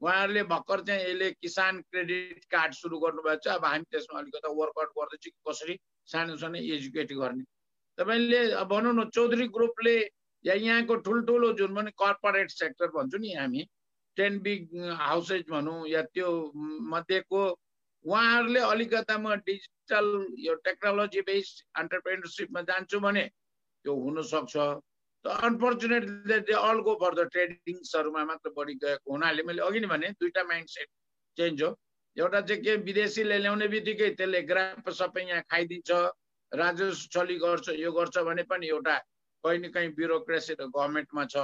उहाँहरूले 0.00 0.42
भर्खर 0.44 0.80
चाहिँ 0.82 1.02
यसले 1.02 1.30
किसान 1.32 1.80
क्रेडिट 1.82 2.44
कार्ड 2.50 2.72
सुरु 2.74 2.98
गर्नुभएको 2.98 3.42
छ 3.44 3.48
अब 3.50 3.64
हामी 3.64 3.84
त्यसमा 3.90 4.18
अलिकति 4.18 4.54
वर्कआउट 4.54 4.90
गर्दैछु 4.94 5.30
कसरी 5.48 5.78
सानो 6.08 6.36
सानो 6.36 6.58
एजुकेट 6.70 7.12
गर्ने 7.14 7.44
तपाईँले 7.98 8.40
भनौँ 8.66 8.94
न 8.94 9.04
चौधरी 9.10 9.46
ग्रुपले 9.50 9.96
या 10.44 10.54
यहाँको 10.56 10.96
ठुल्ठुलो 11.02 11.52
जुन 11.54 11.74
पनि 11.74 11.90
कर्पोरेट 11.96 12.50
सेक्टर 12.52 12.86
भन्छु 12.92 13.18
नि 13.18 13.34
हामी 13.34 13.66
टेन 14.16 14.38
बिग 14.40 14.80
हाउसेस 15.00 15.44
भनौँ 15.50 15.78
या 15.88 16.02
त्यो 16.10 16.30
मध्येको 16.88 17.42
उहाँहरूले 18.04 18.60
अलिकता 18.60 19.16
म 19.18 19.34
डिजिटल 19.46 20.06
यो 20.46 20.54
टेक्नोलोजी 20.66 21.20
बेस्ड 21.28 21.56
अन्टरप्रेनरसिपमा 21.80 22.60
जान्छु 22.70 23.00
भने 23.00 23.24
त्यो 23.84 23.92
हुनसक्छ। 24.04 24.56
Unfortunately 25.24 26.54
all 26.58 26.78
go 26.86 26.94
for 27.02 27.14
the 27.14 27.28
ट्रेडिङ्सहरूमा 27.32 28.24
मात्र 28.24 28.50
बढी 28.58 28.74
गएको 28.82 29.12
हुनाले 29.12 29.42
मैले 29.46 29.62
अघि 29.62 29.80
नै 29.80 29.88
भने 29.94 30.08
दुईवटा 30.18 30.42
माइन्ड 30.50 30.68
सेट 30.68 30.88
चेन्ज 31.36 31.62
हो। 31.62 31.70
एउटा 32.16 32.40
चाहिँ 32.40 32.62
के 32.62 32.76
विदेशीले 32.88 33.38
ल्याउने 33.38 33.68
बित्तिकै 33.74 34.10
त्यसले 34.18 34.42
ग्राफ 34.50 34.90
सबै 34.90 35.22
यहाँ 35.28 35.42
खाइदिन्छ 35.50 35.90
राजस्व 36.52 37.08
चली 37.14 37.36
गर्छ 37.38 37.68
यो 37.78 37.92
गर्छ 37.92 38.18
भने 38.28 38.42
पनि 38.50 38.66
एउटा 38.68 38.96
कहीँ 39.44 39.58
न 39.58 39.70
कहीँ 39.74 39.94
ब्युरोक्रेसी 39.94 40.52
र 40.60 40.66
गभर्मेन्टमा 40.74 41.24
छ। 41.32 41.36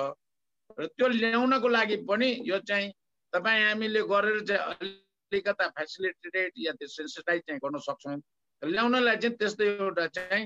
र 0.79 0.87
त्यो 0.99 1.09
ल्याउनको 1.09 1.69
लागि 1.69 1.97
पनि 2.11 2.29
यो 2.51 2.59
चाहिँ 2.69 2.93
तपाईँ 3.33 3.63
हामीले 3.65 4.03
गरेर 4.11 4.41
चाहिँ 4.51 4.91
अलिकता 5.33 5.69
फेसिलिटेड 5.79 6.53
या 6.59 6.73
त्यो 6.73 6.89
सेन्सिटाइज 6.89 7.43
चाहिँ 7.47 7.61
गर्न 7.65 7.79
सक्छौँ 7.87 8.17
ल्याउनलाई 8.63 9.17
चाहिँ 9.17 9.37
त्यस्तै 9.37 9.67
एउटा 9.67 10.07
चाहिँ 10.17 10.45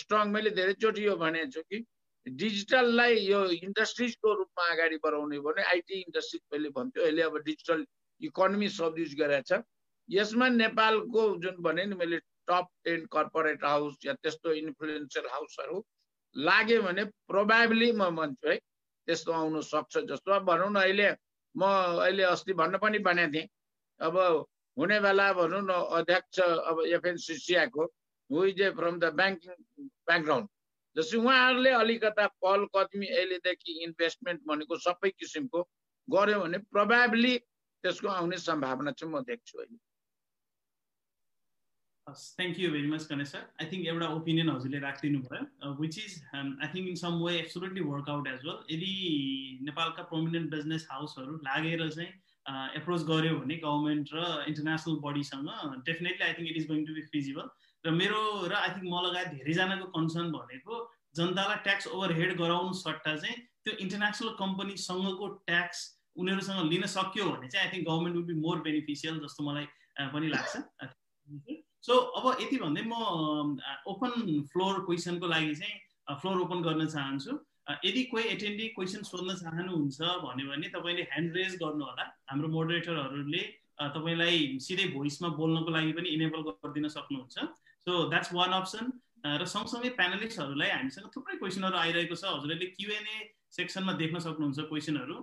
स्ट्रङ 0.00 0.28
मैले 0.32 0.50
धेरैचोटि 0.58 1.06
यो 1.06 1.16
भनेको 1.16 1.50
छु 1.50 1.62
कि 1.70 1.78
डिजिटललाई 2.26 3.14
यो 3.26 3.40
इन्डस्ट्रिजको 3.66 4.32
रूपमा 4.40 4.64
अगाडि 4.72 4.96
बढाउने 5.04 5.38
भने 5.46 5.62
आइटी 5.72 6.00
इन्डस्ट्रिज 6.00 6.42
पहिले 6.50 6.68
भन्थ्यो। 6.76 7.04
अहिले 7.04 7.22
अब 7.22 7.36
डिजिटल 7.48 7.84
इकोनोमी 8.20 8.66
युज 8.66 9.14
गरेको 9.20 9.42
छ। 9.48 9.62
यसमा 10.08 10.48
नेपालको 10.48 11.22
जुन 11.42 11.56
भने 11.64 11.84
नि 11.86 11.94
मैले 11.96 12.18
टप 12.48 12.66
टेन 12.84 13.06
कर्पोरेट 13.10 13.64
हाउस 13.64 13.96
या 14.06 14.12
त्यस्तो 14.22 14.52
इन्फ्लुएन्सियल 14.60 15.26
हाउसहरू 15.32 15.84
लाग्यो 16.36 16.82
भने 16.82 17.04
प्रोभाइबली 17.30 17.90
म 17.92 18.10
भन्छु 18.16 18.48
है 18.48 18.56
त्यस्तो 19.08 19.32
आउनु 19.32 19.60
सक्छ 19.72 19.98
जस्तो। 20.12 20.32
अब 20.32 20.44
भनौँ 20.46 20.70
न 20.70 20.76
अहिले 20.76 21.08
म 21.54 21.62
अहिले 22.04 22.22
अस्ति 22.22 22.52
भन्न 22.54 22.78
पनि 22.78 22.98
भनेको 23.08 23.32
थिएँ 23.34 23.48
अब 24.00 24.16
हुने 24.76 25.00
बेला 25.00 25.32
भनौँ 25.32 25.62
न 25.62 25.72
अध्यक्ष 25.98 26.40
अब 26.40 26.80
एफएनसिसिआको 26.88 27.84
who 28.30 28.44
is 28.44 28.60
a 28.60 28.70
from 28.78 28.98
the 29.00 29.12
banking 29.14 29.52
background 30.06 30.48
जस्तै 30.96 31.18
उहाँहरूले 31.18 31.70
अलिकता 31.74 32.26
पहल 32.38 32.66
कदमी 32.76 33.06
अहिलेदेखि 33.08 33.76
इन्भेस्टमेन्ट 33.84 34.40
भनेको 34.46 34.78
सबै 34.86 35.10
किसिमको 35.12 35.62
गर्यो 36.08 36.40
भने 36.40 36.58
प्रोभाइबली 36.74 37.36
त्यसको 37.38 38.08
आउने 38.10 38.38
सम्भावना 38.40 38.92
चाहिँ 38.92 39.12
म 39.12 39.22
देख्छु 39.28 39.58
अहिले। 39.58 39.78
Thank 42.06 42.58
you 42.58 42.70
very 42.70 42.88
much 42.90 43.06
Ganesh 43.10 43.28
sir 43.28 43.42
I 43.62 43.66
think 43.72 43.86
एउटा 43.86 44.06
ओपिनियन 44.14 44.50
हजुरले 44.50 44.78
राखिदिनु 44.84 45.20
भयो 45.26 45.72
which 45.80 45.98
is 45.98 46.16
I 46.34 46.68
think 46.74 46.88
in 46.88 46.96
some 47.02 47.20
way 47.24 47.36
absolutely 47.38 47.84
work out 47.90 48.28
as 48.28 48.46
well 48.46 48.58
यदि 48.70 48.92
नेपालका 49.68 50.02
प्रोमिनेन्ट 50.10 50.50
बिजनेस 50.50 50.86
हाउसहरू 50.90 51.36
लागेर 51.48 51.88
चाहिँ 51.90 52.10
एप्रोच 52.46 53.02
गर्यो 53.10 53.34
भने 53.40 53.56
गभर्मेन्ट 53.64 54.14
र 54.14 54.44
international 54.48 54.96
बडीसँग 55.04 55.48
definitely 55.88 56.26
I 56.26 56.32
think 56.38 56.50
it 56.50 56.56
is 56.62 56.66
going 56.70 56.84
to 56.86 56.94
be 56.94 57.02
feasible 57.12 57.46
र 57.84 57.90
मेरो 58.00 58.22
र 58.46 58.54
आई 58.60 58.70
थिङ्क 58.74 58.88
म 58.88 59.04
लगायत 59.06 59.28
धेरैजनाको 59.36 59.86
कन्सर्न 59.98 60.32
भनेको 60.32 60.80
जनतालाई 61.20 61.62
ट्याक्स 61.68 61.86
ओभरहेड 61.98 62.36
गराउनु 62.40 62.72
सट्टा 62.80 63.16
चाहिँ 63.16 63.36
त्यो 63.64 63.72
इन्टरनेसनल 63.86 64.34
कम्पनीसँगको 64.40 65.28
ट्याक्स 65.50 65.84
उनीहरूसँग 66.16 66.72
लिन 66.72 66.86
सक्यो 66.94 67.28
भने 67.30 67.48
चाहिँ 67.48 67.66
I 67.66 67.72
think 67.74 67.88
government 67.88 68.16
will 68.16 68.26
be 68.30 68.40
more 68.40 68.64
beneficial 68.66 69.20
जस्तो 69.26 69.44
मलाई 69.50 69.66
पनि 70.16 70.28
लाग्छ। 70.34 70.54
सो 71.86 71.96
अब 72.20 72.24
यति 72.40 72.56
भन्दै 72.62 72.82
म 72.86 72.94
ओपन 73.92 74.12
फ्लोर 74.52 74.80
क्वेसनको 74.88 75.26
लागि 75.34 75.54
चाहिँ 75.60 76.18
फ्लोर 76.20 76.40
ओपन 76.40 76.62
गर्न 76.62 76.86
चाहन्छु। 76.96 77.32
यदि 77.84 78.02
कोही 78.10 78.24
एटेन्डी 78.34 78.66
क्वेसन 78.76 79.02
सोध्न 79.08 79.34
चाहनुहुन्छ 79.40 79.98
भन्यो 80.24 80.46
भने 80.50 80.68
तपाईँले 80.74 81.02
ह्यान्ड 81.10 81.36
रेज 81.36 81.52
गर्नु 81.62 81.84
होला। 81.84 82.04
हाम्रो 82.30 82.48
मोडरेटरहरूले 82.56 83.42
तपाईँलाई 83.80 84.38
सिधै 84.66 84.86
भोइसमा 84.96 85.28
बोल्नको 85.40 85.70
लागि 85.76 85.92
पनि 85.98 86.08
इनेबल 86.16 86.40
गरिदिन 86.48 86.88
सक्नुहुन्छ। 86.96 87.36
सो 87.84 87.92
द्याट्स 88.10 88.32
वान 88.38 88.52
अप्सन 88.60 88.84
र 89.40 89.44
सँगसँगै 89.44 89.90
प्यानलिस्टहरूलाई 90.00 90.70
हामीसँग 90.70 91.06
थुप्रै 91.14 91.36
क्वेसनहरू 91.40 91.76
आइरहेको 91.84 92.16
छ। 92.16 92.24
हजुरहरूले 92.24 92.66
क्युएनए 92.76 93.16
सेक्सनमा 93.52 93.92
देख्न 94.02 94.16
सक्नुहुन्छ 94.26 94.60
क्वेसनहरू 94.70 95.16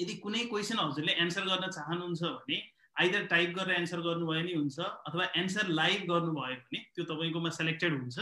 यदि 0.00 0.14
कुनै 0.24 0.42
क्वेसन 0.50 0.78
हजुरले 0.78 1.12
एन्सर 1.24 1.44
गर्न 1.50 1.70
चाहनुहुन्छ 1.76 2.22
भने 2.22 2.58
आइदर 3.02 3.26
टाइप 3.32 3.50
गरेर 3.58 3.74
एन्सर 3.82 4.00
गर्नुभयो 4.06 4.42
नि 4.46 4.54
हुन्छ 4.58 4.78
अथवा 5.08 5.24
एन्सर 5.42 5.66
लाइभ 5.80 6.00
गर्नुभयो 6.10 6.56
भने 6.62 6.78
त्यो 6.94 7.04
तपाईँकोमा 7.10 7.50
सेलेक्टेड 7.58 7.92
हुन्छ। 7.98 8.18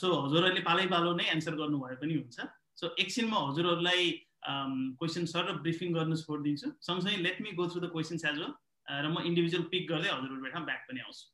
सो 0.00 0.06
हजुरहरूले 0.24 0.62
पालै 0.68 0.86
पालो 0.92 1.12
नै 1.16 1.24
एन्सर 1.32 1.54
गर्नुभयो 1.56 1.96
पनि 2.00 2.14
हुन्छ। 2.20 2.36
सो 2.78 2.94
एकछिन 2.98 3.26
म 3.28 3.34
हजुरहरूलाई 3.50 4.10
क्वेसन 4.98 5.24
सर 5.26 5.48
र 5.50 5.52
ब्रिफिङ 5.62 5.94
गर्न 5.94 6.16
छोडिदिन्छु। 6.16 6.68
सँगसँगै 6.88 7.16
let 7.22 7.40
me 7.42 7.52
go 7.60 7.68
through 7.70 7.80
the 7.80 7.88
questions 7.94 8.24
as 8.24 8.36
well 8.42 8.52
र 8.88 9.08
म 9.08 9.24
इन्डिभिजुअल 9.30 9.64
पिक 9.72 9.88
गर्दै 9.88 10.10
हजुरहरूबाट 10.10 10.68
ब्याक 10.68 10.84
पनि 10.90 11.00
आउँछु। 11.06 11.24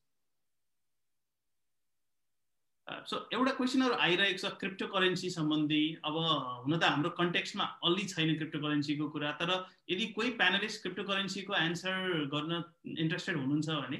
सो 3.08 3.16
एउटा 3.32 3.52
क्वेसनहरू 3.58 3.94
आइरहेको 4.04 4.38
छ 4.38 4.48
क्रिप्टो 4.60 4.86
करेन्सी 4.94 5.28
सम्बन्धी। 5.34 5.84
अब 6.04 6.16
हुन 6.22 6.72
त 6.78 6.84
हाम्रो 6.84 7.10
कन्टेक्स्टमा 7.18 7.64
अलि 7.88 8.04
छैन 8.12 8.32
क्रिप्टो 8.38 8.58
करेन्सीको 8.64 9.08
कुरा 9.14 9.30
तर 9.42 9.50
यदि 9.90 10.06
कोही 10.16 10.30
प्यानलिस्ट 10.40 10.82
क्रिप्टो 10.82 11.04
करेन्सीको 11.10 11.54
एन्सर 11.58 12.26
गर्न 12.34 12.62
इन्ट्रेस्टेड 13.04 13.36
हुनुहुन्छ 13.36 13.68
भने 13.82 13.98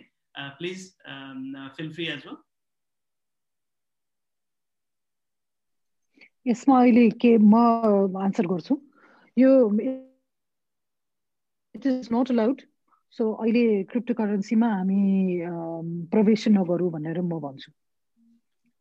please 0.59 0.79
feel 1.77 1.93
free 1.95 2.07
as 2.15 2.27
well 2.27 2.37
यसमा 6.47 6.81
अहिले 6.81 7.05
के 7.23 7.31
म 7.39 7.55
आन्सर 8.25 8.47
गर्छु। 8.53 8.75
यो 9.37 9.51
it 11.75 11.87
is 11.87 12.09
not 12.13 12.31
allowed. 12.31 12.61
So 13.17 13.33
अहिले 13.35 13.63
क्रिप्टो 13.91 14.15
करेन्सीमा 14.15 14.69
हामी 14.75 15.01
प्रवेश 16.13 16.49
नगरौँ 16.49 16.91
भनेर 16.93 17.21
म 17.23 17.41
भन्छु। 17.41 17.71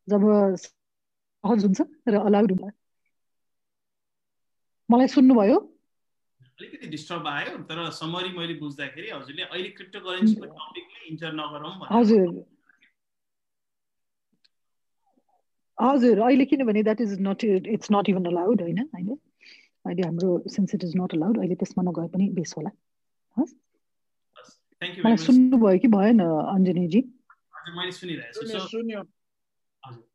जब 0.08 0.22
सहज 0.62 1.64
हुन्छ 1.64 1.80
र 2.08 2.14
अलाउड 2.30 2.52
हुन्छ। 2.52 2.72
मलाई 4.88 5.08
सुन्नुभयो? 5.08 5.58
अलिकति 6.58 6.86
डिस्टर्ब 6.88 7.26
आयो 7.26 7.56
तर 7.68 7.78
समरी 7.98 8.30
मैले 8.38 8.54
बुझ्दाखेरि 8.60 9.08
हजुरले 9.10 9.42
अहिले 9.44 9.68
क्रिप्टो 9.78 10.00
करेन्सीको 10.00 10.46
टपिकमै 10.46 11.00
इन्टर 11.10 11.32
नगरौँ 11.34 11.72
हजुर। 11.92 12.28
हजुर 15.78 16.18
अहिले 16.20 16.44
किनभने 16.44 16.82
that 16.82 17.00
is 17.00 17.16
not 17.20 17.44
it's 17.44 17.92
not 17.92 18.08
even 18.08 18.24
allowed 18.26 18.62
होइन 18.62 18.78
अहिले 18.78 19.14
अहिले 19.84 20.02
हाम्रो 20.02 20.38
since 20.48 20.74
it 20.74 20.84
is 20.84 20.96
not 20.96 21.14
allowed 21.14 21.38
अहिले 21.38 21.54
त्यसमा 21.54 21.82
नगए 21.82 22.08
पनि 22.08 22.28
बेस 22.32 22.54
होला 22.56 22.70
मलाई 24.82 25.16
सुन्नुभयो 25.24 25.78
कि 25.78 25.88
भएन 25.88 26.20
अञ्जनीजी 26.20 27.02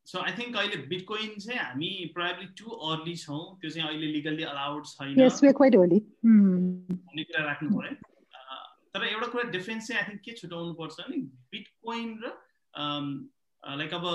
सो 0.07 0.19
आई 0.19 0.33
थिङ्क 0.33 0.57
अहिले 0.57 0.77
बिटकोइन 0.87 1.31
चाहिँ 1.37 1.59
हामी 1.59 1.89
प्रायली 2.13 2.45
टु 2.57 2.75
अर्ली 2.89 3.15
छौँ 3.17 3.39
त्यो 3.61 3.69
चाहिँ 3.69 3.87
अहिले 3.87 4.11
लिगल्ली 4.11 4.43
अलाउड 4.45 4.85
छैन 4.87 5.15
भन्ने 6.23 7.23
कुरा 7.23 7.45
राख्नु 7.45 7.69
पऱ्यो 7.71 7.95
तर 8.93 9.05
एउटा 9.05 9.27
कुरा 9.27 9.49
डिफ्रेन्स 9.51 9.87
चाहिँ 9.87 10.01
आई 10.01 10.09
थिङ्क 10.09 10.21
के 10.21 10.31
छुट्याउनु 10.33 10.73
पर्छ 10.73 10.95
भने 10.99 11.17
बिटकोइन 11.51 12.15
र 12.23 12.31
लाइक 13.63 13.93
अब 13.93 14.07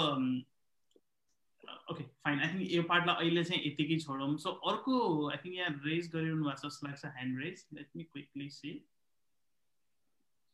ओके 1.92 2.04
फाइन 2.26 2.40
आई 2.40 2.48
थिङ्क 2.52 2.70
यो 2.72 2.82
पार्टलाई 2.92 3.16
अहिले 3.24 3.44
चाहिँ 3.44 3.62
यतिकै 3.66 3.98
छोडौँ। 4.06 4.36
सो 4.44 4.50
अर्को 4.72 4.94
आई 5.30 5.38
थिङ्क 5.44 5.54
यहाँ 5.56 5.72
रेज 5.86 6.10
गरिरहनु 6.14 6.44
भएको 6.44 6.60
छ 6.60 6.66
जस्तो 6.66 6.86
लाग्छ 6.86 7.04
hand 7.18 7.40
raise 7.44 7.66
let 7.78 7.88
me 7.96 8.04
quickly 8.12 8.48
see 8.58 8.72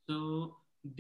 so 0.09 0.17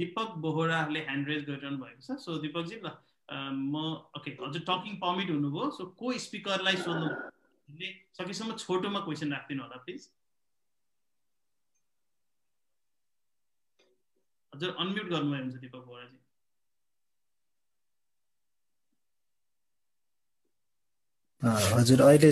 Deepak 0.02 0.38
बोहराले 0.46 1.00
hand 1.08 1.28
raise 1.28 1.42
गरिरहनु 1.50 1.78
भएको 1.84 2.00
छ। 2.06 2.18
सो 2.26 2.38
दिपकजी 2.46 2.80
ल 2.84 2.96
म 3.28 3.80
ओके 4.18 4.30
हजुर 4.44 4.62
टकिङ 4.68 4.94
पर्मिट 5.00 5.30
हुनुभयो 5.30 5.70
सो 5.78 5.84
को 5.98 6.12
स्पिकरलाई 6.26 6.76
सोध्नु? 6.84 7.08
सकेसम्म 8.18 8.54
छोटोमा 8.56 9.00
क्वेसन 9.06 9.32
राखिदिनु 9.32 9.62
होला 9.62 9.76
प्लिज 9.84 10.04
हजुर 14.52 14.70
अनम्युट 14.84 15.08
गर्नुभयो 15.10 15.42
हुन्छ 15.42 15.60
दिपक 15.64 15.82
बोराजी 15.88 16.16
हजुर 21.42 22.00
अहिले 22.02 22.30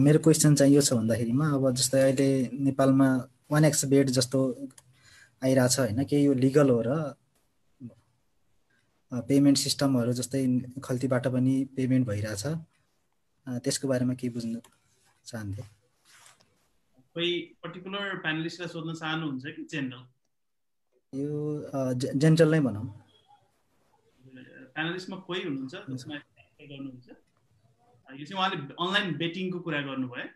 मेरो 0.00 0.18
क्वेसन 0.24 0.54
चाहिँ 0.54 0.74
यो 0.74 0.80
छ 0.80 0.92
भन्दाखेरिमा 0.96 1.46
अब 1.56 1.64
जस्तै 1.76 2.00
अहिले 2.02 2.28
नेपालमा 2.66 3.08
वान 3.52 3.64
एक्स 3.64 3.84
बेड 3.92 4.10
जस्तो 4.18 4.38
आइरहेछ 5.44 5.78
होइन 5.78 6.04
के 6.10 6.16
यो 6.22 6.32
लिगल 6.44 6.70
हो 6.70 6.80
र 6.86 6.90
पेमेन्ट 9.28 9.58
सिस्टमहरू 9.58 10.12
जस्तै 10.20 10.40
खल्तीबाट 10.84 11.26
पनि 11.34 11.54
पेमेन्ट 11.76 12.06
भइरहेछ? 12.06 12.44
त्यसको 13.46 13.88
बारेमा 13.88 14.14
के 14.20 14.28
बुझ्नु 14.36 14.60
चाहन्थे। 15.26 15.62
कोही 17.14 17.30
पर्टिकुलर 17.62 18.04
प्यानलिस्टलाई 18.24 18.68
सोध्न 18.68 18.94
चाहनुहुन्छ 19.02 19.44
कि 19.56 19.62
जेनरल 19.72 20.02
यो 21.12 21.30
जेनरल 22.22 22.50
नै 22.54 22.60
भनौँ। 22.66 22.86
प्यानलिस्टमा 24.74 25.16
कोही 25.28 25.40
हुनुहुन्छ 25.44 25.74
जसमा 25.92 26.14
गर्नुहुन्छ? 26.16 27.08
यो 28.08 28.24
चाहिँ 28.24 28.38
उहाँले 28.38 28.56
अनलाइन 28.74 29.16
बेटिङको 29.16 29.60
कुरा 29.60 29.80
गर्नुभयो। 29.80 30.26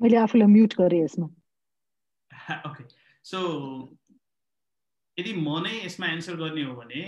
मैले 0.00 0.16
आफूलाई 0.16 0.48
म्युट 0.48 0.74
गरेँ 0.74 1.02
यसमा। 1.04 1.28
ओके 2.66 2.84
सो 3.24 3.38
यदि 5.18 5.32
म 5.32 5.62
नै 5.62 5.74
यसमा 5.84 6.06
एन्सर 6.06 6.36
गर्ने 6.36 6.62
हो 6.62 6.74
भने 6.74 7.02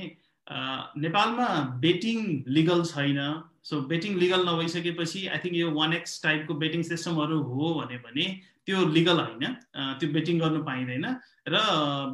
नेपालमा 0.48 1.48
बेटिङ 1.80 2.18
लिगल 2.48 2.82
छैन। 2.84 3.20
सो 3.64 3.80
बेटिङ 3.90 4.16
लिगल 4.20 4.48
नभइसकेपछि 4.48 5.26
आई 5.26 5.38
थिङ्क 5.44 5.54
यो 5.56 5.70
वान 5.72 5.92
एक्स 5.94 6.22
टाइपको 6.22 6.54
बेटिङ 6.62 6.82
सिस्टमहरू 6.88 7.40
हो 7.42 7.74
भने 7.74 7.96
पनि 8.04 8.26
त्यो 8.66 8.84
लिगल 8.96 9.20
होइन। 9.20 9.54
त्यो 10.00 10.08
बेटिङ 10.12 10.40
गर्नु 10.40 10.60
पाइँदैन। 10.64 11.06
र 11.48 11.56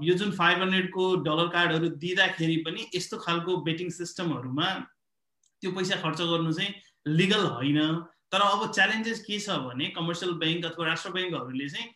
यो 0.03 0.15
जुन 0.21 0.31
फाइभ 0.39 0.63
हन्ड्रेडको 0.63 1.05
डलर 1.27 1.49
कार्डहरू 1.57 1.89
दिँदाखेरि 2.05 2.57
पनि 2.67 2.87
यस्तो 2.95 3.17
खालको 3.27 3.57
बेटिङ 3.67 3.91
सिस्टमहरूमा 3.99 4.69
त्यो 5.63 5.71
पैसा 5.73 5.97
खर्च 6.03 6.21
गर्नु 6.23 6.53
चाहिँ 6.53 6.75
लिगल 7.19 7.47
होइन। 7.59 7.81
तर 8.33 8.41
अब 8.41 8.71
च्यालेन्जेस 8.73 9.21
के 9.27 9.39
छ 9.41 9.59
भने 9.67 9.87
कमर्सियल 9.99 10.33
ब्याङ्क 10.43 10.65
अथवा 10.65 10.87
राष्ट्र 10.87 11.11
ब्याङ्कहरूले 11.19 11.69
चाहिँ 11.69 11.87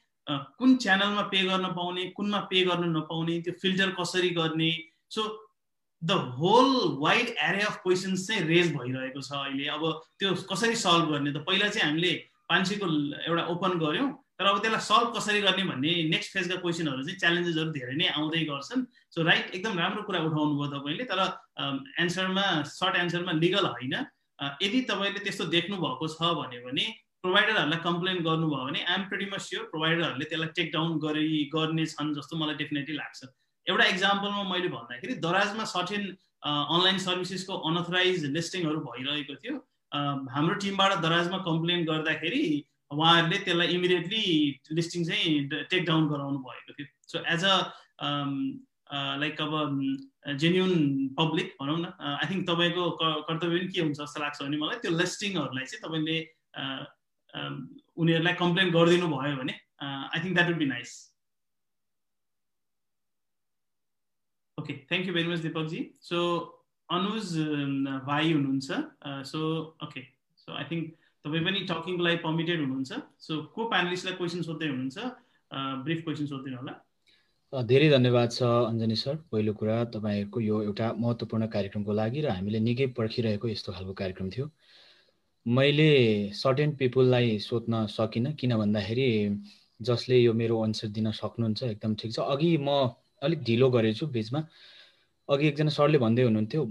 कुन 0.59 0.77
च्यानलमा 0.83 1.23
पे 1.31 1.43
गर्न 1.47 1.67
पाउने 1.79 2.05
कुनमा 2.19 2.39
पे 2.51 2.65
गर्न 2.67 2.91
नपाउने 2.97 3.41
त्यो 3.47 3.55
फिल्टर 3.63 3.91
कसरी 4.01 4.31
गर्ने? 4.35 4.71
So 5.11 5.23
the 6.03 6.13
whole 6.39 6.99
wide 7.01 7.29
array 7.29 7.63
of 7.63 7.77
questions 7.83 8.27
चाहिँ 8.27 8.43
रेज 8.49 8.75
भइरहेको 8.77 9.21
छ 9.21 9.33
अहिले। 9.33 9.67
अब 9.77 9.83
त्यो 10.19 10.35
कसरी 10.51 10.77
सल्भ 10.77 11.09
गर्ने? 11.11 11.33
त 11.33 11.45
पहिला 11.47 11.69
चाहिँ 11.69 11.89
हामीले 11.89 12.13
सयको 12.69 12.87
एउटा 13.25 13.45
ओपन 13.53 13.79
गऱ्यौँ 13.81 14.11
तर 14.39 14.45
अब 14.47 14.59
त्यसलाई 14.63 14.81
सल्भ 14.83 15.09
कसरी 15.17 15.41
गर्ने 15.41 15.65
भन्ने 15.65 15.93
नेक्स्ट 16.11 16.33
फेजका 16.33 16.57
क्वेसनहरू 16.61 17.03
चाहिँ 17.07 17.19
च्यालेन्जेसहरू 17.23 17.71
धेरै 17.71 17.95
नै 17.95 18.07
आउँदै 18.19 18.43
गर्छन्। 18.51 18.83
सो 19.15 19.23
राइट 19.23 19.55
एकदम 19.55 19.79
राम्रो 19.79 20.03
कुरा 20.09 20.21
उठाउनु 20.29 20.55
भयो 20.59 20.69
तपाईँले 20.75 21.05
तर 21.07 21.21
एन्सरमा 22.03 22.47
सर्ट 22.67 22.97
एन्सरमा 22.99 23.33
लिगल 23.39 23.67
होइन। 23.67 23.95
यदि 24.63 24.81
तपाईँले 24.91 25.21
त्यस्तो 25.25 25.45
देख्नु 25.55 25.77
भएको 25.79 26.07
छ 26.11 26.35
भने 26.43 26.87
प्रोभाइडरहरूलाई 27.25 27.81
कम्प्लेन 27.81 28.19
गर्नुभयो 28.25 28.65
भने 28.69 28.81
आइएम 28.85 29.03
प्रेटी 29.09 29.27
मच 29.33 29.41
स्योर 29.41 29.63
प्रोभाइडरहरूले 29.73 30.27
त्यसलाई 30.29 30.51
टेक 30.59 30.69
डाउन 30.75 30.99
गरी 31.01 31.25
गर्ने 31.55 31.87
छन् 31.89 32.13
जस्तो 32.19 32.37
मलाई 32.37 32.57
डेफिनेटली 32.61 32.97
लाग्छ। 32.97 33.21
एउटा 33.67 33.85
इक्जाम्पलमा 33.95 34.43
मैले 34.51 34.69
भन्दाखेरि 34.69 35.15
दराजमा 35.25 35.65
सर्टेन 35.73 36.03
अनलाइन 36.47 36.99
सर्भिसेसको 37.05 37.55
अनअथराइज 37.71 38.25
लिस्टिङहरू 38.37 38.81
भइरहेको 38.89 39.35
थियो। 39.45 39.55
हाम्रो 40.35 40.55
टिमबाट 40.65 40.93
दराजमा 41.03 41.39
कम्प्लेन 41.49 41.85
गर्दाखेरि 41.85 42.45
उहाँहरूले 42.91 43.39
त्यसलाई 43.45 43.69
इमिडिएटली 43.75 44.25
लिस्टिङ 44.79 45.05
चाहिँ 45.05 45.65
टेक 45.71 45.85
डाउन 45.87 46.09
गराउनु 46.09 46.39
भएको 46.47 46.73
थियो। 46.73 46.87
सो 47.13 47.25
एज 47.35 47.45
अ 47.45 47.57
लाइक 49.23 49.41
अब 49.41 49.53
जेन्युन 50.39 50.73
पब्लिक 51.19 51.57
भनौँ 51.61 51.79
न 51.79 51.93
आई 52.01 52.27
थिङ्क 52.31 52.47
तपाईँको 52.49 52.91
कर्तव्य 53.01 53.59
पनि 53.59 53.69
के 53.73 53.81
हुन्छ 53.81 53.99
जस्तो 54.01 54.21
लाग्छ 54.21 54.43
भने 54.43 54.57
मलाई 54.57 54.79
त्यो 54.85 54.93
लिस्टिङहरूलाई 54.99 55.65
चाहिँ 55.73 55.83
तपाईँले 55.87 56.19
उनीहरूलाई 58.03 58.35
कम्प्लेन 58.45 58.71
गरिदिनु 58.77 59.09
भयो 59.17 59.37
भने 59.37 59.55
I 59.81 60.25
think 60.25 60.35
that 60.35 60.49
would 60.49 60.59
be 60.59 60.67
nice 60.67 60.95
okay 64.65 64.81
thank 64.91 65.07
you 65.07 65.15
very 65.15 65.29
much 65.29 65.47
Deepakji 65.47 65.81
so 66.11 66.19
Anuj 66.89 67.33
भाइ 68.09 68.33
हुनुहुन्छ 68.33 68.69
so 69.31 69.41
okay 69.85 70.03
so 70.43 70.57
I 70.61 70.65
think 70.71 70.93
तपाईँ 71.25 71.45
पनि 71.45 71.61
टकिङको 71.69 72.03
लागि 72.05 72.17
पर्मिटेड 72.23 72.59
हुनुहुन्छ. 72.61 72.93
सो 73.27 73.33
को 73.55 73.69
प्यानलिस्टलाई 73.69 74.15
क्वेसन 74.17 74.43
सोध्दै 74.49 74.69
हुनुहुन्छ 74.69 74.99
ब्रिफ 75.85 76.03
क्वेसन 76.05 76.27
सोधिदिनु 76.33 76.59
होला। 76.59 76.75
धेरै 77.53 77.89
धन्यवाद 77.91 78.33
छ 78.33 78.49
अञ्जनी 78.69 78.97
सर 79.03 79.17
पहिलो 79.33 79.53
कुरा 79.61 79.77
तपाईँहरूको 79.95 80.41
यो 80.41 80.57
एउटा 80.63 80.87
महत्त्वपूर्ण 81.03 81.47
कार्यक्रमको 81.55 81.93
लागि 82.01 82.21
र 82.27 82.35
हामीले 82.37 82.61
निकै 82.67 82.87
पर्खिरहेको 82.99 83.49
यस्तो 83.49 83.73
खालको 83.73 83.95
कार्यक्रम 84.01 84.29
थियो। 84.35 84.47
मैले 85.47 85.89
सर्टेन 86.35 86.75
पिपुललाई 86.81 87.39
सोध्न 87.47 87.87
सकिनँ 87.95 88.35
किन 88.43 88.57
भन्दाखेरि 88.61 89.09
जसले 89.81 90.19
यो 90.19 90.33
मेरो 90.43 90.61
आन्सर 90.67 90.89
दिन 90.99 91.11
सक्नुहुन्छ 91.21 91.63
एकदम 91.73 91.95
ठिक 92.03 92.13
छ। 92.13 92.19
अघि 92.35 92.53
म 92.59 92.69
अलिक 93.23 93.43
ढिलो 93.45 93.71
गरेछु 93.71 94.07
बिचमा। 94.17 94.41
अघि 95.29 95.47
एकजना 95.49 95.71
सरले 95.71 95.99
भन्दै 95.99 96.23
हुनुहुन्थ्यो 96.23 96.63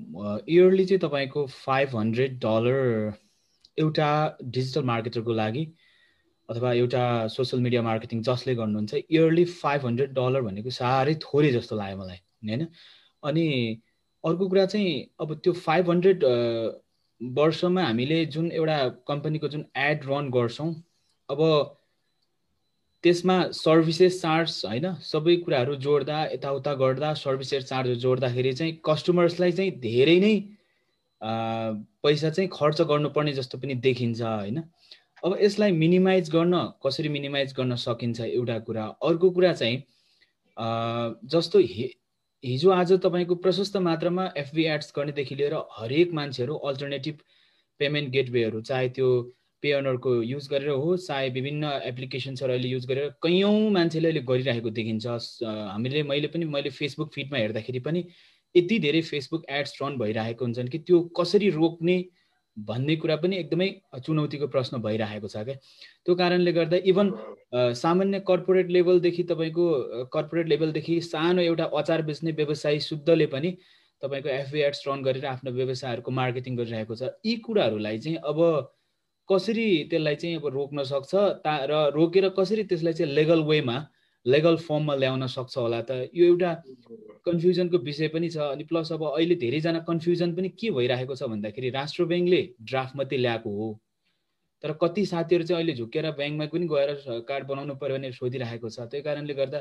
इयरली 0.47 0.85
चाहिँ 0.85 0.99
तपाईँको 1.01 1.45
फाइभ 1.47 1.95
हन्ड्रेड 1.97 2.37
डलर 2.39 3.13
एउटा 3.79 4.09
डिजिटल 4.43 4.83
मार्केटरको 4.85 5.33
लागि 5.33 5.63
अथवा 6.49 6.73
एउटा 6.73 7.03
सोसियल 7.35 7.61
मिडिया 7.63 7.81
मार्केटिङ 7.81 8.21
जसले 8.23 8.55
गर्नुहुन्छ 8.55 8.93
इयरली 9.09 9.45
फाइभ 9.53 9.85
हन्ड्रेड 9.85 10.13
डलर 10.13 10.41
भनेको 10.41 10.69
साह्रै 10.77 11.15
थोरै 11.25 11.51
जस्तो 11.51 11.75
लाग्यो 11.75 11.97
मलाई 11.97 12.17
होइन? 12.17 12.67
अनि 13.23 13.45
अर्को 14.23 14.47
कुरा 14.49 14.65
चाहिँ 14.65 14.91
अब 15.21 15.33
त्यो 15.43 15.53
फाइभ 15.67 15.89
हन्ड्रेड 15.91 16.23
वर्षमा 17.21 17.83
हामीले 17.83 18.25
जुन 18.35 18.51
एउटा 18.51 18.77
कम्पनीको 19.07 19.47
जुन 19.47 19.65
एड 19.77 20.05
रन 20.09 20.29
गर्छौँ 20.31 20.69
अब 21.29 21.41
त्यसमा 23.03 23.37
सर्भिसेस 23.51 24.21
चार्ज 24.21 24.61
होइन 24.65 24.93
सबै 25.03 25.35
कुराहरू 25.45 25.75
जोड्दा 25.85 26.17
यताउता 26.33 26.73
गर्दा 26.81 27.13
सर्भिसेस 27.21 27.65
चार्ज 27.65 27.89
जोड्दाखेरि 28.03 28.53
चाहिँ 28.53 28.73
कस्टमर्सलाई 28.85 29.51
चाहिँ 29.51 29.71
धेरै 29.79 30.19
नै 30.19 30.35
पैसा 32.03 32.29
चाहिँ 32.29 32.49
खर्च 32.53 32.81
गर्नुपर्ने 32.83 33.33
जस्तो 33.33 33.57
पनि 33.57 33.75
देखिन्छ 33.83 34.21
होइन। 34.21 34.63
अब 35.23 35.37
यसलाई 35.41 35.71
मिनिमाइज 35.73 36.29
गर्न 36.31 36.55
कसरी 36.85 37.09
मिनिमाइज 37.09 37.53
गर्न 37.57 37.75
सकिन्छ 37.83 38.19
एउटा 38.21 38.57
कुरा। 38.67 38.85
अर्को 39.03 39.29
कुरा 39.31 39.53
चाहिँ 39.53 39.77
जस्तो 41.27 41.59
हिजो 42.43 42.69
आज 42.71 42.91
तपाईँको 43.03 43.35
प्रशस्त 43.43 43.77
मात्रामा 43.83 44.25
एफबी 44.37 44.63
एड्स 44.71 44.91
गर्नेदेखि 44.95 45.35
लिएर 45.35 45.53
हरेक 45.77 46.13
मान्छेहरू 46.13 46.55
अल्टरनेटिभ 46.69 47.19
पेमेन्ट 47.79 48.09
गेटवेहरू 48.11 48.61
चाहे 48.63 48.89
त्यो 48.89 49.07
पेअनरको 49.63 50.13
युज 50.23 50.47
गरेर 50.51 50.69
हो 50.69 50.95
चाहे 50.99 51.29
विभिन्न 51.35 51.71
एप्लिकेसन्सहरू 51.85 52.53
अहिले 52.53 52.69
युज 52.69 52.85
गरेर 52.87 53.09
कैयौँ 53.23 53.69
मान्छेले 53.71 54.07
अहिले 54.07 54.21
गरिरहेको 54.29 54.69
देखिन्छ। 54.79 55.05
हामीले 55.43 56.03
मैले 56.11 56.27
पनि 56.33 56.45
मैले 56.55 56.69
फेसबुक 56.79 57.13
फिडमा 57.13 57.37
हेर्दाखेरि 57.37 57.79
पनि 57.87 58.03
यति 58.55 58.79
धेरै 58.79 59.01
फेसबुक 59.03 59.45
एड्स 59.51 59.81
रन 59.81 59.97
भइरहेको 59.99 60.45
हुन्छन् 60.45 60.67
कि 60.69 60.79
त्यो 60.87 60.99
कसरी 61.19 61.49
रोक्ने 61.51 62.03
भन्ने 62.57 62.95
कुरा 62.95 63.15
पनि 63.17 63.37
एकदमै 63.37 63.67
चुनौतीको 64.05 64.47
प्रश्न 64.53 64.77
भइरहेको 64.81 65.27
छ 65.27 65.43
क्या। 65.45 65.55
त्यो 66.05 66.15
कारणले 66.15 66.51
गर्दा 66.53 66.77
इभन 66.91 67.07
सामान्य 67.75 68.19
कर्पोरेट 68.27 68.69
लेभलदेखि 68.71 69.23
तपाईँको 69.31 69.65
कर्पोरेट 70.13 70.47
लेभलदेखि 70.47 70.99
सानो 71.01 71.41
एउटा 71.41 71.65
अचार 71.79 72.01
बेच्ने 72.09 72.31
व्यवसायी 72.37 72.79
शुद्धले 72.89 73.25
पनि 73.33 73.51
तपाईँको 74.01 74.29
एफबी 74.29 74.61
एड्स 74.61 74.83
रन 74.87 75.03
गरेर 75.03 75.25
आफ्नो 75.25 75.51
व्यवसायहरूको 75.51 76.11
मार्केटिङ 76.11 76.55
गरिरहेको 76.57 76.95
छ। 76.95 77.09
यी 77.25 77.35
कुराहरूलाई 77.41 77.99
चाहिँ 77.99 78.17
अब 78.31 78.39
कसरी 79.29 79.67
त्यसलाई 79.89 80.15
चाहिँ 80.15 80.35
अब 80.37 80.45
रोक्न 80.53 80.83
सक्छ? 80.83 81.11
ता 81.45 81.53
र 81.69 81.73
रोकेर 81.95 82.29
कसरी 82.39 82.63
त्यसलाई 82.63 82.93
चाहिँ 82.93 83.13
लेगल 83.13 83.43
वेमा 83.43 83.77
लेगल 84.25 84.55
फर्ममा 84.55 84.95
ल्याउन 84.95 85.27
सक्छ 85.27 85.57
होला 85.57 85.81
त? 85.81 86.07
यो 86.15 86.25
एउटा 86.25 86.51
कन्फ्युजनको 87.25 87.77
विषय 87.87 88.07
पनि 88.07 88.29
छ। 88.29 88.37
अनि 88.55 88.63
प्लस 88.63 88.91
अब 88.91 89.03
अहिले 89.03 89.35
धेरैजना 89.35 89.79
कन्फ्युजन 89.87 90.35
पनि 90.35 90.49
के 90.59 90.71
भइरहेको 90.71 91.15
छ 91.15 91.23
भन्दाखेरि 91.31 91.69
राष्ट्र 91.75 92.05
ब्याङ्कले 92.11 92.41
ड्राफ्ट 92.71 92.95
मात्रै 92.95 93.17
ल्याएको 93.19 93.49
हो। 93.57 93.67
तर 94.63 94.71
कति 94.81 95.05
साथीहरू 95.05 95.43
चाहिँ 95.43 95.59
अहिले 95.59 95.73
झुकेर 95.75 96.11
ब्याङ्कमा 96.19 96.45
पनि 96.53 96.67
गएर 96.71 96.89
कार्ड 97.27 97.43
बनाउनु 97.47 97.75
पऱ्यो 97.75 97.95
भने 97.97 98.11
सोधिरहेको 98.15 98.69
छ। 98.69 98.87
त्यही 98.91 99.03
कारणले 99.03 99.33
गर्दा 99.33 99.59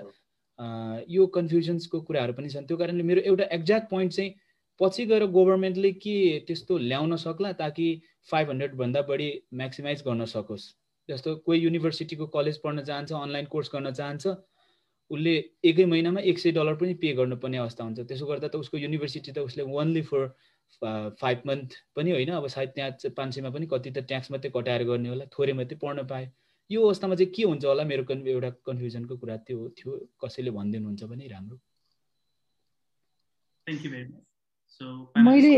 यो 1.10 1.26
कन्फ्युजन्सको 1.26 2.00
कुराहरू 2.06 2.32
पनि 2.38 2.48
छन्। 2.54 2.66
त्यो 2.66 2.76
कारणले 2.78 3.02
मेरो 3.02 3.20
एउटा 3.26 3.44
एक्ज्याक्ट 3.58 3.90
पोइन्ट 3.90 4.12
चाहिँ 4.12 4.30
पछि 4.80 5.04
गएर 5.06 5.24
गभर्मेन्टले 5.34 5.90
के 6.04 6.14
त्यस्तो 6.46 6.78
ल्याउन 6.78 7.16
सक्ला 7.16 7.52
ताकि 7.58 7.86
फाइभ 8.30 8.50
हन्ड्रेडभन्दा 8.50 9.02
बढी 9.08 9.28
म्याक्सिमाइज 9.54 10.02
गर्न 10.06 10.24
सकोस्? 10.32 10.64
जस्तो 11.08 11.34
कोही 11.46 11.60
युनिभर्सिटीको 11.60 12.26
कलेज 12.34 12.60
पढ्न 12.62 12.82
चाहन्छ 12.84 13.12
अनलाइन 13.12 13.46
कोर्स 13.52 13.70
गर्न 13.74 13.92
चाहन्छ 13.92 14.26
उसले 15.10 15.32
एकै 15.64 15.84
महिनामा 15.84 16.20
एक 16.30 16.38
सय 16.38 16.50
डलर 16.56 16.74
पनि 16.80 16.94
पे 17.02 17.12
गर्नुपर्ने 17.14 17.58
अवस्था 17.58 17.84
हुन्छ। 17.84 18.00
त्यसो 18.00 18.26
गर्दा 18.26 18.48
त 18.48 18.56
उसको 18.56 18.76
युनिभर्सिटी 18.78 19.32
त 19.32 19.38
उसले 19.38 19.62
ओन्ली 19.62 20.02
फर 20.10 20.26
फाइभ 21.20 21.42
मन्थ 21.46 21.74
पनि 21.96 22.10
होइन 22.10 22.30
अब 22.32 22.46
सायद 22.48 22.68
त्यहाँ 22.74 23.10
पाँच 23.16 23.34
सयमा 23.34 23.50
पनि 23.50 23.66
कति 23.72 23.90
त 23.90 24.06
ट्याक्स 24.08 24.30
मात्रै 24.30 24.50
कटाएर 24.54 24.82
गर्ने 24.88 25.08
होला 25.08 25.24
थोरै 25.36 25.52
मात्रै 25.52 25.78
पढ्न 25.82 26.06
पायो 26.08 26.28
यो 26.70 26.86
अवस्थामा 26.86 27.14
चाहिँ 27.14 27.32
के 27.34 27.42
हुन्छ 27.42 27.64
होला? 27.64 27.84
मेरो 27.84 28.04
एउटा 28.08 28.50
कन्फ्युजनको 28.66 29.16
कुरा 29.20 29.36
त्यो 29.46 29.68
थियो 29.78 29.90
कसैले 30.24 30.50
भनिदिनुहुन्छ 30.50 31.04
भने 31.04 31.26
राम्रो। 31.28 31.56
मैले 35.26 35.52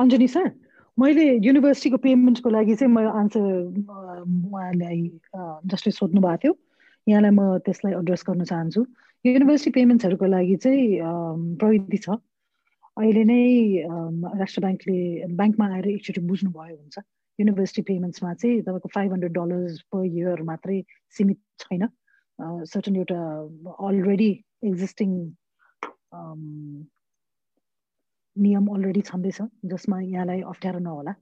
अञ्जनी 0.00 0.28
सर 0.28 0.50
मैले 0.98 1.24
युनिभर्सिटीको 1.46 1.98
पेमेन्टको 2.06 2.50
लागि 2.50 2.74
चाहिँ 2.80 2.92
म 2.92 2.98
आन्सर 3.20 3.44
उहाँलाई 4.24 5.00
जसले 5.70 5.90
सोध्नु 5.92 6.20
भएको 6.20 6.38
थियो 6.42 6.52
यहाँलाई 7.06 7.30
म 7.30 7.58
त्यसलाई 7.66 7.92
एड्रेस 8.00 8.22
गर्न 8.28 8.44
चाहन्छु। 8.50 8.80
युनिभर्सिटी 9.24 9.70
पेमेन्ट्सहरूको 9.74 10.26
लागि 10.26 10.56
चाहिँ 10.64 10.86
प्रविधि 11.58 11.98
छ। 11.98 12.08
अहिले 12.94 13.24
नै 13.26 13.42
राष्ट्र 14.38 14.60
ब्याङ्कले 14.64 14.98
ब्याङ्कमा 15.34 15.66
आएर 15.74 15.88
एकचोटि 15.98 16.20
बुझ्नुभयो 16.30 16.76
हुन्छ। 16.78 16.96
युनिभर्सिटी 17.38 17.82
पेमेन्ट्समा 17.90 18.34
चाहिँ 18.40 18.62
तपाईँको 18.62 18.88
five 18.94 19.12
hundred 19.12 19.32
dollars 19.34 19.80
per 19.90 20.04
year 20.06 20.42
मात्रै 20.50 20.78
सीमित 21.16 21.38
छैन। 21.58 21.88
सर्टन 22.70 22.96
एउटा 22.96 23.18
अलरेडी 23.88 24.30
एक्जिस्टिङ 24.64 25.10
नियम 28.36 28.66
अलरेडी 28.74 29.00
छँदैछ 29.00 29.38
जसमा 29.64 30.00
यहाँलाई 30.00 30.40
अप्ठ्यारो 30.42 30.78
नहोला 30.78 31.14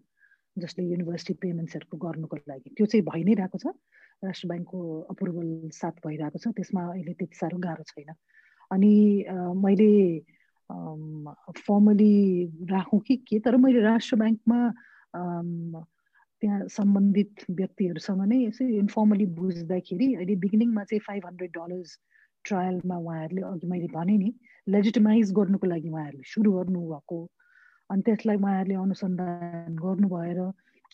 जसले 0.57 0.85
युनिभर्सिटी 0.85 1.35
पेमेन्ट्सहरूको 1.43 1.97
गर्नुको 1.97 2.37
लागि। 2.37 2.71
त्यो 2.77 2.87
चाहिँ 2.87 3.05
भइ 3.05 3.25
नै 3.25 3.35
रहेको 3.41 3.59
छ। 3.59 3.67
राष्ट्र 4.25 4.49
ब्याङ्कको 4.49 4.79
अप्रुभल 5.11 5.49
साथ 5.73 5.97
भइरहेको 6.05 6.39
छ। 6.39 6.53
त्यसमा 6.57 6.83
अहिले 6.93 7.13
त्यति 7.13 7.37
साह्रो 7.37 7.59
गाह्रो 7.59 7.85
छैन। 7.89 8.15
अनि 8.71 8.93
मैले 9.65 9.93
फर्मली 11.59 12.15
राखौँ 12.71 13.01
कि 13.01 13.17
के 13.29 13.39
तर 13.41 13.57
मैले 13.57 13.81
राष्ट्र 13.81 14.17
ब्याङ्कमा 14.17 14.61
त्यहाँ 16.43 16.61
सम्बन्धित 16.69 17.45
व्यक्तिहरूसँग 17.51 18.23
नै 18.29 18.39
यसै 18.47 18.65
इन्फर्मली 18.79 19.27
बुझ्दाखेरि 19.37 20.09
अहिले 20.15 20.37
बिगिनिङमा 20.37 20.85
चाहिँ 20.85 21.01
फाइभ 21.07 21.27
हन्ड्रेड 21.27 21.51
डलर्स 21.51 21.99
ट्रायलमा 22.45 22.97
उहाँहरूले 22.97 23.43
अघि 23.43 23.67
मैले 23.67 23.89
भने 23.95 24.17
नि 24.19 24.31
लेजिटिमाइज 24.69 25.33
गर्नुको 25.33 25.67
लागि 25.67 25.89
उहाँहरूले 25.89 26.23
सुरु 26.27 26.53
गर्नुभएको 26.53 27.19
अनि 27.91 28.03
त्यसलाई 28.03 28.37
उहाँहरूले 28.37 28.75
अनुसन्धान 28.75 29.77
गर्नु 29.77 30.09
भएर 30.09 30.41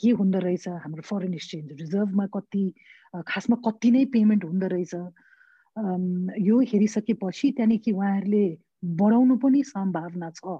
के 0.00 0.10
हुँदो 0.10 0.38
रहेछ 0.38 0.68
हाम्रो 0.84 1.02
फरेन 1.02 1.34
एक्सचेन्ज 1.34 1.72
रिजर्भमा 1.80 2.26
कति 2.36 2.64
खासमा 3.28 3.56
कति 3.66 3.90
नै 3.90 4.04
पेमेन्ट 4.14 4.44
हुँदो 4.44 4.66
रहेछ 4.74 4.94
यो 6.48 6.60
हेरिसकेपछि 6.70 7.50
त्यहाँदेखि 7.52 7.92
उहाँहरूले 7.92 8.44
बढाउनु 8.84 9.36
पनि 9.36 9.62
सम्भावना 9.64 10.30
छ 10.30 10.58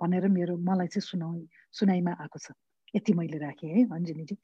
भनेर 0.00 0.28
मेरो 0.28 0.56
मलाई 0.56 0.86
चाहिँ 0.86 1.06
सुनाउ 1.06 1.32
सुनाइमा 1.72 2.12
आएको 2.20 2.38
छ। 2.38 2.52
यति 2.94 3.12
मैले 3.12 3.38
राखेँ 3.38 3.70
है 3.70 3.82
अञ्जनीजी 3.84 4.36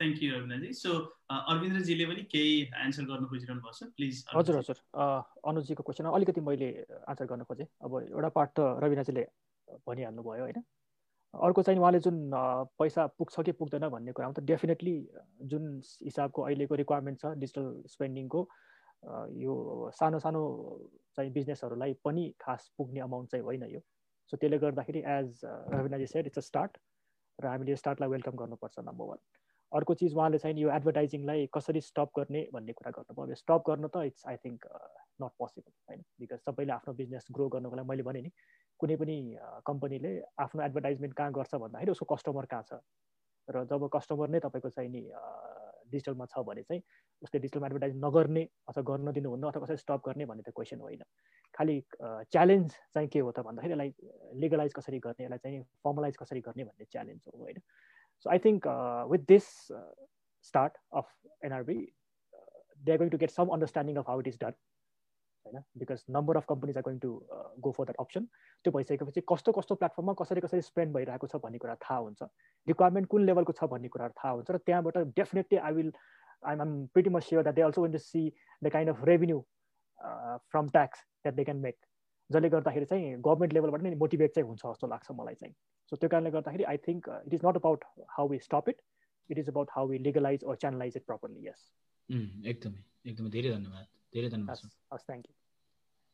थ्याङ्क 0.00 0.22
यू 0.22 0.72
सो 0.74 0.92
अरविन्द्रजीले 1.30 2.04
पनि 2.10 2.22
केही 2.34 2.54
एन्सर 2.84 3.04
गर्न 3.10 3.26
खोजिरहनु 3.32 3.72
छ? 3.72 3.90
प्लिज 3.96 4.24
हजुर 4.34 4.56
हजुर। 4.58 4.78
अनुजीको 5.50 5.82
क्वेसन 5.82 6.10
अलिकति 6.12 6.40
मैले 6.50 6.70
आन्सर 7.08 7.26
गर्न 7.32 7.42
खोजेँ। 7.50 7.66
अब 7.84 8.00
एउटा 8.02 8.28
पार्ट 8.38 8.50
त 8.58 8.60
रविनाजीले 8.84 9.24
भनिहाल्नु 9.88 10.22
भयो 10.22 10.44
होइन? 10.44 10.62
अर्को 11.34 11.62
चाहिँ 11.62 11.80
उहाँले 11.80 11.98
जुन 12.00 12.16
पैसा 12.78 13.06
पुग्छ 13.18 13.40
कि 13.46 13.52
पुग्दैन 13.58 13.88
भन्ने 13.90 14.12
कुरामा 14.14 14.34
त 14.34 14.40
डेफिनेटली 14.50 14.94
जुन 15.50 15.64
हिसाबको 16.04 16.42
अहिलेको 16.42 16.74
रिक्वायरमेन्ट 16.82 17.20
छ 17.20 17.32
डिजिटल 17.42 17.66
स्पेन्डिङको 17.90 18.40
यो 19.42 19.54
सानो 19.98 20.18
सानो 20.18 20.42
चाहिँ 21.16 21.30
बिजनेसहरूलाई 21.32 21.92
पनि 22.04 22.24
खास 22.40 22.70
पुग्ने 22.78 23.00
अमाउन्ट 23.00 23.30
चाहिँ 23.30 23.44
होइन 23.44 23.64
यो। 23.72 23.80
सो 24.30 24.36
त्यसले 24.36 24.58
गर्दाखेरि 24.58 25.00
as 25.14 25.40
Rabinaji 25.44 26.06
said 26.06 26.26
it's 26.26 26.38
a 26.38 26.44
start 26.50 26.78
र 27.38 27.46
हामीले 27.46 27.76
स्टार्टलाई 27.76 28.08
वेलकम 28.10 28.36
गर्नुपर्छ 28.42 28.78
नम्बर 28.86 29.04
वान 29.06 29.18
अर्को 29.74 29.94
चिज 30.00 30.14
उहाँले 30.14 30.38
चाहिँ 30.38 30.56
यो 30.58 30.70
एडभर्टाइजिङलाई 30.70 31.46
कसरी 31.54 31.80
स्टप 31.80 32.10
गर्ने 32.18 32.42
भन्ने 32.52 32.72
कुरा 32.72 32.90
गर्नुभयो। 32.96 33.24
अब 33.26 33.34
स्टप 33.42 33.62
गर्न 33.68 33.88
त 33.94 34.02
it's 34.10 34.26
I 34.26 34.36
think 34.44 34.66
not 35.22 35.32
possible 35.38 35.72
होइन? 35.90 36.02
बिकज 36.20 36.38
सबैले 36.46 36.72
आफ्नो 36.72 36.94
बिजनेस 36.94 37.26
ग्रो 37.34 37.48
गर्नुको 37.54 37.76
लागि 37.76 37.88
मैले 37.88 38.02
भने 38.02 38.20
नि 38.22 38.30
कुनै 38.80 38.96
पनि 38.96 39.16
कम्पनीले 39.66 40.12
आफ्नो 40.44 40.62
एडभर्टाइजमेन्ट 40.62 41.14
कहाँ 41.14 41.32
गर्छ 41.32 41.54
भन्दाखेरि 41.64 41.90
उसको 41.90 42.06
कस्टमर 42.14 42.46
कहाँ 42.54 42.62
छ? 42.70 42.78
र 43.48 43.64
जब 43.70 43.88
कस्टमर 43.92 44.28
नै 44.30 44.40
तपाईँको 44.40 44.70
चाहिँ 44.70 44.90
नि 44.90 45.02
डिजिटलमा 45.90 46.26
छ 46.26 46.38
भने 46.48 46.62
चाहिँ 46.62 46.82
उसले 47.22 47.40
डिजिटलमा 47.40 47.66
एडभर्टाइज 47.66 47.96
नगर्ने 48.04 48.42
अथवा 48.68 48.82
गर्न 48.90 49.12
दिनुहुन्न 49.12 49.48
अथवा 49.50 49.64
कसरी 49.66 49.76
स्टप 49.76 50.00
गर्ने 50.06 50.24
भन्ने 50.26 50.42
त 50.42 50.54
क्वेसन 50.54 50.80
होइन। 50.80 51.02
खालि 51.54 51.76
च्यालेन्ज 52.32 52.70
चाहिँ 52.94 53.08
के 53.08 53.18
हो 53.18 53.32
त 53.32 53.44
भन्दाखेरि 53.48 53.74
यसलाई 53.74 53.90
लिगलाइज 54.40 54.72
कसरी 54.74 54.98
गर्ने 55.02 55.24
यसलाई 55.24 55.38
चाहिँ 55.44 55.62
फर्मलाइज 55.84 56.16
कसरी 56.22 56.40
गर्ने 56.40 56.64
भन्ने 56.64 56.84
च्यालेन्ज 56.90 57.22
हो 57.28 57.38
होइन? 57.42 57.60
So 58.22 58.30
I 58.30 58.38
think 58.44 58.68
with 59.10 59.26
this 59.28 59.48
start 60.50 60.78
of 61.00 61.10
NRB 61.44 61.76
they 62.86 62.92
are 62.92 62.98
going 62.98 63.10
to 63.10 63.18
get 63.24 63.30
some 63.30 63.54
understanding 63.58 63.96
of 64.04 64.08
how 64.08 64.20
it 64.20 64.28
is 64.28 64.38
done 64.40 64.58
होइन 65.46 65.62
because 65.78 66.04
number 66.16 66.36
of 66.36 66.46
companies 66.48 66.76
are 66.76 66.88
going 66.88 66.98
to 67.06 67.12
go 67.68 67.70
for 67.78 67.84
that 67.84 68.00
option 68.06 68.26
त्यो 68.64 68.72
भइसकेपछि 68.78 69.24
कस्तो 69.32 69.52
कस्तो 69.60 69.74
प्लेटफर्ममा 69.84 70.18
कसरी 70.22 70.40
कसरी 70.48 70.66
spend 70.72 70.94
भइरहेको 70.96 71.26
छ 71.26 71.42
भन्ने 71.46 71.58
कुरा 71.64 71.78
थाहा 71.86 72.00
हुन्छ। 72.08 72.22
रिक्वायरमेन्ट 72.66 73.08
कुन 73.14 73.30
लेभलको 73.30 73.52
छ 73.60 73.70
भन्ने 73.76 73.94
कुराहरू 73.96 74.20
थाहा 74.20 74.34
हुन्छ 74.34 74.50
र 74.50 74.66
त्यहाँबाट 74.68 74.98
definitely 75.22 75.64
I 75.70 75.80
will 75.80 75.92
I'm, 76.42 76.60
I'm 76.60 76.90
pretty 76.92 77.10
much 77.10 77.28
sure 77.28 77.42
that 77.42 77.54
they 77.56 77.62
also 77.62 77.80
want 77.80 77.94
to 77.94 77.98
see 77.98 78.32
the 78.62 78.70
kind 78.70 78.88
of 78.88 79.02
revenue 79.02 79.42
uh, 79.98 80.38
from 80.50 80.68
tax 80.68 80.98
that 81.24 81.36
they 81.36 81.44
can 81.44 81.60
make. 81.60 81.78
जसले 82.30 82.48
गर्दाखेरि 82.56 82.86
चाहिँ 82.90 83.14
गभर्मेन्ट 83.26 83.52
लेभलबाट 83.54 83.82
नै 83.82 83.94
मोटिभेट 84.02 84.34
चाहिँ 84.34 84.48
हुन्छ 84.48 84.62
जस्तो 84.66 84.86
लाग्छ 84.94 85.10
मलाई 85.20 85.34
चाहिँ। 85.40 85.54
सो 85.90 85.96
त्यो 85.96 86.08
कारणले 86.08 86.30
गर्दाखेरि 86.36 86.64
I 86.72 86.76
think 86.88 87.08
it 87.26 87.34
is 87.34 87.40
not 87.46 87.56
about 87.56 87.84
how 88.16 88.28
we 88.28 88.38
stop 88.48 88.68
it 88.68 88.82
it 89.30 89.38
is 89.38 89.48
about 89.48 89.68
how 89.76 89.88
we 89.88 89.98
legalize 90.08 90.44
or 90.44 90.56
channelize 90.64 90.96
it 90.96 91.04
properly 91.06 91.46
यस 91.46 91.70
एकदमै 92.52 92.82
एकदमै 93.10 93.30
धेरै 93.38 93.50
धन्यवाद 93.56 93.86
धेरै 94.14 94.28
धन्यवाद 94.36 94.70
हस् 94.92 95.06
thank 95.08 95.26
you 95.28 95.34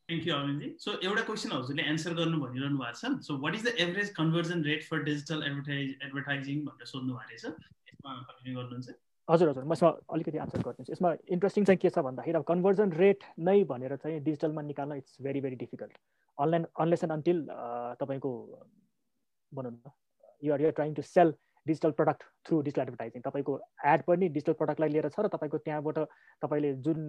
thank 0.08 0.26
you 0.28 0.34
Arvindji 0.34 0.68
so 0.84 0.92
एउटा 1.08 1.22
क्वेसन 1.26 1.52
हजुरले 1.52 1.82
एन्सर 1.90 2.14
गर्नु 2.20 2.40
भनिरहनु 2.40 2.78
भएको 2.78 2.98
छ। 3.00 3.12
So 3.26 3.36
what 3.44 3.54
is 3.54 3.64
the 3.66 3.74
average 3.86 4.08
conversion 4.16 4.64
rate 4.70 4.82
for 4.90 5.02
digital 5.10 5.42
advertise 5.50 5.88
advertising 6.08 6.64
भनेर 6.66 6.86
सोध्नु 6.92 7.14
भएको 7.14 7.30
रहेछ। 7.30 7.44
यसमा 7.90 8.14
कन्टिन्यू 8.30 8.58
गर्नुहुन्छ। 8.58 8.88
हजुर 9.30 9.48
हजुर। 9.48 9.64
म 9.64 9.72
यसमा 9.72 9.90
अलिकति 10.14 10.38
आन्सर 10.44 10.62
गरिदिन्छु 10.66 10.92
यसमा 10.92 11.10
इन्ट्रेस्टिङ 11.34 11.64
चाहिँ 11.64 11.78
के 11.78 11.90
छ 11.90 11.98
भन्दाखेरि 12.06 12.38
अब 12.38 12.44
कन्भर्जन 12.52 12.92
रेट 13.02 13.24
नै 13.48 13.58
भनेर 13.72 13.96
चाहिँ 13.96 14.20
डिजिटलमा 14.28 14.62
निकाल्न 14.70 14.96
it's 15.02 15.22
very 15.22 15.40
very 15.40 15.56
difficult 15.60 15.94
online 16.38 16.66
unless 16.80 17.04
and 17.04 17.12
until 17.12 17.44
तपाईँको 18.00 18.32
भनौँ 19.52 19.72
न 19.72 19.92
you're 20.42 20.60
you're 20.60 20.72
trying 20.80 20.94
to 20.94 21.02
sell 21.02 21.32
digital 21.66 21.90
product 21.96 22.22
through 22.48 22.60
digital 22.66 22.82
advertising 22.82 23.22
तपाईँको 23.22 23.54
एड 23.92 24.02
पनि 24.04 24.28
डिजिटल 24.36 24.54
प्रडक्टलाई 24.60 24.88
लिएर 24.90 25.08
छ 25.08 25.20
र 25.20 25.28
तपाईँको 25.34 25.58
त्यहाँबाट 25.66 25.98
तपाईँले 26.42 26.70
जुन 26.86 27.00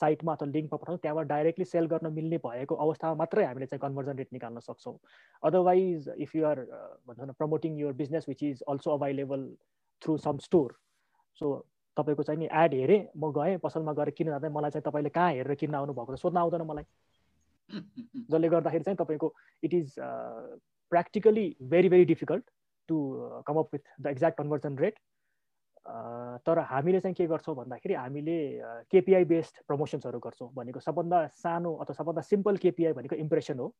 साइटमा 0.00 0.32
अथवा 0.32 0.48
लिङ्कमा 0.52 0.78
पठाउनु 0.82 1.02
त्यहाँबाट 1.04 1.26
डाइरेक्टली 1.32 1.64
सेल 1.72 1.86
गर्न 1.92 2.12
मिल्ने 2.12 2.38
भएको 2.46 2.74
अवस्थामा 2.86 3.14
मात्रै 3.22 3.44
हामीले 3.44 3.66
चाहिँ 3.66 3.82
कन्भर्जन 3.82 4.16
रेट 4.18 4.32
निकाल्न 4.32 4.64
सक्छौँ। 4.66 4.96
अदरवाइज 5.42 6.08
इफ 6.26 6.34
युआर 6.36 6.64
भन्छौँ 7.06 7.28
न 7.28 7.32
promoting 7.38 7.78
your 7.80 7.92
business 8.02 8.28
which 8.28 8.42
is 8.50 8.62
also 8.66 8.90
available 8.96 9.46
through 10.02 10.16
some 10.24 10.38
store 10.48 10.76
so 11.40 11.54
तपाईँको 11.96 12.22
चाहिँ 12.22 12.40
नि 12.40 12.48
एड 12.52 12.74
हेरेँ 12.74 13.00
म 13.16 13.32
गएँ 13.32 13.56
पसलमा 13.58 13.92
गएर 13.92 14.10
किन 14.10 14.26
जाँदा 14.26 14.48
मलाई 14.50 14.70
चाहिँ 14.70 14.82
तपाईँले 14.86 15.10
कहाँ 15.10 15.32
हेरेर 15.32 15.54
किन्न 15.54 15.74
आउनुभएको 15.74 16.16
सोध्न 16.16 16.38
आउँदैन 16.38 16.62
मलाई। 16.62 16.84
जसले 18.30 18.48
गर्दाखेरि 18.48 18.84
चाहिँ 18.84 18.96
तपाईँको 18.96 19.32
it 19.62 19.74
is 19.74 19.94
practically 20.92 21.46
very 21.62 21.88
very 21.88 22.04
difficult 22.04 22.44
to 22.88 22.96
come 23.46 23.58
up 23.58 23.68
with 23.72 23.84
the 24.00 24.06
exact 24.06 24.38
conversion 24.38 24.78
rate 24.78 24.98
तर 26.46 26.58
हामीले 26.70 27.00
चाहिँ 27.00 27.14
के 27.14 27.26
गर्छौँ 27.26 27.54
भन्दाखेरि 27.56 27.94
हामीले 27.94 28.38
केपिआई 28.90 29.24
बेस्ड 29.24 29.62
प्रमोसन्सहरू 29.66 30.18
गर्छौँ 30.18 30.50
भनेको 30.54 30.80
सबभन्दा 30.80 31.26
सानो 31.42 31.74
अथवा 31.74 31.94
सबभन्दा 31.94 32.22
सिम्पल 32.22 32.56
केपिआई 32.56 32.92
भनेको 32.92 33.16
इम्प्रेसन 33.16 33.58
हो। 33.58 33.74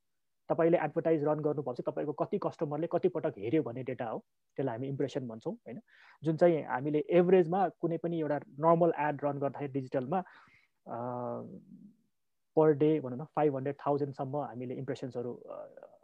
तपाईँले 0.49 0.79
एडभर्टाइज 0.79 1.25
रन 1.25 1.41
गर्नुपर्छ 1.43 1.81
तपाईँको 1.87 2.13
कति 2.23 2.39
कस्टमरले 2.43 2.87
कति 2.93 3.09
पटक 3.15 3.39
हेऱ्यो 3.39 3.63
भन्ने 3.63 3.83
डेटा 3.85 4.07
हो। 4.07 4.19
त्यसलाई 4.59 4.77
हामी 4.77 4.89
इम्प्रेसन 4.89 5.27
भन्छौँ 5.29 5.55
होइन? 5.55 5.81
जुन 6.23 6.37
चाहिँ 6.37 6.63
हामीले 6.65 7.05
एभरेजमा 7.11 7.69
कुनै 7.81 7.99
पनि 7.99 8.21
एउटा 8.21 8.39
नर्मल 8.61 8.93
एड 8.99 9.25
रन 9.25 9.39
गर्दाखेरि 9.39 9.73
डिजिटलमा 9.73 10.23
पर 12.57 12.73
डे 12.79 12.91
भनौँ 13.01 13.19
न 13.19 13.25
फाइभ 13.37 13.57
हन्ड्रेड 13.57 13.77
थाउजन्डसम्म 13.77 14.37
हामीले 14.45 14.75
इम्प्रेसन्सहरू 14.75 15.33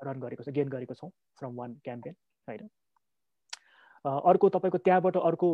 रन 0.05 0.21
गरेको 0.21 0.45
छ 0.45 0.49
गेन 0.53 0.69
गरेको 0.69 0.95
छौँ 0.95 1.11
फ्रम 1.39 1.55
वान 1.57 1.75
क्याम्पेन 1.85 2.15
होइन? 2.49 2.69
अर्को 4.05 4.49
तपाईँको 4.51 4.79
त्यहाँबाट 4.79 5.17
अर्को 5.19 5.49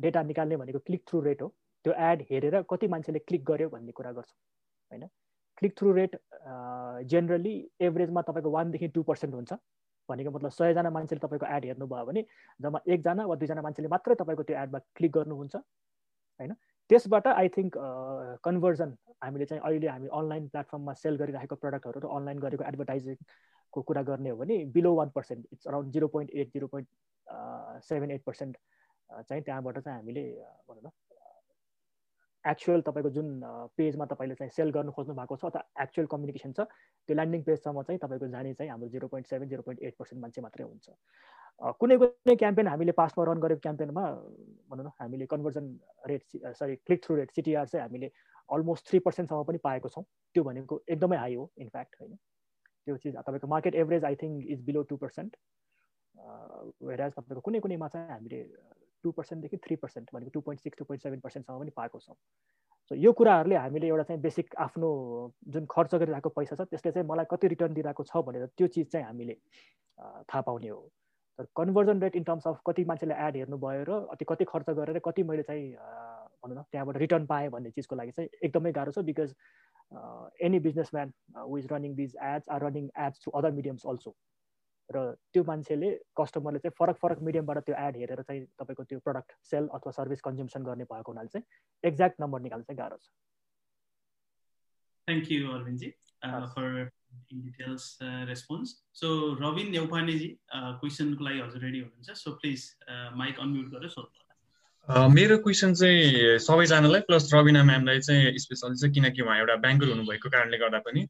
डेटा 0.00 0.22
निकाल्ने 0.22 0.56
भनेको 0.56 0.78
क्लिक 0.86 1.02
थ्रु 1.08 1.20
रेट 1.22 1.42
हो। 1.42 1.48
त्यो 1.84 1.92
एड 1.92 2.22
हेरेर 2.30 2.62
कति 2.70 2.88
मान्छेले 2.88 3.18
क्लिक 3.18 3.44
गर्यो 3.44 3.68
भन्ने 3.70 3.92
कुरा 3.92 4.12
गर्छौँ 4.12 4.38
होइन? 4.90 5.08
क्लिक 5.58 5.78
थ्रु 5.78 5.92
रेट 5.92 6.16
जेनरली 7.10 7.54
एभरेजमा 7.88 8.22
तपाईँको 8.28 8.50
वानदेखि 8.50 8.88
टू 8.94 9.02
पर्सेन्ट 9.10 9.34
हुन्छ। 9.34 9.52
भनेको 10.08 10.30
मतलब 10.30 10.50
सयजना 10.50 10.90
मान्छेले 10.90 11.20
तपाईँको 11.26 11.46
एड 11.56 11.64
हेर्नुभयो 11.64 12.04
भने 12.06 12.22
जम्मा 12.60 12.80
एकजना 12.94 13.24
वा 13.26 13.34
दुईजना 13.40 13.62
मान्छेले 13.62 13.88
मात्रै 13.88 14.14
तपाईँको 14.20 14.42
त्यो 14.48 14.56
एडमा 14.62 14.78
क्लिक 14.96 15.12
गर्नुहुन्छ 15.12 15.56
होइन? 15.56 16.52
त्यसबाट 16.90 17.26
आई 17.26 17.48
थिङ्क 17.56 17.72
कन्भर्जन 18.44 18.90
हामीले 19.24 19.44
चाहिँ 19.50 19.62
अहिले 19.64 19.88
हामी 19.88 20.08
अनलाइन 20.20 20.48
प्लेटफर्ममा 20.52 20.92
सेल 21.02 21.16
गरिरहेको 21.22 21.56
प्रडक्टहरू 21.62 22.00
र 22.04 22.10
अनलाइन 22.16 22.38
गरेको 22.44 22.64
एडभर्टाइजिङको 22.70 23.82
कुरा 23.88 24.02
गर्ने 24.10 24.30
हो 24.30 24.36
भने 24.36 24.56
below 24.76 24.94
one 24.94 25.08
percent 25.16 25.46
it's 25.52 25.66
around 25.72 25.92
zero 25.96 26.08
point 26.16 26.30
eight 26.42 26.52
zero 26.52 26.66
point 26.74 26.88
seven 27.88 28.10
eight 28.10 28.22
percent 28.26 28.56
चाहिँ 29.10 29.42
त्यहाँबाट 29.42 29.78
चाहिँ 29.78 29.98
हामीले 29.98 30.24
भनौँ 30.68 30.82
न 30.84 30.90
एक्चुअल 32.44 32.80
तपाईँको 32.86 33.10
जुन 33.10 33.28
पेजमा 33.76 34.04
तपाईँले 34.06 34.34
चाहिँ 34.34 34.50
सेल 34.56 34.70
गर्नु 34.70 34.92
खोज्नु 34.92 35.14
भएको 35.14 35.36
छ 35.36 35.44
अथवा 35.44 35.62
एक्चुअल 35.82 36.06
कम्युनिकेसन 36.12 36.52
छ 36.52 36.66
त्यो 37.08 37.14
ल्यान्डिङ 37.16 37.42
पेजसम्म 37.44 37.82
चाहिँ 37.82 37.98
तपाईँको 38.02 38.28
जाने 38.34 38.52
चाहिँ 38.54 38.70
हाम्रो 38.70 38.88
zero 38.94 39.08
point 39.08 39.26
seven 39.28 39.48
zero 39.48 39.62
point 39.62 39.82
eight 39.82 39.94
percent 39.98 40.20
मान्छे 40.22 40.40
मात्रै 40.46 40.64
हुन्छ। 40.64 40.86
कुनै 41.80 41.96
कुनै 42.02 42.36
क्याम्पेन 42.36 42.68
हामीले 42.68 42.92
पास्टमा 43.00 43.24
रन 43.24 43.40
गरेको 43.40 43.60
क्याम्पेनमा 43.66 44.04
भनौँ 44.70 44.84
न 44.84 44.90
हामीले 45.00 45.26
conversion 45.32 45.66
rate 46.10 46.22
sorry 46.60 46.76
click 46.76 47.04
through 47.04 47.16
rate 47.16 47.30
CTR 47.32 47.66
चाहिँ 47.72 47.82
हामीले 47.82 48.10
अलमोस्ट 48.48 48.88
थ्री 48.88 48.98
पर्सेन्टसम्म 49.00 49.42
पनि 49.48 49.58
पाएको 49.64 49.88
छौँ। 49.88 50.04
त्यो 50.34 50.44
भनेको 50.44 50.82
एकदमै 50.88 51.16
हाई 51.16 51.34
हो 51.34 51.50
इनफ्याक्ट 51.58 52.00
होइन। 52.00 52.16
त्यो 52.86 52.96
चिज 52.96 53.16
तपाईँको 53.16 53.46
market 53.48 53.74
average 53.82 54.04
I 54.04 54.16
think 54.22 54.46
is 54.52 54.64
below 54.64 54.82
two 54.90 54.96
percent 55.00 55.36
whereas 56.84 57.12
तपाईँको 57.12 57.40
कुनै 57.40 57.60
कुनैमा 57.60 57.88
चाहिँ 57.88 58.10
हामीले 58.10 58.40
टू 59.04 59.10
पर्सेन्टदेखि 59.20 59.56
थ्री 59.66 59.76
पर्सेन्ट 59.84 60.08
भनेको 60.14 60.30
two 60.34 60.40
point 60.48 60.62
six 60.62 60.78
two 60.78 60.84
point 60.84 61.02
seven 61.02 61.20
पर्सेन्टसम्म 61.20 61.58
पनि 61.60 61.70
पाएको 61.76 62.00
छौँ। 62.00 62.16
सो 62.90 62.94
यो 62.94 63.12
कुराहरूले 63.20 63.56
हामीले 63.56 63.86
एउटा 63.86 64.02
चाहिँ 64.10 64.20
बेसिक 64.22 64.54
आफ्नो 64.66 64.90
जुन 65.54 65.66
खर्च 65.70 65.94
गरिरहेको 65.94 66.28
पैसा 66.40 66.56
छ 66.56 66.68
त्यसले 66.70 66.92
चाहिँ 66.92 67.08
मलाई 67.08 67.26
कति 67.30 67.48
रिटर्न 67.54 67.74
दिइरहेको 67.74 68.04
छ 68.04 68.24
भनेर 68.26 68.46
त्यो 68.56 68.66
चिज 68.76 68.90
चाहिँ 68.92 69.06
हामीले 69.06 69.36
थाहा 69.98 70.40
पाउने 70.40 70.68
हो। 70.68 70.80
तर 71.38 71.46
conversion 71.56 72.00
rate 72.02 72.16
in 72.16 72.24
terms 72.24 72.46
of 72.46 72.60
कति 72.66 72.84
मान्छेले 72.88 73.14
एड 73.26 73.36
हेर्नुभयो 73.36 73.84
र 73.88 74.00
अति 74.12 74.24
कति 74.28 74.44
खर्च 74.50 74.70
गरेर 74.78 74.98
कति 75.04 75.22
मैले 75.30 75.42
चाहिँ 75.42 75.70
भनौँ 75.72 76.56
न 76.56 76.62
त्यहाँबाट 76.72 76.96
रिटर्न 76.98 77.26
पाएँ 77.26 77.48
भन्ने 77.50 77.70
चिजको 77.70 77.96
लागि 77.96 78.10
चाहिँ 78.18 78.28
एकदमै 78.44 78.72
गाह्रो 78.72 78.92
छ 78.92 79.04
because 79.08 79.34
any 80.46 80.58
businessman 80.66 81.12
who 81.38 81.58
is 81.58 81.66
running 81.72 81.94
these 81.96 82.14
ads 82.22 82.48
are 82.54 82.64
running 82.64 82.88
ads 83.06 83.24
to 83.24 83.30
other 83.40 83.50
mediums 83.58 83.86
also 83.86 84.14
र 84.90 85.04
त्यो 85.32 85.44
मान्छेले 85.44 85.90
कस्टमरले 86.16 86.58
चाहिँ 86.58 86.74
फरक 86.78 86.96
फरक 86.96 87.18
मिडियमबाट 87.22 87.58
त्यो 87.58 87.76
एड 87.78 87.96
हेरेर 87.96 88.22
चाहिँ 88.22 88.44
तपाईँको 88.60 88.84
त्यो 88.84 88.98
प्रडक्ट 88.98 89.32
सेल 89.50 89.68
अथवा 89.74 89.92
सर्भिस 89.92 90.20
कन्ज्युम्सन 90.20 90.64
गर्ने 90.64 90.84
भएको 90.84 91.12
हुनाले 91.12 91.28
चाहिँ 91.28 91.46
एक्ज्याक्ट 91.84 92.20
नम्बर 92.20 92.40
निकाल्नु 92.40 92.64
चाहिँ 92.64 92.78
गाह्रो 92.78 92.96
छ। 92.96 93.08
Thank 95.08 95.32
you 95.32 95.52
Arvindji 95.52 95.90
for 96.54 96.90
in 97.32 97.40
details 97.42 97.98
response 98.02 98.76
so 98.94 99.08
Rabin 99.40 99.70
Neupaneji 99.70 100.28
क्वेसनको 100.52 101.24
लागि 101.24 101.40
हजुर 101.40 101.62
रेडी 101.62 101.80
हुनुहुन्छ 101.80 102.18
सो 102.18 102.36
प्लिज 102.36 102.68
माइक 103.16 103.40
अनम्युट 103.40 103.72
गरेर 103.74 103.96
सोध्नु 103.96 104.23
मेरो 104.88 105.36
क्वेसन 105.44 105.72
चाहिँ 105.74 106.38
सबैजनालाई 106.44 107.00
प्लस 107.08 107.30
रविना 107.34 107.62
म्यामलाई 107.64 108.00
चाहिँ 108.00 108.38
स्पेसली 108.38 108.76
चाहिँ 108.76 108.92
किनकि 108.94 109.22
उहाँ 109.22 109.36
एउटा 109.38 109.54
ब्याङ्कर 109.64 109.88
हुनुभएको 109.88 110.28
कारणले 110.30 110.58
गर्दा 110.60 110.78
पनि 110.84 111.06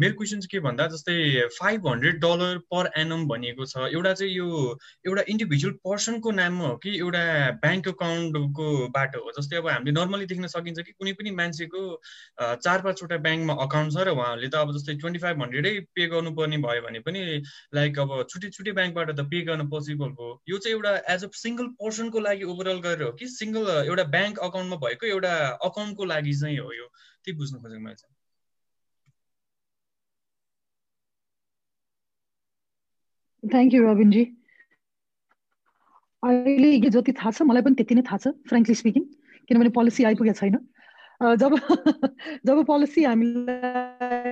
मेरो 0.00 0.14
क्वेसन 0.16 0.40
चाहिँ 0.40 0.48
के 0.50 0.60
भन्दा 0.64 0.86
जस्तै 0.88 1.16
five 1.58 1.86
hundred 1.88 2.20
dollar 2.24 2.58
per 2.72 2.88
annum 2.96 3.26
भनिएको 3.28 3.64
छ। 3.66 3.92
एउटा 3.92 4.12
चाहिँ 4.12 4.32
यो 4.32 4.78
एउटा 5.06 5.22
इन्डिभिजुअल 5.28 5.74
पर्सनको 5.84 6.30
नाममा 6.30 6.66
हो 6.68 6.76
कि 6.80 6.96
एउटा 6.98 7.24
ब्याङ्क 7.60 7.88
अकाउन्टको 7.88 8.66
बाटो 8.96 9.20
हो? 9.24 9.32
जस्तै 9.38 9.56
अब 9.60 9.68
हामीले 9.68 9.92
नर्मली 9.98 10.26
देख्न 10.32 10.46
सकिन्छ 10.54 10.80
कि 10.80 10.92
कुनै 10.96 11.12
पनि 11.20 11.30
मान्छेको 11.36 11.82
चार 12.40 12.80
पाँचवटा 12.88 13.16
ब्याङ्कमा 13.28 13.54
अकाउन्ट 13.66 13.92
छ 13.92 14.06
र 14.08 14.16
उहाँहरूले 14.16 14.48
त 14.48 14.54
अब 14.62 14.72
जस्तै 14.78 14.94
ट्वेन्टी 15.04 15.20
फाइभ 15.26 15.42
हन्ड्रेडै 15.42 15.74
पे 15.92 16.06
गर्नुपर्ने 16.16 16.62
भयो 16.64 16.86
भने 16.88 17.04
पनि 17.04 17.20
लाइक 17.76 17.98
अब 18.06 18.16
छुट्टै 18.30 18.48
छुट्टै 18.56 18.72
ब्याङ्कबाट 18.80 19.12
त 19.12 19.28
पे 19.28 19.44
गर्न 19.50 19.68
पोसिबल 19.68 20.16
हो। 20.16 20.32
यो 20.48 20.58
चाहिँ 20.64 20.76
एउटा 20.78 20.96
एज 21.16 21.24
अ 21.24 21.30
सिङ्गल 21.42 21.66
पर्सनको 21.82 22.26
लागि 22.30 22.44
ओभरअल 22.54 22.80
गरेर 22.86 23.01
हो 23.02 23.12
कि 23.18 23.26
सिङ्गल 23.34 23.64
एउटा 23.90 24.04
ब्याङ्क 24.14 24.38
अकाउन्टमा 24.48 24.76
भएको 24.84 25.06
एउटा 25.14 25.32
अकाउन्टको 25.68 26.04
लागि 26.12 26.34
चाहिँ 26.40 26.58
हो 26.58 26.72
यो। 26.72 26.86
त्यही 27.24 27.36
बुझ्नु 27.38 27.58
खोजेको 27.62 27.82
मैले 27.86 27.96
थ्याङ्क 33.42 33.74
यू 33.74 33.80
रविनजी 33.86 34.24
अहिले 36.22 36.90
जति 36.90 37.12
थाहा 37.12 37.30
छ 37.30 37.42
मलाई 37.50 37.62
पनि 37.62 37.74
त्यति 37.78 37.94
नै 37.94 38.02
थाहा 38.10 38.18
छ 38.18 38.26
फ्रेङ्कली 38.50 38.74
स्पिकिङ 38.80 39.04
किनभने 39.48 39.70
पोलिसी 39.78 40.04
आइपुगेको 40.10 40.38
छैन। 40.40 40.56
जब 41.42 41.52
जब 42.46 42.56
पोलिसी 42.66 43.00
हामीलाई 43.04 44.30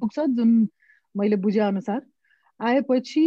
पुग्छ 0.00 0.16
जुन 0.38 0.50
मैले 1.14 1.36
बुझे 1.44 1.60
अनुसार 1.60 2.00
आएपछि 2.60 3.24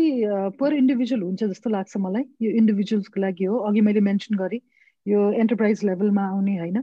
पर 0.60 0.74
इन्डिभिजुअल 0.74 1.22
हुन्छ 1.22 1.44
जस्तो 1.44 1.70
लाग्छ 1.70 1.98
मलाई। 1.98 2.24
यो 2.42 2.52
इन्डिभिजुअल्सको 2.58 3.22
लागि 3.22 3.44
हो। 3.44 3.58
अघि 3.68 3.82
मैले 3.82 4.00
मेन्सन 4.02 4.36
गरेँ 4.38 4.60
यो 5.06 5.32
एन्टरप्राइज 5.42 5.84
लेभलमा 5.84 6.24
आउने 6.28 6.58
होइन? 6.58 6.82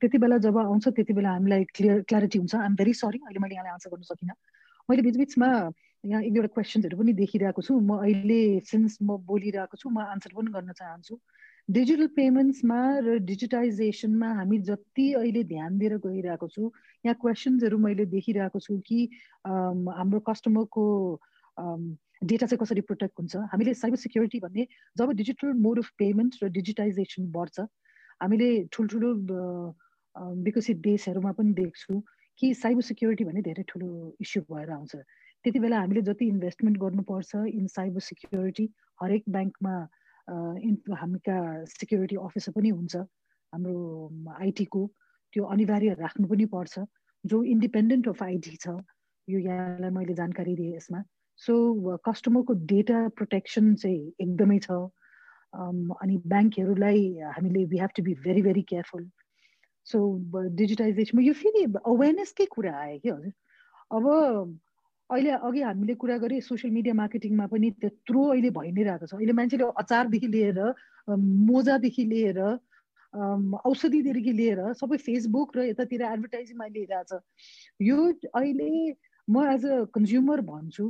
त्यति 0.00 0.18
बेला 0.18 0.38
जब 0.42 0.58
आउँछ 0.58 0.88
त्यति 0.88 1.12
बेला 1.12 1.30
हामीलाई 1.30 1.64
क्लियर 1.76 2.00
क्ल्यारिटी 2.08 2.38
हुन्छ। 2.38 2.54
आइम 2.54 2.74
भेरी 2.74 2.92
सरी 2.94 3.18
अहिले 3.24 3.40
मैले 3.40 3.54
यहाँलाई 3.54 3.72
आन्सर 3.72 3.90
गर्न 3.90 4.02
सकिनँ। 4.02 4.34
मैले 4.88 5.02
बिचबिचमा 5.02 5.48
यहाँ 6.04 6.22
एक 6.22 6.32
दुईवटा 6.32 6.52
क्वेसन्सहरू 6.54 6.98
पनि 6.98 7.12
देखिरहेको 7.12 7.62
छु। 7.62 7.78
म 7.80 7.98
अहिले 7.98 8.60
सिन्स 8.66 8.98
म 9.02 9.16
बोलिरहेको 9.26 9.76
छु 9.76 9.90
म 9.90 9.98
आन्सर 10.02 10.30
पनि 10.34 10.50
गर्न 10.50 10.72
चाहन्छु। 10.72 11.14
डिजिटल 11.68 12.06
पेमेन्ट्समा 12.16 12.80
र 13.02 13.18
डिजिटाइजेसनमा 13.26 14.28
हामी 14.38 14.58
जति 14.70 15.06
अहिले 15.18 15.42
ध्यान 15.44 15.78
दिएर 15.78 15.96
गइरहेको 15.98 16.48
छु 16.48 16.62
यहाँ 17.04 17.16
क्वेसन्सहरू 17.20 17.78
मैले 17.78 18.04
देखिरहेको 18.06 18.58
छु 18.58 18.78
कि 18.86 18.98
हाम्रो 19.46 20.20
कस्टमरको 20.30 20.84
डेटा 21.58 22.46
चाहिँ 22.46 22.58
कसरी 22.58 22.80
प्रोटेक्ट 22.88 23.14
हुन्छ? 23.18 23.36
हामीले 23.52 23.74
साइबर 23.74 23.96
सिक्युरिटी 23.96 24.38
भन्ने 24.40 24.66
जब 24.96 25.10
डिजिटल 25.20 25.52
मोड 25.66 25.78
अफ 25.78 25.90
पेमेन्ट 25.98 26.42
र 26.42 26.48
डिजिटाइजेसन 26.56 27.30
बढ्छ 27.32 27.60
हामीले 28.22 28.48
ठुल्ठुलो 28.72 29.10
विकसित 30.44 30.76
देशहरूमा 30.88 31.32
पनि 31.38 31.52
देख्छौँ 31.54 32.00
कि 32.40 32.52
साइबर 32.54 32.82
सिक्युरिटी 32.90 33.24
भन्ने 33.24 33.42
धेरै 33.42 33.64
ठुलो 33.68 33.88
इस्यु 34.20 34.42
भएर 34.52 34.70
आउँछ। 34.70 34.96
त्यति 35.44 35.58
बेला 35.60 35.80
हामीले 35.80 36.02
जति 36.02 36.24
इन्भेस्टमेन्ट 36.28 36.78
गर्नुपर्छ 36.78 37.34
इन 37.52 37.66
साइबर 37.76 38.00
सिक्युरिटी 38.08 38.68
हरेक 39.02 39.22
ब्याङ्कमा 39.28 39.74
इन 40.68 40.74
हामीका 41.00 41.36
सिक्युरिटी 41.72 42.16
अफिसर 42.26 42.52
पनि 42.52 42.68
हुन्छ 42.76 42.96
हाम्रो 43.52 43.76
आइटीको 44.40 44.82
त्यो 45.32 45.44
अनिवार्य 45.54 45.94
राख्नु 46.00 46.26
पनि 46.28 46.44
पर्छ। 46.54 46.74
जो 47.24 47.42
इन्डिपेन्डेन्ट 47.52 48.08
अफ 48.08 48.22
आइटी 48.22 48.56
छ 48.56 48.74
यो 49.28 49.38
यहाँलाई 49.38 49.90
मैले 49.90 50.14
जानकारी 50.14 50.54
दिएँ 50.56 50.76
यसमा। 50.76 51.02
सो 51.40 51.54
कस्टमरको 52.08 52.52
डेटा 52.72 52.98
प्रोटेक्सन 53.16 53.74
चाहिँ 53.82 54.12
एकदमै 54.20 54.58
छ। 54.66 54.78
अनि 56.02 56.16
ब्याङ्कहरूलाई 56.32 57.02
हामीले 57.36 57.64
we 57.72 57.78
have 57.78 57.90
to 57.96 58.02
be 58.02 58.14
very 58.24 58.42
very 58.42 58.62
careful 58.70 59.04
so 59.86 59.98
डिजिटाइजेसनमा 60.60 61.22
यो 61.26 61.32
फेरि 61.40 61.64
अवेरनेसकै 61.92 62.46
कुरा 62.54 62.72
आयो 62.76 62.98
कि 63.02 63.08
हजुर? 63.08 63.32
अब 63.96 64.04
अहिले 65.10 65.30
अघि 65.30 65.60
हामीले 65.62 65.94
कुरा 66.02 66.16
गरेँ 66.18 66.40
सोसियल 66.42 66.72
मिडिया 66.74 66.94
मार्केटिङमा 67.00 67.46
पनि 67.46 67.70
त्यत्रो 67.82 68.22
अहिले 68.32 68.50
भइ 68.58 68.70
नै 68.74 68.82
रहेको 68.88 69.06
छ। 69.06 69.14
अहिले 69.14 69.32
मान्छेले 69.38 69.64
अचारदेखि 69.82 70.28
लिएर 70.34 70.58
मोजादेखि 71.48 72.04
लिएर 72.12 72.40
औषधिदेखि 73.70 74.32
लिएर 74.40 74.60
सबै 74.80 74.96
फेसबुक 75.06 75.56
र 75.56 75.58
यतातिर 75.70 76.02
एडभर्टाइजिङमा 76.02 76.66
लिइरहेछ। 76.76 77.12
यो 77.80 77.98
अहिले 78.34 78.70
म 79.28 79.44
एज 79.54 79.66
अ 79.66 79.84
कन्ज्युमर 79.94 80.40
भन्छु 80.50 80.84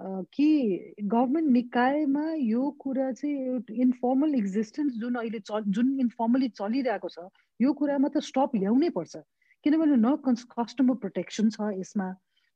कि 0.00 0.94
गभर्मेन्ट 1.02 1.50
निकायमा 1.52 2.24
यो 2.38 2.70
कुरा 2.80 3.10
चाहिँ 3.12 3.62
इन्फर्मल 3.82 4.34
एक्जिस्टेन्स 4.34 4.92
जुन 5.00 5.14
अहिले 5.22 5.38
चल 5.50 5.64
जुन 5.78 5.98
इन्फर्मली 6.00 6.48
चलिरहेको 6.60 7.08
छ 7.08 7.26
यो 7.60 7.72
कुरामा 7.80 8.08
त 8.08 8.22
स्टप 8.22 8.56
ल्याउनै 8.56 8.90
पर्छ। 8.94 9.16
किनभने 9.64 9.96
न 9.98 10.14
कस्टमर 10.54 10.94
प्रोटेक्सन 11.02 11.50
छ 11.50 11.74
यसमा। 11.80 12.08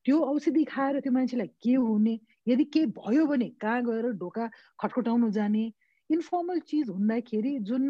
त्यो 0.06 0.18
औषधि 0.22 0.64
खाएर 0.70 1.00
त्यो 1.02 1.12
मान्छेलाई 1.12 1.50
के 1.62 1.74
हुने 1.74 2.18
यदि 2.48 2.64
के 2.74 2.86
भयो 2.94 3.26
भने 3.26 3.48
कहाँ 3.58 3.82
गएर 3.90 4.06
ढोका 4.22 4.46
खटखटाउनु 4.78 5.30
जाने 5.34 5.64
इन्फर्मल 6.10 6.58
चिज 6.70 6.88
हुँदाखेरि 6.88 7.58
जुन 7.68 7.84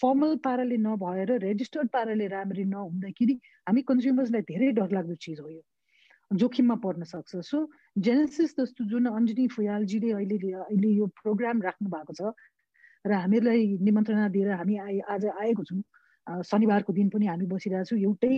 फर्मल 0.00 0.36
पाराले 0.44 0.76
नभएर 0.76 1.38
रेजिस्टर्ड 1.40 1.88
पाराले 1.88 2.26
राम्ररी 2.28 2.64
नहुँदाखेरि 2.68 3.34
हामी 3.68 3.82
कन्ज्युमर्सलाई 3.88 4.42
धेरै 4.52 4.72
डरलाग्दो 4.80 5.14
चिज 5.24 5.40
हो 5.40 5.48
यो। 5.48 5.62
जोखिममा 6.30 6.76
पर्न 6.84 7.02
सक्छ। 7.04 7.36
सो 7.44 7.58
जेनेसिस 7.98 8.56
जस्तो 8.58 8.84
जुन 8.90 9.06
अञ्जनी 9.10 9.46
फुयालजीले 9.54 10.10
अहिले 10.12 10.36
अहिले 10.52 10.90
यो 10.96 11.06
प्रोग्राम 11.22 11.62
राख्नु 11.62 11.88
भएको 11.90 12.12
छ 12.14 12.32
र 13.04 13.12
हामीहरूलाई 13.12 13.66
निमन्त्रणा 13.84 14.28
दिएर 14.34 14.50
हामी 14.60 14.76
आइ 14.78 14.98
आज 15.14 15.24
आएको 15.26 15.64
छौँ। 15.64 15.82
शनिबारको 16.50 16.92
दिन 16.92 17.08
पनि 17.12 17.26
हामी 17.26 17.46
बसिरहेको 17.46 17.84
छौँ। 17.84 17.98
एउटै 18.00 18.34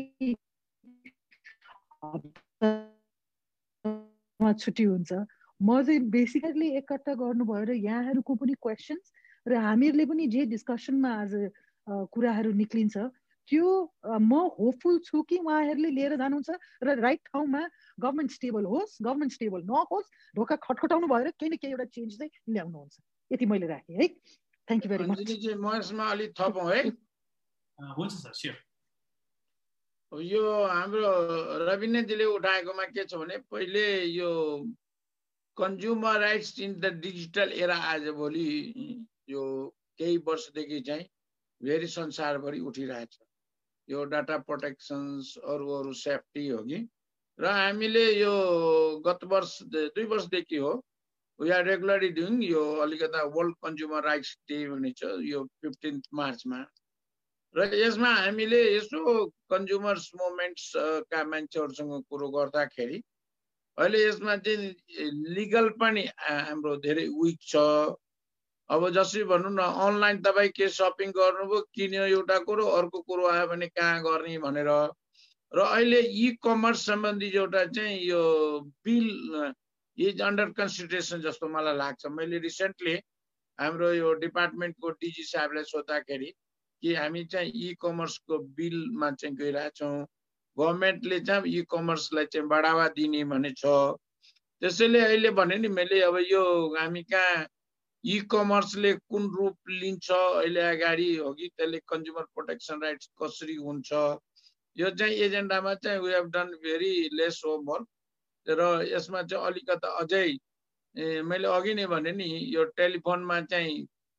छुट्टी 4.40 4.84
हुन्छ। 4.84 5.12
म 5.60 5.82
चाहिँ 5.82 6.00
बेसिकली 6.10 6.68
एकट्ठा 6.76 7.14
गर्नु 7.14 7.44
भएर 7.46 7.70
यहाँहरूको 7.70 8.34
पनि 8.34 8.54
क्वेसन्स 8.60 9.04
र 9.48 9.52
हामीहरूले 9.56 10.04
पनि 10.10 10.26
जे 10.34 10.44
डिस्कसनमा 10.52 11.10
आज 11.22 11.32
कुराहरू 11.86 12.52
निक्लिन्छ 12.52 12.96
त्यो 13.48 13.66
म 14.20 14.32
होपफुल 14.58 14.98
छु 15.06 15.22
कि 15.22 15.36
उहाँहरूले 15.38 15.90
लिएर 15.96 16.16
जानुहुन्छ 16.22 16.50
र 16.84 16.98
राइट 17.00 17.20
ठाउँमा 17.32 17.62
गभर्मेन्ट 18.00 18.30
स्टेबल 18.32 18.64
होस् 18.72 19.02
गभर्मेन्ट 19.02 19.32
स्टेबल 19.32 19.62
नहोस् 19.70 20.08
ढोका 20.36 20.56
खटखटाउनु 20.66 21.06
भएर 21.14 21.30
केही 21.30 21.50
न 21.50 21.56
केही 21.56 21.72
एउटा 21.72 21.84
चेन्ज 21.96 22.18
चाहिँ 22.18 22.30
ल्याउनुहुन्छ। 22.54 22.96
यति 23.30 23.46
मैले 23.46 23.66
राखेँ 23.66 23.96
है। 23.96 24.08
थ्याङ्क 24.68 24.84
यू 24.84 24.90
भेरी 24.90 25.04
मच 25.10 25.20
म 25.56 25.74
यसमा 25.76 26.04
अलिक 26.10 26.30
थपौँ 26.40 26.70
है। 26.70 26.82
हुन्छ 27.78 28.12
सर 28.12 28.32
स्योर 28.40 28.56
यो 30.12 30.42
हाम्रो 30.66 31.10
रविन्द्रजीले 31.66 32.24
उठाएकोमा 32.24 32.84
के 32.94 33.04
छ 33.04 33.14
भने 33.14 33.36
पहिले 33.50 33.84
यो 34.06 34.30
consumer 35.56 36.18
rights 36.20 36.58
in 36.60 36.74
the 36.80 36.92
digital 37.02 37.52
era 37.62 37.76
आज 37.92 38.08
भोलि 38.16 38.48
यो 39.28 39.42
केही 39.98 40.16
वर्षदेखि 40.26 40.80
चाहिँ 40.86 41.06
भेरी 41.60 41.86
संसारभरि 41.88 42.60
उठिरहेछ। 42.60 43.18
यो 43.88 44.04
डाटा 44.12 44.36
प्रोटेक्सन्स 44.46 45.36
अरू 45.54 45.70
अरू 45.78 45.92
सेफ्टी 46.02 46.46
हो 46.48 46.62
कि? 46.64 46.78
र 47.38 47.46
हामीले 47.46 48.04
यो 48.20 48.34
गत 49.06 49.24
वर्ष 49.32 49.52
दुई 49.72 50.04
वर्षदेखि 50.12 50.56
हो 50.56 50.72
वी 51.40 51.50
आर 51.50 51.64
रेगुलरली 51.66 52.08
डुइङ 52.18 52.42
यो 52.42 52.62
अलिकता 52.82 53.22
वर्ल्ड 53.36 53.54
कन्ज्युमर 53.64 54.04
राइट्स 54.04 54.36
डे 54.48 54.58
भन्ने 54.68 54.92
छ 54.98 55.10
यो 55.30 55.44
फिफ्टिन्थ 55.62 56.04
मार्चमा। 56.14 56.60
र 57.54 57.68
यसमा 57.74 58.12
हामीले 58.14 58.60
यसो 58.76 59.00
कन्ज्युमर्स 59.52 60.10
मुभमेन्ट्सका 60.20 61.24
मान्छेहरूसँग 61.32 62.02
कुरो 62.10 62.28
गर्दाखेरि 62.36 63.02
अहिले 63.78 63.98
यसमा 64.06 64.36
चाहिँ 64.44 64.72
लिगल 65.36 65.68
पनि 65.80 66.04
हाम्रो 66.18 66.76
धेरै 66.84 67.06
विक 67.20 67.38
छ। 67.52 67.56
अब 68.70 68.88
जसरी 68.94 69.22
भनौँ 69.24 69.50
न 69.52 69.62
अनलाइन 69.86 70.22
तपाईँ 70.22 70.50
के 70.56 70.68
सपिङ 70.68 71.10
गर्नुभयो 71.16 71.60
किन्यो 71.74 72.04
एउटा 72.04 72.38
कुरो 72.46 72.66
अर्को 72.78 73.00
कुरो 73.08 73.26
आयो 73.30 73.46
भने 73.46 73.66
कहाँ 73.68 74.02
गर्ने 74.02 74.38
भनेर। 74.42 74.70
र 75.52 75.58
अहिले 75.62 76.00
इ 76.00 76.30
कमर्स 76.42 76.86
सम्बन्धी 76.86 77.28
एउटा 77.36 77.64
चाहिँ 77.70 78.00
यो 78.02 78.22
बिल 78.84 79.54
इज 79.98 80.22
अन्डर 80.22 80.50
कन्सिडरेसन 80.58 81.20
जस्तो 81.22 81.48
मलाई 81.48 81.76
लाग्छ। 81.76 82.06
मैले 82.10 82.38
रिसेन्टली 82.42 82.94
हाम्रो 83.58 83.92
यो 83.92 84.12
डिपार्टमेन्टको 84.26 84.90
डिजी 84.90 85.22
साहबलाई 85.24 85.64
सोद्धाखेरि 85.64 86.32
कि 86.82 86.94
हामी 86.94 87.24
चाहिँ 87.24 87.52
इ 87.52 87.74
कमर्सको 87.82 88.38
बिलमा 88.58 89.10
चाहिँ 89.10 89.36
गइरहेछौँ 89.36 89.96
गभर्मेन्टले 90.56 91.20
चाहिँ 91.20 91.52
इ 91.54 91.62
कमर्सलाई 91.70 92.24
चाहिँ 92.32 92.48
बढावा 92.48 92.88
दिने 92.98 93.24
भने 93.30 93.50
छ 93.56 93.64
त्यसैले 94.62 95.00
अहिले 95.00 95.30
भने 95.38 95.56
नि 95.58 95.68
मैले 95.68 96.00
अब 96.02 96.16
यो 96.30 96.42
हामी 96.76 97.02
कहाँ 97.12 97.46
इ 98.06 98.18
कमर्सले 98.30 98.92
कुन 99.10 99.24
रूप 99.36 99.56
लिन्छ? 99.68 100.10
अहिले 100.10 100.60
अगाडि 100.60 101.14
हो 101.16 101.32
कि 101.34 101.48
त्यसले 101.56 101.78
कन्ज्युमर 101.88 102.24
प्रोटेक्सन 102.34 102.82
राइट्स 102.82 103.10
कसरी 103.22 103.54
हुन्छ? 103.66 103.92
यो 104.76 104.90
चाहिँ 104.98 105.14
एजेन्डामा 105.26 105.74
चाहिँ 105.84 105.98
we 106.00 106.12
have 106.12 106.26
done 106.36 106.48
very 106.64 106.92
less 107.18 107.42
homework 107.46 107.86
र 108.58 108.62
यसमा 108.92 109.22
चाहिँ 109.30 109.46
अलिकता 109.46 109.88
अझै 110.00 110.26
मैले 111.30 111.48
अघि 111.48 111.74
नै 111.74 111.86
भने 111.86 112.12
नि 112.12 112.28
यो 112.54 112.64
टेलिफोनमा 112.78 113.40
चाहिँ 113.50 113.76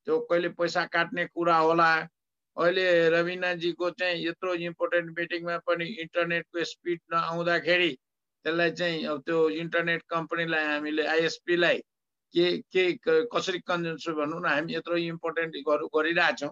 त्यो 0.07 0.19
कहिले 0.29 0.49
पैसा 0.59 0.85
काट्ने 0.93 1.25
कुरा 1.33 1.57
होला 1.57 1.89
अहिले 2.57 2.87
रविनाजीको 3.09 3.89
चाहिँ 3.99 4.25
यत्रो 4.27 4.53
इम्पोर्टेन्ट 4.69 5.17
मिटिङमा 5.19 5.57
पनि 5.67 5.85
इन्टरनेटको 6.03 6.63
स्पिड 6.71 6.99
नआउँदाखेरि 7.13 7.91
त्यसलाई 8.45 8.71
चाहिँ 8.79 9.05
अब 9.13 9.21
त्यो 9.25 9.39
इन्टरनेट 9.63 10.03
कम्पनीलाई 10.09 10.65
हामीले 10.65 11.05
आइएसपीलाई 11.13 11.81
के 12.33 12.45
के 12.73 12.91
कसरी 13.33 13.59
कन्जन्स 13.67 14.07
भनौँ 14.17 14.41
न 14.41 14.45
हामी 14.45 14.75
यत्रो 14.75 14.97
इम्पोर्टेन्ट 14.97 15.55
गरिरहेछौँ। 15.67 16.51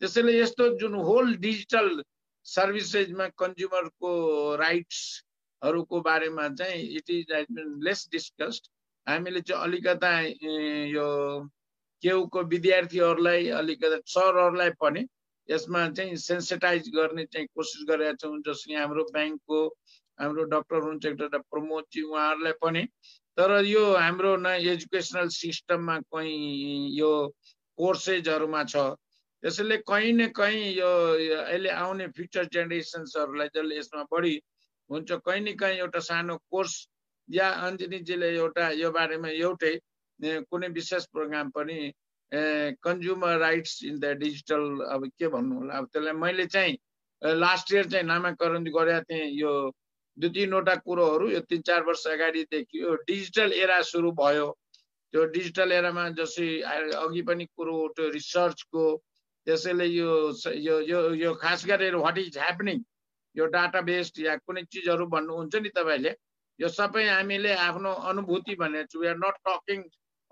त्यसैले 0.00 0.38
यस्तो 0.40 0.68
जुन 0.80 0.94
होल 1.08 1.34
डिजिटल 1.36 2.02
सर्भिसेसमा 2.46 3.26
कन्ज्युमरको 3.38 4.10
राइट्सहरूको 4.56 6.00
बारेमा 6.00 6.48
चाहिँ 6.56 6.82
इट 6.96 7.10
इज 7.10 7.26
लेस 7.84 8.08
डिस्कस्ड 8.12 8.68
हामीले 9.06 9.40
चाहिँ 9.40 9.62
अलिकता 9.64 10.10
यो 10.96 11.06
केउको 12.02 12.42
विद्यार्थीहरूलाई 12.48 13.48
अलिकता 13.60 13.96
सरहरूलाई 14.06 14.70
पनि 14.80 15.06
यसमा 15.48 15.88
चाहिँ 15.90 16.16
सेन्सिटाइज 16.16 16.88
गर्ने 16.94 17.24
चाहिँ 17.32 17.46
कोसिस 17.54 17.84
गरेका 17.88 18.12
छौँ 18.22 18.38
जसले 18.46 18.76
हाम्रो 18.76 19.04
ब्याङ्कको 19.12 19.58
हाम्रो 20.18 20.44
डक्टर 20.54 20.76
हुनुहुन्छ 20.76 21.06
एउटा 21.06 21.38
प्रमोदजी 21.52 22.02
उहाँहरूलाई 22.02 22.52
पनि 22.62 22.82
तर 23.38 23.64
यो 23.64 23.84
हाम्रो 23.96 24.36
न 24.36 24.46
एजुकेसनल 24.70 25.28
सिस्टममा 25.32 25.98
कहीँ 26.12 26.98
यो 26.98 27.12
कोर्सेजहरूमा 27.78 28.62
छ। 28.64 28.76
त्यसैले 29.42 29.76
कहीँ 29.88 30.12
न 30.12 30.26
कहीँ 30.36 30.64
यो 30.76 30.90
अहिले 31.44 31.70
आउने 31.70 32.06
फ्युचर 32.16 32.44
जेनेरेसन्सहरूलाई 32.52 33.48
जसले 33.56 33.78
यसमा 33.78 34.02
बढी 34.12 34.34
हुन्छ 34.90 35.10
कहीँ 35.26 35.40
न 35.40 35.54
कहीँ 35.56 35.78
एउटा 35.78 36.00
सानो 36.08 36.36
कोर्स 36.50 36.74
या 37.28 37.48
अञ्जनीजीले 37.66 38.28
एउटा 38.36 38.68
यो 38.82 38.90
बारेमा 38.92 39.28
एउटै 39.28 39.74
कुनै 40.20 40.68
विशेष 40.76 41.06
प्रोग्राम 41.14 41.50
पनि 41.56 41.78
consumer 42.84 43.38
rights 43.38 43.82
in 43.84 43.98
the 43.98 44.12
digital 44.20 44.62
अब 44.92 45.06
के 45.18 45.28
भन्नु 45.28 45.54
होला 45.58 45.78
अब 45.78 45.86
त्यसलाई 45.92 46.12
मैले 46.20 46.46
चाहिँ 46.46 46.76
लास्ट 47.40 47.72
इयर 47.74 47.88
चाहिँ 47.90 48.06
नामाकरण 48.06 48.64
गरेका 48.76 49.00
थिएँ 49.08 49.30
यो 49.40 49.52
दुई 50.20 50.30
तिनवटा 50.34 50.74
कुरोहरू 50.86 51.28
यो 51.30 51.40
तिन 51.50 51.60
चार 51.68 51.82
वर्ष 51.84 52.06
अगाडिदेखि 52.14 52.82
यो 52.82 52.94
डिजिटल 53.08 53.52
एरा 53.62 53.80
सुरु 53.90 54.10
भयो। 54.20 54.48
त्यो 55.14 55.24
डिजिटल 55.34 55.72
एरामा 55.72 56.08
जसै 56.18 56.48
अघि 57.04 57.22
पनि 57.28 57.44
कुरो 57.56 57.76
त्यो 57.96 58.08
रिसर्चको 58.16 58.84
त्यसैले 59.46 59.86
यो 59.86 60.10
यो 60.56 61.00
यो 61.22 61.30
खास 61.42 61.66
गरेर 61.66 61.94
वाट 62.02 62.18
इज 62.18 62.36
ह्यापनिङ 62.38 62.82
यो 63.34 63.46
डाटा 63.54 63.80
बेस्ड 63.88 64.20
या 64.26 64.36
कुनै 64.46 64.62
चिजहरू 64.74 65.06
भन्नुहुन्छ 65.14 65.54
नि 65.64 65.70
तपाईँले 65.78 66.12
यो 66.58 66.68
सबै 66.68 67.04
हामीले 67.08 67.52
आफ्नो 67.64 67.90
अनुभूति 68.10 68.54
भनेको 68.62 68.90
छु। 68.92 69.00
We 69.00 69.06
are 69.08 69.18
not 69.24 69.36
talking 69.48 69.82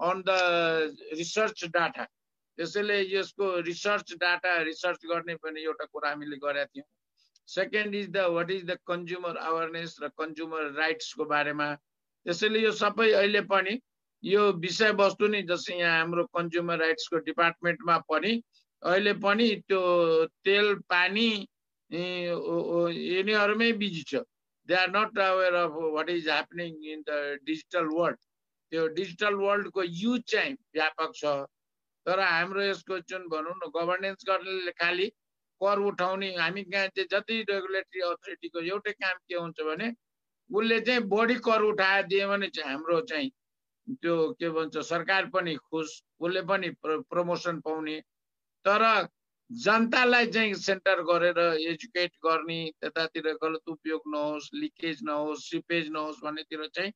on 0.01 0.23
the 0.28 0.31
research 1.19 1.65
data 1.74 2.05
त्यसैले 2.59 2.98
यसको 3.15 3.51
रिसर्च 3.66 4.15
डाटा 4.20 4.52
रिसर्च 4.70 5.01
गर्ने 5.10 5.35
पनि 5.43 5.65
एउटा 5.65 5.85
कुरा 5.93 6.09
हामीले 6.10 6.36
गरेका 6.44 6.70
थियौँ। 6.73 6.89
Second 7.48 7.94
is 7.94 8.08
the 8.16 8.24
what 8.36 8.50
is 8.50 8.64
the 8.70 8.76
consumer 8.86 9.36
awareness 9.48 9.96
र 10.02 10.08
कन्ज्युमर 10.20 10.72
राइट्सको 10.78 11.24
बारेमा। 11.34 11.68
त्यसैले 12.26 12.60
यो 12.60 12.72
सबै 12.80 13.10
अहिले 13.12 13.40
पनि 13.52 13.74
यो 14.22 14.42
विषयवस्तु 14.64 15.26
नै 15.34 15.42
जस्तै 15.50 15.74
यहाँ 15.78 15.98
हाम्रो 15.98 16.24
कन्ज्युमर 16.36 16.78
राइट्सको 16.78 17.18
डिपार्टमेन्टमा 17.28 17.96
पनि 18.12 18.32
अहिले 18.82 19.12
पनि 19.24 19.46
त्यो 19.68 19.82
तेल 20.44 20.74
पानी 20.92 21.28
यिनीहरूमै 21.90 23.70
बिजी 23.82 24.02
छ। 24.10 24.22
They 24.68 24.74
are 24.74 24.90
not 24.96 25.18
aware 25.26 25.54
of 25.60 25.76
what 25.94 26.08
is 26.10 26.28
happening 26.28 26.72
in 26.92 27.00
the 27.08 27.38
digital 27.48 27.86
world 27.98 28.18
त्यो 28.72 28.86
डिजिटल 28.98 29.34
वर्ल्डको 29.44 29.82
युज 29.82 30.20
चाहिँ 30.32 30.52
व्यापक 30.76 31.14
छ। 31.20 31.24
तर 32.06 32.20
हाम्रो 32.20 32.62
यसको 32.62 32.98
जुन 33.08 33.22
भनौँ 33.32 33.54
न 33.56 33.70
गभर्नेन्स 33.76 34.24
गर्नेले 34.28 34.72
खालि 34.82 35.06
कर 35.62 35.78
उठाउने 35.86 36.28
हामी 36.36 36.62
कहाँ 36.64 36.86
चाहिँ 36.97 37.09
जति 37.12 37.40
रेगुलेटरी 37.51 38.01
अथोरिटीको 38.10 38.60
एउटै 38.60 38.93
काम 38.93 39.16
के 39.28 39.35
हुन्छ 39.35 39.60
भने 39.68 39.93
उसले 40.51 40.80
चाहिँ 40.80 41.02
बढी 41.09 41.35
कर 41.47 41.62
उठाएर 41.62 42.06
दियो 42.06 42.28
भने 42.28 42.48
चाहिँ 42.48 42.70
हाम्रो 42.70 43.01
चाहिँ 43.10 43.30
त्यो 44.02 44.16
के 44.40 44.48
भन्छ 44.51 44.78
सरकार 44.89 45.26
पनि 45.35 45.55
खुस 45.56 46.02
उसले 46.20 46.43
पनि 46.48 46.68
प्रमोसन 46.85 47.60
पाउने। 47.60 48.01
तर 48.64 48.85
जनतालाई 49.51 50.26
चाहिँ 50.26 50.55
सेन्टर 50.55 51.02
गरेर 51.09 51.39
एजुकेट 51.68 52.12
गर्ने 52.24 52.60
त्यतातिर 52.80 53.32
गलत 53.43 53.68
उपयोग 53.68 54.02
नहोस् 54.14 54.48
लिकेज 54.55 54.98
नहोस् 55.02 55.47
सिपेज 55.51 55.89
नहोस् 55.90 56.22
भन्नेतिर 56.24 56.66
चाहिँ 56.74 56.93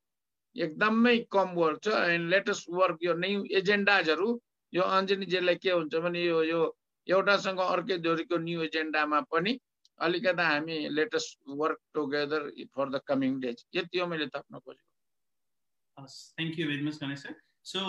एकदमै 0.56 1.16
कम 1.32 1.54
वर्क 1.56 1.80
छ 1.84 1.94
एन्ड 2.12 2.28
लेटेस्ट 2.30 2.66
वर्क 2.70 2.98
यो 3.02 3.14
न्यु 3.24 3.44
एजेन्डाजहरू 3.58 4.28
यो 4.72 4.82
अञ्जनीजीलाई 4.96 5.56
के 5.62 5.70
हुन्छ 5.70 5.94
भने 6.04 6.24
यो 6.24 6.42
यो 6.44 6.60
एउटासँग 7.06 7.60
अर्कै 7.60 7.98
जोडीको 8.06 8.36
न्यु 8.38 8.62
एजेन्डामा 8.62 9.20
पनि 9.32 9.52
अलिकता 9.98 10.48
हामी 10.48 10.76
latest 10.88 11.38
work 11.60 11.78
together 11.94 12.50
for 12.74 12.86
the 12.90 13.00
coming 13.06 13.40
days 13.40 13.64
यति 13.76 13.98
हो 13.98 14.06
मैले 14.12 14.26
थप्न 14.34 14.58
खोजेको। 14.58 16.06
Thank 16.36 16.58
you 16.58 16.66
very 16.68 16.84
much 16.84 16.98
Ganesh 17.02 17.22
sir 17.22 17.34
so 17.70 17.80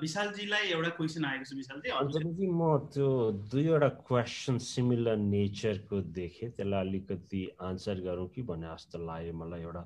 विशालजीलाई 0.00 0.70
एउटा 0.70 0.88
क्वेसन 0.96 1.24
आएको 1.24 1.44
छ 1.50 1.52
विशालजी 1.58 2.48
म 2.48 2.62
त्यो 2.94 3.08
दुईवटा 3.52 3.88
क्वेसन 4.08 4.58
सिमिलर 4.64 5.16
नेचरको 5.16 6.00
देखेँ 6.18 6.50
त्यसलाई 6.50 6.88
अलिकति 6.88 7.42
आन्सर 7.68 8.00
गरौँ 8.08 8.28
कि 8.34 8.42
भन्ने 8.50 8.72
जस्तो 8.74 8.98
लाग्यो 9.06 9.34
मलाई 9.42 9.62
एउटा 9.68 9.82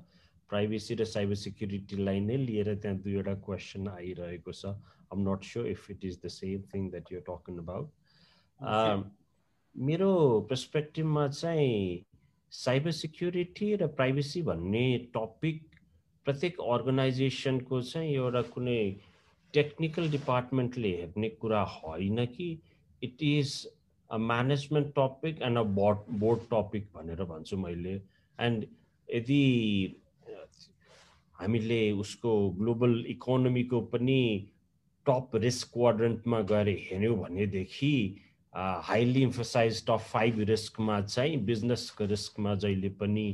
प्राइभेसी 0.49 0.95
र 0.99 1.05
साइबर 1.13 1.35
सिक्युरिटीलाई 1.45 2.19
नै 2.27 2.37
लिएर 2.43 2.73
त्यहाँ 2.75 2.97
दुईवटा 3.05 3.33
क्वेसन 3.45 3.87
आइरहेको 3.95 4.51
छ। 4.51 4.73
आम 5.13 5.19
not 5.29 5.43
sure 5.45 5.67
if 5.67 5.89
it 5.91 6.05
is 6.05 6.19
the 6.25 6.27
same 6.35 6.61
thing 6.73 6.89
that 6.91 7.11
you're 7.11 7.23
talking 7.29 7.57
about 7.63 7.87
मेरो 8.59 10.39
पर्सपेक्टिभमा 10.49 11.27
चाहिँ 11.27 12.05
साइबर 12.51 12.91
सिक्युरिटी 12.91 13.75
र 13.75 13.87
प्राइभेसी 13.87 14.41
भन्ने 14.41 14.85
टपिक 15.15 15.61
प्रत्येक 16.25 16.59
अर्गनाइजेसनको 16.61 17.81
चाहिँ 17.81 18.13
एउटा 18.15 18.41
कुनै 18.41 18.81
टेक्निकल 19.53 20.09
डिपार्टमेन्टले 20.11 20.89
हेर्ने 20.95 21.29
कुरा 21.29 21.61
होइन 21.63 22.25
कि 22.25 22.51
it 23.03 23.23
is 23.23 23.53
a 24.09 24.17
management 24.17 24.87
topic 24.87 25.41
and 25.41 25.57
a 25.57 25.63
board 25.79 25.97
board 26.19 26.39
topic 26.53 26.89
भनेर 26.95 27.23
भन्छु 27.23 27.57
मैले। 27.57 27.95
एन्ड 28.39 28.65
यदि 29.07 29.41
हामीले 31.35 31.91
उसको 31.91 32.49
ग्लोबल 32.49 33.03
इकोनोमीको 33.07 33.81
पनि 33.81 34.21
टप 35.05 35.35
रिस्क 35.35 35.73
क्वाड्रेन्टमा 35.73 36.41
गएर 36.41 36.67
हेऱ्यौँ 36.79 37.17
भनेदेखि 37.17 37.93
हाइली 38.53 39.21
इम्फोसाइज 39.21 39.85
टप 39.85 39.99
फाइभ 40.11 40.39
रिस्कमा 40.49 40.99
चाहिँ 41.01 41.37
बिजनेसको 41.45 42.05
रिस्कमा 42.05 42.55
जहिले 42.55 42.89
पनि 43.01 43.25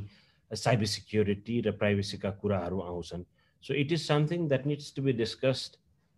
साइबर 0.50 0.84
सिक्युरिटी 0.86 1.60
र 1.60 1.70
प्राइभेसीका 1.78 2.30
कुराहरू 2.42 2.80
आउँछन् 2.82 3.24
so 3.64 3.74
it 3.74 3.92
is 3.92 4.06
something 4.06 4.48
that 4.48 4.66
needs 4.66 4.92
to 4.96 5.02
be 5.02 5.12
discussed 5.14 5.76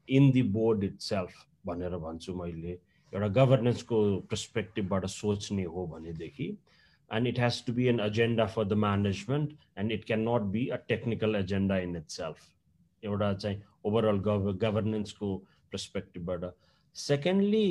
in 0.08 0.30
the 0.32 0.42
board 0.52 0.84
itself 1.00 1.44
भनेर 1.66 1.96
भन्छु 1.98 2.34
मैले 2.34 2.70
एउटा 3.12 3.28
गभर्नेन्सको 3.36 4.00
पर्सपेक्टिभबाट 4.30 5.06
सोच्ने 5.08 5.64
हो 5.76 5.86
भनेदेखि 5.86 6.48
and 7.10 7.28
it 7.28 7.38
has 7.40 7.64
to 7.66 7.72
be 7.72 7.86
an 7.88 8.00
agenda 8.00 8.46
for 8.46 8.64
the 8.64 8.82
management 8.84 9.52
and 9.78 9.92
it 9.92 10.04
can 10.04 10.28
not 10.28 10.50
be 10.52 10.66
a 10.68 10.76
technical 10.88 11.36
agenda 11.36 11.78
in 11.86 11.96
itself 12.10 12.52
एउटा 13.02 13.32
चाहिँ 13.34 13.62
ओभरअल 13.84 14.18
गभ 14.28 14.56
गभर्नेन्सको 14.62 15.36
पर्सपेक्टिभबाट 15.72 16.44
सेकेन्डली 16.98 17.66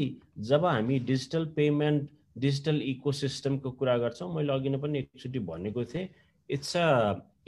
जब 0.50 0.66
हामी 0.66 1.00
डिजिटल 1.08 1.46
पेमेन्ट 1.56 2.10
डिजिटल 2.38 2.82
इकोसिस्टमको 2.82 3.72
कुरा 3.80 3.98
गर्छौँ 3.98 4.34
मैले 4.36 4.54
अघि 4.54 4.70
नै 4.70 4.78
पनि 4.84 5.00
एकचोटि 5.00 5.40
भनेको 5.48 5.84
थिएँ 5.86 6.08
इट्स 6.50 6.76
अ 6.78 6.88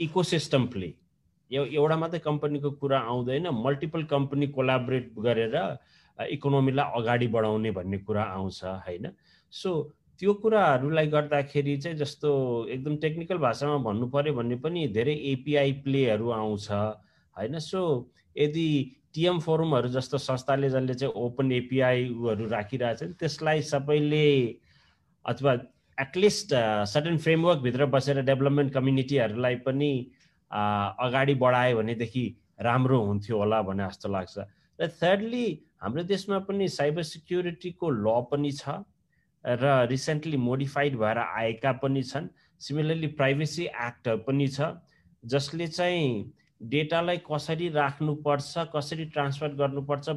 इकोसिस्टम 0.00 0.66
प्ले 0.74 0.92
एउटा 1.50 1.96
मात्रै 1.96 2.18
कम्पनीको 2.24 2.70
कुरा 2.82 2.98
आउँदैन 3.12 3.48
मल्टिपल 3.64 4.02
कम्पनी 4.12 4.46
कोलाबरेट 4.56 5.14
गरेर 5.18 5.56
इकोनोमीलाई 6.18 7.00
अगाडि 7.00 7.26
बढाउने 7.26 7.70
भन्ने 7.70 7.98
कुरा 7.98 8.22
आउँछ 8.36 8.64
होइन? 8.64 9.08
सो 9.52 9.70
त्यो 10.20 10.32
कुराहरूलाई 10.42 11.06
गर्दाखेरि 11.06 11.76
चाहिँ 11.80 11.96
जस्तो 11.98 12.30
एकदम 12.68 12.96
टेक्निकल 13.04 13.38
भाषामा 13.38 13.76
भन्नु 13.88 14.06
पऱ्यो 14.14 14.34
भने 14.34 14.56
पनि 14.62 14.86
धेरै 14.94 15.14
एपिआई 15.32 15.72
प्लेहरू 15.84 16.30
आउँछ 16.30 16.70
होइन? 16.70 17.58
सो 17.58 17.80
यदि 18.36 18.68
टिएम 19.14 19.38
फोरमहरू 19.40 19.88
जस्तो 19.88 20.18
संस्थाले 20.18 20.70
जसले 20.70 20.94
चाहिँ 20.94 21.14
ओपन 21.16 21.52
एपिआईहरू 21.52 22.46
राखिरहेछन् 22.48 23.12
त्यसलाई 23.20 23.62
सबैले 23.62 24.26
अथवा 25.24 25.52
एटलिस्ट 25.98 26.54
सर्टन 26.92 27.16
फ्रेमवर्कभित्र 27.24 27.86
बसेर 27.94 28.20
डेभलपमेन्ट 28.22 28.72
कम्युनिटीहरूलाई 28.74 29.56
पनि 29.66 29.92
अगाडि 30.50 31.34
बढायो 31.42 31.76
भनेदेखि 31.78 32.24
राम्रो 32.60 33.00
हुन्थ्यो 33.04 33.36
होला 33.38 33.60
भन्ने 33.62 33.86
जस्तो 33.88 34.08
लाग्छ। 34.08 34.38
र 34.78 34.88
थर्डली 35.02 35.46
हाम्रो 35.82 36.02
देशमा 36.04 36.38
पनि 36.48 36.68
साइबर 36.68 37.02
सिक्युरिटीको 37.02 37.90
ल 37.90 38.20
पनि 38.30 38.52
छ 38.52 38.80
र 39.44 39.86
रिसेन्टली 39.90 40.36
मोडिफाइड 40.36 40.96
भएर 40.98 41.18
आएका 41.18 41.72
पनि 41.82 42.02
छन्। 42.02 42.28
सिमिलरली 42.60 43.06
प्राइभेसी 43.16 43.64
एक्ट 43.64 44.08
पनि 44.26 44.48
छ 44.48 44.76
जसले 45.24 45.66
चाहिँ 45.68 46.32
डेटालाई 46.60 47.18
कसरी 47.30 47.68
राख्नुपर्छ 47.74 48.66
कसरी 48.74 49.04
ट्रान्सफर 49.14 49.54
गर्नुपर्छ 49.60 50.08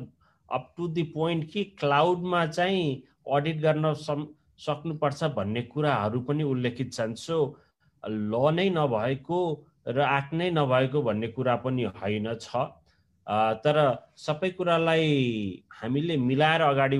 अप 0.49 0.73
टु 0.77 0.87
दि 0.87 1.03
पोइन्ट 1.13 1.49
कि 1.51 1.63
क्लाउडमा 1.79 2.45
चाहिँ 2.45 3.03
अडिट 3.33 3.61
गर्न 3.61 3.93
सम् 4.03 4.25
सक्नुपर्छ 4.59 5.23
भन्ने 5.35 5.61
कुराहरू 5.73 6.19
पनि 6.21 6.43
उल्लेखित 6.43 6.93
छन्। 6.93 7.15
सो 7.15 7.37
ल 8.03 8.51
नै 8.55 8.69
नभएको 8.69 9.39
र 9.87 9.99
आँट 10.01 10.33
नै 10.33 10.49
नभएको 10.51 11.01
भन्ने 11.01 11.27
कुरा 11.27 11.55
पनि 11.63 11.83
होइन 12.01 12.33
छ। 12.35 12.55
तर 13.63 13.77
सबै 14.17 14.49
कुरालाई 14.49 15.63
हामीले 15.71 16.17
मिलाएर 16.17 16.61
अगाडि 16.61 16.97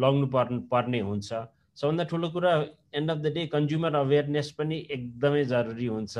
लग्नु 0.00 0.26
पर्ने 0.26 0.58
पर्ने 0.72 1.00
हुन्छ। 1.00 1.32
सबभन्दा 1.76 2.04
ठुलो 2.10 2.28
कुरा 2.30 2.52
end 2.96 3.10
of 3.10 3.18
the 3.18 3.32
day 3.34 3.46
consumer 3.52 3.94
awareness 3.96 4.50
पनि 4.58 4.76
एकदमै 4.90 5.44
जरुरी 5.44 5.86
हुन्छ 5.86 6.16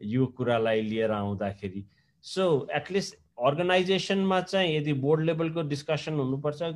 यो 0.00 0.26
कुरालाई 0.36 0.82
लिएर 0.82 1.10
आउँदाखेरि। 1.12 1.84
सो 2.28 2.46
एटलिस्ट 2.76 3.16
अर्गनाइजेसनमा 3.46 4.40
चाहिँ 4.40 4.76
यदि 4.76 4.92
बोर्ड 5.02 5.24
लेभलको 5.24 5.62
डिस्कसन 5.68 6.14
हुनुपर्छ 6.14 6.72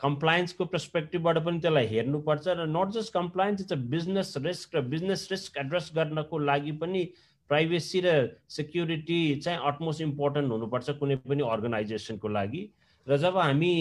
कम्प्लायन्सको 0.00 0.64
पर्सपेक्टिभबाट 0.72 1.38
पनि 1.44 1.60
त्यसलाई 1.60 1.86
हेर्नुपर्छ 1.86 2.48
र 2.48 2.66
not 2.68 2.90
just 2.94 3.12
compliance 3.14 3.60
it's 3.60 3.72
a 3.72 3.76
business 3.94 4.34
risk 4.38 4.74
र 4.76 4.80
बिजनेस 4.94 5.28
रिस्क 5.30 5.56
एड्रेस 5.58 5.90
गर्नको 5.96 6.38
लागि 6.38 6.72
पनि 6.82 7.04
प्राइभेसी 7.50 8.00
र 8.04 8.12
सेक्युरिटी 8.48 9.20
चाहिँ 9.36 9.58
अटमोस्ट 9.70 10.00
इम्पोर्टेन्ट 10.02 10.52
हुनुपर्छ 10.52 10.90
कुनै 11.00 11.16
पनि 11.24 11.42
अर्गनाइजेसनको 11.50 12.28
लागि। 12.28 12.62
र 13.06 13.16
जब 13.18 13.38
हामी 13.38 13.74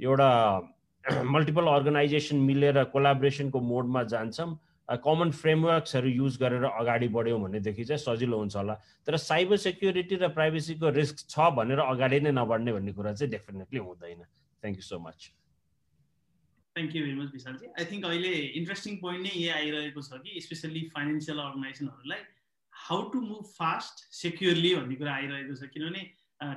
एउटा 0.00 0.30
मल्टिपल 1.34 1.66
अर्गनाइजेसन 1.74 2.36
मिलेर 2.46 2.82
कोलाब्रेसनको 2.94 3.60
मोडमा 3.68 4.02
जान्छौँ 4.14 4.48
कमन 4.96 5.30
फ्रेमवर्क्सहरू 5.30 6.08
युज 6.10 6.36
गरेर 6.42 6.64
अगाडि 6.64 7.08
बढ्यौँ 7.08 7.40
भनेदेखि 7.40 7.84
चाहिँ 7.84 8.02
सजिलो 8.02 8.38
हुन्छ 8.38 8.56
होला। 8.56 8.74
तर 9.06 9.16
साइबर 9.16 9.56
सेक्युरिटी 9.56 10.16
र 10.16 10.28
प्राइभेसीको 10.34 10.88
रिस्क 10.90 11.16
छ 11.30 11.50
भनेर 11.58 11.78
अगाडि 11.78 12.20
नै 12.20 12.32
नबढ्ने 12.34 12.72
भन्ने 12.72 12.92
कुरा 12.92 13.12
चाहिँ 13.12 13.30
डेफिनेटली 13.30 13.78
हुँदैन। 13.78 14.22
Thank 14.62 14.76
you 14.76 14.82
so 14.82 14.98
much 14.98 15.30
thank 16.76 16.96
you 16.96 17.02
very 17.04 17.16
much 17.20 17.30
Vishalji 17.34 17.66
I 17.78 17.84
think 17.92 18.04
अहिले 18.06 18.34
इन्ट्रेस्टिङ 18.58 18.96
पोइन्ट 18.98 19.22
नै 19.22 19.32
यही 19.34 19.48
आइरहेको 19.60 20.00
छ 20.02 20.18
कि 20.26 20.40
specially 20.40 20.82
financial 20.94 21.38
अर्गनाइजेसनहरूलाई 21.38 22.22
how 22.72 23.08
to 23.12 23.20
move 23.20 23.44
fast 23.56 24.04
securely 24.18 24.74
भन्ने 24.74 24.96
कुरा 25.00 25.14
आइरहेको 25.14 25.54
छ। 25.54 25.70
किनभने 25.74 26.02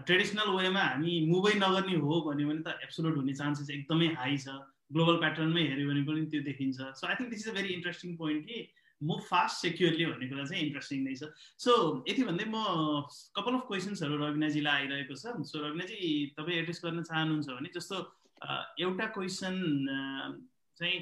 ट्रेडिसनल 0.10 0.50
वेमा 0.58 0.84
हामी 0.90 1.14
मुभै 1.30 1.54
नगर्ने 1.62 1.96
हो 2.04 2.22
भन्यो 2.28 2.48
भने 2.50 2.62
त 2.66 2.78
एब्सोल्युट 2.88 3.18
हुने 3.18 3.34
चान्सेस 3.40 3.70
एकदमै 3.78 4.08
हाई 4.20 4.38
छ। 4.38 4.48
ग्लोबल 4.94 5.18
प्याटर्नमै 5.26 5.64
हेऱ्यो 5.72 5.90
भने 5.90 6.02
पनि 6.08 6.26
त्यो 6.32 6.42
देखिन्छ। 6.48 6.78
So 7.00 7.08
I 7.08 7.16
think 7.20 7.30
this 7.34 7.48
is 7.48 7.50
a 7.50 7.58
very 7.60 7.74
interesting 7.74 8.16
point 8.24 8.46
कि 8.48 8.58
मुभ 9.02 9.22
फास्ट 9.30 9.56
सेक्युरली 9.62 10.06
भन्ने 10.06 10.28
कुरा 10.32 10.44
चाहिँ 10.50 10.64
इन्ट्रेस्टिङ 10.64 11.00
नै 11.04 11.16
छ। 11.20 11.28
सो 11.60 11.72
यति 12.10 12.24
भन्दै 12.24 12.46
म 12.48 12.58
कपाल 13.36 13.54
अफ 13.60 13.64
क्वेसन्सहरू 13.68 14.16
रविनाजीलाई 14.24 14.88
आइरहेको 14.88 15.16
छ। 15.20 15.36
सो 15.52 15.56
रविनाजी 15.66 16.00
तपाईँ 16.38 16.58
एड्रेस 16.64 16.80
गर्न 16.86 17.04
चाहनुहुन्छ 17.10 17.48
भने 17.60 17.70
जस्तो 17.76 17.98
एउटा 18.86 19.06
क्वेसन 19.18 19.56
चाहिँ 20.78 20.98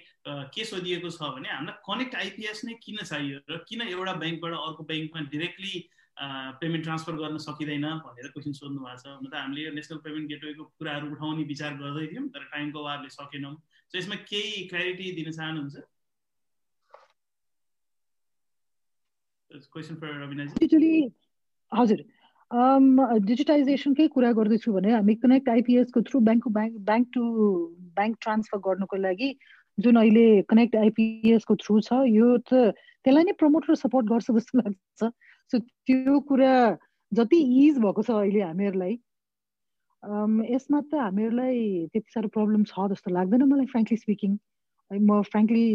के 0.55 0.63
सोधिएको 0.65 1.09
छ 1.09 1.29
भने 1.35 1.49
हामीलाई 1.49 1.77
कनेक्ट 1.85 2.15
आइपिएस 2.21 2.65
नै 2.65 2.73
किन 2.85 2.97
चाहियो 3.01 3.37
र 3.49 3.57
किन 3.69 3.81
एउटा 3.87 4.13
ब्याङ्कबाट 4.23 4.53
अर्को 4.53 4.83
ब्याङ्कमा 4.89 5.21
डिरेक्टली 5.35 5.75
पेमेन्ट 6.61 6.83
ट्रान्सफर 6.85 7.15
गर्न 7.21 7.37
सकिँदैन 7.45 7.85
भनेर 8.05 8.27
क्वेसन 8.33 8.53
सोध्नु 8.57 8.81
भएको 8.81 8.97
छ। 9.03 9.13
हुन 9.15 9.29
त 9.29 9.33
हामीले 9.41 9.71
नेसनल 9.77 10.01
पेमेन्ट 10.05 10.27
गेटवेको 10.31 10.63
कुराहरू 10.77 11.11
उठाउने 11.15 11.43
विचार 11.53 11.77
गर्दै 11.81 12.07
थियौँ 12.11 12.27
तर 12.35 12.43
टाइमको 12.51 12.83
अभावले 12.83 13.09
सकेनौँ। 13.15 13.55
सो 13.91 13.97
यसमा 13.97 14.15
केही 14.27 14.67
क्ल्यारिटी 14.67 15.11
दिन 15.15 15.31
चाहनुहुन्छ 15.31 15.75
हजुर। 21.71 21.99
डिजिटाइजेसनकै 23.27 24.07
कुरा 24.13 24.31
गर्दैछु 24.37 24.73
भने 24.73 24.91
हामी 24.91 25.15
connect 25.23 25.49
आइपिएसको 25.49 26.01
through 26.09 26.19
bank 26.27 26.47
bank 26.57 26.77
bank 26.89 27.07
to 27.13 27.23
bank 27.97 28.15
transfer 28.21 28.59
गर्नुको 28.67 28.95
लागि 29.07 29.29
जुन 29.77 29.95
अहिले 30.03 30.25
कनेक्ट 30.53 30.75
आइपिएसको 30.83 31.55
थ्रु 31.63 31.79
छ 31.81 31.99
यो 32.13 32.27
त 32.47 32.51
त्यसलाई 33.03 33.23
नै 33.23 33.35
प्रमोट 33.43 33.69
र 33.69 33.75
सपोर्ट 33.83 34.05
गर्छ 34.13 34.27
जस्तो 34.39 34.59
लाग्छ। 34.59 35.11
सो 35.51 35.59
त्यो 35.59 36.19
कुरा 36.31 36.55
जति 37.11 37.39
इज 37.67 37.79
भएको 37.85 38.01
छ 38.03 38.11
अहिले 38.11 38.41
हामीहरूलाई 38.47 38.93
यसमा 40.03 40.79
त 40.81 40.95
हामीहरूलाई 41.01 41.57
त्यति 41.93 42.11
साह्रो 42.13 42.29
प्रब्लम 42.37 42.63
छ 42.69 42.87
जस्तो 42.93 43.11
लाग्दैन 43.17 43.43
मलाई 43.49 43.65
फ्रेङ्कली 43.73 43.97
स्पिकिङ 44.03 44.37
म 44.91 45.21
फ्रेङ्कली 45.31 45.65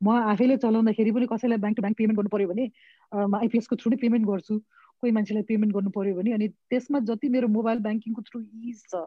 म 0.00 0.16
आफैले 0.32 0.56
चलाउँदाखेरि 0.64 1.12
पनि 1.12 1.26
कसैलाई 1.30 1.58
ब्याङ्क 1.62 1.76
टु 1.76 1.82
ब्याङ्क 1.82 1.98
पेमेन्ट 2.00 2.18
गर्नु 2.18 2.30
पऱ्यो 2.34 2.48
भने 2.48 2.66
आइपिएसको 3.42 3.76
थ्रु 3.76 3.90
नै 3.90 3.96
पेमेन्ट 4.02 4.26
गर्छु। 4.26 4.58
कोही 5.02 5.12
मान्छेलाई 5.12 5.46
पेमेन्ट 5.50 5.74
गर्नु 5.74 5.90
पऱ्यो 5.94 6.14
भने 6.18 6.32
अनि 6.38 6.48
त्यसमा 6.74 6.98
जति 7.10 7.28
मेरो 7.36 7.48
मोबाइल 7.54 7.78
ब्याङ्किङको 7.86 8.22
थ्रु 8.28 8.42
इज 8.72 8.82
छ 8.90 9.02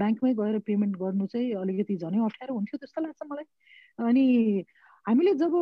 ब्याङ्कमै 0.00 0.34
गएर 0.40 0.58
पेमेन्ट 0.68 0.96
गर्नु 1.04 1.26
चाहिँ 1.32 1.52
अलिकति 1.62 1.96
झनै 1.96 2.18
अप्ठ्यारो 2.26 2.54
हुन्थ्यो 2.54 2.78
जस्तो 2.82 3.00
लाग्छ 3.06 3.30
मलाई। 3.30 3.46
अनि 4.08 4.24
हामीले 5.06 5.34
जब 5.44 5.54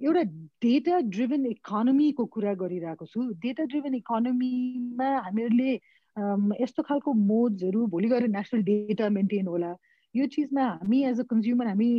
एउटा 0.00 0.22
डेटा 0.62 1.00
ड्रिभन 1.16 1.46
इकोनोमीको 1.46 2.24
कुरा 2.36 2.54
गरिरहेको 2.62 3.06
छु 3.12 3.28
डेटा 3.44 3.64
ड्रिभन 3.72 3.94
इकोनोमीमा 3.94 5.10
हामीहरूले 5.26 5.70
यस्तो 6.16 6.82
खालको 6.82 7.12
मोड्सहरू 7.12 7.86
भोलि 7.94 8.08
गएर 8.08 8.26
नेसनल 8.28 8.62
डेटा 8.62 9.08
मेन्टेन 9.08 9.46
होला। 9.46 9.74
यो 10.14 10.26
चिजमा 10.34 10.64
हामी 10.64 11.02
एज 11.04 11.20
अ 11.20 11.22
कन्ज्युमर 11.30 11.66
हामी 11.66 11.90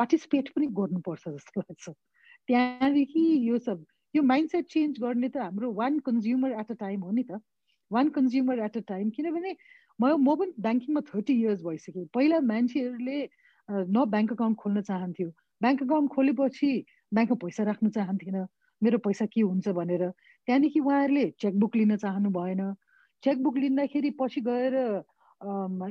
पार्टिसिपेट 0.00 0.48
पनि 0.56 0.66
गर्नुपर्छ 0.78 1.28
जस्तो 1.28 1.60
लाग्छ। 1.60 1.90
त्यहाँदेखि 2.48 3.24
यो 3.48 3.58
सब 3.58 3.84
यो 4.14 4.22
माइन्डसेट 4.22 4.66
चेन्ज 4.72 5.00
गर्ने 5.00 5.28
त 5.28 5.36
हाम्रो 5.36 5.72
one 5.80 5.98
consumer 6.08 6.52
at 6.60 6.70
a 6.70 6.74
time 6.80 7.00
हो 7.00 7.10
नि 7.10 7.24
त। 7.30 7.40
One 7.90 8.08
consumer 8.16 8.58
at 8.64 8.76
a 8.76 8.80
time 8.88 9.10
किनभने 9.16 9.56
म 10.00 10.16
म 10.20 10.36
पनि 10.40 10.52
ब्याङ्किङमा 10.60 11.00
थर्टी 11.12 11.34
इयर्स 11.40 11.60
भइसक्यो 11.66 12.04
पहिला 12.16 12.40
मान्छेहरूले 12.48 13.18
न 13.68 14.04
ब्याङ्क 14.14 14.32
अकाउन्ट 14.32 14.56
खोल्न 14.62 14.80
चाहन्थ्यो। 14.88 15.28
ब्याङ्क 15.62 15.82
अकाउन्ट 15.82 16.10
खोलेपछि 16.16 16.70
ब्याङ्कमा 17.14 17.36
पैसा 17.44 17.62
राख्न 17.70 17.90
चाहन्थेन। 17.96 18.36
मेरो 18.82 18.98
पैसा 19.04 19.26
के 19.32 19.40
हुन्छ 19.40 19.68
भनेर। 19.78 20.02
त्यहाँदेखि 20.46 20.80
उहाँहरूले 20.80 21.24
चेकबुक 21.40 21.76
लिन 21.76 21.96
चाहनु 21.96 22.30
भएन। 22.30 22.62
चेकबुक 23.22 23.56
लिँदाखेरि 23.56 24.10
पछि 24.20 24.40
गएर 24.48 24.74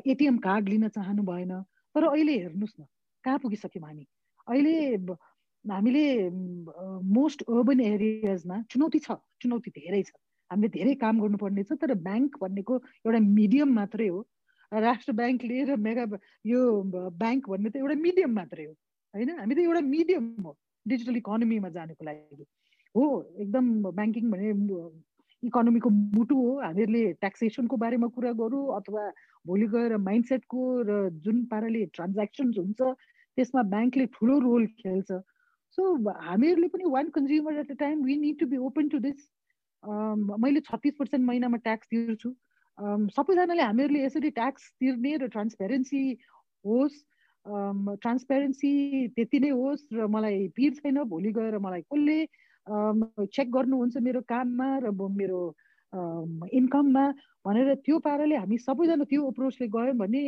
एटिएम 0.08 0.38
कार्ड 0.46 0.70
लिन 0.70 0.88
चाहनु 0.90 1.24
भएन। 1.24 1.54
तर 1.96 2.04
अहिले 2.08 2.34
हेर्नुहोस् 2.38 2.80
न 2.80 2.86
कहाँ 3.24 3.40
पुगिसक्यौँ 3.40 3.86
हामी? 3.88 4.06
अहिले 4.48 4.74
हामीले 5.66 6.06
मोस्ट 7.18 7.42
अर्बन 7.50 7.80
एरियाजमा 7.82 8.62
चुनौती 8.72 9.00
छ। 9.00 9.18
चुनौती 9.42 9.70
धेरै 9.78 10.02
छ। 10.04 10.14
हामीले 10.52 10.70
धेरै 10.78 10.94
काम 11.02 11.22
गर्नुपर्ने 11.22 11.64
छ 11.66 11.78
तर 11.82 11.94
ब्याङ्क 12.06 12.38
भनेको 12.42 12.74
एउटा 13.06 13.20
मिडियम 13.20 13.70
मात्रै 13.74 14.08
हो। 14.08 14.20
राष्ट्र 14.72 15.12
ब्याङ्कले 15.20 15.64
र 15.66 15.76
मेगा 15.88 16.06
यो 16.46 16.60
ब्याङ्क 17.22 17.50
भन्ने 17.50 17.70
त 17.70 17.76
एउटा 17.82 17.96
मिडियम 18.06 18.32
मात्रै 18.40 18.66
हो। 18.66 18.74
होइन? 19.14 19.30
हामी 19.42 19.54
त 19.56 19.60
एउटा 19.66 19.82
मिडियम 19.82 20.24
हो। 20.46 20.52
डिजिटल 20.86 21.16
इकोनोमीमा 21.18 21.70
जानुको 21.78 22.04
लागि। 22.06 22.46
हो 22.96 23.04
एकदम 23.42 23.66
ब्याङ्किङ 23.90 24.26
भने 24.32 24.54
इकोनोमीको 25.48 25.90
मुटु 25.90 26.36
हो। 26.36 26.52
हामीहरूले 26.62 27.04
ट्याक्सेसनको 27.22 27.78
बारेमा 27.84 28.08
कुरा 28.16 28.32
गरौँ 28.42 28.64
अथवा 28.78 29.04
भोलि 29.46 29.68
गएर 29.74 29.98
माइन्डसेटको 30.08 30.62
र 30.90 30.98
जुन 31.26 31.44
पाराले 31.52 31.86
ट्रान्ज्याक्सन्स 31.96 32.58
हुन्छ 32.58 32.82
त्यसमा 33.38 33.62
ब्याङ्कले 33.74 34.06
ठुलो 34.16 34.40
रोल 34.48 34.66
खेल्छ। 34.82 35.20
सो 35.78 35.82
हामीहरूले 36.28 36.68
पनि 36.74 36.92
one 36.92 37.10
consumer 37.16 37.60
at 37.60 37.72
a 37.72 37.78
time 37.80 38.04
we 38.04 38.16
need 38.18 38.40
to 38.40 38.46
be 38.54 38.58
open 38.70 38.90
to 38.90 39.00
this 39.08 39.28
मैले 40.44 40.60
छत्तिस 40.68 40.94
पर्सेन्ट 41.00 41.26
महिनामा 41.26 41.58
ट्याक्स 41.66 41.88
तिर्छु। 41.90 42.30
सबैजनाले 43.16 43.64
हामीहरूले 43.64 44.06
यसरी 44.06 44.30
ट्याक्स 44.38 44.72
तिर्ने 44.80 45.12
र 45.18 45.28
ट्रान्सपेरेन्सी 45.36 46.02
होस् 46.66 46.98
ट्रान्सपेरेन्सी 47.46 48.72
त्यति 49.16 49.40
नै 49.40 49.50
होस् 49.50 49.84
र 49.94 50.08
मलाई 50.16 50.48
पिर 50.56 50.74
छैन 50.80 51.04
भोलि 51.12 51.32
गएर 51.32 51.58
मलाई 51.66 51.82
कसले 51.94 52.18
चेक 52.68 53.52
गर्नुहुन्छ 53.52 53.98
मेरो 54.08 54.22
काममा 54.32 54.70
र 54.84 54.92
मेरो 54.92 55.42
इन्कममा 55.94 57.06
भनेर 57.46 57.74
त्यो 57.86 58.00
पाराले 58.06 58.36
हामी 58.36 58.58
सबैजना 58.58 59.04
त्यो 59.12 59.22
अप्रोचले 59.32 59.68
गयौँ 59.76 59.96
भने 59.98 60.24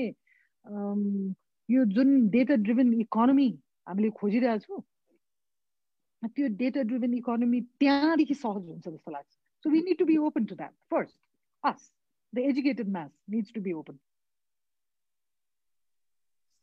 यो 1.70 1.86
जुन 1.96 2.10
डेटा 2.30 2.56
ड्रिभन 2.66 2.94
इकोनोमी 3.02 3.50
हामीले 3.88 4.10
खोजिरहेछौँ 4.20 4.82
त्यो 6.36 6.48
डेटा 6.62 6.82
ड्रिभन 6.90 7.14
इकोनोमी 7.14 7.60
त्यहाँदेखि 7.82 8.34
सहज 8.34 8.64
हुन्छ 8.68 8.88
जस्तो 8.88 9.12
लाग्छ। 9.12 9.32
So 9.64 9.70
we 9.70 9.82
need 9.82 9.98
to 10.00 10.06
be 10.06 10.18
open 10.28 10.46
to 10.46 10.56
that 10.56 10.74
first 10.92 11.16
us 11.64 11.92
the 12.34 12.38
educated 12.52 12.90
mass 12.90 13.12
needs 13.30 13.54
to 13.54 13.62
be 13.62 13.74
open 13.82 13.98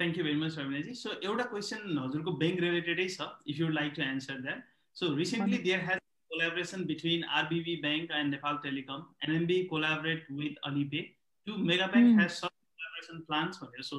thank 0.01 0.19
you 0.19 0.25
very 0.25 0.39
much 0.41 0.59
Rabinaji 0.59 0.95
so 1.03 1.11
एउटा 1.23 1.45
क्वेसन 1.51 1.99
हजुरको 1.99 2.33
ब्याङ्क 2.39 2.61
रिलेटेडै 2.61 3.09
छ 3.09 3.29
if 3.47 3.61
you 3.61 3.69
like 3.79 3.93
to 3.97 4.03
answer 4.03 4.41
that 4.47 4.73
So 4.95 5.13
recently 5.13 5.59
there 5.59 5.81
has 5.81 5.99
collaboration 6.33 6.85
between 6.87 7.25
RBB 7.25 7.83
Bank 7.83 8.11
and 8.15 8.31
Nepal 8.31 8.59
Telecom. 8.65 9.05
NMB 9.27 9.69
collaborate 9.69 10.23
with 10.31 10.53
Alipay. 10.67 11.11
Two 11.47 11.59
Mega 11.59 11.89
Bank 11.89 12.17
mm. 12.17 12.23
has 12.23 12.39
some 12.39 12.51
collaboration 12.51 13.27
plans 13.29 13.59
for 13.59 13.69
this. 13.77 13.93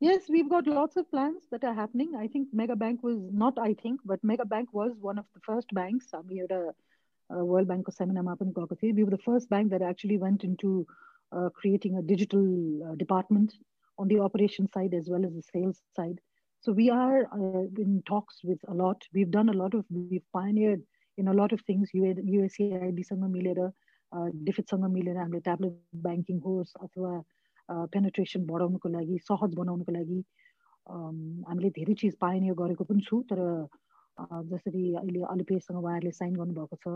Yes, 0.00 0.22
we've 0.30 0.48
got 0.48 0.66
lots 0.66 0.96
of 0.96 1.10
plans 1.10 1.42
that 1.50 1.62
are 1.62 1.74
happening. 1.74 2.14
I 2.18 2.26
think 2.26 2.48
Mega 2.54 2.74
Bank 2.74 3.02
was 3.02 3.18
not, 3.30 3.58
I 3.58 3.74
think, 3.74 4.00
but 4.04 4.24
Mega 4.24 4.46
Bank 4.46 4.70
was 4.72 4.92
one 4.98 5.18
of 5.18 5.26
the 5.34 5.40
first 5.40 5.72
banks. 5.74 6.06
Uh, 6.14 6.22
we 6.26 6.38
had 6.38 6.50
a, 6.50 6.72
a 7.30 7.44
World 7.44 7.68
Bank 7.68 7.86
seminar 7.92 8.32
up 8.32 8.40
in 8.40 8.54
Kokasi. 8.54 8.94
We 8.94 9.04
were 9.04 9.10
the 9.10 9.18
first 9.18 9.50
bank 9.50 9.70
that 9.72 9.82
actually 9.82 10.16
went 10.16 10.42
into 10.42 10.86
uh, 11.32 11.50
creating 11.50 11.98
a 11.98 12.02
digital 12.02 12.82
uh, 12.82 12.94
department 12.94 13.52
on 13.98 14.08
the 14.08 14.20
operation 14.20 14.70
side 14.72 14.94
as 14.94 15.10
well 15.10 15.24
as 15.26 15.34
the 15.34 15.42
sales 15.52 15.82
side 15.94 16.18
So 16.64 16.72
we 16.72 16.90
are 16.90 17.22
uh, 17.32 17.64
in 17.78 18.02
talks 18.06 18.40
with 18.44 18.58
a 18.68 18.74
lot. 18.74 19.02
We've 19.14 19.30
done 19.30 19.48
a 19.48 19.52
lot 19.52 19.72
of, 19.72 19.84
we've 19.90 20.22
pioneered 20.32 20.82
in 21.18 21.28
a 21.28 21.32
lot 21.32 21.52
of 21.52 21.60
things. 21.62 21.88
USAID 21.94 23.00
सँग 23.04 23.24
मिलेर 23.36 23.60
डिफिटसँग 24.44 24.84
मिलेर 24.92 25.16
हामीले 25.16 25.40
tablet 25.40 25.74
banking 26.04 26.38
होस् 26.44 26.74
अथवा 26.84 27.12
पेनेट्रेसन 27.94 28.44
बढाउनुको 28.46 28.88
लागि 28.88 29.18
सहज 29.28 29.54
बनाउनुको 29.60 29.92
लागि 29.92 30.18
हामीले 31.48 31.70
धेरै 31.78 31.94
चिज 32.02 32.16
पाइने 32.20 32.54
गरेको 32.60 32.84
पनि 32.84 33.06
छु 33.08 33.22
तर 33.32 33.40
जसरी 34.52 34.84
अहिले 35.00 35.24
अलिपेसँग 35.32 35.78
उहाँहरूले 35.82 36.12
साइन 36.18 36.36
गर्नुभएको 36.42 36.76
छ 36.84 36.94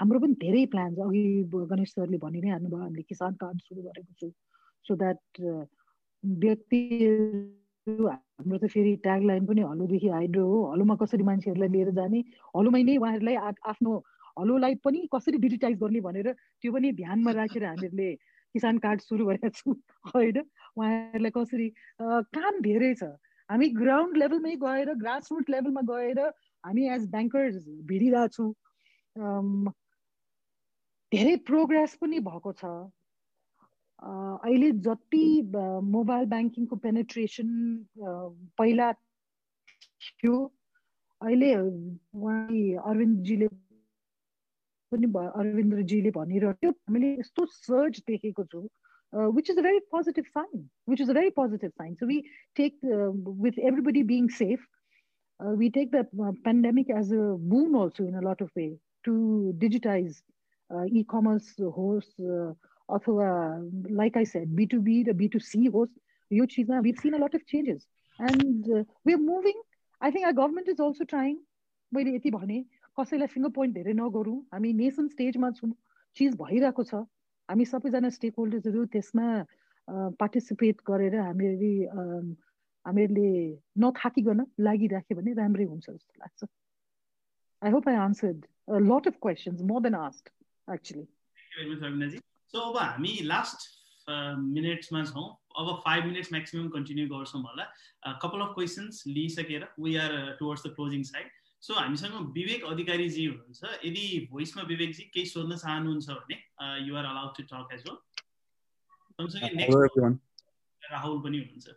हाम्रो 0.00 0.24
पनि 0.26 0.40
धेरै 0.42 0.64
प्लान्स 0.74 0.98
अघि 1.06 1.24
गणेश 1.54 1.94
सरले 1.94 2.22
भनि 2.26 2.42
नै 2.42 2.50
हाल्नुभयो 2.56 2.82
हामीले 2.82 3.06
किसान 3.14 3.40
कार्ड 3.44 3.64
सुरु 3.68 3.86
गरेको 3.88 4.12
छु 4.20 4.32
सो 4.86 5.00
द्याट 5.04 5.42
व्यक्ति 6.24 6.82
हाम्रो 7.88 8.58
त 8.58 8.68
फेरि 8.68 8.94
ट्याग 9.02 9.22
लाइन 9.24 9.46
पनि 9.46 9.60
हलोदेखि 9.64 10.08
हाइड्रो 10.08 10.44
हो। 10.46 10.58
हलोमा 10.72 10.94
कसरी 11.02 11.24
मान्छेहरूलाई 11.24 11.68
लिएर 11.68 11.90
जाने? 11.96 12.20
हलोमै 12.56 12.82
नै 12.84 12.96
उहाँहरूलाई 13.00 13.36
आफ्नो 13.64 13.92
हलोलाई 14.38 14.74
पनि 14.84 15.00
कसरी 15.14 15.38
डिजिटाइज 15.40 15.78
गर्ने 15.80 16.00
भनेर 16.00 16.28
त्यो 16.62 16.72
पनि 16.72 16.92
ध्यानमा 17.00 17.30
राखेर 17.38 17.64
हामीहरूले 17.64 18.10
किसान 18.54 18.78
कार्ड 18.84 19.00
सुरु 19.00 19.24
गरेका 19.26 19.48
छौँ 19.56 19.74
होइन? 20.14 20.38
उहाँहरूलाई 20.76 21.32
कसरी 21.32 21.68
काम 22.36 22.60
धेरै 22.68 22.92
छ। 23.00 23.08
हामी 23.48 23.68
ग्राउन्ड 23.80 24.16
लेभलमै 24.20 24.54
गएर 24.60 24.94
ग्रास 25.02 25.28
रुट 25.32 25.50
लेभलमा 25.50 25.82
गएर 25.88 26.20
हामी 26.64 26.88
एज 26.94 27.08
ब्याङ्कर्स 27.10 27.56
भिडिरहेछौँ। 27.88 28.50
धेरै 31.12 31.36
प्रोग्रेस 31.48 31.94
पनि 32.04 32.18
भएको 32.20 32.52
छ। 32.52 32.64
अहिले 34.01 34.71
जति 34.87 35.25
मोबाइल 35.95 36.25
ब्याङ्किङको 36.33 36.75
पेनेट्रेसन 36.85 37.49
पहिला 38.57 38.91
थियो 38.93 40.37
अहिले 41.21 41.55
उहाँ 41.55 42.37
अरविन्दजीले 42.91 43.47
पनि 44.91 45.11
अरविन्दजीले 45.17 46.11
भनिरह्यो 46.17 46.71
हामीले 46.71 47.13
यस्तो 47.13 47.45
सर्च 47.53 47.99
देखेको 48.07 48.43
छौँ 48.53 48.67
which 49.37 49.49
is 49.49 49.57
a 49.57 49.61
very 49.61 49.79
positive 49.95 50.25
sign 50.37 50.69
which 50.89 51.01
is 51.01 51.09
a 51.09 51.13
very 51.13 51.29
positive 51.41 51.71
sign 51.81 51.95
so 51.95 52.07
we 52.07 52.21
take 52.55 52.79
with 53.45 53.59
everybody 53.71 54.03
being 54.13 54.27
safe 54.39 54.67
we 55.39 55.69
take 55.69 55.91
the 55.91 56.05
pandemic 56.43 56.89
as 56.89 57.11
a 57.11 57.35
boon 57.37 57.75
also 57.75 58.03
in 58.03 58.15
a 58.15 58.21
lot 58.21 58.41
of 58.41 58.49
way 58.55 58.77
to 59.03 59.53
digitize 59.57 60.21
uh, 60.69 60.85
e-commerce 62.88 63.06
hosts 63.06 63.18
uh, 63.18 63.88
अथवा 63.88 63.90
like 63.90 64.16
I 64.16 64.24
said, 64.24 64.48
B2B 64.48 65.08
र 65.08 65.12
B2C 65.12 65.70
होस् 65.70 65.90
यो 66.32 66.46
चिजमा 66.46 66.82
we've 66.82 66.98
seen 66.98 67.14
a 67.14 67.18
lot 67.18 67.34
of 67.34 67.46
changes. 67.46 67.86
And 68.18 68.64
uh, 68.76 68.84
we're 69.04 69.18
moving. 69.18 69.62
I 70.00 70.10
think 70.10 70.26
our 70.26 70.32
government 70.32 70.68
is 70.68 70.80
also 70.80 71.04
trying. 71.04 71.36
मैले 71.94 72.14
यति 72.14 72.30
भने 72.30 72.64
कसैलाई 73.00 73.26
finger 73.26 73.48
point 73.48 73.74
धेरै 73.74 73.92
नगरौँ 73.92 74.46
हामी 74.52 74.72
नेसन 74.72 75.08
स्टेजमा 75.08 75.50
छौँ 75.50 75.72
चिज 76.16 76.34
भइरहेको 76.34 76.84
छ 76.84 76.94
हामी 77.50 77.64
सबैजना 77.64 78.08
स्टेक 78.08 78.34
होल्डर्सहरू 78.38 78.84
त्यसमा 78.84 79.46
पार्टिसिपेट 79.88 80.76
गरेर 80.86 81.16
हामीहरूले 81.16 81.74
हामीहरूले 82.86 83.56
नथाकिकन 83.78 84.46
लागिराख्यो 84.60 85.16
भने 85.16 85.32
राम्रै 85.32 85.64
हुन्छ 85.64 85.90
जस्तो 85.90 86.20
लाग्छ 86.20 86.44
I 87.62 87.70
hope 87.70 87.88
I 87.88 87.94
answered 87.94 88.46
lot 88.68 89.06
of 89.06 89.16
questions 89.22 89.62
more 89.62 89.80
than 89.82 89.94
asked 89.94 90.28
actually 90.74 92.18
so 92.52 92.58
अब 92.58 92.76
हामी 92.82 93.14
लास्ट 93.32 93.66
मिनट्समा 94.08 95.04
छौँ। 95.04 95.26
अब 95.60 95.66
फाइभ 95.84 96.04
मिनट्स 96.04 96.32
म्याक्सिमम् 96.32 96.70
कन्टिन्यू 96.76 97.06
गर्छौँ 97.08 97.42
होला। 97.42 97.64
Couple 98.22 98.40
of 98.40 98.54
questions 98.54 99.02
लिइसकेर 99.06 99.66
we 99.80 99.96
are 100.04 100.12
towards 100.38 100.66
the 100.66 100.68
closing 100.76 101.02
side 101.10 101.26
so 101.62 101.74
हामीसँग 101.74 102.14
विवेक 102.38 102.64
अधिकारीजी 102.70 103.24
हुनुहुन्छ। 103.26 103.62
यदि 103.84 104.06
भोइसमा 104.30 104.62
विवेकजी 104.68 105.02
केही 105.14 105.26
सोध्न 105.26 105.56
चाहनुहुन्छ 105.56 106.08
भने 106.08 106.36
you're 106.86 107.04
allowed 107.04 107.36
to 107.36 107.42
talk 107.52 107.74
as 107.74 107.84
well 107.88 107.96
सँगसँगै 109.18 109.50
नेक्स्ट 109.60 110.90
राहुल 110.90 111.20
पनि 111.28 111.38
हुनुहुन्छ। 111.38 111.76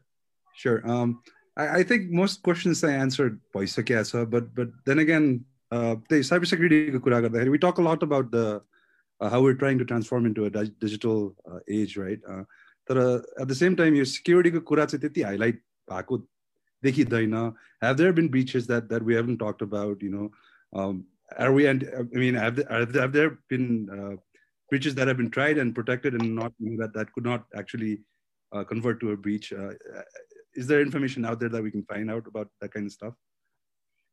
Sure. 0.53 0.80
Um, 0.85 1.22
I, 1.57 1.80
I 1.80 1.84
think 1.84 2.11
most 2.11 2.43
questions 2.43 2.84
I 2.84 2.91
answered 3.03 3.39
भइसकेको 3.56 4.03
छ 4.03 4.26
but 4.34 4.53
but 4.56 4.69
then 4.85 4.99
again 4.99 5.26
uh, 5.72 5.95
त्यही 6.10 6.23
cybersecurity 6.30 6.99
कुरा 7.07 7.19
गर्दाखेरि 7.26 7.52
we 7.53 7.60
talk 7.65 7.80
a 7.80 7.85
lot 7.88 8.03
about 8.07 8.31
the 8.31 8.45
uh, 8.48 8.60
how 9.20 9.40
we're 9.40 9.55
trying 9.55 9.78
to 9.78 9.85
transform 9.85 10.27
into 10.27 10.44
a 10.44 10.51
digital 10.51 11.35
uh, 11.51 11.59
age, 11.68 11.97
right? 11.97 12.20
Uh, 12.28 12.44
तर 12.89 13.23
at 13.40 13.48
the 13.48 13.55
same 13.55 13.77
time, 13.77 13.94
your 13.94 14.05
security 14.05 14.51
कुरा 14.51 14.86
चाहिँ 14.86 15.01
त्यति 15.01 15.24
highlight 15.24 15.60
भएको 15.90 16.23
देखिँदैन. 16.85 17.55
Have 17.82 17.97
there 17.97 18.12
been 18.12 18.28
breaches 18.28 18.66
that 18.66 18.89
that 18.89 19.02
we 19.02 19.14
haven't 19.14 19.39
talked 19.39 19.62
about? 19.62 20.02
You 20.02 20.10
know, 20.10 20.31
um, 20.73 21.05
are 21.39 21.52
we? 21.52 21.66
And 21.66 21.89
I 22.14 22.18
mean, 22.18 22.35
have 22.35 22.56
there, 22.56 23.01
have 23.01 23.12
there 23.12 23.39
been 23.48 23.89
uh, 23.90 24.16
breaches 24.70 24.94
that 24.94 25.09
have 25.09 25.16
been 25.16 25.31
tried 25.31 25.59
and 25.59 25.74
protected 25.74 26.14
and 26.14 26.35
not 26.35 26.52
you 26.59 26.70
know, 26.70 26.86
that 26.86 26.94
that 26.94 27.12
could 27.12 27.24
not 27.24 27.44
actually 27.56 28.01
uh, 28.52 28.64
convert 28.64 29.01
to 29.01 29.12
a 29.12 29.16
breach? 29.16 29.52
Uh, 29.52 29.70
is 30.55 30.66
there 30.66 30.81
information 30.81 31.24
out 31.24 31.40
there 31.40 31.48
that 31.48 31.62
we 31.62 31.70
can 31.70 31.85
find 31.85 32.10
out 32.10 32.27
about 32.27 32.48
that 32.60 32.73
kind 32.73 32.86
of 32.86 32.93
stuff? 32.93 33.14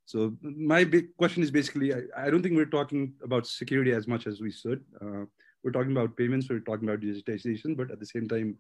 So 0.09 0.33
my 0.41 0.85
big 0.85 1.15
question 1.19 1.43
is 1.43 1.51
basically, 1.51 1.93
I, 1.93 2.01
I, 2.17 2.31
don't 2.31 2.43
think 2.43 2.57
we're 2.57 2.65
talking 2.79 3.13
about 3.23 3.47
security 3.47 3.93
as 3.93 4.09
much 4.09 4.27
as 4.27 4.41
we 4.41 4.51
should. 4.51 4.83
Uh, 5.03 5.27
we're 5.63 5.71
talking 5.71 5.93
about 5.93 6.17
payments, 6.17 6.49
we're 6.49 6.61
talking 6.61 6.89
about 6.89 7.01
digitization, 7.01 7.77
but 7.77 7.91
at 7.91 8.01
the 8.01 8.07
same 8.07 8.27
time, 8.27 8.57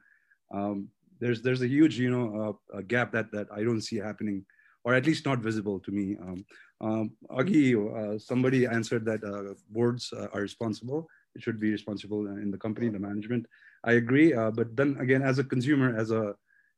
um, 0.52 0.88
there's 1.20 1.40
there's 1.40 1.62
a 1.62 1.66
huge 1.66 1.98
you 1.98 2.10
know 2.10 2.58
uh, 2.74 2.82
gap 2.82 3.12
that 3.12 3.32
that 3.32 3.46
I 3.50 3.62
don't 3.62 3.80
see 3.80 3.96
happening, 3.96 4.44
or 4.84 4.92
at 4.92 5.06
least 5.06 5.24
not 5.24 5.38
visible 5.38 5.80
to 5.80 5.90
me. 5.90 6.18
Um, 6.20 6.44
um, 6.82 7.10
Agi, 7.30 7.66
uh, 7.72 8.18
somebody 8.18 8.66
answered 8.66 9.06
that 9.06 9.24
uh, 9.24 9.54
boards 9.70 10.12
uh, 10.12 10.28
are 10.34 10.42
responsible. 10.42 11.08
It 11.34 11.40
should 11.40 11.58
be 11.58 11.70
responsible 11.70 12.26
in 12.26 12.50
the 12.50 12.58
company, 12.58 12.90
the 12.90 12.98
management. 12.98 13.46
I 13.84 13.92
agree, 13.92 14.34
uh, 14.34 14.50
but 14.50 14.76
then 14.76 14.98
again, 15.00 15.22
as 15.22 15.38
a 15.38 15.44
consumer, 15.44 15.96
as 15.96 16.10
a 16.10 16.34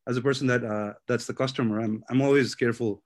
as 0.07 0.17
a 0.17 0.23
person 0.23 0.47
that 0.47 0.63
that's 1.09 1.27
the 1.27 1.35
customer, 1.35 1.81
I'm 1.81 2.05
I'm 2.09 2.23
always 2.23 2.55
careful 2.55 3.03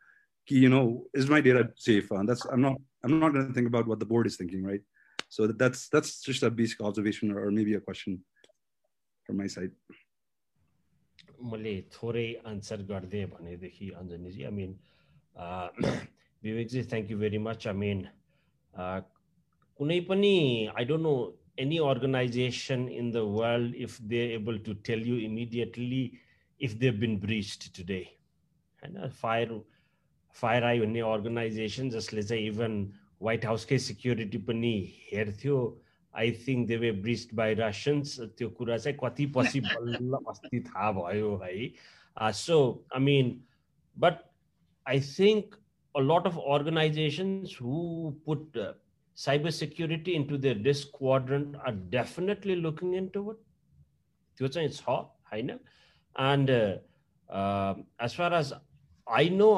you 0.47 0.69
know, 0.69 1.05
is 1.13 1.29
my 1.29 1.41
data 1.41 1.69
safe? 1.75 2.11
And 2.11 2.27
that's 2.27 2.45
I'm 2.45 2.61
not 2.61 2.77
I'm 3.03 3.19
not 3.19 3.33
going 3.33 3.47
to 3.47 3.53
think 3.53 3.67
about 3.67 3.87
what 3.87 3.99
the 3.99 4.05
board 4.05 4.27
is 4.27 4.35
thinking, 4.35 4.63
right? 4.63 4.81
So 5.29 5.47
that's 5.47 5.89
that's 5.89 6.21
just 6.21 6.43
a 6.43 6.49
basic 6.49 6.81
observation 6.81 7.31
or, 7.31 7.51
maybe 7.51 7.75
a 7.75 7.79
question 7.79 8.19
from 9.25 9.37
my 9.37 9.47
side. 9.47 9.71
मैले 11.39 11.73
थोरै 11.95 12.27
answer 12.51 12.81
गरिदिएँ 12.87 13.25
भनेदेखि 13.31 13.85
अञ्जनीजी 13.99 14.41
I 14.43 14.51
mean 14.51 14.71
Vivekji 16.43 16.81
thank 16.91 17.11
you 17.11 17.17
very 17.17 17.37
much 17.45 17.67
I 17.71 17.75
mean 17.83 17.99
कुनै 19.79 19.99
पनि 20.09 20.33
I 20.75 20.85
don't 20.89 21.03
know 21.03 21.13
any 21.59 21.79
organization 21.79 22.87
in 22.87 23.11
the 23.11 23.25
world 23.37 23.73
if 23.75 23.97
they're 24.09 24.31
able 24.31 24.57
to 24.67 24.73
tell 24.87 24.99
you 24.99 25.17
immediately 25.29 26.03
if 26.67 26.77
they've 26.79 26.99
been 26.99 27.17
breached 27.19 27.73
today 27.79 28.05
and 28.81 28.97
fire 29.13 29.59
FireEye 30.64 30.80
भन्ने 30.80 31.00
organization 31.12 31.90
जसले 31.90 32.22
चाहिँ 32.22 32.46
even 32.48 32.76
white 33.22 33.44
हाउसकै 33.46 33.78
security 33.88 34.38
पनि 34.50 34.74
हेर्थ्यो 35.12 35.58
I 36.14 36.32
think 36.46 36.68
they 36.68 36.76
were 36.76 36.92
breached 37.06 37.34
by 37.42 37.54
Russians 37.60 38.20
त्यो 38.38 38.48
कुरा 38.60 38.76
चाहिँ 38.78 38.98
कति 39.02 39.26
पछि 39.36 39.60
बल्ल 39.66 40.18
अस्ति 40.28 40.60
थाहा 40.70 40.92
भयो 41.00 41.36
है 41.44 42.32
so 42.40 42.58
I 42.94 43.00
mean 43.02 43.36
but 43.96 44.24
I 44.86 45.00
think 45.10 45.60
a 45.94 46.00
lot 46.00 46.26
of 46.26 46.38
organizations 46.38 47.52
who 47.54 48.16
put 48.26 48.56
uh, 48.56 48.72
cyber 49.18 49.52
security 49.52 50.16
into 50.16 50.36
their 50.36 50.56
risk 50.56 50.90
quadrant 50.92 51.54
are 51.64 51.72
definitely 51.72 52.56
looking 52.56 52.94
into 52.94 53.30
it. 53.30 53.36
त्यो 54.38 54.48
चाहिँ 54.48 54.68
छ 54.70 54.84
होइन 55.32 55.58
and 56.16 56.50
uh, 56.50 56.78
uh, 57.28 57.74
as 57.98 58.14
far 58.14 58.32
as 58.32 58.52
I 59.06 59.28
know, 59.28 59.52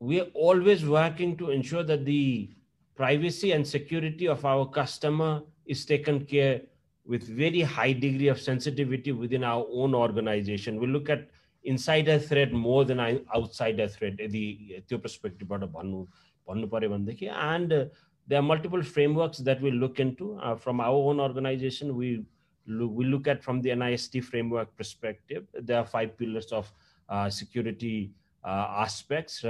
Mean, 0.00 0.08
we're 0.08 0.30
always 0.34 0.84
working 0.84 1.36
to 1.36 1.50
ensure 1.50 1.82
that 1.84 2.04
the 2.04 2.50
privacy 2.94 3.52
and 3.52 3.66
security 3.66 4.28
of 4.28 4.44
our 4.44 4.66
customer 4.66 5.42
is 5.66 5.84
taken 5.84 6.24
care 6.24 6.62
with 7.04 7.22
very 7.22 7.60
high 7.60 7.92
degree 7.92 8.28
of 8.28 8.40
sensitivity 8.40 9.12
within 9.12 9.44
our 9.44 9.66
own 9.72 9.94
organization. 9.94 10.78
We 10.78 10.86
look 10.86 11.10
at 11.10 11.28
insider 11.64 12.18
threat 12.18 12.52
more 12.52 12.84
than 12.84 13.00
outsider 13.34 13.88
threat, 13.88 14.16
the 14.16 14.82
perspective 15.02 15.50
and 15.50 17.72
uh, 17.72 17.84
there 18.26 18.38
are 18.38 18.42
multiple 18.42 18.82
frameworks 18.82 19.38
that 19.38 19.60
we 19.60 19.70
look 19.70 19.98
into 19.98 20.38
uh, 20.42 20.56
from 20.56 20.80
our 20.80 20.94
own 20.94 21.20
organization. 21.20 21.96
We 21.96 22.24
look, 22.66 22.90
we 22.92 23.04
look 23.04 23.26
at 23.26 23.42
from 23.42 23.60
the 23.60 23.70
NIST 23.70 24.22
framework 24.24 24.76
perspective. 24.76 25.46
There 25.54 25.78
are 25.78 25.84
five 25.84 26.16
pillars 26.16 26.52
of 26.52 26.70
uh, 27.08 27.30
security 27.30 28.12
aspects. 28.43 29.43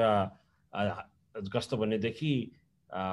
कस्तो 1.53 1.77
भनेदेखि 1.77 2.51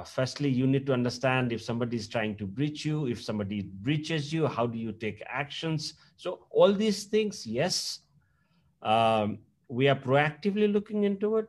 firstly 0.06 0.48
you 0.48 0.66
need 0.66 0.86
to 0.86 0.92
understand 0.92 1.52
if 1.52 1.62
somebody 1.62 1.96
is 1.96 2.06
trying 2.06 2.36
to 2.36 2.46
breach 2.46 2.84
you 2.84 3.06
if 3.08 3.20
somebody 3.20 3.62
breaches 3.62 4.32
you 4.32 4.46
how 4.46 4.66
do 4.66 4.78
you 4.78 4.92
take 4.92 5.22
actions 5.26 5.94
so 6.16 6.46
all 6.50 6.72
these 6.72 7.04
things 7.04 7.44
yes 7.46 8.00
um, 8.82 9.38
we 9.68 9.88
are 9.88 9.96
proactively 9.96 10.72
looking 10.72 11.04
into 11.04 11.36
it 11.36 11.48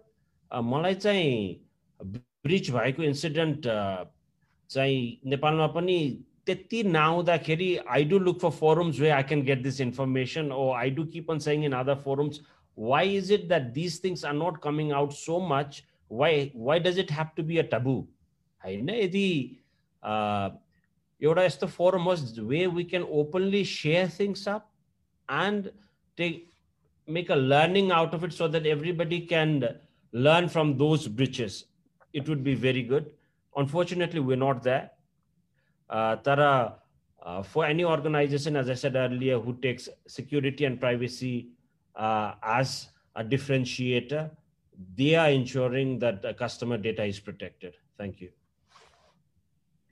मलाई 0.51 0.95
चाहिँ 0.95 1.59
bridge 2.45 2.69
भएको 2.71 3.03
incident 3.03 3.67
चाहिँ 4.69 5.19
नेपालमा 5.25 5.67
पनि 5.67 5.97
त्यति 6.45 6.83
नआउँदाखेरि 6.83 7.75
I 7.89 8.03
do 8.05 8.19
look 8.19 8.39
for 8.39 8.49
forums 8.59 8.99
way 8.99 9.09
I 9.09 9.23
can 9.23 9.41
get 9.45 9.61
this 9.63 9.79
information 9.81 10.51
or 10.51 10.69
I 10.73 10.89
do 10.97 11.05
keep 11.13 11.31
on 11.31 11.39
saying 11.45 11.63
in 11.65 11.73
other 11.73 11.95
forums 12.05 12.39
why 12.78 13.16
is 13.16 13.32
it 13.32 13.46
that 13.48 13.62
this 13.78 14.02
things 14.04 14.24
are 14.24 14.34
not 14.34 14.60
coming 14.62 14.92
out 15.02 15.12
so 15.20 15.38
much 15.54 15.82
why 16.10 16.50
why 16.70 16.80
does 16.88 16.98
it 16.98 17.12
have 17.12 17.30
to 17.36 17.42
be 17.52 17.58
a 17.58 17.62
taboo 17.72 17.96
होइन 18.64 18.90
यदि 18.90 19.28
एउटा 20.04 21.44
यस्तो 21.44 21.66
forum 21.78 22.02
होस् 22.12 22.38
where 22.52 22.66
we 22.76 22.84
can 22.92 23.02
openly 23.22 23.64
share 23.72 24.10
things 24.18 24.48
up 24.48 24.70
and 25.28 25.70
take 26.16 26.46
make 27.08 27.30
a 27.30 27.36
learning 27.36 27.90
out 27.90 28.14
of 28.14 28.22
it 28.22 28.32
so 28.32 28.46
that 28.48 28.66
everybody 28.66 29.20
can 29.20 29.80
learn 30.12 30.48
from 30.48 30.76
those 30.76 31.08
breaches. 31.08 31.64
It 32.12 32.28
would 32.28 32.44
be 32.44 32.54
very 32.54 32.82
good. 32.82 33.10
Unfortunately, 33.56 34.20
we're 34.20 34.36
not 34.36 34.62
there. 34.62 34.90
Uh, 35.90 36.16
Tara, 36.16 36.76
uh, 37.22 37.42
for 37.42 37.64
any 37.64 37.84
organization, 37.84 38.56
as 38.56 38.68
I 38.68 38.74
said 38.74 38.94
earlier, 38.94 39.38
who 39.38 39.54
takes 39.54 39.88
security 40.06 40.64
and 40.66 40.78
privacy 40.78 41.48
uh, 41.97 42.33
as 42.43 42.87
a 43.15 43.23
differentiator. 43.23 44.31
They 44.95 45.15
are 45.15 45.29
ensuring 45.29 45.99
that 45.99 46.21
the 46.21 46.33
customer 46.33 46.77
data 46.77 47.03
is 47.03 47.19
protected. 47.19 47.75
Thank 47.97 48.21
you. 48.21 48.29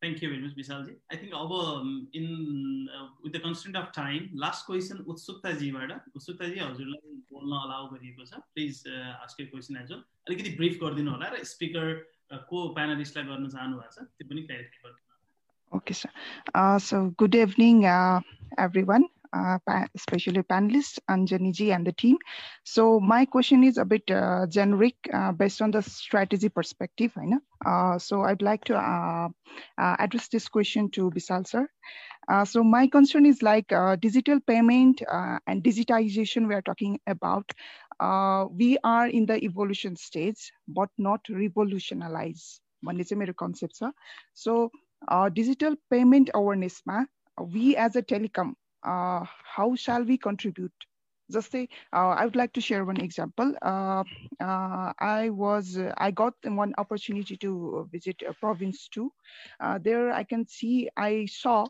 Thank 0.01 0.23
you 0.23 0.29
very 0.29 0.41
much, 0.41 0.55
Visalji. 0.57 0.95
I 1.11 1.15
think 1.15 1.31
our 1.31 1.77
um, 1.77 2.07
in 2.13 2.89
uh, 2.89 3.09
with 3.23 3.33
the 3.33 3.39
constraint 3.39 3.77
of 3.77 3.91
time, 3.93 4.31
last 4.33 4.65
question 4.65 5.03
उत्सुकता 5.05 5.51
जीबाट 5.59 5.91
उत्सुकता 6.17 6.47
जी 6.53 6.57
हजुरलाई 6.59 7.13
बोल्न 7.29 7.53
allow 7.65 7.89
गरिएको 7.91 8.25
छ 8.25 8.41
please 8.57 8.81
ask 8.95 9.39
you 9.41 9.47
question 9.53 9.77
as 9.83 9.91
well 9.91 10.01
अलिकति 10.29 10.55
brief 10.57 10.79
गरिदिनु 10.83 11.11
होला 11.11 11.29
र 11.35 11.43
स्पिकर 11.51 11.93
को 12.49 12.67
प्यानलिस्टलाई 12.79 13.25
गर्न 13.29 13.49
चाहनु 13.53 13.77
भएको 13.77 13.93
छ 13.93 14.07
त्यो 14.17 14.29
पनि 14.33 14.47
क्ल्यारिफाई 14.49 14.81
गरिदिनु 14.89 15.09
Okay, 15.71 15.93
sir. 15.93 16.09
Uh, 16.53 16.77
so 16.79 17.13
good 17.15 17.33
evening, 17.33 17.85
uh, 19.35 19.57
everyone 19.57 19.83
uh, 19.83 19.85
especially 19.95 20.41
panelists, 20.41 20.99
Anjani 21.09 21.75
and 21.75 21.87
the 21.87 21.91
team. 21.91 22.17
So 22.63 22.99
my 22.99 23.25
question 23.25 23.63
is 23.63 23.77
a 23.77 23.85
bit 23.85 24.11
uh, 24.11 24.45
generic 24.47 24.95
uh, 25.13 25.31
based 25.31 25.61
on 25.61 25.71
the 25.71 25.81
strategy 25.81 26.49
perspective. 26.49 27.11
I 27.17 27.25
know. 27.25 27.39
Uh, 27.65 27.97
so 27.99 28.21
I'd 28.23 28.41
like 28.41 28.63
to 28.65 28.75
uh, 28.75 29.29
uh, 29.77 29.95
address 29.99 30.27
this 30.29 30.47
question 30.49 30.89
to 30.91 31.11
Bisal 31.11 31.47
sir. 31.47 31.67
so 32.45 32.63
my 32.63 32.87
concern 32.87 33.25
is 33.25 33.41
like 33.41 33.67
digital 33.99 34.39
payment 34.39 35.01
and 35.47 35.63
digitization 35.63 36.47
we 36.47 36.55
are 36.55 36.61
talking 36.61 36.99
about. 37.07 37.51
we 38.51 38.77
are 38.83 39.07
in 39.07 39.25
the 39.25 39.43
evolution 39.43 39.95
stage, 39.95 40.51
but 40.67 40.89
not 40.97 41.21
revolutionize. 41.29 42.59
भन्ने 42.85 43.03
चाहिँ 43.03 43.19
मेरो 43.19 43.33
concept 43.39 43.75
छ 43.75 43.91
so 44.35 44.71
digital 45.39 45.75
payment 45.89 46.29
अवेरनेसमा 46.35 47.05
we 47.41 47.75
as 47.75 47.95
a 47.95 48.01
telecom 48.01 48.49
uh, 48.49 48.64
how 48.86 49.74
shall 49.76 50.04
we 50.04 50.18
contribute? 50.18 50.72
Just 51.30 51.50
say, 51.50 51.68
uh, 51.92 52.10
I 52.10 52.24
would 52.24 52.36
like 52.36 52.52
to 52.54 52.60
share 52.60 52.84
one 52.84 53.00
example. 53.00 53.54
Uh, 53.62 54.04
uh 54.40 54.92
I 55.00 55.30
was, 55.30 55.76
uh, 55.78 55.92
I 55.98 56.10
got 56.10 56.34
one 56.44 56.74
opportunity 56.78 57.36
to 57.38 57.88
visit 57.92 58.22
a 58.28 58.34
province 58.34 58.88
too. 58.88 59.12
Uh, 59.60 59.78
there 59.82 60.12
I 60.12 60.24
can 60.24 60.46
see, 60.46 60.88
I 60.96 61.26
saw 61.26 61.66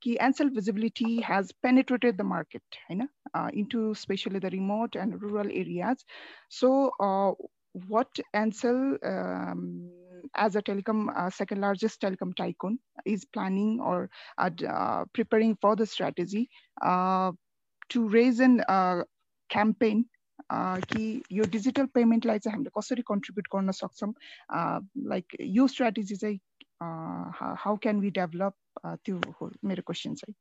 key 0.00 0.18
Ansel 0.18 0.50
visibility 0.50 1.20
has 1.20 1.52
penetrated 1.62 2.16
the 2.18 2.24
market 2.24 2.62
you 2.90 2.96
know, 2.96 3.08
into 3.52 3.90
especially 3.90 4.38
the 4.38 4.50
remote 4.50 4.96
and 4.96 5.20
rural 5.22 5.46
areas. 5.46 6.04
So 6.48 6.92
what 7.88 8.08
Ansel 8.34 8.98
um, 9.04 9.90
as 10.35 10.55
a 10.55 10.61
telecom 10.61 11.09
uh, 11.15 11.29
second 11.29 11.61
largest 11.61 12.01
telecom 12.01 12.35
tycoon 12.35 12.77
is 13.05 13.25
planning 13.25 13.79
or 13.79 14.09
uh, 14.37 15.05
preparing 15.13 15.55
for 15.61 15.75
the 15.75 15.85
strategy 15.85 16.49
uh, 16.81 17.31
to 17.89 18.07
raise 18.09 18.39
an 18.39 18.61
campaign 19.49 20.05
कि 20.51 21.03
यो 21.31 21.43
digital 21.51 21.85
पेमेन्टलाई 21.93 22.39
चाहिँ 22.39 22.53
हामीले 22.53 22.71
कसरी 22.77 23.01
contribute 23.07 23.47
गर्न 23.55 23.71
सक्छौँ 23.79 24.13
like 25.11 25.35
यो 25.41 25.67
strategy 25.67 26.15
चाहिँ 26.15 26.39
how 27.63 27.77
can 27.83 27.99
we 27.99 28.09
develop 28.19 28.53
त्यो 29.05 29.19
हो 29.39 29.51
मेरो 29.71 29.83
क्वेसन 29.87 30.15
चाहिँ 30.21 30.35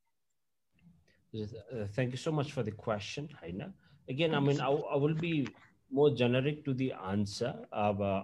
Thank 1.96 2.12
you 2.12 2.16
so 2.16 2.32
much 2.32 2.52
for 2.52 2.62
the 2.62 2.72
question, 2.72 3.28
Haina. 3.40 3.72
Again, 4.08 4.34
I 4.34 4.40
mean, 4.40 4.60
I, 4.60 4.68
I 4.68 4.96
will 4.96 5.14
be 5.14 5.48
more 5.90 6.10
generic 6.10 6.64
to 6.64 6.72
the 6.74 6.92
answer. 6.92 7.52
Uh, 7.72 8.22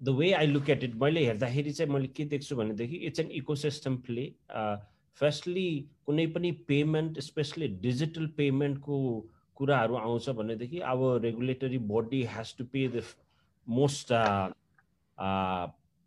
The 0.00 0.08
way 0.18 0.32
I 0.32 0.46
look 0.46 0.70
at 0.70 0.84
it 0.84 0.94
मैले 1.02 1.24
हेर्दाखेरि 1.26 1.72
चाहिँ 1.72 1.92
मैले 1.92 2.08
के 2.16 2.24
देख्छु 2.32 2.56
भनेदेखि 2.56 2.96
it's 3.06 3.20
an 3.20 3.30
ecosystem 3.40 3.96
play 4.06 4.24
firstly 5.20 5.68
कुनै 6.06 6.26
पनि 6.34 6.50
payment 6.68 7.20
specially 7.20 7.68
digital 7.84 8.26
पेमेन्टको 8.36 8.98
कुराहरू 9.56 9.94
आउँछ 9.96 10.28
भनेदेखि 10.40 10.78
अब 10.92 11.04
regulatory 11.24 11.78
body 11.92 12.22
has 12.34 12.54
to 12.58 12.64
play 12.72 12.86
the 12.88 13.02
most 13.66 14.12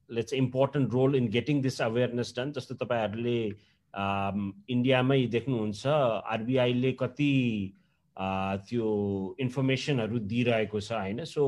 let's 0.10 0.34
important 0.34 0.94
role 0.94 1.16
in 1.16 1.28
getting 1.38 1.61
this 1.61 1.82
awareness 1.82 2.34
done 2.38 2.52
जस्तो 2.57 2.76
तपाईँहरूले 2.86 3.40
इन्डियामै 4.74 5.26
देख्नुहुन्छ 5.36 5.88
आरबिआईले 6.36 6.91
कति 7.02 7.34
त्यो 8.70 8.88
इन्फर्मेसनहरू 9.40 10.20
दिइरहेको 10.32 10.80
छ 10.80 10.91
होइन? 10.91 11.24
So 11.26 11.44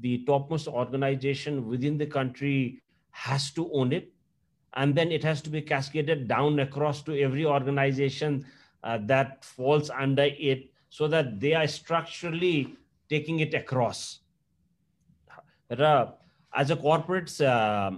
the 0.00 0.24
topmost 0.24 0.68
organization 0.68 1.66
within 1.66 1.98
the 1.98 2.06
country 2.06 2.82
has 3.10 3.50
to 3.52 3.70
own 3.72 3.92
it. 3.92 4.12
And 4.74 4.94
then 4.94 5.10
it 5.10 5.24
has 5.24 5.40
to 5.42 5.50
be 5.50 5.62
cascaded 5.62 6.28
down 6.28 6.58
across 6.58 7.02
to 7.04 7.18
every 7.18 7.46
organization 7.46 8.44
uh, 8.84 8.98
that 9.02 9.44
falls 9.44 9.90
under 9.90 10.24
it 10.24 10.70
so 10.90 11.08
that 11.08 11.40
they 11.40 11.54
are 11.54 11.66
structurally 11.66 12.76
taking 13.08 13.40
it 13.40 13.54
across. 13.54 14.20
As 15.70 16.70
a 16.70 16.76
corporate 16.76 17.40
uh, 17.40 17.92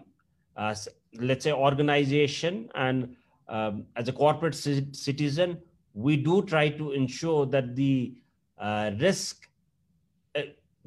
uh, 0.57 0.75
let's 1.15 1.45
say 1.45 1.53
organization 1.53 2.69
and 2.75 3.17
um, 3.49 3.87
as 3.97 4.09
a 4.09 4.13
corporate 4.13 4.55
citizen 4.55 5.59
we 5.95 6.17
do 6.17 6.43
try 6.43 6.69
to 6.69 6.93
ensure 6.93 7.47
that 7.47 7.75
the 7.75 8.15
uh, 8.59 8.91
risk 9.01 9.48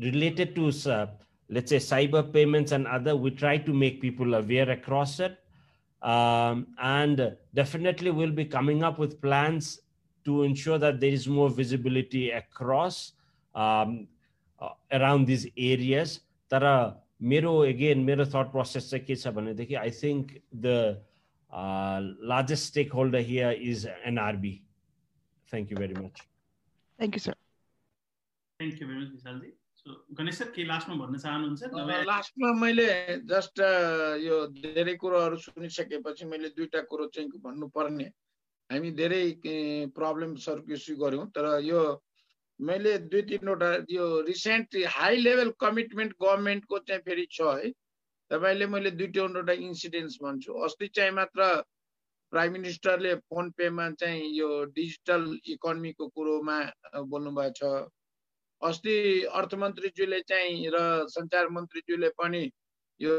related 0.01 0.55
to, 0.57 0.69
uh, 0.91 1.07
let's 1.51 1.70
say, 1.70 1.77
cyber 1.78 2.23
payments 2.33 2.73
and 2.73 2.87
other, 2.87 3.16
we 3.16 3.31
try 3.31 3.57
to 3.59 3.73
make 3.73 4.01
people 4.01 4.35
aware 4.35 4.70
across 4.70 5.20
it. 5.20 5.39
Um, 6.03 6.69
and 6.78 7.37
definitely 7.55 8.11
we'll 8.11 8.31
be 8.31 8.45
coming 8.45 8.83
up 8.83 8.99
with 8.99 9.20
plans 9.20 9.81
to 10.27 10.43
ensure 10.43 10.78
that 10.78 11.01
there 11.01 11.11
is 11.11 11.27
more 11.27 11.49
visibility 11.49 12.31
across 12.31 13.12
um, 13.55 14.07
uh, 14.61 14.70
around 14.93 15.27
these 15.27 15.47
areas. 15.57 16.20
तर 16.51 16.62
मेरो 17.23 17.53
again 17.66 18.05
मेरो 18.05 18.24
thought 18.35 18.51
process 18.53 18.91
चाहिँ 18.91 19.05
के 19.07 19.15
छ 19.16 19.28
भनेदेखि 19.35 19.74
I 19.74 19.91
think 19.91 20.33
the 20.65 20.74
largest 22.33 22.66
stakeholder 22.93 23.19
here 23.31 23.53
is 23.70 23.87
NRB 24.11 24.53
thank 25.53 25.73
you 25.73 25.78
very 25.78 25.95
much 25.95 26.20
thank 26.20 27.15
you 27.15 27.20
sir 27.27 27.35
thank 28.61 28.83
you 28.83 28.89
very 28.89 29.01
much 29.01 29.11
विशालजी 29.12 29.53
लास्टमा 32.06 32.52
मैले 32.62 32.88
just 33.26 33.60
यो 34.22 34.36
धेरै 34.53 34.94
कुरोहरू 35.02 35.38
सुनिसकेपछि 35.41 36.26
मैले 36.26 36.49
दुईटा 36.53 36.82
कुरो 36.86 37.06
चाहिँ 37.10 37.30
भन्नुपर्ने। 37.41 38.06
हामी 38.70 38.91
धेरै 39.02 39.24
प्रब्लम्सहरूको 39.98 40.74
इस्यु 40.74 40.95
गऱ्यौँ 41.02 41.26
तर 41.34 41.45
यो 41.66 41.82
मैले 42.60 42.98
दुई 43.10 43.22
तिनवटा 43.30 43.70
यो 43.90 44.06
रिसेन्ट 44.30 44.78
हाई 44.95 45.16
लेभल 45.18 45.49
कमिटमेन्ट 45.60 46.14
गभर्मेन्टको 46.22 46.78
चाहिँ 46.86 47.02
फेरि 47.02 47.26
छ 47.32 47.41
है। 47.41 47.72
तपाईँले 48.32 48.66
मैले 48.70 48.91
दुई 48.91 49.08
तिनवटा 49.18 49.53
इन्सिडेन्ट्स 49.66 50.18
भन्छु। 50.22 50.53
अस्ति 50.62 50.88
चाहिँ 50.94 51.12
मात्र 51.12 51.41
प्राइम 52.34 52.52
मिनिस्टरले 52.53 53.16
फोन 53.28 53.49
पेमा 53.58 53.90
चाहिँ 53.98 54.30
यो 54.38 54.49
डिजिटल 54.78 55.22
इकोनोमीको 55.58 56.08
कुरोमा 56.16 56.58
बोल्नुभएको 57.02 57.53
छ। 57.58 57.90
अस्ति 58.62 58.96
अर्थमन्त्रीज्यूले 59.40 60.20
चाहिँ 60.30 60.70
र 60.74 60.78
सञ्चार 61.10 61.50
मन्त्रीज्यूले 61.50 62.10
पनि 62.20 62.44
यो 63.00 63.16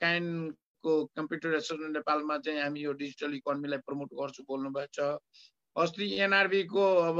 क्यानको 0.00 0.92
कम्प्युटर 1.16 1.54
एसोसिएसन 1.54 1.92
नेपालमा 1.92 2.38
चाहिँ 2.38 2.60
हामी 2.60 2.80
यो 2.80 2.92
डिजिटल 3.00 3.34
इकोनोमीलाई 3.34 3.78
प्रमोट 3.86 4.10
गर्छु 4.20 4.42
बोल्नु 4.48 4.70
भएको 4.70 4.92
छ। 4.94 5.18
अस्ति 5.76 6.06
एनआरबीको 6.26 6.84
अब 7.10 7.18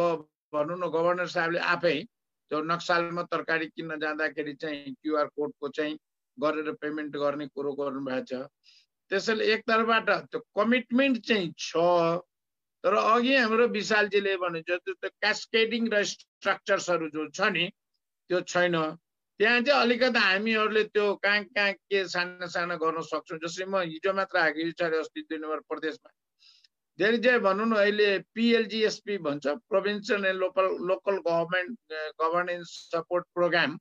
भनौँ 0.54 0.78
न 0.78 0.90
गभर्नर 0.94 1.26
साहबले 1.26 1.58
आफै 1.74 1.96
त्यो 2.50 2.60
नक्सालमा 2.70 3.22
तरकारी 3.32 3.66
किन्न 3.74 3.98
जाँदाखेरि 4.00 4.54
चाहिँ 4.62 4.94
क्युआर 5.02 5.26
कोडको 5.34 5.68
चाहिँ 5.74 5.98
गरेर 6.38 6.70
पेमेन्ट 6.82 7.16
गर्ने 7.16 7.46
कुरो 7.50 7.72
गर्नुभएको 7.74 8.24
छ। 8.30 8.46
त्यसैले 9.10 9.44
एक 9.52 9.60
तर्फबाट 9.66 10.10
त्यो 10.30 10.40
कमिटमेन्ट 10.54 11.18
चाहिँ 11.26 11.52
छ। 11.58 12.22
तर 12.84 12.94
अघि 12.94 13.34
हाम्रो 13.36 13.66
विशालजीले 13.72 14.36
भने 14.36 14.60
जस्तो 14.68 15.08
क्यासकेडिङ 15.08 15.88
र 15.92 16.02
स्ट्रक्चर्सहरू 16.04 17.08
जो 17.14 17.28
छ 17.32 17.48
नि 17.56 17.64
त्यो 18.30 18.40
छैन। 18.44 18.76
त्यहाँ 19.40 19.60
चाहिँ 19.66 19.80
अलिकति 19.80 20.20
हामीहरूले 20.20 20.82
त्यो 20.92 21.06
कहाँ 21.24 21.42
कहाँ 21.56 21.72
के 21.72 22.04
सानो 22.08 22.46
सानो 22.46 22.76
गर्न 22.76 23.00
सक्छौँ 23.02 23.38
जसरी 23.40 23.64
म 23.72 23.80
हिजो 23.88 24.12
मात्र 24.12 24.38
आएको 24.38 24.70
छ 24.76 24.92
अस्ति 25.00 25.20
दुई 25.32 25.38
नम्बर 25.40 25.60
प्रदेशमा। 25.64 26.10
धेरै 26.98 27.18
चाहिँ 27.24 27.40
भनौँ 27.40 27.66
न 27.66 27.74
अहिले 27.74 28.08
पिएलजिएसपी 28.36 29.16
भन्छ 29.26 29.46
provincial 29.72 30.24
and 30.24 30.38
local 30.40 30.66
local 30.86 31.16
government 31.26 31.78
governance 32.20 32.68
support 32.92 33.24
programme 33.34 33.76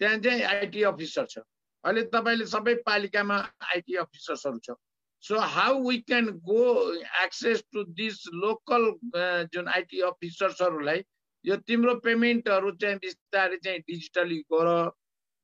त्यहाँ 0.00 0.18
चाहिँ 0.18 0.42
आइटी 0.42 0.82
अफिसर 0.90 1.26
छ। 1.30 1.38
अहिले 1.84 2.02
तपाईँले 2.12 2.46
सबै 2.50 2.74
पालिकामा 2.84 3.36
आइटी 3.72 3.94
अफिसर्सहरू 4.04 4.58
छ। 4.58 4.76
So 5.22 5.38
how 5.38 5.78
we 5.78 6.02
can 6.02 6.40
go 6.46 6.96
access 7.20 7.62
to 7.72 7.84
these 7.94 8.20
local 8.32 8.94
जुन 9.52 9.68
आइटी 9.68 10.00
अफिसर्सहरूलाई 10.02 11.04
यो 11.44 11.56
तिम्रो 11.68 11.94
पेमेन्टहरू 12.04 12.70
चाहिँ 12.80 12.96
बिस्तारै 12.98 13.56
चाहिँ 13.64 13.80
डिजिटली 13.88 14.38
गर 14.52 14.68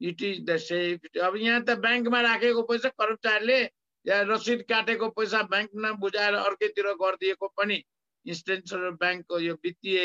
इट 0.01 0.23
इज 0.23 0.41
द 0.45 0.57
सेफ 0.59 1.21
अब 1.25 1.37
यहाँ 1.37 1.61
त 1.65 1.77
ब्याङ्कमा 1.85 2.21
राखेको 2.21 2.63
पैसा 2.63 2.89
कर्मचारीले 2.97 3.61
या 4.05 4.21
रसिद 4.33 4.65
काटेको 4.69 5.09
पैसा 5.13 5.43
ब्याङ्कमा 5.53 5.93
बुझाएर 6.01 6.35
अर्कैतिर 6.37 6.93
गरिदिएको 6.97 7.49
पनि 7.57 7.83
इन्स्टेन्सनल 8.27 8.91
ब्याङ्कको 9.01 9.39
यो 9.41 9.55
वित्तीय 9.65 10.01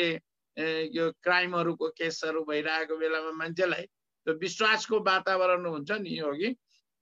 यो 0.96 1.10
क्राइमहरूको 1.24 1.88
केसहरू 1.98 2.44
भइरहेको 2.48 2.96
बेलामा 2.98 3.32
मान्छेलाई 3.40 3.84
त्यो 4.26 4.34
विश्वासको 4.38 5.00
वातावरण 5.06 5.66
हुन्छ 5.66 5.90
नि 6.02 6.16
हो 6.18 6.32
कि 6.34 6.50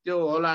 त्यो 0.06 0.18
होला 0.26 0.54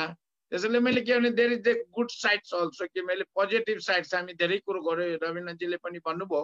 त्यसैले 0.51 0.79
मैले 0.79 1.01
के 1.01 1.17
भने 1.19 1.29
there 1.37 1.51
is 1.51 1.61
the 1.67 1.75
good 1.95 2.09
sides 2.11 2.53
also 2.53 2.85
कि 2.93 3.01
मैले 3.01 3.23
पोजिटिभ 3.35 3.79
साइड्स 3.87 4.13
हामी 4.15 4.33
धेरै 4.41 4.57
कुरो 4.65 4.81
गऱ्यो 4.87 5.17
रविन्द्रजीले 5.23 5.77
पनि 5.83 5.99
भन्नुभयो। 6.05 6.41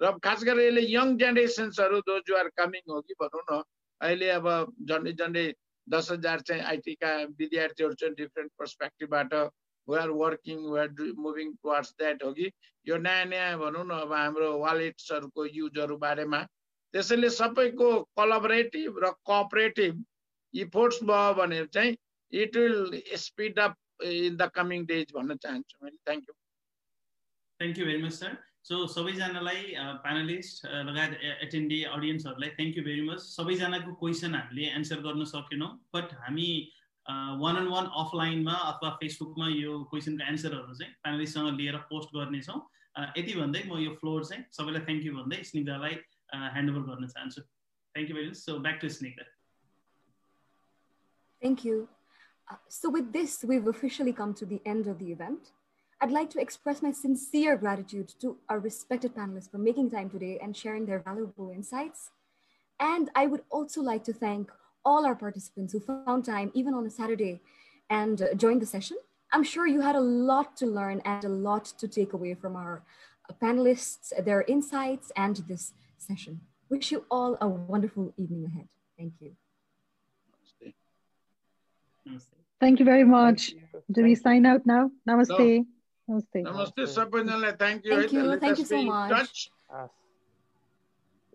र 0.00 0.10
खास 0.24 0.44
गरेर 0.44 0.68
यसले 0.68 0.82
यङ 0.92 1.16
जेनेरेसन्सहरू 1.18 2.00
दो 2.06 2.16
यु 2.28 2.36
आर 2.38 2.48
कमिङ 2.58 2.82
हो 2.90 3.00
कि 3.08 3.14
भनौँ 3.22 3.42
न 3.50 3.62
अहिले 4.00 4.28
अब 4.38 4.46
झन्डै 4.88 5.12
झन्डै 5.12 5.46
दस 5.86 6.10
हजार 6.10 6.40
चाहिँ 6.48 6.62
आइटीका 6.62 7.10
विद्यार्थीहरू 7.38 7.94
चाहिँ 8.00 8.14
different 8.14 8.52
पर्सपेक्टिभबाट 8.58 9.34
we 9.88 9.98
are 9.98 10.10
working 10.22 10.58
we 10.70 10.78
are 10.80 10.88
moving 11.18 11.52
towards 11.62 11.94
that 11.98 12.24
हो 12.24 12.32
कि। 12.32 12.50
यो 12.86 12.96
नयाँ 12.98 13.24
नयाँ 13.26 13.58
भनौँ 13.58 13.84
न 13.86 13.98
अब 14.06 14.12
हाम्रो 14.12 14.48
वालेट्सहरूको 14.58 15.44
युजहरू 15.46 15.96
बारेमा। 16.04 16.40
त्यसैले 16.94 17.30
सबैको 17.30 17.90
कोलाबरेटिभ 18.18 18.98
र 19.04 19.10
कोअपरेटिभ 19.26 20.04
इफोर्ट्स 20.54 21.02
भयो 21.10 21.34
भने 21.34 21.64
चाहिँ 21.74 21.96
it 22.32 22.56
will 22.56 23.02
speed 23.18 23.58
up 23.58 23.76
in 24.04 24.36
the 24.36 24.50
coming 24.54 24.86
days 24.86 25.12
भन्न 25.14 25.36
चाहन्छु 25.38 25.84
मैले 25.84 25.96
thank 25.98 26.28
you 26.28 26.34
thank 27.60 27.78
you 27.78 27.86
very 27.86 28.02
much 28.02 28.12
sir 28.14 28.36
so 28.64 28.86
सबैजनालाई 28.88 29.62
प्यानलिस्ट 30.02 30.66
लगायत 30.88 31.18
एटेन्डी 31.46 31.82
अडियन्सहरूलाई 31.90 32.50
थ्याङ्क 32.50 32.76
यू 32.76 32.84
भेरी 32.84 33.08
मच 33.08 33.20
सबैजनाको 33.22 33.94
क्वेसन 34.02 34.34
हामीले 34.34 34.68
एन्सर 34.72 35.02
गर्न 35.06 35.24
सकेनौँ 35.30 35.70
बट 35.94 36.14
हामी 36.20 36.48
वान 37.38 37.56
अन 37.56 37.66
वान 37.68 37.90
अफलाइनमा 38.02 38.54
अथवा 38.66 38.90
फेसबुकमा 38.96 39.48
यो 39.50 39.78
क्वेसनको 39.90 40.28
एन्सरहरू 40.28 40.74
चाहिँ 40.74 40.92
प्यानलिस्टसँग 41.02 41.60
लिएर 41.60 41.76
पोस्ट 41.90 42.16
गर्नेछौँ 42.16 42.60
यति 43.16 43.34
भन्दै 43.34 43.62
म 43.66 43.78
यो 43.80 43.94
फ्लोर 43.96 44.24
चाहिँ 44.24 44.44
सबैलाई 44.52 44.86
थ्याङ्क 44.86 45.04
यू 45.06 45.16
भन्दै 45.16 45.42
स्निग्धालाई 45.50 45.98
ह्यान्डओभर 46.34 46.88
गर्न 46.90 47.08
चाहन्छु 47.08 47.42
thank 47.42 48.10
you 48.10 48.16
very 48.16 48.28
much 48.28 48.42
so 48.42 48.58
back 48.60 48.78
to 48.80 48.92
Snigdha 48.98 49.30
Thank 51.42 51.64
you. 51.64 51.88
So 52.68 52.90
with 52.90 53.12
this, 53.12 53.44
we've 53.44 53.66
officially 53.66 54.12
come 54.12 54.34
to 54.34 54.46
the 54.46 54.60
end 54.64 54.86
of 54.86 54.98
the 54.98 55.12
event. 55.12 55.50
I'd 56.00 56.10
like 56.10 56.30
to 56.30 56.40
express 56.40 56.82
my 56.82 56.90
sincere 56.90 57.56
gratitude 57.56 58.12
to 58.20 58.36
our 58.48 58.58
respected 58.58 59.14
panelists 59.14 59.50
for 59.50 59.58
making 59.58 59.90
time 59.90 60.10
today 60.10 60.38
and 60.42 60.56
sharing 60.56 60.86
their 60.86 60.98
valuable 60.98 61.50
insights. 61.50 62.10
And 62.80 63.10
I 63.14 63.26
would 63.26 63.42
also 63.50 63.80
like 63.82 64.02
to 64.04 64.12
thank 64.12 64.50
all 64.84 65.06
our 65.06 65.14
participants 65.14 65.72
who 65.72 65.80
found 65.80 66.24
time, 66.24 66.50
even 66.54 66.74
on 66.74 66.86
a 66.86 66.90
Saturday, 66.90 67.40
and 67.88 68.20
uh, 68.20 68.34
joined 68.34 68.62
the 68.62 68.66
session. 68.66 68.96
I'm 69.30 69.44
sure 69.44 69.66
you 69.66 69.80
had 69.80 69.94
a 69.94 70.00
lot 70.00 70.56
to 70.56 70.66
learn 70.66 71.00
and 71.04 71.24
a 71.24 71.28
lot 71.28 71.66
to 71.78 71.86
take 71.86 72.12
away 72.12 72.34
from 72.34 72.56
our 72.56 72.82
uh, 73.30 73.34
panelists, 73.40 74.12
their 74.24 74.42
insights, 74.42 75.12
and 75.16 75.36
this 75.48 75.72
session. 75.98 76.40
Wish 76.68 76.90
you 76.90 77.04
all 77.10 77.38
a 77.40 77.48
wonderful 77.48 78.12
evening 78.16 78.46
ahead. 78.46 78.68
Thank 78.98 79.14
you. 79.20 79.36
Namaste. 82.08 82.41
Thank 82.62 82.78
you 82.78 82.84
very 82.84 83.02
much. 83.02 83.48
You. 83.50 83.82
Do 83.90 84.02
we 84.04 84.14
sign 84.14 84.46
out 84.46 84.64
now? 84.64 84.90
Namaste. 85.08 85.38
No. 85.38 85.66
Namaste. 86.08 86.42
Namaste, 86.48 86.82
Sabhanala. 86.96 87.58
Thank 87.58 87.84
you. 87.84 87.96
Thank 87.96 88.12
you. 88.12 88.38
Thank 88.38 88.58
you 88.58 88.64
so 88.64 88.82
much. 88.82 89.50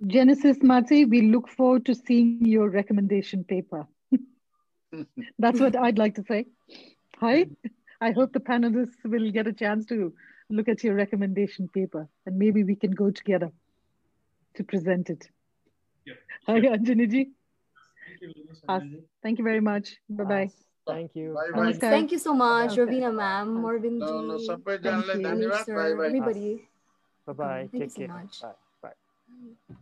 Genesis 0.05 0.57
Mati, 0.61 1.03
we 1.05 1.23
look 1.23 1.49
forward 1.49 1.85
to 1.87 1.95
seeing 1.95 2.45
your 2.45 2.69
recommendation 2.69 3.43
paper. 3.43 3.85
That's 5.39 5.59
what 5.59 5.75
I'd 5.75 5.97
like 5.97 6.15
to 6.15 6.23
say. 6.23 6.45
Hi. 7.19 7.47
I 7.99 8.11
hope 8.11 8.31
the 8.31 8.39
panelists 8.39 9.03
will 9.03 9.29
get 9.31 9.47
a 9.47 9.53
chance 9.53 9.85
to 9.87 10.13
look 10.49 10.69
at 10.69 10.83
your 10.83 10.93
recommendation 10.93 11.67
paper 11.67 12.07
and 12.25 12.37
maybe 12.37 12.63
we 12.63 12.75
can 12.75 12.91
go 12.91 13.09
together 13.09 13.51
to 14.55 14.63
present 14.63 15.09
it. 15.09 15.27
Yeah. 16.05 16.13
Hi, 16.45 16.61
Anjaniji. 16.61 17.31
Thank 18.67 18.83
you, 18.93 19.03
thank 19.23 19.39
you 19.39 19.43
very 19.43 19.59
much. 19.59 19.97
Bye-bye. 20.09 20.49
Thank 20.87 21.15
you. 21.15 21.33
Bye 21.33 21.51
bye. 21.51 21.59
Namaskar. 21.59 21.91
Thank 21.95 22.11
you 22.11 22.19
so 22.19 22.33
much, 22.33 22.71
okay. 22.71 22.81
Ravina 22.81 23.13
ma'am, 23.13 23.47
Morvin 23.63 23.99
ji. 23.99 24.05
No, 24.05 24.21
no, 24.21 24.37
Thank 24.37 24.65
you. 24.67 25.21
Dhanyavad. 25.27 25.67
Bye 25.67 25.93
bye. 25.93 26.05
Everybody. 26.05 26.67
Bye 27.25 27.33
bye. 27.33 27.69
Thank 27.71 27.71
Take 27.71 27.99
you 27.99 28.07
so 28.07 28.13
much. 28.13 28.41
Bye. 28.41 28.93
bye. 29.69 29.75